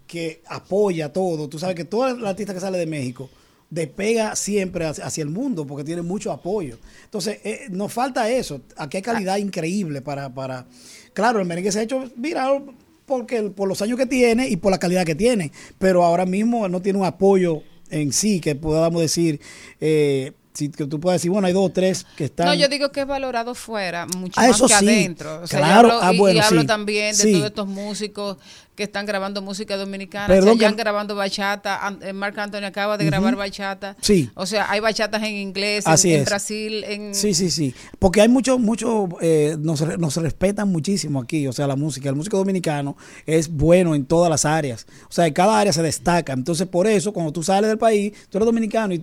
que 0.07 0.41
apoya 0.47 1.13
todo, 1.13 1.49
tú 1.49 1.59
sabes 1.59 1.75
que 1.75 1.85
todo 1.85 2.07
el 2.09 2.25
artista 2.25 2.55
que 2.55 2.61
sale 2.61 2.79
de 2.79 2.87
México 2.87 3.29
despega 3.69 4.37
siempre 4.37 4.87
hacia, 4.87 5.05
hacia 5.05 5.23
el 5.23 5.31
mundo 5.31 5.67
porque 5.67 5.83
tiene 5.83 6.03
mucho 6.03 6.31
apoyo. 6.31 6.79
Entonces, 7.07 7.41
eh, 7.43 7.67
nos 7.71 7.93
falta 7.93 8.31
eso. 8.31 8.61
Aquí 8.77 8.99
hay 8.99 9.03
calidad 9.03 9.39
increíble 9.39 10.01
para, 10.01 10.33
para... 10.33 10.65
Claro, 11.13 11.41
el 11.41 11.47
merengue 11.47 11.73
se 11.73 11.81
ha 11.81 11.83
hecho 11.83 12.05
viral 12.15 12.63
porque 13.07 13.43
por 13.45 13.69
los 13.69 13.81
años 13.83 13.99
que 13.99 14.07
tiene 14.07 14.49
y 14.49 14.57
por 14.57 14.71
la 14.71 14.79
calidad 14.79 15.07
que 15.07 15.15
tiene, 15.15 15.53
pero 15.79 16.05
ahora 16.05 16.27
mismo 16.27 16.69
no 16.69 16.83
tiene 16.83 16.99
un 16.99 17.07
apoyo 17.07 17.63
en 17.91 18.13
sí 18.13 18.41
que 18.41 18.55
podamos 18.55 19.01
decir... 19.01 19.41
Eh, 19.81 20.33
si, 20.57 20.69
que 20.71 20.87
tú 20.87 20.99
puedas 20.99 21.21
decir, 21.21 21.31
bueno, 21.31 21.47
hay 21.47 21.53
dos 21.53 21.67
o 21.67 21.71
tres 21.71 22.07
que 22.17 22.25
están... 22.25 22.47
No, 22.47 22.55
yo 22.55 22.69
digo 22.69 22.91
que 22.91 23.01
es 23.01 23.07
valorado 23.07 23.55
fuera, 23.55 24.07
mucho 24.07 24.41
Ah, 24.41 24.49
más 24.49 24.57
eso 24.57 24.67
que 24.69 24.75
sí, 24.75 24.85
adentro. 24.89 25.43
O 25.43 25.47
sea, 25.47 25.61
claro, 25.61 25.93
hablo, 25.93 26.01
ah, 26.03 26.15
y- 26.15 26.19
bueno, 26.19 26.37
y, 26.39 26.41
hablo 26.43 26.61
sí, 26.63 26.67
también 26.67 27.17
de 27.17 27.23
sí. 27.23 27.33
todos 27.33 27.47
estos 27.47 27.67
músicos 27.69 28.39
que 28.75 28.83
están 28.83 29.07
grabando 29.07 29.41
música 29.41 29.77
dominicana. 29.79 30.27
Perdón 30.27 30.57
Chayanne 30.59 30.77
que- 30.77 30.83
grabando 30.83 31.15
bachata, 31.15 31.97
eh, 32.03 32.13
Marc 32.13 32.37
Anthony 32.37 32.65
acaba 32.65 32.99
de 32.99 33.07
grabar 33.07 33.35
bachata. 33.35 33.97
Sí. 34.03 34.31
O 34.35 34.45
sea, 34.45 34.71
hay 34.71 34.81
bachatas 34.81 35.23
en 35.23 35.35
inglés, 35.35 35.87
en- 35.87 35.93
Así 35.93 36.13
en, 36.13 36.21
es. 36.21 36.27
Brasil, 36.27 36.85
en... 36.85 37.15
Sí, 37.15 37.33
sí, 37.33 37.51
sí. 37.51 37.75
Porque 37.99 38.21
hay 38.21 38.29
mucho, 38.29 38.59
mucho, 38.59 39.09
eh, 39.23 39.57
nos, 39.59 39.81
nos 39.99 40.17
respetan 40.17 40.69
muchísimo 40.71 41.21
aquí, 41.23 41.47
o 41.47 41.53
sea, 41.55 41.67
la 41.67 41.77
música. 41.77 42.11
El 42.11 42.17
músico 42.17 42.37
dominicano 42.37 42.97
es 43.25 43.49
bueno 43.49 43.95
en 43.95 44.05
todas 44.05 44.29
las 44.29 44.45
áreas. 44.45 44.87
O 45.09 45.13
sea, 45.13 45.27
en 45.27 45.33
cada 45.33 45.59
área 45.59 45.73
se 45.73 45.83
destaca. 45.83 46.35
Entonces, 46.35 46.67
por 46.67 46.87
eso, 46.87 47.13
cuando 47.15 47.33
tú 47.33 47.43
sales 47.43 47.69
del 47.69 47.79
país, 47.79 48.13
tú 48.29 48.37
eres 48.37 48.45
dominicano 48.47 48.93
y 48.93 49.03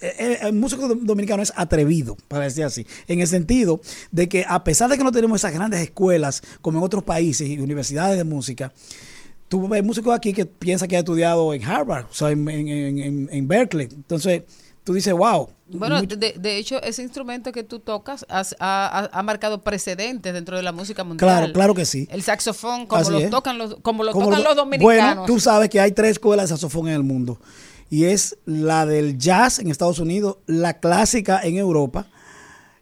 el 0.00 0.52
músico 0.54 0.88
dom- 0.88 1.00
dominicano 1.02 1.42
es 1.42 1.52
atrevido, 1.56 2.16
para 2.28 2.44
decir 2.44 2.64
así, 2.64 2.86
en 3.08 3.20
el 3.20 3.26
sentido 3.26 3.80
de 4.10 4.28
que 4.28 4.44
a 4.48 4.62
pesar 4.64 4.90
de 4.90 4.98
que 4.98 5.04
no 5.04 5.12
tenemos 5.12 5.40
esas 5.40 5.52
grandes 5.52 5.80
escuelas 5.80 6.42
como 6.60 6.78
en 6.78 6.84
otros 6.84 7.02
países 7.04 7.48
y 7.48 7.58
universidades 7.58 8.16
de 8.16 8.24
música, 8.24 8.72
tú 9.48 9.66
ves 9.68 9.84
músicos 9.84 10.14
aquí 10.14 10.32
que 10.32 10.44
piensan 10.46 10.88
que 10.88 10.96
ha 10.96 11.00
estudiado 11.00 11.54
en 11.54 11.64
Harvard, 11.64 12.06
o 12.10 12.14
sea, 12.14 12.30
en, 12.30 12.48
en- 12.48 12.68
en- 12.68 12.98
en- 12.98 13.28
en 13.30 13.48
Berkeley. 13.48 13.88
Entonces, 13.92 14.42
tú 14.84 14.92
dices, 14.92 15.12
wow. 15.14 15.48
Bueno, 15.68 16.00
de, 16.02 16.34
de 16.38 16.56
hecho, 16.58 16.80
ese 16.82 17.02
instrumento 17.02 17.50
que 17.50 17.64
tú 17.64 17.80
tocas 17.80 18.24
ha, 18.28 18.42
ha- 18.60 19.10
ha 19.12 19.22
marcado 19.24 19.62
precedentes 19.62 20.32
dentro 20.32 20.56
de 20.56 20.62
la 20.62 20.70
música 20.72 21.02
mundial. 21.02 21.28
Claro, 21.28 21.52
claro 21.52 21.74
que 21.74 21.84
sí. 21.84 22.06
El 22.10 22.22
saxofón, 22.22 22.86
como 22.86 23.02
Así 23.02 23.10
lo 23.10 23.18
es. 23.18 23.30
tocan 23.30 23.58
los, 23.58 23.76
como 23.82 24.04
lo 24.04 24.12
Como 24.12 24.26
tocan 24.26 24.42
lo- 24.44 24.50
los 24.50 24.56
dominicanos. 24.56 24.84
Bueno, 25.16 25.24
tú 25.26 25.40
sabes 25.40 25.68
que 25.70 25.80
hay 25.80 25.90
tres 25.92 26.12
escuelas 26.12 26.44
de 26.50 26.56
saxofón 26.56 26.86
en 26.88 26.94
el 26.94 27.02
mundo. 27.02 27.40
Y 27.90 28.04
es 28.04 28.36
la 28.46 28.86
del 28.86 29.18
jazz 29.18 29.58
en 29.58 29.70
Estados 29.70 29.98
Unidos, 29.98 30.38
la 30.46 30.78
clásica 30.80 31.40
en 31.42 31.56
Europa 31.56 32.06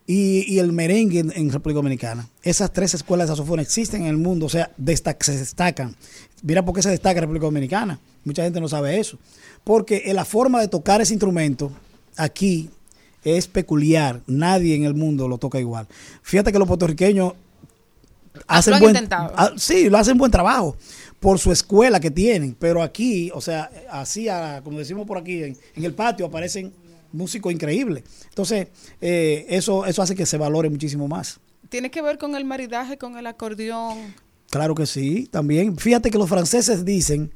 y, 0.07 0.45
y 0.53 0.59
el 0.59 0.73
merengue 0.73 1.21
en, 1.21 1.33
en 1.35 1.51
República 1.51 1.77
Dominicana. 1.79 2.29
Esas 2.43 2.73
tres 2.73 2.95
escuelas 2.95 3.29
de 3.29 3.33
saxofón 3.33 3.61
existen 3.61 4.03
en 4.03 4.09
el 4.09 4.17
mundo, 4.17 4.47
o 4.47 4.49
sea, 4.49 4.71
destac- 4.79 5.23
se 5.23 5.37
destacan. 5.37 5.97
Mira 6.43 6.65
por 6.65 6.75
qué 6.75 6.83
se 6.83 6.91
destaca 6.91 7.19
en 7.19 7.23
República 7.23 7.47
Dominicana. 7.47 7.99
Mucha 8.25 8.43
gente 8.45 8.61
no 8.61 8.69
sabe 8.69 8.99
eso. 8.99 9.19
Porque 9.65 10.03
eh, 10.07 10.15
la 10.15 10.25
forma 10.25 10.61
de 10.61 10.69
tocar 10.69 11.01
ese 11.01 11.15
instrumento 11.15 11.73
aquí 12.17 12.71
es 13.23 13.47
peculiar. 13.47 14.21
Nadie 14.27 14.75
en 14.75 14.85
el 14.85 14.95
mundo 14.95 15.29
lo 15.29 15.39
toca 15.39 15.59
igual. 15.59 15.87
Fíjate 16.23 16.53
que 16.53 16.59
los 16.59 16.69
puertorriqueños 16.69 17.33
hacen 18.47 18.73
lo 18.73 18.77
han 18.77 18.83
buen 18.83 18.95
intentado. 18.97 19.33
ah, 19.37 19.53
sí, 19.57 19.89
lo 19.89 19.97
hacen 19.97 20.19
buen 20.19 20.31
trabajo 20.31 20.77
por 21.25 21.39
su 21.39 21.51
escuela 21.53 22.01
que 22.01 22.11
tienen, 22.11 22.55
pero 22.55 22.83
aquí, 22.83 23.31
o 23.33 23.41
sea, 23.41 23.71
así 23.91 24.29
a- 24.29 24.61
como 24.63 24.79
decimos 24.79 25.07
por 25.07 25.17
aquí 25.17 25.43
en, 25.43 25.57
en 25.75 25.85
el 25.85 25.95
patio 25.95 26.27
aparecen 26.27 26.71
músicos 27.13 27.51
increíbles. 27.51 28.05
Entonces, 28.29 28.69
eh, 29.01 29.47
eso 29.49 29.87
eso 29.87 30.03
hace 30.03 30.15
que 30.15 30.27
se 30.27 30.37
valore 30.37 30.69
muchísimo 30.69 31.09
más. 31.09 31.41
Tiene 31.71 31.91
que 31.91 32.03
ver 32.03 32.19
con 32.19 32.35
el 32.37 32.45
maridaje, 32.45 32.99
con 32.99 33.17
el 33.17 33.27
acordeón. 33.27 34.15
Claro 34.51 34.75
que 34.75 34.85
sí, 34.85 35.27
también. 35.31 35.79
Fíjate 35.79 36.11
que 36.11 36.19
los 36.19 36.29
franceses 36.29 36.85
dicen 36.85 37.33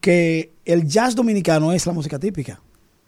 que 0.00 0.52
el 0.64 0.86
jazz 0.86 1.16
dominicano 1.16 1.72
es 1.72 1.84
la 1.84 1.92
música 1.92 2.20
típica. 2.20 2.60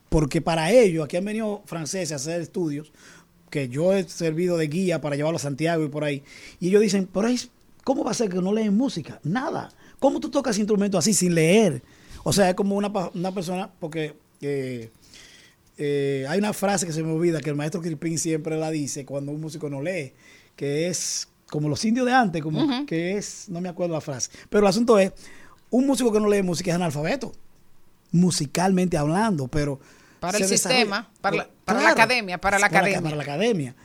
Porque 0.09 0.41
para 0.41 0.73
ellos, 0.73 1.05
aquí 1.05 1.17
han 1.17 1.25
venido 1.25 1.63
franceses 1.67 2.11
a 2.11 2.17
hacer 2.17 2.41
estudios, 2.41 2.91
que 3.51 3.69
yo 3.69 3.93
he 3.93 4.03
servido 4.09 4.57
de 4.57 4.67
guía 4.67 5.01
para 5.01 5.15
llevarlo 5.15 5.37
a 5.37 5.41
Santiago 5.41 5.85
y 5.85 5.89
por 5.89 6.03
ahí. 6.03 6.25
Y 6.59 6.69
ellos 6.71 6.83
dicen, 6.83 7.09
pero 7.15 7.29
¿cómo 7.85 8.03
va 8.03 8.11
a 8.11 8.15
ser 8.15 8.29
que 8.31 8.43
no 8.43 8.53
leen 8.53 8.77
música? 8.77 9.21
Nada. 9.23 9.71
¿Cómo 9.99 10.21
tú 10.21 10.31
tocas 10.31 10.57
instrumentos 10.59 10.99
así 10.99 11.15
sin 11.15 11.35
leer? 11.35 11.83
O 12.25 12.33
sea, 12.33 12.49
es 12.51 12.55
como 12.55 12.77
una, 12.77 12.89
una 13.15 13.33
persona, 13.33 13.71
porque 13.81 14.15
eh, 14.41 14.91
eh, 15.77 16.27
hay 16.29 16.39
una 16.39 16.53
frase 16.53 16.87
que 16.87 16.93
se 16.93 17.03
me 17.03 17.13
olvida, 17.13 17.41
que 17.41 17.51
el 17.51 17.57
maestro 17.57 17.81
Crispín 17.81 18.19
siempre 18.19 18.57
la 18.57 18.71
dice 18.71 19.05
cuando 19.05 19.33
un 19.33 19.41
músico 19.41 19.69
no 19.71 19.83
lee, 19.83 20.13
que 20.57 20.89
es 20.89 21.29
como 21.51 21.69
los 21.69 21.85
indios 21.85 22.05
de 22.07 22.13
antes, 22.13 22.43
como 22.43 22.61
que 22.87 23.17
es, 23.17 23.49
no 23.49 23.61
me 23.61 23.69
acuerdo 23.69 23.95
la 23.95 24.01
frase. 24.01 24.31
Pero 24.51 24.63
el 24.65 24.69
asunto 24.69 24.99
es, 24.99 25.13
un 25.71 25.87
músico 25.87 26.13
que 26.13 26.21
no 26.21 26.29
lee 26.29 26.43
música 26.43 26.71
es 26.71 26.75
analfabeto, 26.77 27.33
musicalmente 28.13 28.97
hablando, 28.97 29.49
pero... 29.49 29.79
Para 30.21 30.37
el 30.39 30.45
sistema, 30.49 31.11
para 31.21 31.37
la- 31.37 31.49
para 31.65 31.81
la 31.83 31.91
academia, 31.91 32.39
para 32.41 32.59
la 32.59 32.67
academia. 32.67 33.01
Para 33.03 33.17
la 33.17 33.23
academia. 33.23 33.77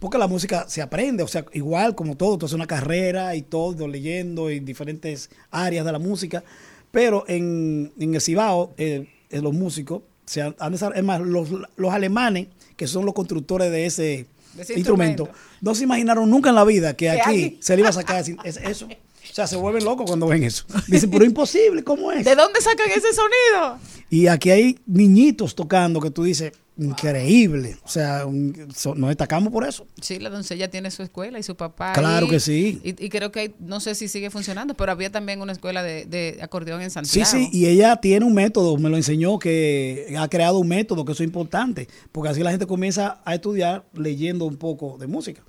Porque 0.00 0.18
la 0.18 0.26
música 0.26 0.64
se 0.66 0.82
aprende, 0.82 1.22
o 1.22 1.28
sea, 1.28 1.44
igual 1.52 1.94
como 1.94 2.16
todo, 2.16 2.38
tú 2.38 2.46
haces 2.46 2.56
una 2.56 2.66
carrera 2.66 3.36
y 3.36 3.42
todo, 3.42 3.86
leyendo 3.86 4.50
en 4.50 4.64
diferentes 4.64 5.30
áreas 5.50 5.84
de 5.84 5.92
la 5.92 5.98
música, 5.98 6.42
pero 6.90 7.24
en, 7.28 7.92
en 8.00 8.14
el 8.14 8.20
Cibao, 8.20 8.72
eh, 8.78 9.08
eh, 9.28 9.40
los 9.40 9.52
músicos, 9.52 10.02
se 10.24 10.42
han, 10.42 10.56
han 10.58 10.74
es 10.74 11.04
más, 11.04 11.20
los, 11.20 11.50
los 11.76 11.92
alemanes, 11.92 12.48
que 12.76 12.86
son 12.86 13.04
los 13.04 13.14
constructores 13.14 13.70
de 13.70 13.84
ese, 13.86 14.26
De 14.54 14.62
ese 14.62 14.74
instrumento, 14.74 15.24
instrumento. 15.24 15.58
no 15.60 15.74
se 15.74 15.84
imaginaron 15.84 16.30
nunca 16.30 16.48
en 16.48 16.54
la 16.56 16.64
vida 16.64 16.96
que 16.96 17.10
aquí 17.10 17.58
se 17.60 17.76
le 17.76 17.80
iba 17.80 17.90
a 17.90 17.92
sacar 17.92 18.24
eso. 18.24 18.86
O 18.86 19.32
sea, 19.34 19.46
se 19.46 19.56
vuelven 19.56 19.84
locos 19.84 20.06
cuando 20.06 20.26
ven 20.26 20.44
eso. 20.44 20.64
Dicen, 20.88 21.10
pero 21.10 21.24
imposible, 21.24 21.84
¿cómo 21.84 22.10
es? 22.10 22.24
¿De 22.24 22.34
dónde 22.34 22.60
sacan 22.60 22.88
ese 22.88 23.12
sonido? 23.12 23.78
Y 24.08 24.26
aquí 24.26 24.50
hay 24.50 24.78
niñitos 24.86 25.54
tocando 25.54 26.00
que 26.00 26.10
tú 26.10 26.24
dices, 26.24 26.52
increíble. 26.80 27.76
O 27.84 27.88
sea, 27.88 28.26
un- 28.26 28.68
so- 28.74 28.94
nos 28.94 29.08
destacamos 29.08 29.52
por 29.52 29.64
eso. 29.66 29.86
Sí, 30.00 30.18
la 30.18 30.30
doncella 30.30 30.70
tiene 30.70 30.90
su 30.90 31.02
escuela 31.02 31.38
y 31.38 31.42
su 31.42 31.54
papá. 31.56 31.92
Claro 31.92 32.26
ahí. 32.26 32.30
que 32.30 32.40
sí. 32.40 32.80
Y, 32.82 33.04
y 33.04 33.08
creo 33.08 33.30
que 33.30 33.54
no 33.60 33.80
sé 33.80 33.94
si 33.94 34.08
sigue 34.08 34.30
funcionando, 34.30 34.74
pero 34.74 34.92
había 34.92 35.10
también 35.10 35.40
una 35.42 35.52
escuela 35.52 35.82
de, 35.82 36.04
de 36.06 36.38
acordeón 36.42 36.80
en 36.82 36.90
Sí, 36.90 36.94
Santiago. 36.94 37.30
sí, 37.30 37.48
y 37.52 37.66
ella 37.66 37.96
tiene 37.96 38.24
un 38.24 38.34
método, 38.34 38.76
me 38.78 38.88
lo 38.88 38.96
enseñó, 38.96 39.38
que 39.38 40.14
ha 40.18 40.28
creado 40.28 40.58
un 40.58 40.68
método, 40.68 41.04
que 41.04 41.12
eso 41.12 41.22
es 41.22 41.26
importante, 41.28 41.88
porque 42.12 42.30
así 42.30 42.42
la 42.42 42.50
gente 42.50 42.66
comienza 42.66 43.20
a 43.24 43.34
estudiar 43.34 43.84
leyendo 43.94 44.44
un 44.46 44.56
poco 44.56 44.96
de 44.98 45.06
música. 45.06 45.42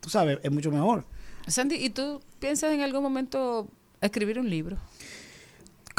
Tú 0.00 0.08
sabes, 0.10 0.38
es 0.42 0.50
mucho 0.50 0.70
mejor. 0.70 1.04
Sandy, 1.46 1.76
¿y 1.76 1.90
tú 1.90 2.20
piensas 2.40 2.72
en 2.72 2.80
algún 2.80 3.02
momento 3.02 3.68
escribir 4.00 4.38
un 4.38 4.48
libro? 4.50 4.76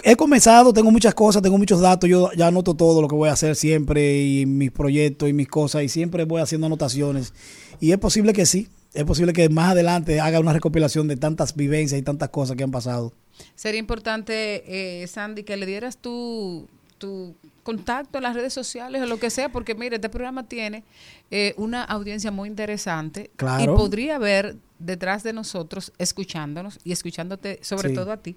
He 0.04 0.16
comenzado, 0.16 0.74
tengo 0.74 0.92
muchas 0.92 1.14
cosas, 1.14 1.42
tengo 1.42 1.58
muchos 1.58 1.80
datos, 1.80 2.10
yo 2.10 2.32
ya 2.36 2.48
anoto 2.48 2.74
todo 2.74 3.02
lo 3.02 3.08
que 3.08 3.16
voy 3.16 3.30
a 3.30 3.34
hacer 3.34 3.56
siempre 3.56 4.22
y 4.24 4.46
mis 4.46 4.72
proyectos 4.72 5.30
y 5.30 5.34
mis 5.34 5.48
cosas 5.48 5.84
y 5.84 5.90
siempre 5.90 6.26
voy 6.26 6.42
haciendo 6.42 6.68
anotaciones. 6.68 7.34
Y 7.80 7.92
es 7.92 7.98
posible 8.00 8.34
que 8.34 8.46
sí, 8.46 8.70
es 8.94 9.04
posible 9.06 9.34
que 9.34 9.48
más 9.50 9.72
adelante 9.72 10.20
haga 10.20 10.40
una 10.40 10.52
recopilación 10.54 11.08
de 11.08 11.16
tantas 11.16 11.56
vivencias 11.56 12.00
y 12.00 12.04
tantas 12.04 12.30
cosas 12.30 12.58
que 12.58 12.64
han 12.64 12.72
pasado. 12.72 13.14
Sería 13.56 13.80
importante, 13.80 14.64
eh, 15.04 15.08
Sandy, 15.08 15.44
que 15.44 15.56
le 15.58 15.66
dieras 15.66 15.98
tu, 15.98 16.68
tu 16.98 17.36
contacto 17.64 18.18
en 18.18 18.24
las 18.24 18.36
redes 18.36 18.54
sociales 18.54 19.02
o 19.02 19.06
lo 19.06 19.20
que 19.20 19.30
sea, 19.30 19.50
porque 19.50 19.74
mire, 19.76 19.96
este 19.98 20.10
programa 20.10 20.48
tiene 20.48 20.84
eh, 21.32 21.54
una 21.58 21.84
audiencia 21.84 22.30
muy 22.32 22.50
interesante 22.50 23.32
Claro. 23.38 23.64
y 23.64 23.68
podría 23.78 24.18
haber 24.18 24.58
detrás 24.80 25.24
de 25.24 25.34
nosotros, 25.34 25.94
escuchándonos 25.98 26.80
y 26.84 26.92
escuchándote, 26.92 27.60
sobre 27.62 27.90
Sí. 27.90 27.96
todo 27.96 28.12
a 28.12 28.18
ti, 28.18 28.36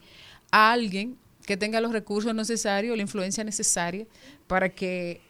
a 0.53 0.71
alguien 0.73 1.17
que 1.47 1.57
tenga 1.57 1.81
los 1.81 1.93
recursos 1.93 2.35
necesarios, 2.35 2.95
la 2.97 3.03
influencia 3.03 3.43
necesaria 3.45 4.05
para 4.47 4.69
que 4.69 5.21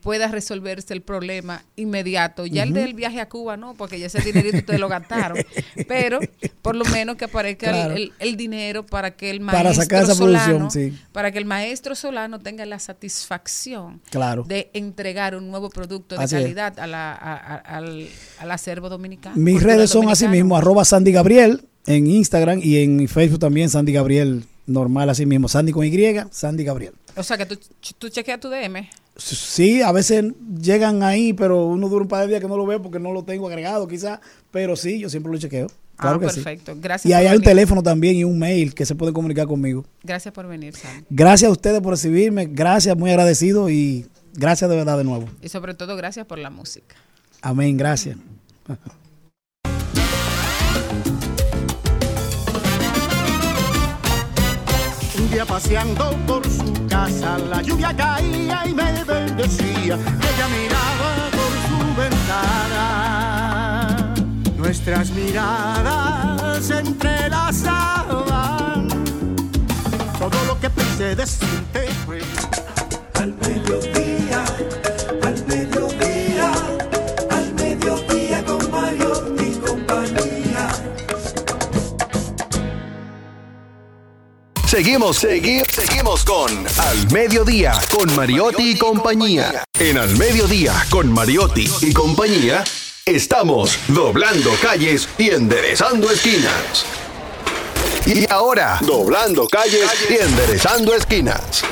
pueda 0.00 0.28
resolverse 0.28 0.94
el 0.94 1.02
problema 1.02 1.64
inmediato. 1.74 2.46
Ya 2.46 2.62
el 2.62 2.72
del 2.72 2.94
viaje 2.94 3.20
a 3.20 3.28
Cuba 3.28 3.56
no, 3.56 3.74
porque 3.74 3.98
ya 3.98 4.06
ese 4.06 4.20
dinerito 4.20 4.58
ustedes 4.58 4.78
lo 4.78 4.88
gastaron, 4.88 5.36
pero 5.88 6.20
por 6.62 6.76
lo 6.76 6.84
menos 6.86 7.16
que 7.16 7.24
aparezca 7.24 7.66
el- 7.66 7.72
Claro. 7.74 7.94
el, 7.96 8.12
el 8.20 8.36
dinero 8.36 8.86
para 8.86 9.16
que 9.16 9.28
el 9.30 9.40
Para 9.40 9.64
maestro 9.64 9.82
sacar 9.82 10.04
esa 10.04 10.14
Solano, 10.14 10.70
sí. 10.70 10.96
para 11.12 11.32
que 11.32 11.38
el 11.38 11.44
maestro 11.46 11.96
Solano 11.96 12.38
tenga 12.38 12.64
la 12.64 12.78
satisfacción 12.78 14.00
Claro. 14.10 14.44
de 14.44 14.70
entregar 14.72 15.34
un 15.34 15.50
nuevo 15.50 15.68
producto 15.68 16.16
de 16.16 16.24
Así 16.24 16.36
es. 16.36 16.42
calidad 16.42 16.78
a 16.78 16.86
la- 16.86 17.12
a- 17.12 17.34
a- 17.36 17.56
al, 17.76 18.08
al 18.38 18.50
acervo 18.52 18.88
dominicano. 18.88 19.36
Mis 19.36 19.62
redes 19.62 19.90
son 19.90 20.08
así 20.08 20.24
dominicano. 20.24 20.30
mismo, 20.44 20.56
arroba 20.56 20.84
Sandy 20.84 21.12
Gabriel 21.12 21.64
en 21.86 22.06
Instagram 22.06 22.60
y 22.62 22.78
en 22.82 23.08
Facebook 23.08 23.40
también 23.40 23.68
Sandy 23.68 23.92
Gabriel, 23.92 24.44
normal 24.68 25.10
así 25.10 25.26
mismo, 25.26 25.48
Sandy 25.48 25.72
con 25.72 25.84
Y, 25.84 26.16
Sandy 26.30 26.64
Gabriel. 26.64 26.94
O 27.16 27.22
sea 27.22 27.36
que 27.36 27.46
tú, 27.46 27.58
tú 27.98 28.08
chequeas 28.08 28.38
tu 28.38 28.48
DM. 28.48 28.88
Sí, 29.16 29.82
a 29.82 29.90
veces 29.90 30.26
llegan 30.60 31.02
ahí, 31.02 31.32
pero 31.32 31.66
uno 31.66 31.88
dura 31.88 32.02
un 32.02 32.08
par 32.08 32.20
de 32.22 32.28
días 32.28 32.40
que 32.40 32.46
no 32.46 32.56
lo 32.56 32.64
veo 32.64 32.80
porque 32.80 33.00
no 33.00 33.12
lo 33.12 33.24
tengo 33.24 33.48
agregado 33.48 33.88
quizás, 33.88 34.20
pero 34.52 34.76
sí, 34.76 35.00
yo 35.00 35.08
siempre 35.08 35.32
lo 35.32 35.38
chequeo. 35.38 35.66
Claro 35.96 36.16
ah, 36.16 36.20
que 36.20 36.28
sí. 36.28 36.34
perfecto. 36.36 36.76
Gracias 36.80 37.10
Y 37.10 37.12
ahí 37.12 37.26
hay 37.26 37.36
un 37.36 37.42
teléfono 37.42 37.82
también 37.82 38.14
y 38.14 38.22
un 38.22 38.38
mail 38.38 38.72
que 38.72 38.86
se 38.86 38.94
pueden 38.94 39.12
comunicar 39.12 39.48
conmigo. 39.48 39.84
Gracias 40.04 40.32
por 40.32 40.46
venir, 40.46 40.76
Sandy. 40.76 41.04
Gracias 41.10 41.48
a 41.48 41.52
ustedes 41.52 41.80
por 41.80 41.94
recibirme, 41.94 42.46
gracias, 42.46 42.96
muy 42.96 43.10
agradecido 43.10 43.68
y 43.68 44.06
gracias 44.34 44.70
de 44.70 44.76
verdad 44.76 44.96
de 44.96 45.04
nuevo. 45.04 45.28
Y 45.42 45.48
sobre 45.48 45.74
todo, 45.74 45.96
gracias 45.96 46.24
por 46.26 46.38
la 46.38 46.50
música. 46.50 46.94
Amén, 47.42 47.76
gracias. 47.76 48.16
paseando 55.46 56.10
por 56.26 56.44
su 56.48 56.72
casa, 56.88 57.38
la 57.38 57.62
lluvia 57.62 57.96
caía 57.96 58.66
y 58.66 58.74
me 58.74 59.04
bendecía. 59.04 59.94
Ella 59.94 60.48
miraba 60.48 61.30
por 61.30 61.52
su 61.68 61.78
ventana. 62.00 64.14
Nuestras 64.56 65.10
miradas 65.10 66.64
se 66.64 66.78
entrelazaban. 66.78 68.88
Todo 70.18 70.44
lo 70.46 70.58
que 70.60 70.70
pensé 70.70 71.14
decirte 71.14 71.88
Seguimos, 84.78 85.16
seguimos, 85.16 85.66
seguimos 85.72 86.24
con 86.24 86.50
Al 86.78 87.10
Mediodía, 87.10 87.72
con 87.90 88.14
Mariotti 88.14 88.70
y 88.70 88.78
compañía. 88.78 89.64
En 89.76 89.98
Al 89.98 90.16
Mediodía, 90.16 90.72
con 90.88 91.12
Mariotti 91.12 91.68
y 91.80 91.92
compañía, 91.92 92.62
estamos 93.04 93.76
doblando 93.88 94.52
calles 94.62 95.08
y 95.18 95.30
enderezando 95.30 96.08
esquinas. 96.12 96.86
Y 98.06 98.30
ahora, 98.30 98.78
doblando 98.82 99.48
calles 99.48 99.90
y 100.10 100.14
enderezando 100.14 100.94
esquinas. 100.94 101.64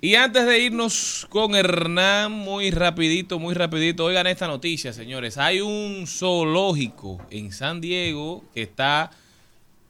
Y 0.00 0.14
antes 0.14 0.46
de 0.46 0.58
irnos 0.60 1.26
con 1.30 1.54
Hernán, 1.54 2.30
muy 2.30 2.70
rapidito, 2.70 3.38
muy 3.38 3.54
rapidito, 3.54 4.04
oigan 4.04 4.26
esta 4.26 4.46
noticia, 4.46 4.92
señores. 4.92 5.38
Hay 5.38 5.60
un 5.60 6.04
zoológico 6.06 7.18
en 7.30 7.50
San 7.50 7.80
Diego 7.80 8.44
que 8.54 8.62
está 8.62 9.10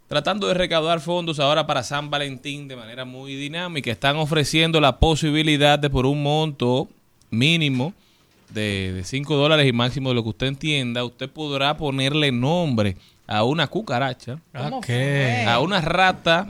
tratando 0.08 0.46
de 0.46 0.54
recaudar 0.54 1.00
fondos 1.00 1.40
ahora 1.40 1.66
para 1.66 1.82
San 1.82 2.08
Valentín 2.08 2.68
de 2.68 2.76
manera 2.76 3.04
muy 3.04 3.34
dinámica. 3.34 3.90
Están 3.90 4.16
ofreciendo 4.16 4.80
la 4.80 4.98
posibilidad 4.98 5.78
de 5.78 5.90
por 5.90 6.06
un 6.06 6.22
monto 6.22 6.88
mínimo 7.30 7.92
de 8.50 9.02
5 9.04 9.34
dólares 9.36 9.66
y 9.66 9.72
máximo 9.72 10.10
de 10.10 10.14
lo 10.14 10.22
que 10.22 10.28
usted 10.28 10.46
entienda, 10.46 11.04
usted 11.04 11.28
podrá 11.28 11.76
ponerle 11.76 12.30
nombre 12.30 12.96
a 13.26 13.42
una 13.42 13.66
cucaracha, 13.66 14.38
¿Cómo 14.56 14.78
Ok. 14.78 14.86
fue? 14.86 15.44
a 15.48 15.58
una 15.58 15.80
rata 15.80 16.46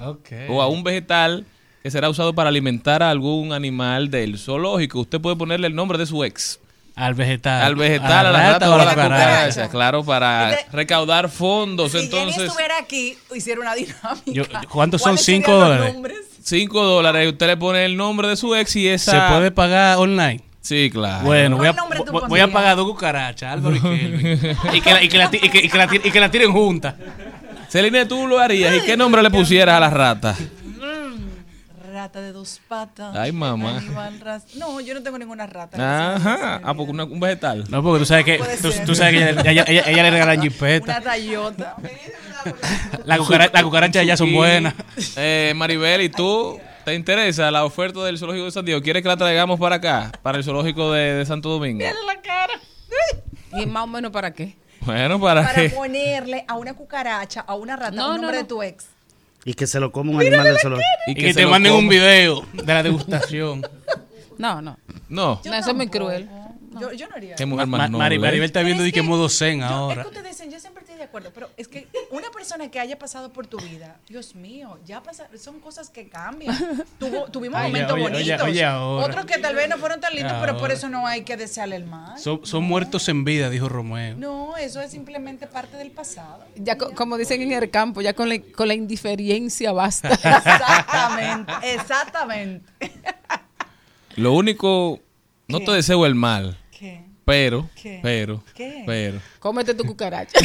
o 0.51 0.61
a 0.61 0.69
un 0.69 0.85
vegetal 0.85 1.47
que 1.87 1.91
será 1.93 2.09
usado 2.11 2.33
para 2.35 2.49
alimentar 2.49 3.01
a 3.05 3.11
algún 3.11 3.53
animal 3.53 4.11
del 4.11 4.39
zoológico. 4.41 4.99
Usted 4.99 5.21
puede 5.21 5.37
ponerle 5.37 5.69
el 5.69 5.75
nombre 5.77 5.97
de 5.99 6.07
su 6.07 6.25
ex. 6.25 6.59
Al 6.97 7.15
vegetal. 7.15 7.63
Al 7.63 7.77
vegetal, 7.77 8.27
a 8.27 8.33
la 8.33 8.53
rata 8.55 8.71
o 8.71 8.75
a 8.75 8.85
la 8.85 8.91
cucaracha, 8.91 9.69
claro, 9.69 10.03
para 10.03 10.49
Entonces, 10.49 10.73
recaudar 10.73 11.29
fondos. 11.29 11.93
Si 11.93 11.99
Jenny 11.99 12.07
Entonces, 12.09 12.43
estuviera 12.47 12.75
aquí, 12.81 13.17
hiciera 13.37 13.61
una 13.61 13.77
dinámica. 13.77 14.21
Yo- 14.27 14.43
¿Cuántos 14.69 15.01
son 15.01 15.13
¿Cuáles 15.13 15.25
5 15.27 15.47
serían 15.47 15.79
los 15.79 15.95
dólares? 15.95 16.19
5 16.43 16.83
dólares, 16.85 17.29
usted 17.33 17.47
le 17.47 17.57
pone 17.57 17.85
el 17.85 17.97
nombre 17.97 18.27
de 18.27 18.35
su 18.37 18.53
ex 18.57 18.75
y 18.75 18.89
esa... 18.89 19.13
¿Se 19.29 19.33
puede 19.33 19.53
pagar 19.53 19.99
online? 19.99 20.41
Sí, 20.63 20.91
claro. 20.93 21.25
Bueno, 21.25 21.57
voy 21.57 21.69
a, 21.69 21.73
¿Cuál 21.73 21.77
nombre 21.85 22.01
tú 22.05 22.13
voy- 22.29 22.41
a 22.41 22.49
pagar 22.51 22.75
dos 22.75 22.89
cucarachas, 22.89 23.53
Álvaro 23.53 23.77
y 23.77 23.81
Kelvin. 23.81 24.57
y, 24.75 24.81
que 24.81 24.93
la, 24.93 25.03
y, 25.05 25.09
que 25.09 25.19
la, 25.19 25.31
ti- 25.31 25.39
y 25.41 25.49
que- 25.51 25.65
y 25.65 25.69
que 25.69 25.79
la 25.79 25.87
ti- 25.87 26.01
y 26.03 26.11
que 26.11 26.19
la 26.19 26.31
tiren 26.33 26.51
juntas. 26.51 26.97
Celine, 27.69 28.07
tú 28.07 28.27
lo 28.27 28.41
harías. 28.41 28.75
¿Y 28.75 28.81
qué 28.81 28.97
nombre 28.97 29.23
le 29.23 29.31
pusieras 29.31 29.77
a 29.77 29.81
la 29.81 29.91
rata? 29.91 30.35
Rata 31.97 32.21
de 32.21 32.31
dos 32.33 32.61
patas. 32.69 33.17
Ay, 33.17 33.33
mamá. 33.33 33.81
No, 34.57 34.81
yo 34.83 34.93
no 34.93 35.03
tengo 35.03 35.17
ninguna 35.19 35.47
rata. 35.47 36.15
Ajá. 36.17 36.61
Ah, 36.63 36.75
porque 36.75 36.91
una- 36.93 37.05
un 37.05 37.19
vegetal. 37.19 37.65
No, 37.71 37.83
porque 37.83 38.01
tú 38.01 38.05
sabes 38.05 38.25
que, 38.27 38.39
tú, 38.85 38.95
sabes 38.95 39.15
que 39.15 39.31
ella, 39.31 39.41
ella- 39.51 39.65
ella- 39.67 39.85
ella 39.87 40.03
le 40.03 40.11
regalan 40.11 40.37
Una 40.39 40.43
jipeta. 40.51 41.01
rayota. 41.01 41.75
La 43.07 43.17
cucara- 43.17 43.51
Las 43.51 43.63
cucarachas 43.63 44.05
ya 44.07 44.15
son 44.15 44.31
buenas. 44.35 44.75
Eh, 45.17 45.55
Maribel, 45.57 46.03
¿y 46.03 46.11
tú 46.11 46.61
te 46.85 46.95
interesa 46.95 47.51
la 47.51 47.65
oferta 47.65 48.05
del 48.05 48.19
zoológico 48.19 48.45
de 48.45 48.51
San 48.51 48.65
Diego? 48.67 48.83
¿Quieres 48.83 49.03
que 49.03 49.09
la 49.09 49.17
traigamos 49.17 49.59
para 49.59 49.77
acá? 49.77 50.13
Para 50.23 50.37
el 50.37 50.45
zoológico 50.45 50.93
de, 50.93 51.15
de 51.15 51.25
Santo 51.25 51.49
Domingo. 51.49 51.83
la 51.83 52.21
cara. 52.21 52.53
¿Y 53.55 53.65
más 53.65 53.85
o 53.85 53.87
menos 53.87 54.11
para 54.13 54.35
qué? 54.35 54.55
Bueno, 54.81 55.19
para, 55.19 55.43
Para 55.43 55.71
ponerle 55.71 56.45
a 56.47 56.57
una 56.57 56.75
cucaracha, 56.75 57.41
a 57.41 57.55
una 57.55 57.75
rata, 57.75 57.93
No, 57.93 58.09
un 58.11 58.17
no, 58.17 58.23
nombre 58.23 58.37
no. 58.37 58.43
de 58.43 58.49
tu 58.49 58.63
ex. 58.63 58.85
Y 59.47 59.55
que 59.55 59.67
se 59.67 59.81
lo 59.81 59.91
coma 59.93 60.11
un 60.13 60.21
animal 60.21 60.45
del 60.45 60.59
zoológico. 60.59 60.87
Y 61.07 61.15
que 61.15 61.33
te 61.33 61.47
manden 61.47 61.73
un 61.73 61.89
video 61.89 62.45
de 62.53 62.65
la 62.75 62.83
degustación. 62.83 63.63
No, 64.39 64.61
no. 64.61 64.77
No. 65.09 65.41
No, 65.47 65.55
eso 65.55 65.71
es 65.71 65.75
muy 65.75 65.89
cruel. 65.89 66.29
Yo, 66.79 66.93
yo 66.93 67.09
no 67.09 67.15
haría. 67.17 67.37
Qué 67.37 67.47
mujer 67.47 67.67
más 67.69 67.89
noble. 67.91 68.19
Maribel 68.19 68.43
está 68.43 68.61
viendo 68.63 68.83
de 68.83 68.93
que 68.93 69.01
modo 69.01 69.31
zen 69.31 69.61
Yo- 69.61 69.65
ahora. 69.65 70.03
Es 70.03 70.09
que 70.09 70.15
ustedes 70.19 70.37
dicen, 70.37 70.51
yo 70.53 70.61
siempre 70.61 70.85
acuerdo, 71.07 71.31
pero 71.35 71.49
es 71.57 71.67
que 71.69 71.89
una 72.11 72.31
persona 72.31 72.71
que 72.71 72.79
haya 72.79 72.99
pasado 72.99 73.33
por 73.33 73.47
tu 73.47 73.57
vida, 73.59 73.97
Dios 74.09 74.35
mío, 74.35 74.79
ya 74.85 75.03
pasa, 75.03 75.29
son 75.39 75.61
cosas 75.61 75.89
que 75.91 76.09
cambian. 76.09 76.55
Tuvo- 77.01 77.31
tuvimos 77.31 77.59
Oye, 77.61 77.69
momentos 77.69 77.93
oye, 77.95 78.03
bonitos. 78.03 78.23
oye, 78.43 78.43
oye 78.51 78.65
ahora. 78.65 79.07
Otros 79.07 79.25
que 79.27 79.39
tal 79.39 79.55
vez 79.55 79.69
no 79.69 79.79
fueron 79.79 80.01
tan 80.01 80.15
lindos, 80.15 80.35
pero 80.41 80.57
por 80.59 80.71
eso 80.71 80.89
no 80.89 81.07
hay 81.07 81.23
que 81.23 81.37
desearle 81.37 81.77
el 81.77 81.85
mal. 81.87 82.19
Son, 82.19 82.45
son 82.45 82.65
muertos 82.65 83.09
en 83.09 83.25
vida, 83.25 83.49
dijo 83.51 83.69
Romeo. 83.69 84.17
No, 84.17 84.57
eso 84.57 84.81
es 84.81 84.91
simplemente 84.91 85.47
parte 85.47 85.77
del 85.77 85.91
pasado. 85.91 86.45
Ya 86.57 86.77
co- 86.79 86.93
como 86.95 87.17
dicen 87.17 87.41
en 87.43 87.53
el 87.53 87.71
campo, 87.71 88.01
ya 88.03 88.13
con 88.15 88.29
la, 88.29 88.39
con 88.55 88.69
la 88.69 88.75
indiferencia 88.75 89.73
basta. 89.73 90.09
Exactamente, 90.13 91.53
exactamente. 91.75 92.71
Lo 94.17 94.33
único, 94.33 95.01
no 95.49 95.59
¿Qué? 95.61 95.65
te 95.67 95.73
deseo 95.73 96.07
el 96.07 96.15
mal. 96.15 96.59
Pero, 97.27 97.69
¿Qué? 97.75 97.99
pero, 98.03 98.43
¿Qué? 98.55 98.85
pero. 98.87 99.19
Cómete 99.41 99.75
tu 99.75 99.85
cucaracha. 99.85 100.39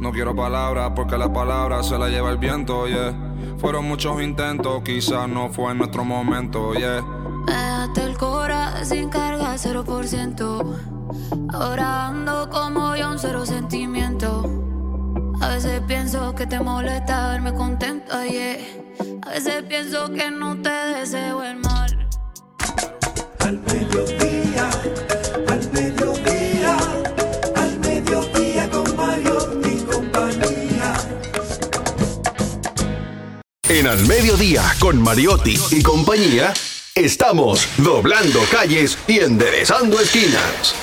No 0.00 0.10
quiero 0.10 0.34
palabras 0.34 0.92
porque 0.96 1.16
las 1.16 1.28
palabras 1.28 1.88
se 1.88 1.96
las 1.96 2.10
lleva 2.10 2.30
el 2.30 2.38
viento, 2.38 2.88
yeah. 2.88 3.14
Fueron 3.58 3.84
muchos 3.86 4.20
intentos, 4.20 4.82
quizás 4.82 5.28
no 5.28 5.52
fue 5.52 5.74
nuestro 5.74 6.04
momento, 6.04 6.74
yeah. 6.74 7.02
Me 7.46 7.52
dejaste 7.52 8.02
el 8.02 8.16
cora 8.18 8.84
sin 8.84 9.08
carga, 9.08 9.54
0%. 9.54 10.76
Ahora 11.52 12.08
ando 12.08 12.50
como 12.50 12.96
yo, 12.96 13.10
un 13.10 13.18
cero 13.18 13.46
sentimiento. 13.46 14.42
A 15.40 15.48
veces 15.48 15.80
pienso 15.86 16.34
que 16.34 16.46
te 16.46 16.58
molesta 16.60 17.28
verme 17.28 17.54
contento, 17.54 18.12
yeah. 18.24 18.56
A 19.24 19.30
veces 19.30 19.62
pienso 19.68 20.12
que 20.12 20.30
no 20.30 20.60
te 20.60 20.70
deseo 20.70 21.42
el 21.44 21.58
mal. 21.58 22.01
Al 23.44 23.58
mediodía, 23.60 24.70
al 25.48 25.72
mediodía, 25.72 26.76
al 27.56 27.78
mediodía 27.80 28.70
con 28.70 28.96
Mario 28.96 29.60
y 29.64 29.80
compañía. 29.82 30.94
En 33.68 33.86
Al 33.86 34.06
Mediodía, 34.06 34.62
con 34.78 35.02
Mariotti 35.02 35.58
y 35.70 35.82
compañía, 35.82 36.54
estamos 36.94 37.66
doblando 37.78 38.40
calles 38.50 38.96
y 39.08 39.18
enderezando 39.18 39.98
esquinas. 39.98 40.74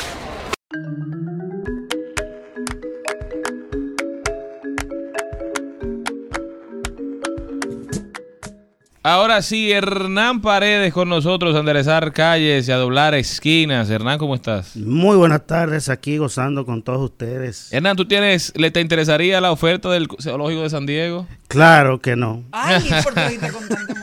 Ahora 9.02 9.42
sí, 9.42 9.72
Hernán 9.72 10.42
Paredes 10.42 10.92
con 10.94 11.08
nosotros 11.08 11.56
a 11.56 11.60
enderezar 11.60 12.12
calles 12.12 12.68
y 12.68 12.72
a 12.74 12.76
doblar 12.76 13.16
esquinas. 13.16 13.90
Hernán, 13.90 14.18
¿cómo 14.18 14.36
estás? 14.36 14.76
Muy 14.76 15.16
buenas 15.16 15.48
tardes, 15.48 15.88
aquí 15.88 16.18
gozando 16.18 16.66
con 16.66 16.84
todos 16.84 17.00
ustedes. 17.00 17.72
Hernán, 17.72 17.96
¿tú 17.96 18.06
tienes, 18.06 18.52
le 18.58 18.72
te 18.72 18.82
interesaría 18.82 19.40
la 19.40 19.54
oferta 19.54 19.90
del 19.90 20.10
zoológico 20.22 20.64
de 20.64 20.70
San 20.70 20.86
Diego? 20.86 21.26
Claro 21.48 22.02
que 22.02 22.18
no. 22.18 22.44
Ay, 22.52 22.90
¿por 23.02 23.14
qué 23.14 23.20
ahorita 23.22 23.52
con 23.54 23.68
tanta. 23.70 23.94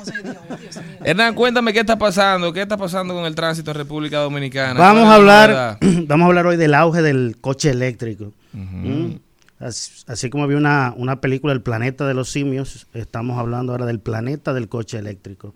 Hernán, 1.05 1.35
cuéntame 1.35 1.75
qué 1.75 1.81
está 1.81 1.99
pasando, 1.99 2.51
qué 2.55 2.63
está 2.63 2.79
pasando 2.79 3.13
con 3.13 3.27
el 3.27 3.35
tránsito 3.35 3.73
en 3.73 3.77
República 3.77 4.21
Dominicana. 4.21 4.81
Vamos 4.81 5.03
¿Cuál 5.03 5.13
a 5.13 5.15
hablar, 5.15 5.79
vamos 6.07 6.25
a 6.25 6.29
hablar 6.29 6.47
hoy 6.47 6.57
del 6.57 6.73
auge 6.73 7.03
del 7.03 7.37
coche 7.39 7.69
eléctrico. 7.69 8.33
Mm. 8.55 9.17
Así, 9.59 10.29
como 10.29 10.45
había 10.45 10.59
una, 10.59 10.93
una 10.97 11.21
película, 11.21 11.53
El 11.53 11.63
planeta 11.63 12.07
de 12.07 12.15
los 12.15 12.31
simios, 12.31 12.87
estamos 12.93 13.39
hablando 13.39 13.73
ahora 13.73 13.87
del 13.87 14.01
planeta 14.01 14.53
del 14.53 14.69
coche 14.69 14.99
eléctrico. 14.99 15.55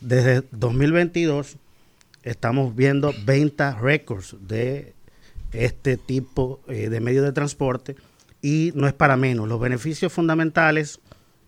Desde 0.00 0.42
2022 0.52 1.56
estamos 2.22 2.74
viendo 2.74 3.12
ventas 3.24 3.80
récords 3.80 4.36
de 4.40 4.94
este 5.52 5.96
tipo 5.96 6.60
eh, 6.68 6.88
de 6.88 7.00
medios 7.00 7.24
de 7.24 7.32
transporte 7.32 7.96
y 8.42 8.72
no 8.74 8.86
es 8.86 8.92
para 8.92 9.16
menos. 9.16 9.48
Los 9.48 9.60
beneficios 9.60 10.12
fundamentales 10.12 11.00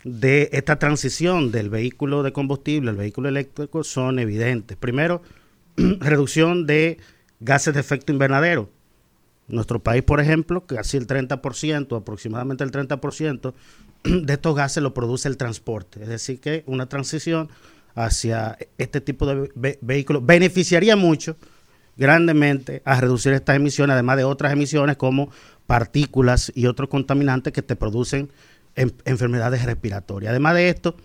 de 0.04 0.48
esta 0.52 0.78
transición 0.78 1.50
del 1.52 1.70
vehículo 1.70 2.22
de 2.22 2.32
combustible 2.32 2.90
al 2.90 2.96
vehículo 2.96 3.28
eléctrico 3.28 3.84
son 3.84 4.18
evidentes. 4.18 4.76
Primero, 4.76 5.22
reducción 5.76 6.66
de 6.66 6.98
gases 7.40 7.74
de 7.74 7.80
efecto 7.80 8.12
invernadero. 8.12 8.70
Nuestro 9.50 9.82
país, 9.82 10.02
por 10.02 10.20
ejemplo, 10.20 10.64
casi 10.66 10.96
el 10.96 11.06
30%, 11.06 11.96
aproximadamente 11.96 12.64
el 12.64 12.70
30% 12.70 13.52
de 14.04 14.32
estos 14.32 14.54
gases 14.56 14.82
lo 14.82 14.94
produce 14.94 15.28
el 15.28 15.36
transporte. 15.36 16.02
Es 16.02 16.08
decir, 16.08 16.40
que 16.40 16.64
una 16.66 16.88
transición 16.88 17.48
hacia 17.94 18.56
este 18.78 19.00
tipo 19.00 19.26
de 19.26 19.50
ve- 19.54 19.78
vehículos 19.82 20.24
beneficiaría 20.24 20.96
mucho, 20.96 21.36
grandemente, 21.96 22.82
a 22.84 23.00
reducir 23.00 23.32
estas 23.32 23.56
emisiones, 23.56 23.94
además 23.94 24.16
de 24.16 24.24
otras 24.24 24.52
emisiones 24.52 24.96
como 24.96 25.30
partículas 25.66 26.50
y 26.54 26.66
otros 26.66 26.88
contaminantes 26.88 27.52
que 27.52 27.62
te 27.62 27.76
producen 27.76 28.30
en- 28.76 28.94
enfermedades 29.04 29.64
respiratorias. 29.64 30.30
Además 30.30 30.54
de 30.54 30.68
esto, 30.68 30.96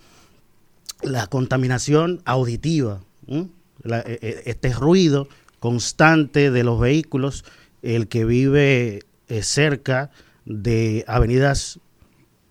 la 1.02 1.28
contaminación 1.28 2.22
auditiva, 2.26 3.02
e- 3.28 3.50
e- 3.84 4.44
este 4.46 4.72
ruido 4.74 5.28
constante 5.60 6.52
de 6.52 6.64
los 6.64 6.80
vehículos, 6.80 7.44
el 7.86 8.08
que 8.08 8.26
vive 8.26 9.04
eh, 9.28 9.44
cerca 9.44 10.10
de 10.46 11.06
avenidas 11.08 11.80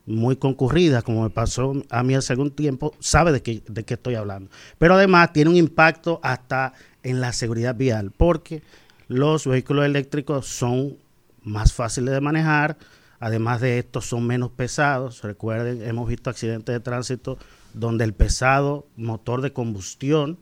muy 0.06 0.36
concurridas, 0.36 1.02
como 1.02 1.22
me 1.22 1.30
pasó 1.30 1.72
a 1.90 2.02
mí 2.02 2.14
hace 2.14 2.32
algún 2.32 2.50
tiempo, 2.50 2.94
sabe 3.00 3.32
de 3.32 3.42
qué, 3.42 3.62
de 3.66 3.84
qué 3.84 3.94
estoy 3.94 4.14
hablando. 4.14 4.50
Pero 4.78 4.94
además 4.94 5.32
tiene 5.32 5.50
un 5.50 5.56
impacto 5.56 6.20
hasta 6.22 6.74
en 7.02 7.20
la 7.20 7.32
seguridad 7.32 7.74
vial, 7.74 8.12
porque 8.16 8.62
los 9.08 9.46
vehículos 9.46 9.84
eléctricos 9.86 10.46
son 10.46 10.98
más 11.42 11.72
fáciles 11.72 12.14
de 12.14 12.20
manejar, 12.20 12.76
además 13.18 13.60
de 13.60 13.78
esto 13.78 14.00
son 14.00 14.26
menos 14.26 14.50
pesados. 14.50 15.22
Recuerden, 15.22 15.82
hemos 15.82 16.08
visto 16.08 16.30
accidentes 16.30 16.72
de 16.72 16.80
tránsito 16.80 17.38
donde 17.72 18.04
el 18.04 18.14
pesado 18.14 18.86
motor 18.96 19.42
de 19.42 19.52
combustión 19.52 20.38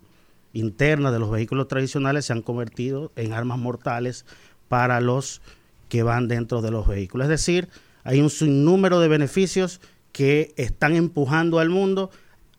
interna 0.53 1.11
de 1.11 1.19
los 1.19 1.31
vehículos 1.31 1.69
tradicionales 1.69 2.27
se 2.27 2.33
han 2.33 2.43
convertido 2.43 3.11
en 3.17 3.33
armas 3.33 3.59
mortales 3.59 4.27
para 4.73 5.03
los 5.03 5.43
que 5.91 6.03
van 6.03 6.29
dentro 6.29 6.63
de 6.63 6.71
los 6.71 6.89
vehículos. 6.89 7.27
Es 7.27 7.29
decir, 7.29 7.69
hay 8.05 8.23
un 8.23 8.31
sinnúmero 8.31 9.01
de 9.01 9.09
beneficios 9.09 9.83
que 10.13 10.55
están 10.57 10.97
empujando 10.97 11.59
al 11.59 11.69
mundo 11.69 12.11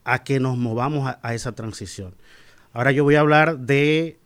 a 0.04 0.24
que 0.24 0.40
nos 0.40 0.56
movamos 0.56 1.12
a, 1.24 1.34
esa 1.34 1.54
transición. 1.54 2.14
Ahora 2.72 2.92
yo 2.92 3.04
voy 3.04 3.16
a 3.16 3.22
hablar 3.22 3.58
de 3.58 4.20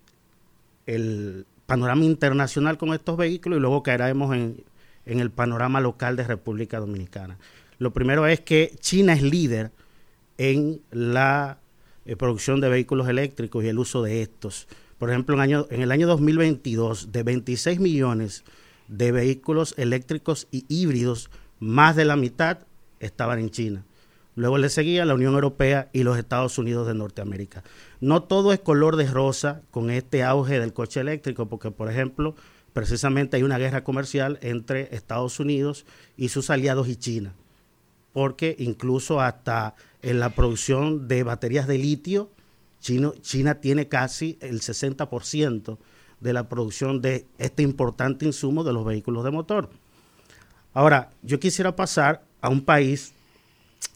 el 0.86 1.46
panorama 1.66 2.04
internacional 2.04 2.78
con 2.78 2.94
estos 2.94 3.16
vehículos 3.16 3.56
y 3.56 3.62
luego 3.62 3.84
caeremos 3.84 4.36
en, 4.36 4.66
en 5.06 5.22
el 5.22 5.32
panorama 5.32 5.80
local 5.80 6.18
de 6.18 6.26
República 6.26 6.82
Dominicana. 6.82 7.38
Lo 7.80 7.94
primero 7.94 8.28
es 8.28 8.42
que 8.42 8.76
China 8.82 9.14
es 9.14 9.22
líder 9.22 9.72
en 10.38 10.82
la 10.92 11.58
eh, 12.06 12.18
producción 12.18 12.60
de 12.60 12.68
vehículos 12.68 13.08
eléctricos 13.08 13.64
y 13.64 13.70
el 13.70 13.80
uso 13.80 14.04
de 14.04 14.24
estos. 14.24 14.68
Por 14.98 15.10
ejemplo, 15.10 15.36
en, 15.36 15.42
año, 15.42 15.68
el 15.70 15.92
año 15.92 16.08
2022, 16.08 17.12
de 17.12 17.24
26 17.24 17.80
millones 17.80 18.44
de 18.88 19.12
vehículos 19.12 19.76
eléctricos 19.78 20.48
y 20.52 20.66
híbridos, 20.70 21.30
más 21.60 21.96
de 21.96 22.06
la 22.06 22.16
mitad 22.16 22.60
estaban 23.00 23.40
en 23.40 23.50
China. 23.50 23.84
Luego 24.36 24.60
le 24.60 24.70
seguía 24.70 25.06
la 25.06 25.16
Unión 25.16 25.34
Europea 25.34 25.90
y 25.94 26.04
los 26.04 26.18
Estados 26.18 26.60
Unidos 26.60 26.88
de 26.88 26.94
Norteamérica. 26.94 27.64
No 28.00 28.22
todo 28.22 28.54
es 28.54 28.60
color 28.60 28.96
de 28.96 29.08
rosa 29.08 29.62
con 29.72 29.90
este 29.90 30.24
auge 30.24 30.60
del 30.60 30.74
coche 30.74 31.00
eléctrico, 31.00 31.48
porque 31.48 31.72
por 31.72 31.90
ejemplo, 31.90 32.36
precisamente 32.72 33.38
hay 33.38 33.44
una 33.44 33.58
guerra 33.58 33.84
comercial 33.84 34.38
entre 34.44 34.96
Estados 34.96 35.40
Unidos 35.40 35.86
y 36.18 36.30
sus 36.30 36.52
aliados 36.52 36.88
y 36.88 36.96
China, 36.96 37.34
porque 38.14 38.56
incluso 38.60 39.22
hasta 39.22 39.74
en 40.04 40.20
la 40.20 40.30
producción 40.30 41.08
de 41.08 41.24
baterías 41.24 41.66
de 41.66 41.80
litio, 41.80 42.30
China 42.80 43.56
tiene 43.56 43.88
casi 43.88 44.38
el 44.42 44.62
60% 44.62 45.78
de 46.20 46.34
la 46.34 46.48
producción 46.50 47.02
de 47.02 47.26
este 47.38 47.64
importante 47.64 48.26
insumo 48.26 48.64
de 48.64 48.74
los 48.74 48.86
vehículos 48.86 49.24
de 49.24 49.32
motor. 49.32 49.70
Ahora, 50.74 51.12
yo 51.22 51.40
quisiera 51.40 51.76
pasar 51.76 52.24
a 52.42 52.50
un 52.50 52.62
país 52.62 53.14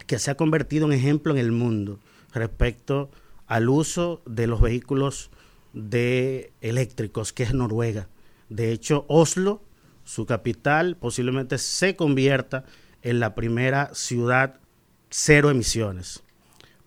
que 0.07 0.19
se 0.19 0.31
ha 0.31 0.35
convertido 0.35 0.85
en 0.85 0.93
ejemplo 0.93 1.31
en 1.31 1.39
el 1.39 1.51
mundo 1.51 1.99
respecto 2.33 3.09
al 3.47 3.69
uso 3.69 4.21
de 4.25 4.47
los 4.47 4.61
vehículos 4.61 5.29
eléctricos, 5.73 7.33
que 7.33 7.43
es 7.43 7.53
Noruega. 7.53 8.07
De 8.49 8.71
hecho, 8.71 9.05
Oslo, 9.07 9.61
su 10.03 10.25
capital, 10.25 10.97
posiblemente 10.97 11.57
se 11.57 11.95
convierta 11.95 12.65
en 13.01 13.19
la 13.19 13.35
primera 13.35 13.91
ciudad 13.93 14.59
cero 15.09 15.49
emisiones. 15.49 16.23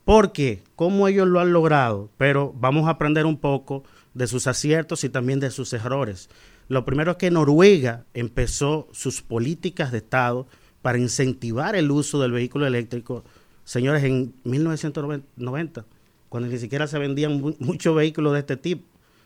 ¿Por 0.04 0.32
qué? 0.32 0.62
¿Cómo 0.76 1.08
ellos 1.08 1.26
lo 1.26 1.40
han 1.40 1.52
logrado? 1.52 2.10
Pero 2.18 2.52
vamos 2.58 2.86
a 2.86 2.90
aprender 2.90 3.24
un 3.26 3.38
poco 3.38 3.84
de 4.12 4.26
sus 4.26 4.46
aciertos 4.46 5.02
y 5.04 5.08
también 5.08 5.40
de 5.40 5.50
sus 5.50 5.72
errores. 5.72 6.28
Lo 6.68 6.84
primero 6.84 7.12
es 7.12 7.16
que 7.16 7.30
Noruega 7.30 8.04
empezó 8.14 8.88
sus 8.92 9.22
políticas 9.22 9.92
de 9.92 9.98
Estado 9.98 10.46
para 10.82 10.98
incentivar 10.98 11.74
el 11.76 11.90
uso 11.90 12.20
del 12.20 12.32
vehículo 12.32 12.66
eléctrico, 12.66 13.24
señores, 13.64 14.04
en 14.04 14.34
1990, 14.44 15.86
cuando 16.28 16.48
ni 16.48 16.58
siquiera 16.58 16.86
se 16.86 16.98
vendían 16.98 17.40
mu- 17.40 17.56
muchos 17.58 17.94
vehículos 17.96 18.34
de 18.34 18.40
este 18.40 18.56
tipo. 18.56 18.84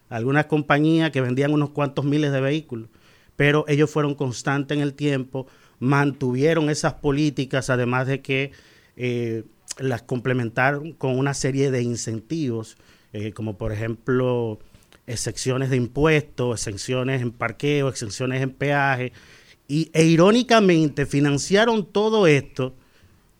Algunas 0.08 0.46
compañías 0.46 1.10
que 1.10 1.20
vendían 1.20 1.52
unos 1.52 1.70
cuantos 1.70 2.04
miles 2.04 2.32
de 2.32 2.40
vehículos, 2.40 2.88
pero 3.36 3.64
ellos 3.68 3.90
fueron 3.90 4.14
constantes 4.14 4.76
en 4.76 4.82
el 4.82 4.94
tiempo, 4.94 5.46
mantuvieron 5.80 6.70
esas 6.70 6.94
políticas, 6.94 7.68
además 7.70 8.06
de 8.06 8.22
que 8.22 8.52
eh, 8.96 9.44
las 9.78 10.02
complementaron 10.02 10.92
con 10.92 11.18
una 11.18 11.34
serie 11.34 11.70
de 11.70 11.82
incentivos, 11.82 12.76
eh, 13.12 13.32
como 13.32 13.56
por 13.56 13.72
ejemplo 13.72 14.58
excepciones 15.06 15.70
de 15.70 15.76
impuestos, 15.76 16.60
exenciones 16.60 17.22
en 17.22 17.32
parqueo, 17.32 17.88
exenciones 17.88 18.42
en 18.42 18.50
peaje, 18.50 19.12
y, 19.66 19.90
e 19.92 20.04
irónicamente 20.04 21.06
financiaron 21.06 21.86
todo 21.86 22.26
esto 22.26 22.74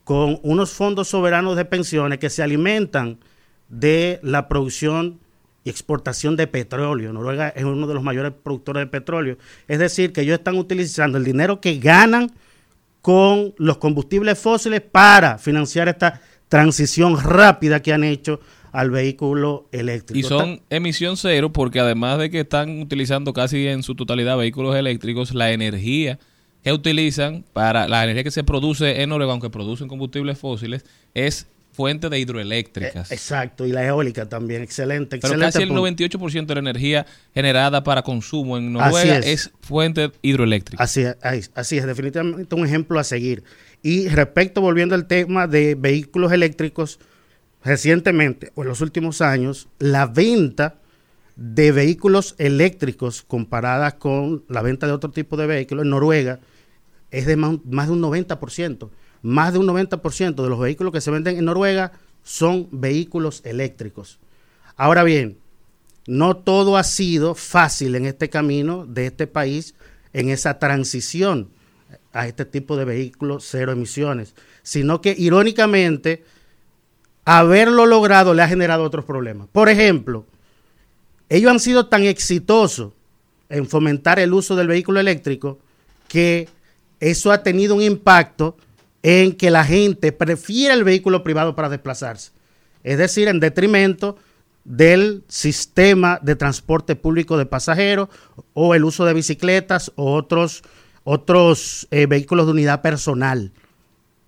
con 0.05 0.39
unos 0.43 0.71
fondos 0.71 1.09
soberanos 1.09 1.57
de 1.57 1.65
pensiones 1.67 2.19
que 2.19 2.31
se 2.31 2.43
alimentan 2.43 3.19
de 3.69 4.21
la 4.23 4.49
producción 4.49 5.21
y 5.65 5.71
exportación 5.71 6.37
de 6.37 6.47
petróleo. 6.47 7.13
Noruega 7.13 7.49
es 7.51 7.65
uno 7.65 7.87
de 7.87 7.95
los 7.95 8.03
mayores 8.03 8.33
productores 8.43 8.83
de 8.83 8.87
petróleo. 8.87 9.37
Es 9.67 9.79
decir, 9.79 10.13
que 10.13 10.23
ellos 10.23 10.39
están 10.39 10.57
utilizando 10.57 11.19
el 11.19 11.25
dinero 11.25 11.61
que 11.61 11.79
ganan 11.79 12.33
con 13.03 13.55
los 13.59 13.77
combustibles 13.79 14.39
fósiles 14.39 14.81
para 14.81 15.39
financiar 15.39 15.89
esta 15.89 16.21
transición 16.49 17.19
rápida 17.23 17.81
que 17.81 17.93
han 17.93 18.05
hecho 18.05 18.41
al 18.73 18.91
vehículo 18.91 19.69
eléctrico. 19.73 20.19
Y 20.19 20.23
son 20.23 20.61
emisión 20.71 21.17
cero 21.17 21.53
porque 21.53 21.81
además 21.81 22.19
de 22.19 22.31
que 22.31 22.41
están 22.41 22.81
utilizando 22.81 23.33
casi 23.33 23.67
en 23.67 23.83
su 23.83 23.95
totalidad 23.95 24.37
vehículos 24.37 24.77
eléctricos, 24.77 25.35
la 25.35 25.53
energía 25.53 26.19
que 26.63 26.73
utilizan 26.73 27.45
para 27.53 27.89
la 27.89 28.05
energía 28.05 28.25
que 28.25 28.31
se 28.31 28.45
produce 28.45 29.03
en 29.03 29.11
Noruega, 29.11 29.33
aunque 29.33 29.51
producen 29.51 29.89
combustibles 29.89 30.39
fósiles, 30.39 30.85
es 31.15 31.47
fuente 31.73 32.09
de 32.09 32.19
hidroeléctricas. 32.19 33.13
Exacto, 33.13 33.65
y 33.65 33.71
la 33.71 33.87
eólica 33.87 34.29
también, 34.29 34.63
excelente, 34.63 35.19
Pero 35.19 35.35
excelente 35.35 35.47
casi 35.47 35.63
el 35.63 35.69
punto. 35.69 35.87
98% 35.87 36.47
de 36.47 36.55
la 36.55 36.61
energía 36.61 37.07
generada 37.33 37.85
para 37.85 38.03
consumo 38.03 38.59
en 38.59 38.73
Noruega 38.73 39.19
es. 39.19 39.27
es. 39.27 39.51
fuente 39.61 40.11
hidroeléctrica. 40.21 40.83
Así 40.83 41.03
es, 41.03 41.51
así 41.55 41.79
es, 41.79 41.87
definitivamente 41.87 42.53
un 42.53 42.67
ejemplo 42.67 42.99
a 42.99 43.05
seguir. 43.05 43.45
Y 43.83 44.09
respecto, 44.09 44.61
volviendo 44.61 44.95
al 44.95 45.07
tema 45.07 45.47
de 45.47 45.75
vehículos 45.75 46.33
eléctricos, 46.33 46.99
recientemente, 47.63 48.53
o 48.55 48.63
en 48.63 48.69
los 48.69 48.81
últimos 48.81 49.21
años, 49.21 49.69
la 49.79 50.07
venta 50.07 50.81
de 51.37 51.71
vehículos 51.71 52.35
eléctricos 52.39 53.23
comparadas 53.23 53.95
con 53.95 54.45
la 54.49 54.63
venta 54.63 54.87
de 54.87 54.93
otro 54.93 55.11
tipo 55.11 55.37
de 55.37 55.47
vehículos 55.47 55.85
en 55.85 55.91
Noruega 55.91 56.41
es 57.11 57.27
de 57.27 57.37
más, 57.37 57.59
más 57.65 57.87
de 57.87 57.93
un 57.93 58.03
90%. 58.03 58.91
Más 59.23 59.53
de 59.53 59.59
un 59.59 59.67
90% 59.67 60.43
de 60.43 60.49
los 60.49 60.59
vehículos 60.59 60.93
que 60.93 61.01
se 61.01 61.11
venden 61.11 61.39
en 61.39 61.45
Noruega 61.45 61.93
son 62.23 62.69
vehículos 62.71 63.43
eléctricos. 63.45 64.19
Ahora 64.77 65.03
bien, 65.03 65.39
no 66.07 66.37
todo 66.37 66.77
ha 66.77 66.85
sido 66.85 67.35
fácil 67.35 67.95
en 67.95 68.07
este 68.07 68.31
camino 68.31 68.87
de 68.87 69.07
este 69.07 69.27
país 69.27 69.75
en 70.13 70.31
esa 70.31 70.59
transición 70.59 71.51
a 72.13 72.27
este 72.27 72.45
tipo 72.45 72.77
de 72.77 72.85
vehículos 72.85 73.47
cero 73.49 73.73
emisiones, 73.73 74.35
sino 74.63 75.01
que 75.01 75.15
irónicamente 75.17 76.25
haberlo 77.25 77.87
logrado 77.87 78.35
le 78.35 78.43
ha 78.43 78.49
generado 78.49 78.85
otros 78.85 79.05
problemas. 79.05 79.49
Por 79.53 79.69
ejemplo, 79.69 80.25
ellos 81.29 81.51
han 81.51 81.61
sido 81.61 81.87
tan 81.87 82.05
exitosos 82.05 82.93
en 83.49 83.69
fomentar 83.69 84.19
el 84.19 84.33
uso 84.33 84.57
del 84.57 84.67
vehículo 84.67 85.01
eléctrico 85.01 85.59
que 86.09 86.49
eso 87.01 87.31
ha 87.31 87.43
tenido 87.43 87.75
un 87.75 87.83
impacto 87.83 88.57
en 89.03 89.33
que 89.33 89.51
la 89.51 89.65
gente 89.65 90.13
prefiere 90.13 90.75
el 90.75 90.85
vehículo 90.85 91.23
privado 91.23 91.55
para 91.55 91.69
desplazarse. 91.69 92.33
Es 92.83 92.99
decir, 92.99 93.29
en 93.29 93.41
detrimento 93.41 94.17
del 94.65 95.25
sistema 95.29 96.19
de 96.23 96.37
transporte 96.37 96.97
público 96.97 97.39
de 97.39 97.47
pasajeros 97.47 98.09
o 98.55 98.75
el 98.75 98.85
uso 98.85 99.05
de 99.05 99.15
bicicletas 99.15 99.93
o 99.97 100.15
otros, 100.15 100.63
otros 101.11 101.89
eh, 101.91 102.05
vehículos 102.05 102.45
de 102.45 102.53
unidad 102.53 102.83
personal. 102.83 103.51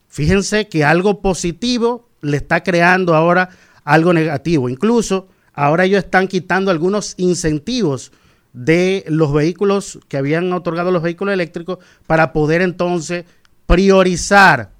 Fíjense 0.08 0.66
que 0.66 0.82
algo 0.82 1.20
positivo 1.20 2.08
le 2.22 2.38
está 2.38 2.62
creando 2.62 3.14
ahora 3.14 3.50
algo 3.84 4.14
negativo. 4.14 4.66
Incluso 4.66 5.28
ahora 5.52 5.84
ellos 5.84 6.04
están 6.04 6.26
quitando 6.26 6.70
algunos 6.70 7.12
incentivos 7.18 8.12
de 8.54 9.04
los 9.08 9.30
vehículos 9.30 9.98
que 10.08 10.16
habían 10.16 10.50
otorgado 10.54 10.90
los 10.90 11.02
vehículos 11.02 11.34
eléctricos 11.34 11.80
para 12.06 12.32
poder 12.32 12.62
entonces 12.62 13.26
priorizar 13.66 14.70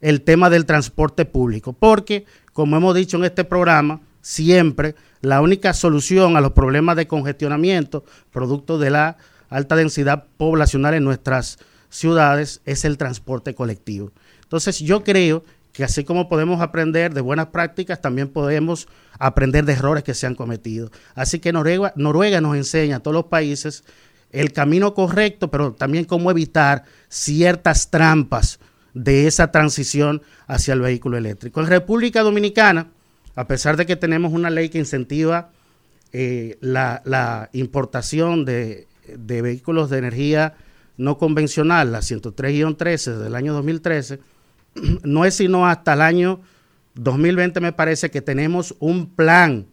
el 0.00 0.22
tema 0.22 0.48
del 0.48 0.64
transporte 0.64 1.26
público. 1.26 1.74
Porque, 1.74 2.24
como 2.54 2.78
hemos 2.78 2.94
dicho 2.94 3.18
en 3.18 3.24
este 3.24 3.44
programa, 3.44 4.00
siempre 4.22 4.94
la 5.20 5.42
única 5.42 5.74
solución 5.74 6.34
a 6.38 6.40
los 6.40 6.52
problemas 6.52 6.96
de 6.96 7.06
congestionamiento, 7.06 8.04
producto 8.30 8.78
de 8.78 8.88
la 8.88 9.18
alta 9.52 9.76
densidad 9.76 10.24
poblacional 10.36 10.94
en 10.94 11.04
nuestras 11.04 11.58
ciudades, 11.88 12.62
es 12.64 12.84
el 12.84 12.96
transporte 12.96 13.54
colectivo. 13.54 14.10
Entonces 14.42 14.78
yo 14.80 15.04
creo 15.04 15.44
que 15.72 15.84
así 15.84 16.04
como 16.04 16.28
podemos 16.28 16.60
aprender 16.60 17.14
de 17.14 17.20
buenas 17.20 17.46
prácticas, 17.46 18.00
también 18.00 18.28
podemos 18.28 18.88
aprender 19.18 19.64
de 19.64 19.72
errores 19.74 20.04
que 20.04 20.14
se 20.14 20.26
han 20.26 20.34
cometido. 20.34 20.90
Así 21.14 21.38
que 21.38 21.52
Noruega, 21.52 21.92
Noruega 21.96 22.40
nos 22.40 22.56
enseña 22.56 22.96
a 22.96 23.00
todos 23.00 23.14
los 23.14 23.24
países 23.26 23.84
el 24.30 24.52
camino 24.52 24.94
correcto, 24.94 25.50
pero 25.50 25.72
también 25.72 26.04
cómo 26.04 26.30
evitar 26.30 26.84
ciertas 27.08 27.90
trampas 27.90 28.58
de 28.94 29.26
esa 29.26 29.50
transición 29.50 30.22
hacia 30.46 30.74
el 30.74 30.80
vehículo 30.80 31.16
eléctrico. 31.16 31.60
En 31.60 31.66
República 31.66 32.22
Dominicana, 32.22 32.88
a 33.34 33.46
pesar 33.46 33.76
de 33.76 33.86
que 33.86 33.96
tenemos 33.96 34.32
una 34.32 34.50
ley 34.50 34.68
que 34.68 34.78
incentiva 34.78 35.50
eh, 36.12 36.58
la, 36.60 37.00
la 37.04 37.48
importación 37.52 38.44
de, 38.44 38.86
de 39.18 39.42
vehículos 39.42 39.90
de 39.90 39.98
energía 39.98 40.54
no 40.96 41.18
convencional, 41.18 41.92
la 41.92 42.00
103-13 42.00 43.16
del 43.16 43.34
año 43.34 43.54
2013, 43.54 44.20
no 45.02 45.24
es 45.24 45.34
sino 45.34 45.66
hasta 45.66 45.94
el 45.94 46.02
año 46.02 46.40
2020, 46.94 47.60
me 47.60 47.72
parece, 47.72 48.10
que 48.10 48.20
tenemos 48.20 48.74
un 48.78 49.08
plan 49.08 49.66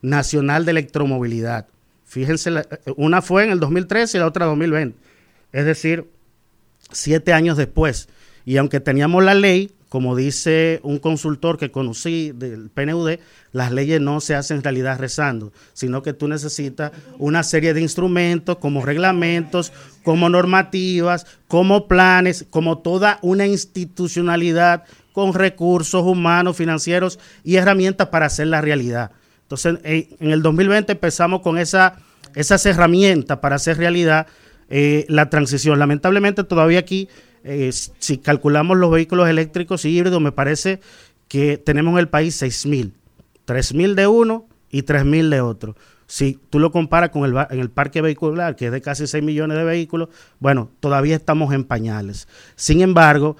nacional 0.00 0.64
de 0.64 0.72
electromovilidad. 0.72 1.66
Fíjense, 2.04 2.50
una 2.96 3.22
fue 3.22 3.44
en 3.44 3.50
el 3.50 3.60
2013 3.60 4.16
y 4.16 4.20
la 4.20 4.26
otra 4.26 4.46
2020. 4.46 4.98
Es 5.52 5.64
decir, 5.64 6.10
siete 6.90 7.32
años 7.32 7.56
después. 7.56 8.08
Y 8.44 8.56
aunque 8.58 8.80
teníamos 8.80 9.24
la 9.24 9.34
ley, 9.34 9.72
como 9.94 10.16
dice 10.16 10.80
un 10.82 10.98
consultor 10.98 11.56
que 11.56 11.70
conocí 11.70 12.32
del 12.34 12.68
PNUD, 12.68 13.20
las 13.52 13.70
leyes 13.70 14.00
no 14.00 14.20
se 14.20 14.34
hacen 14.34 14.56
en 14.56 14.64
realidad 14.64 14.98
rezando, 14.98 15.52
sino 15.72 16.02
que 16.02 16.12
tú 16.12 16.26
necesitas 16.26 16.90
una 17.16 17.44
serie 17.44 17.74
de 17.74 17.80
instrumentos 17.80 18.56
como 18.56 18.84
reglamentos, 18.84 19.72
como 20.02 20.28
normativas, 20.28 21.28
como 21.46 21.86
planes, 21.86 22.44
como 22.50 22.78
toda 22.78 23.20
una 23.22 23.46
institucionalidad 23.46 24.82
con 25.12 25.32
recursos 25.32 26.02
humanos, 26.02 26.56
financieros 26.56 27.20
y 27.44 27.54
herramientas 27.54 28.08
para 28.08 28.26
hacer 28.26 28.48
la 28.48 28.60
realidad. 28.60 29.12
Entonces, 29.42 29.78
en, 29.84 30.08
en 30.18 30.32
el 30.32 30.42
2020 30.42 30.90
empezamos 30.90 31.40
con 31.40 31.56
esa, 31.56 32.00
esas 32.34 32.66
herramientas 32.66 33.38
para 33.38 33.54
hacer 33.54 33.78
realidad 33.78 34.26
eh, 34.70 35.04
la 35.08 35.30
transición. 35.30 35.78
Lamentablemente 35.78 36.42
todavía 36.42 36.80
aquí, 36.80 37.08
eh, 37.44 37.70
si 37.72 38.18
calculamos 38.18 38.76
los 38.78 38.90
vehículos 38.90 39.28
eléctricos 39.28 39.84
y 39.84 39.90
híbridos, 39.90 40.20
me 40.20 40.32
parece 40.32 40.80
que 41.28 41.58
tenemos 41.58 41.92
en 41.92 41.98
el 41.98 42.08
país 42.08 42.40
6.000. 42.42 42.92
3.000 43.46 43.94
de 43.94 44.06
uno 44.06 44.46
y 44.70 44.82
3.000 44.82 45.28
de 45.28 45.40
otro. 45.40 45.76
Si 46.06 46.38
tú 46.50 46.58
lo 46.58 46.70
comparas 46.72 47.10
con 47.10 47.24
el, 47.24 47.34
en 47.50 47.60
el 47.60 47.70
parque 47.70 48.00
vehicular, 48.02 48.56
que 48.56 48.66
es 48.66 48.72
de 48.72 48.80
casi 48.82 49.06
6 49.06 49.22
millones 49.24 49.56
de 49.56 49.64
vehículos, 49.64 50.08
bueno, 50.38 50.70
todavía 50.80 51.16
estamos 51.16 51.52
en 51.54 51.64
pañales. 51.64 52.28
Sin 52.56 52.80
embargo, 52.82 53.36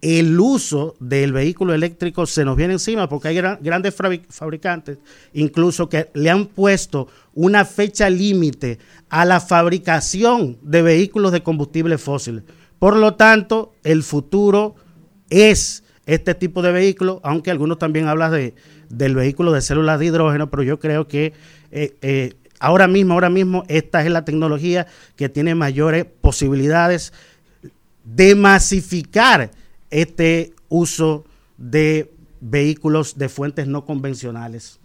el 0.00 0.38
uso 0.40 0.96
del 0.98 1.32
vehículo 1.32 1.74
eléctrico 1.74 2.26
se 2.26 2.44
nos 2.44 2.56
viene 2.56 2.72
encima 2.74 3.08
porque 3.08 3.28
hay 3.28 3.36
gran- 3.36 3.58
grandes 3.62 3.96
fabric- 3.96 4.26
fabricantes, 4.30 4.98
incluso 5.32 5.88
que 5.88 6.08
le 6.14 6.28
han 6.30 6.46
puesto 6.46 7.06
una 7.34 7.64
fecha 7.64 8.10
límite 8.10 8.78
a 9.08 9.24
la 9.24 9.40
fabricación 9.40 10.58
de 10.62 10.82
vehículos 10.82 11.30
de 11.32 11.42
combustible 11.42 11.98
fósil. 11.98 12.42
Por 12.82 12.96
lo 12.96 13.14
tanto, 13.14 13.74
el 13.84 14.02
futuro 14.02 14.74
es 15.30 15.84
este 16.04 16.34
tipo 16.34 16.62
de 16.62 16.72
vehículo, 16.72 17.20
aunque 17.22 17.52
algunos 17.52 17.78
también 17.78 18.08
hablan 18.08 18.32
de, 18.32 18.56
del 18.88 19.14
vehículo 19.14 19.52
de 19.52 19.60
células 19.60 20.00
de 20.00 20.06
hidrógeno, 20.06 20.50
pero 20.50 20.64
yo 20.64 20.80
creo 20.80 21.06
que 21.06 21.32
eh, 21.70 21.94
eh, 22.02 22.32
ahora 22.58 22.88
mismo, 22.88 23.14
ahora 23.14 23.30
mismo, 23.30 23.62
esta 23.68 24.04
es 24.04 24.10
la 24.10 24.24
tecnología 24.24 24.88
que 25.14 25.28
tiene 25.28 25.54
mayores 25.54 26.06
posibilidades 26.20 27.12
de 28.02 28.34
masificar 28.34 29.52
este 29.90 30.52
uso 30.68 31.24
de 31.58 32.10
vehículos 32.40 33.16
de 33.16 33.28
fuentes 33.28 33.68
no 33.68 33.84
convencionales. 33.84 34.80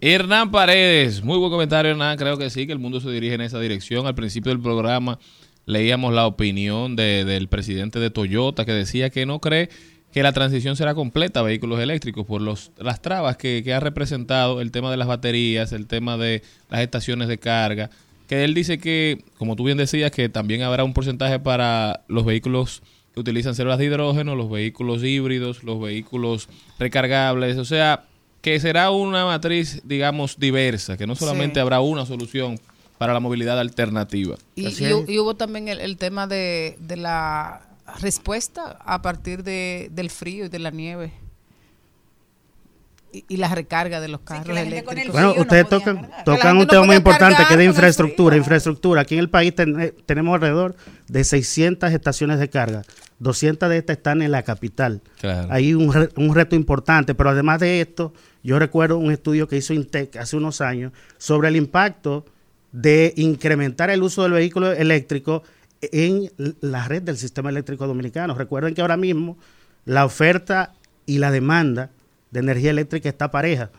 Hernán 0.00 0.52
Paredes, 0.52 1.24
muy 1.24 1.38
buen 1.38 1.50
comentario 1.50 1.90
Hernán, 1.90 2.16
creo 2.16 2.38
que 2.38 2.50
sí, 2.50 2.68
que 2.68 2.72
el 2.72 2.78
mundo 2.78 3.00
se 3.00 3.10
dirige 3.10 3.34
en 3.34 3.40
esa 3.40 3.58
dirección. 3.58 4.06
Al 4.06 4.14
principio 4.14 4.52
del 4.52 4.60
programa 4.60 5.18
leíamos 5.66 6.12
la 6.12 6.26
opinión 6.26 6.96
de- 6.96 7.24
del 7.24 7.48
presidente 7.48 7.98
de 8.00 8.10
Toyota 8.10 8.64
que 8.64 8.72
decía 8.72 9.10
que 9.10 9.26
no 9.26 9.40
cree 9.40 9.68
que 10.12 10.22
la 10.22 10.32
transición 10.32 10.76
será 10.76 10.94
completa 10.94 11.40
a 11.40 11.42
vehículos 11.42 11.80
eléctricos 11.80 12.26
por 12.26 12.42
los, 12.42 12.70
las 12.78 13.00
trabas 13.00 13.36
que, 13.38 13.62
que 13.64 13.72
ha 13.72 13.80
representado 13.80 14.60
el 14.60 14.70
tema 14.70 14.90
de 14.90 14.96
las 14.98 15.08
baterías, 15.08 15.72
el 15.72 15.86
tema 15.86 16.16
de 16.18 16.42
las 16.68 16.80
estaciones 16.82 17.28
de 17.28 17.38
carga, 17.38 17.88
que 18.28 18.44
él 18.44 18.52
dice 18.54 18.78
que, 18.78 19.24
como 19.38 19.56
tú 19.56 19.64
bien 19.64 19.78
decías, 19.78 20.10
que 20.10 20.28
también 20.28 20.62
habrá 20.62 20.84
un 20.84 20.92
porcentaje 20.92 21.38
para 21.38 22.02
los 22.08 22.24
vehículos 22.26 22.82
que 23.14 23.20
utilizan 23.20 23.54
células 23.54 23.78
de 23.78 23.86
hidrógeno, 23.86 24.34
los 24.36 24.50
vehículos 24.50 25.02
híbridos, 25.04 25.64
los 25.64 25.80
vehículos 25.80 26.48
recargables, 26.78 27.56
o 27.56 27.64
sea, 27.64 28.04
que 28.42 28.58
será 28.58 28.90
una 28.90 29.24
matriz, 29.24 29.80
digamos, 29.84 30.38
diversa, 30.38 30.96
que 30.96 31.06
no 31.06 31.14
solamente 31.14 31.54
Sí. 31.54 31.60
habrá 31.60 31.80
una 31.80 32.04
solución 32.06 32.58
para 33.02 33.12
la 33.14 33.20
movilidad 33.20 33.58
alternativa. 33.58 34.36
Y, 34.54 34.68
y- 34.68 35.04
y 35.08 35.18
hubo 35.18 35.34
también 35.34 35.66
el, 35.68 35.80
el 35.80 35.96
tema 35.96 36.26
de, 36.28 36.76
de 36.80 36.96
la 36.96 37.62
respuesta 38.00 38.76
a 38.84 39.02
partir 39.02 39.42
de, 39.42 39.88
del 39.92 40.08
frío 40.10 40.44
y 40.44 40.48
de 40.48 40.58
la 40.60 40.70
nieve. 40.70 41.12
Y, 43.14 43.24
y 43.28 43.36
la 43.36 43.54
recarga 43.54 44.00
de 44.00 44.08
los 44.08 44.20
carros 44.20 44.56
eléctricos. 44.56 45.12
Bueno, 45.12 45.34
ustedes 45.36 45.68
tocan, 45.68 46.08
tocan 46.24 46.52
un 46.56 46.62
no 46.62 46.66
tema 46.66 46.84
muy 46.84 46.96
importante 46.96 47.42
que 47.46 47.52
es 47.54 47.58
de 47.58 47.64
infraestructura. 47.66 48.36
Infraestructura. 48.36 49.02
Aquí 49.02 49.14
en 49.14 49.20
el 49.20 49.28
país 49.28 49.54
ten- 49.54 49.78
eh, 49.80 49.94
tenemos 50.06 50.34
alrededor 50.34 50.74
de 51.08 51.22
600 51.22 51.92
estaciones 51.92 52.38
de 52.38 52.48
carga. 52.48 52.82
200 53.18 53.68
de 53.68 53.76
estas 53.78 53.98
están 53.98 54.22
en 54.22 54.30
la 54.30 54.42
capital. 54.44 55.02
Claro. 55.20 55.48
Hay 55.50 55.74
un, 55.74 55.92
re- 55.92 56.08
un 56.16 56.34
reto 56.34 56.56
importante, 56.56 57.14
pero 57.14 57.28
además 57.30 57.60
de 57.60 57.82
esto, 57.82 58.14
yo 58.42 58.58
recuerdo 58.58 58.96
un 58.96 59.12
estudio 59.12 59.46
que 59.46 59.58
hizo 59.58 59.74
Intec 59.74 60.16
hace 60.16 60.36
unos 60.36 60.60
años 60.62 60.92
sobre 61.18 61.48
el 61.48 61.56
impacto 61.56 62.24
de 62.72 63.12
incrementar 63.16 63.90
el 63.90 64.02
uso 64.02 64.22
del 64.22 64.32
vehículo 64.32 64.72
eléctrico 64.72 65.42
en 65.80 66.30
la 66.60 66.88
red 66.88 67.02
del 67.02 67.16
sistema 67.18 67.50
eléctrico 67.50 67.86
dominicano. 67.86 68.34
Recuerden 68.34 68.74
que 68.74 68.80
ahora 68.80 68.96
mismo 68.96 69.36
la 69.84 70.04
oferta 70.04 70.72
y 71.06 71.18
la 71.18 71.30
demanda 71.30 71.90
de 72.30 72.40
energía 72.40 72.70
eléctrica 72.70 73.08
está 73.08 73.30
pareja. 73.30 73.70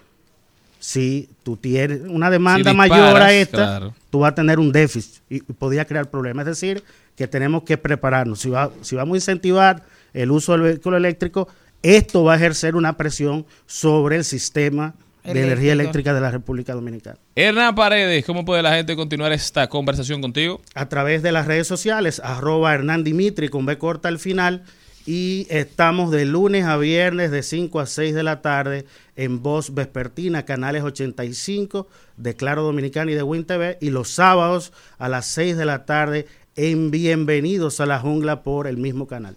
Si 0.80 1.30
tú 1.44 1.56
tienes 1.56 2.02
una 2.08 2.30
demanda 2.30 2.72
Si 2.72 2.76
mayor 2.78 3.22
a 3.22 3.34
esta, 3.34 3.58
claro. 3.58 3.94
tú 4.10 4.20
vas 4.20 4.34
a 4.34 4.36
tener 4.36 4.60
un 4.60 4.72
déficit 4.72 5.22
y 5.30 5.38
y 5.38 5.40
podría 5.54 5.86
crear 5.86 6.10
problemas. 6.10 6.44
Es 6.46 6.60
decir, 6.60 6.84
que 7.16 7.28
tenemos 7.28 7.64
que 7.64 7.78
prepararnos. 7.78 8.40
Si, 8.42 8.50
va- 8.50 8.72
si 8.82 8.96
vamos 8.96 9.14
a 9.16 9.18
incentivar 9.18 9.84
el 10.14 10.30
uso 10.32 10.52
del 10.52 10.62
vehículo 10.62 10.98
eléctrico, 10.98 11.48
esto 11.82 12.24
va 12.26 12.34
a 12.34 12.36
ejercer 12.36 12.76
una 12.76 12.98
presión 12.98 13.46
sobre 13.66 14.18
el 14.18 14.26
sistema 14.26 14.94
de 15.24 15.44
energía 15.44 15.74
eléctrica 15.74 16.14
de 16.14 16.22
la 16.22 16.32
República 16.32 16.74
Dominicana. 16.74 17.18
Hernán 17.36 17.76
Paredes, 17.76 18.26
¿cómo 18.26 18.44
puede 18.46 18.62
la 18.62 18.76
gente 18.76 18.96
continuar 18.96 19.32
esta 19.32 19.68
conversación 19.70 20.22
contigo? 20.22 20.62
A 20.76 20.90
través 20.90 21.24
de 21.24 21.32
las 21.32 21.48
redes 21.48 21.68
sociales, 21.68 22.22
arroba 22.24 22.74
Hernán 22.74 23.04
Dimitri 23.04 23.50
con 23.50 23.66
B 23.66 23.78
corta 23.78 24.10
al 24.10 24.20
final. 24.20 24.64
Y 25.06 25.48
estamos 25.50 26.12
de 26.12 26.24
lunes 26.24 26.64
a 26.64 26.78
viernes 26.78 27.30
de 27.30 27.44
5 27.44 27.82
a 27.82 27.86
6 27.86 28.16
de 28.16 28.24
la 28.24 28.42
tarde 28.42 28.86
en 29.18 29.44
Voz 29.44 29.74
Vespertina, 29.74 30.46
canales 30.46 30.84
85 30.84 31.88
de 32.16 32.36
Claro 32.36 32.64
Dominicana 32.64 33.12
y 33.12 33.16
de 33.16 33.24
Win 33.24 33.44
TV. 33.44 33.78
Y 33.82 33.90
los 33.90 34.10
sábados 34.10 34.72
a 35.00 35.10
las 35.10 35.26
6 35.28 35.58
de 35.58 35.66
la 35.66 35.86
tarde 35.86 36.26
en 36.56 36.90
Bienvenidos 36.90 37.82
a 37.82 37.86
la 37.86 38.00
Jungla 38.00 38.44
por 38.44 38.66
el 38.66 38.78
mismo 38.78 39.06
canal. 39.06 39.36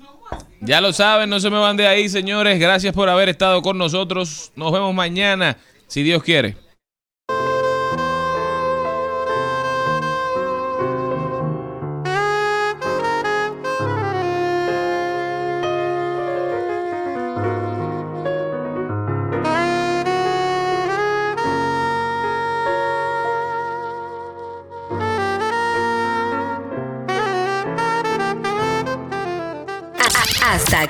Ya 0.61 0.81
lo 0.81 0.93
saben, 0.93 1.31
no 1.31 1.41
se 1.41 1.51
me 1.51 1.59
van 1.59 1.77
de 1.77 1.87
ahí, 1.87 2.09
señores. 2.09 2.59
Gracias 2.59 2.95
por 2.95 3.09
haber 3.09 3.29
estado 3.29 3.61
con 3.63 3.77
nosotros. 3.77 4.53
Nos 4.55 4.73
vemos 4.73 4.95
mañana, 4.95 5.57
si 5.87 6.03
Dios 6.03 6.23
quiere. 6.23 6.66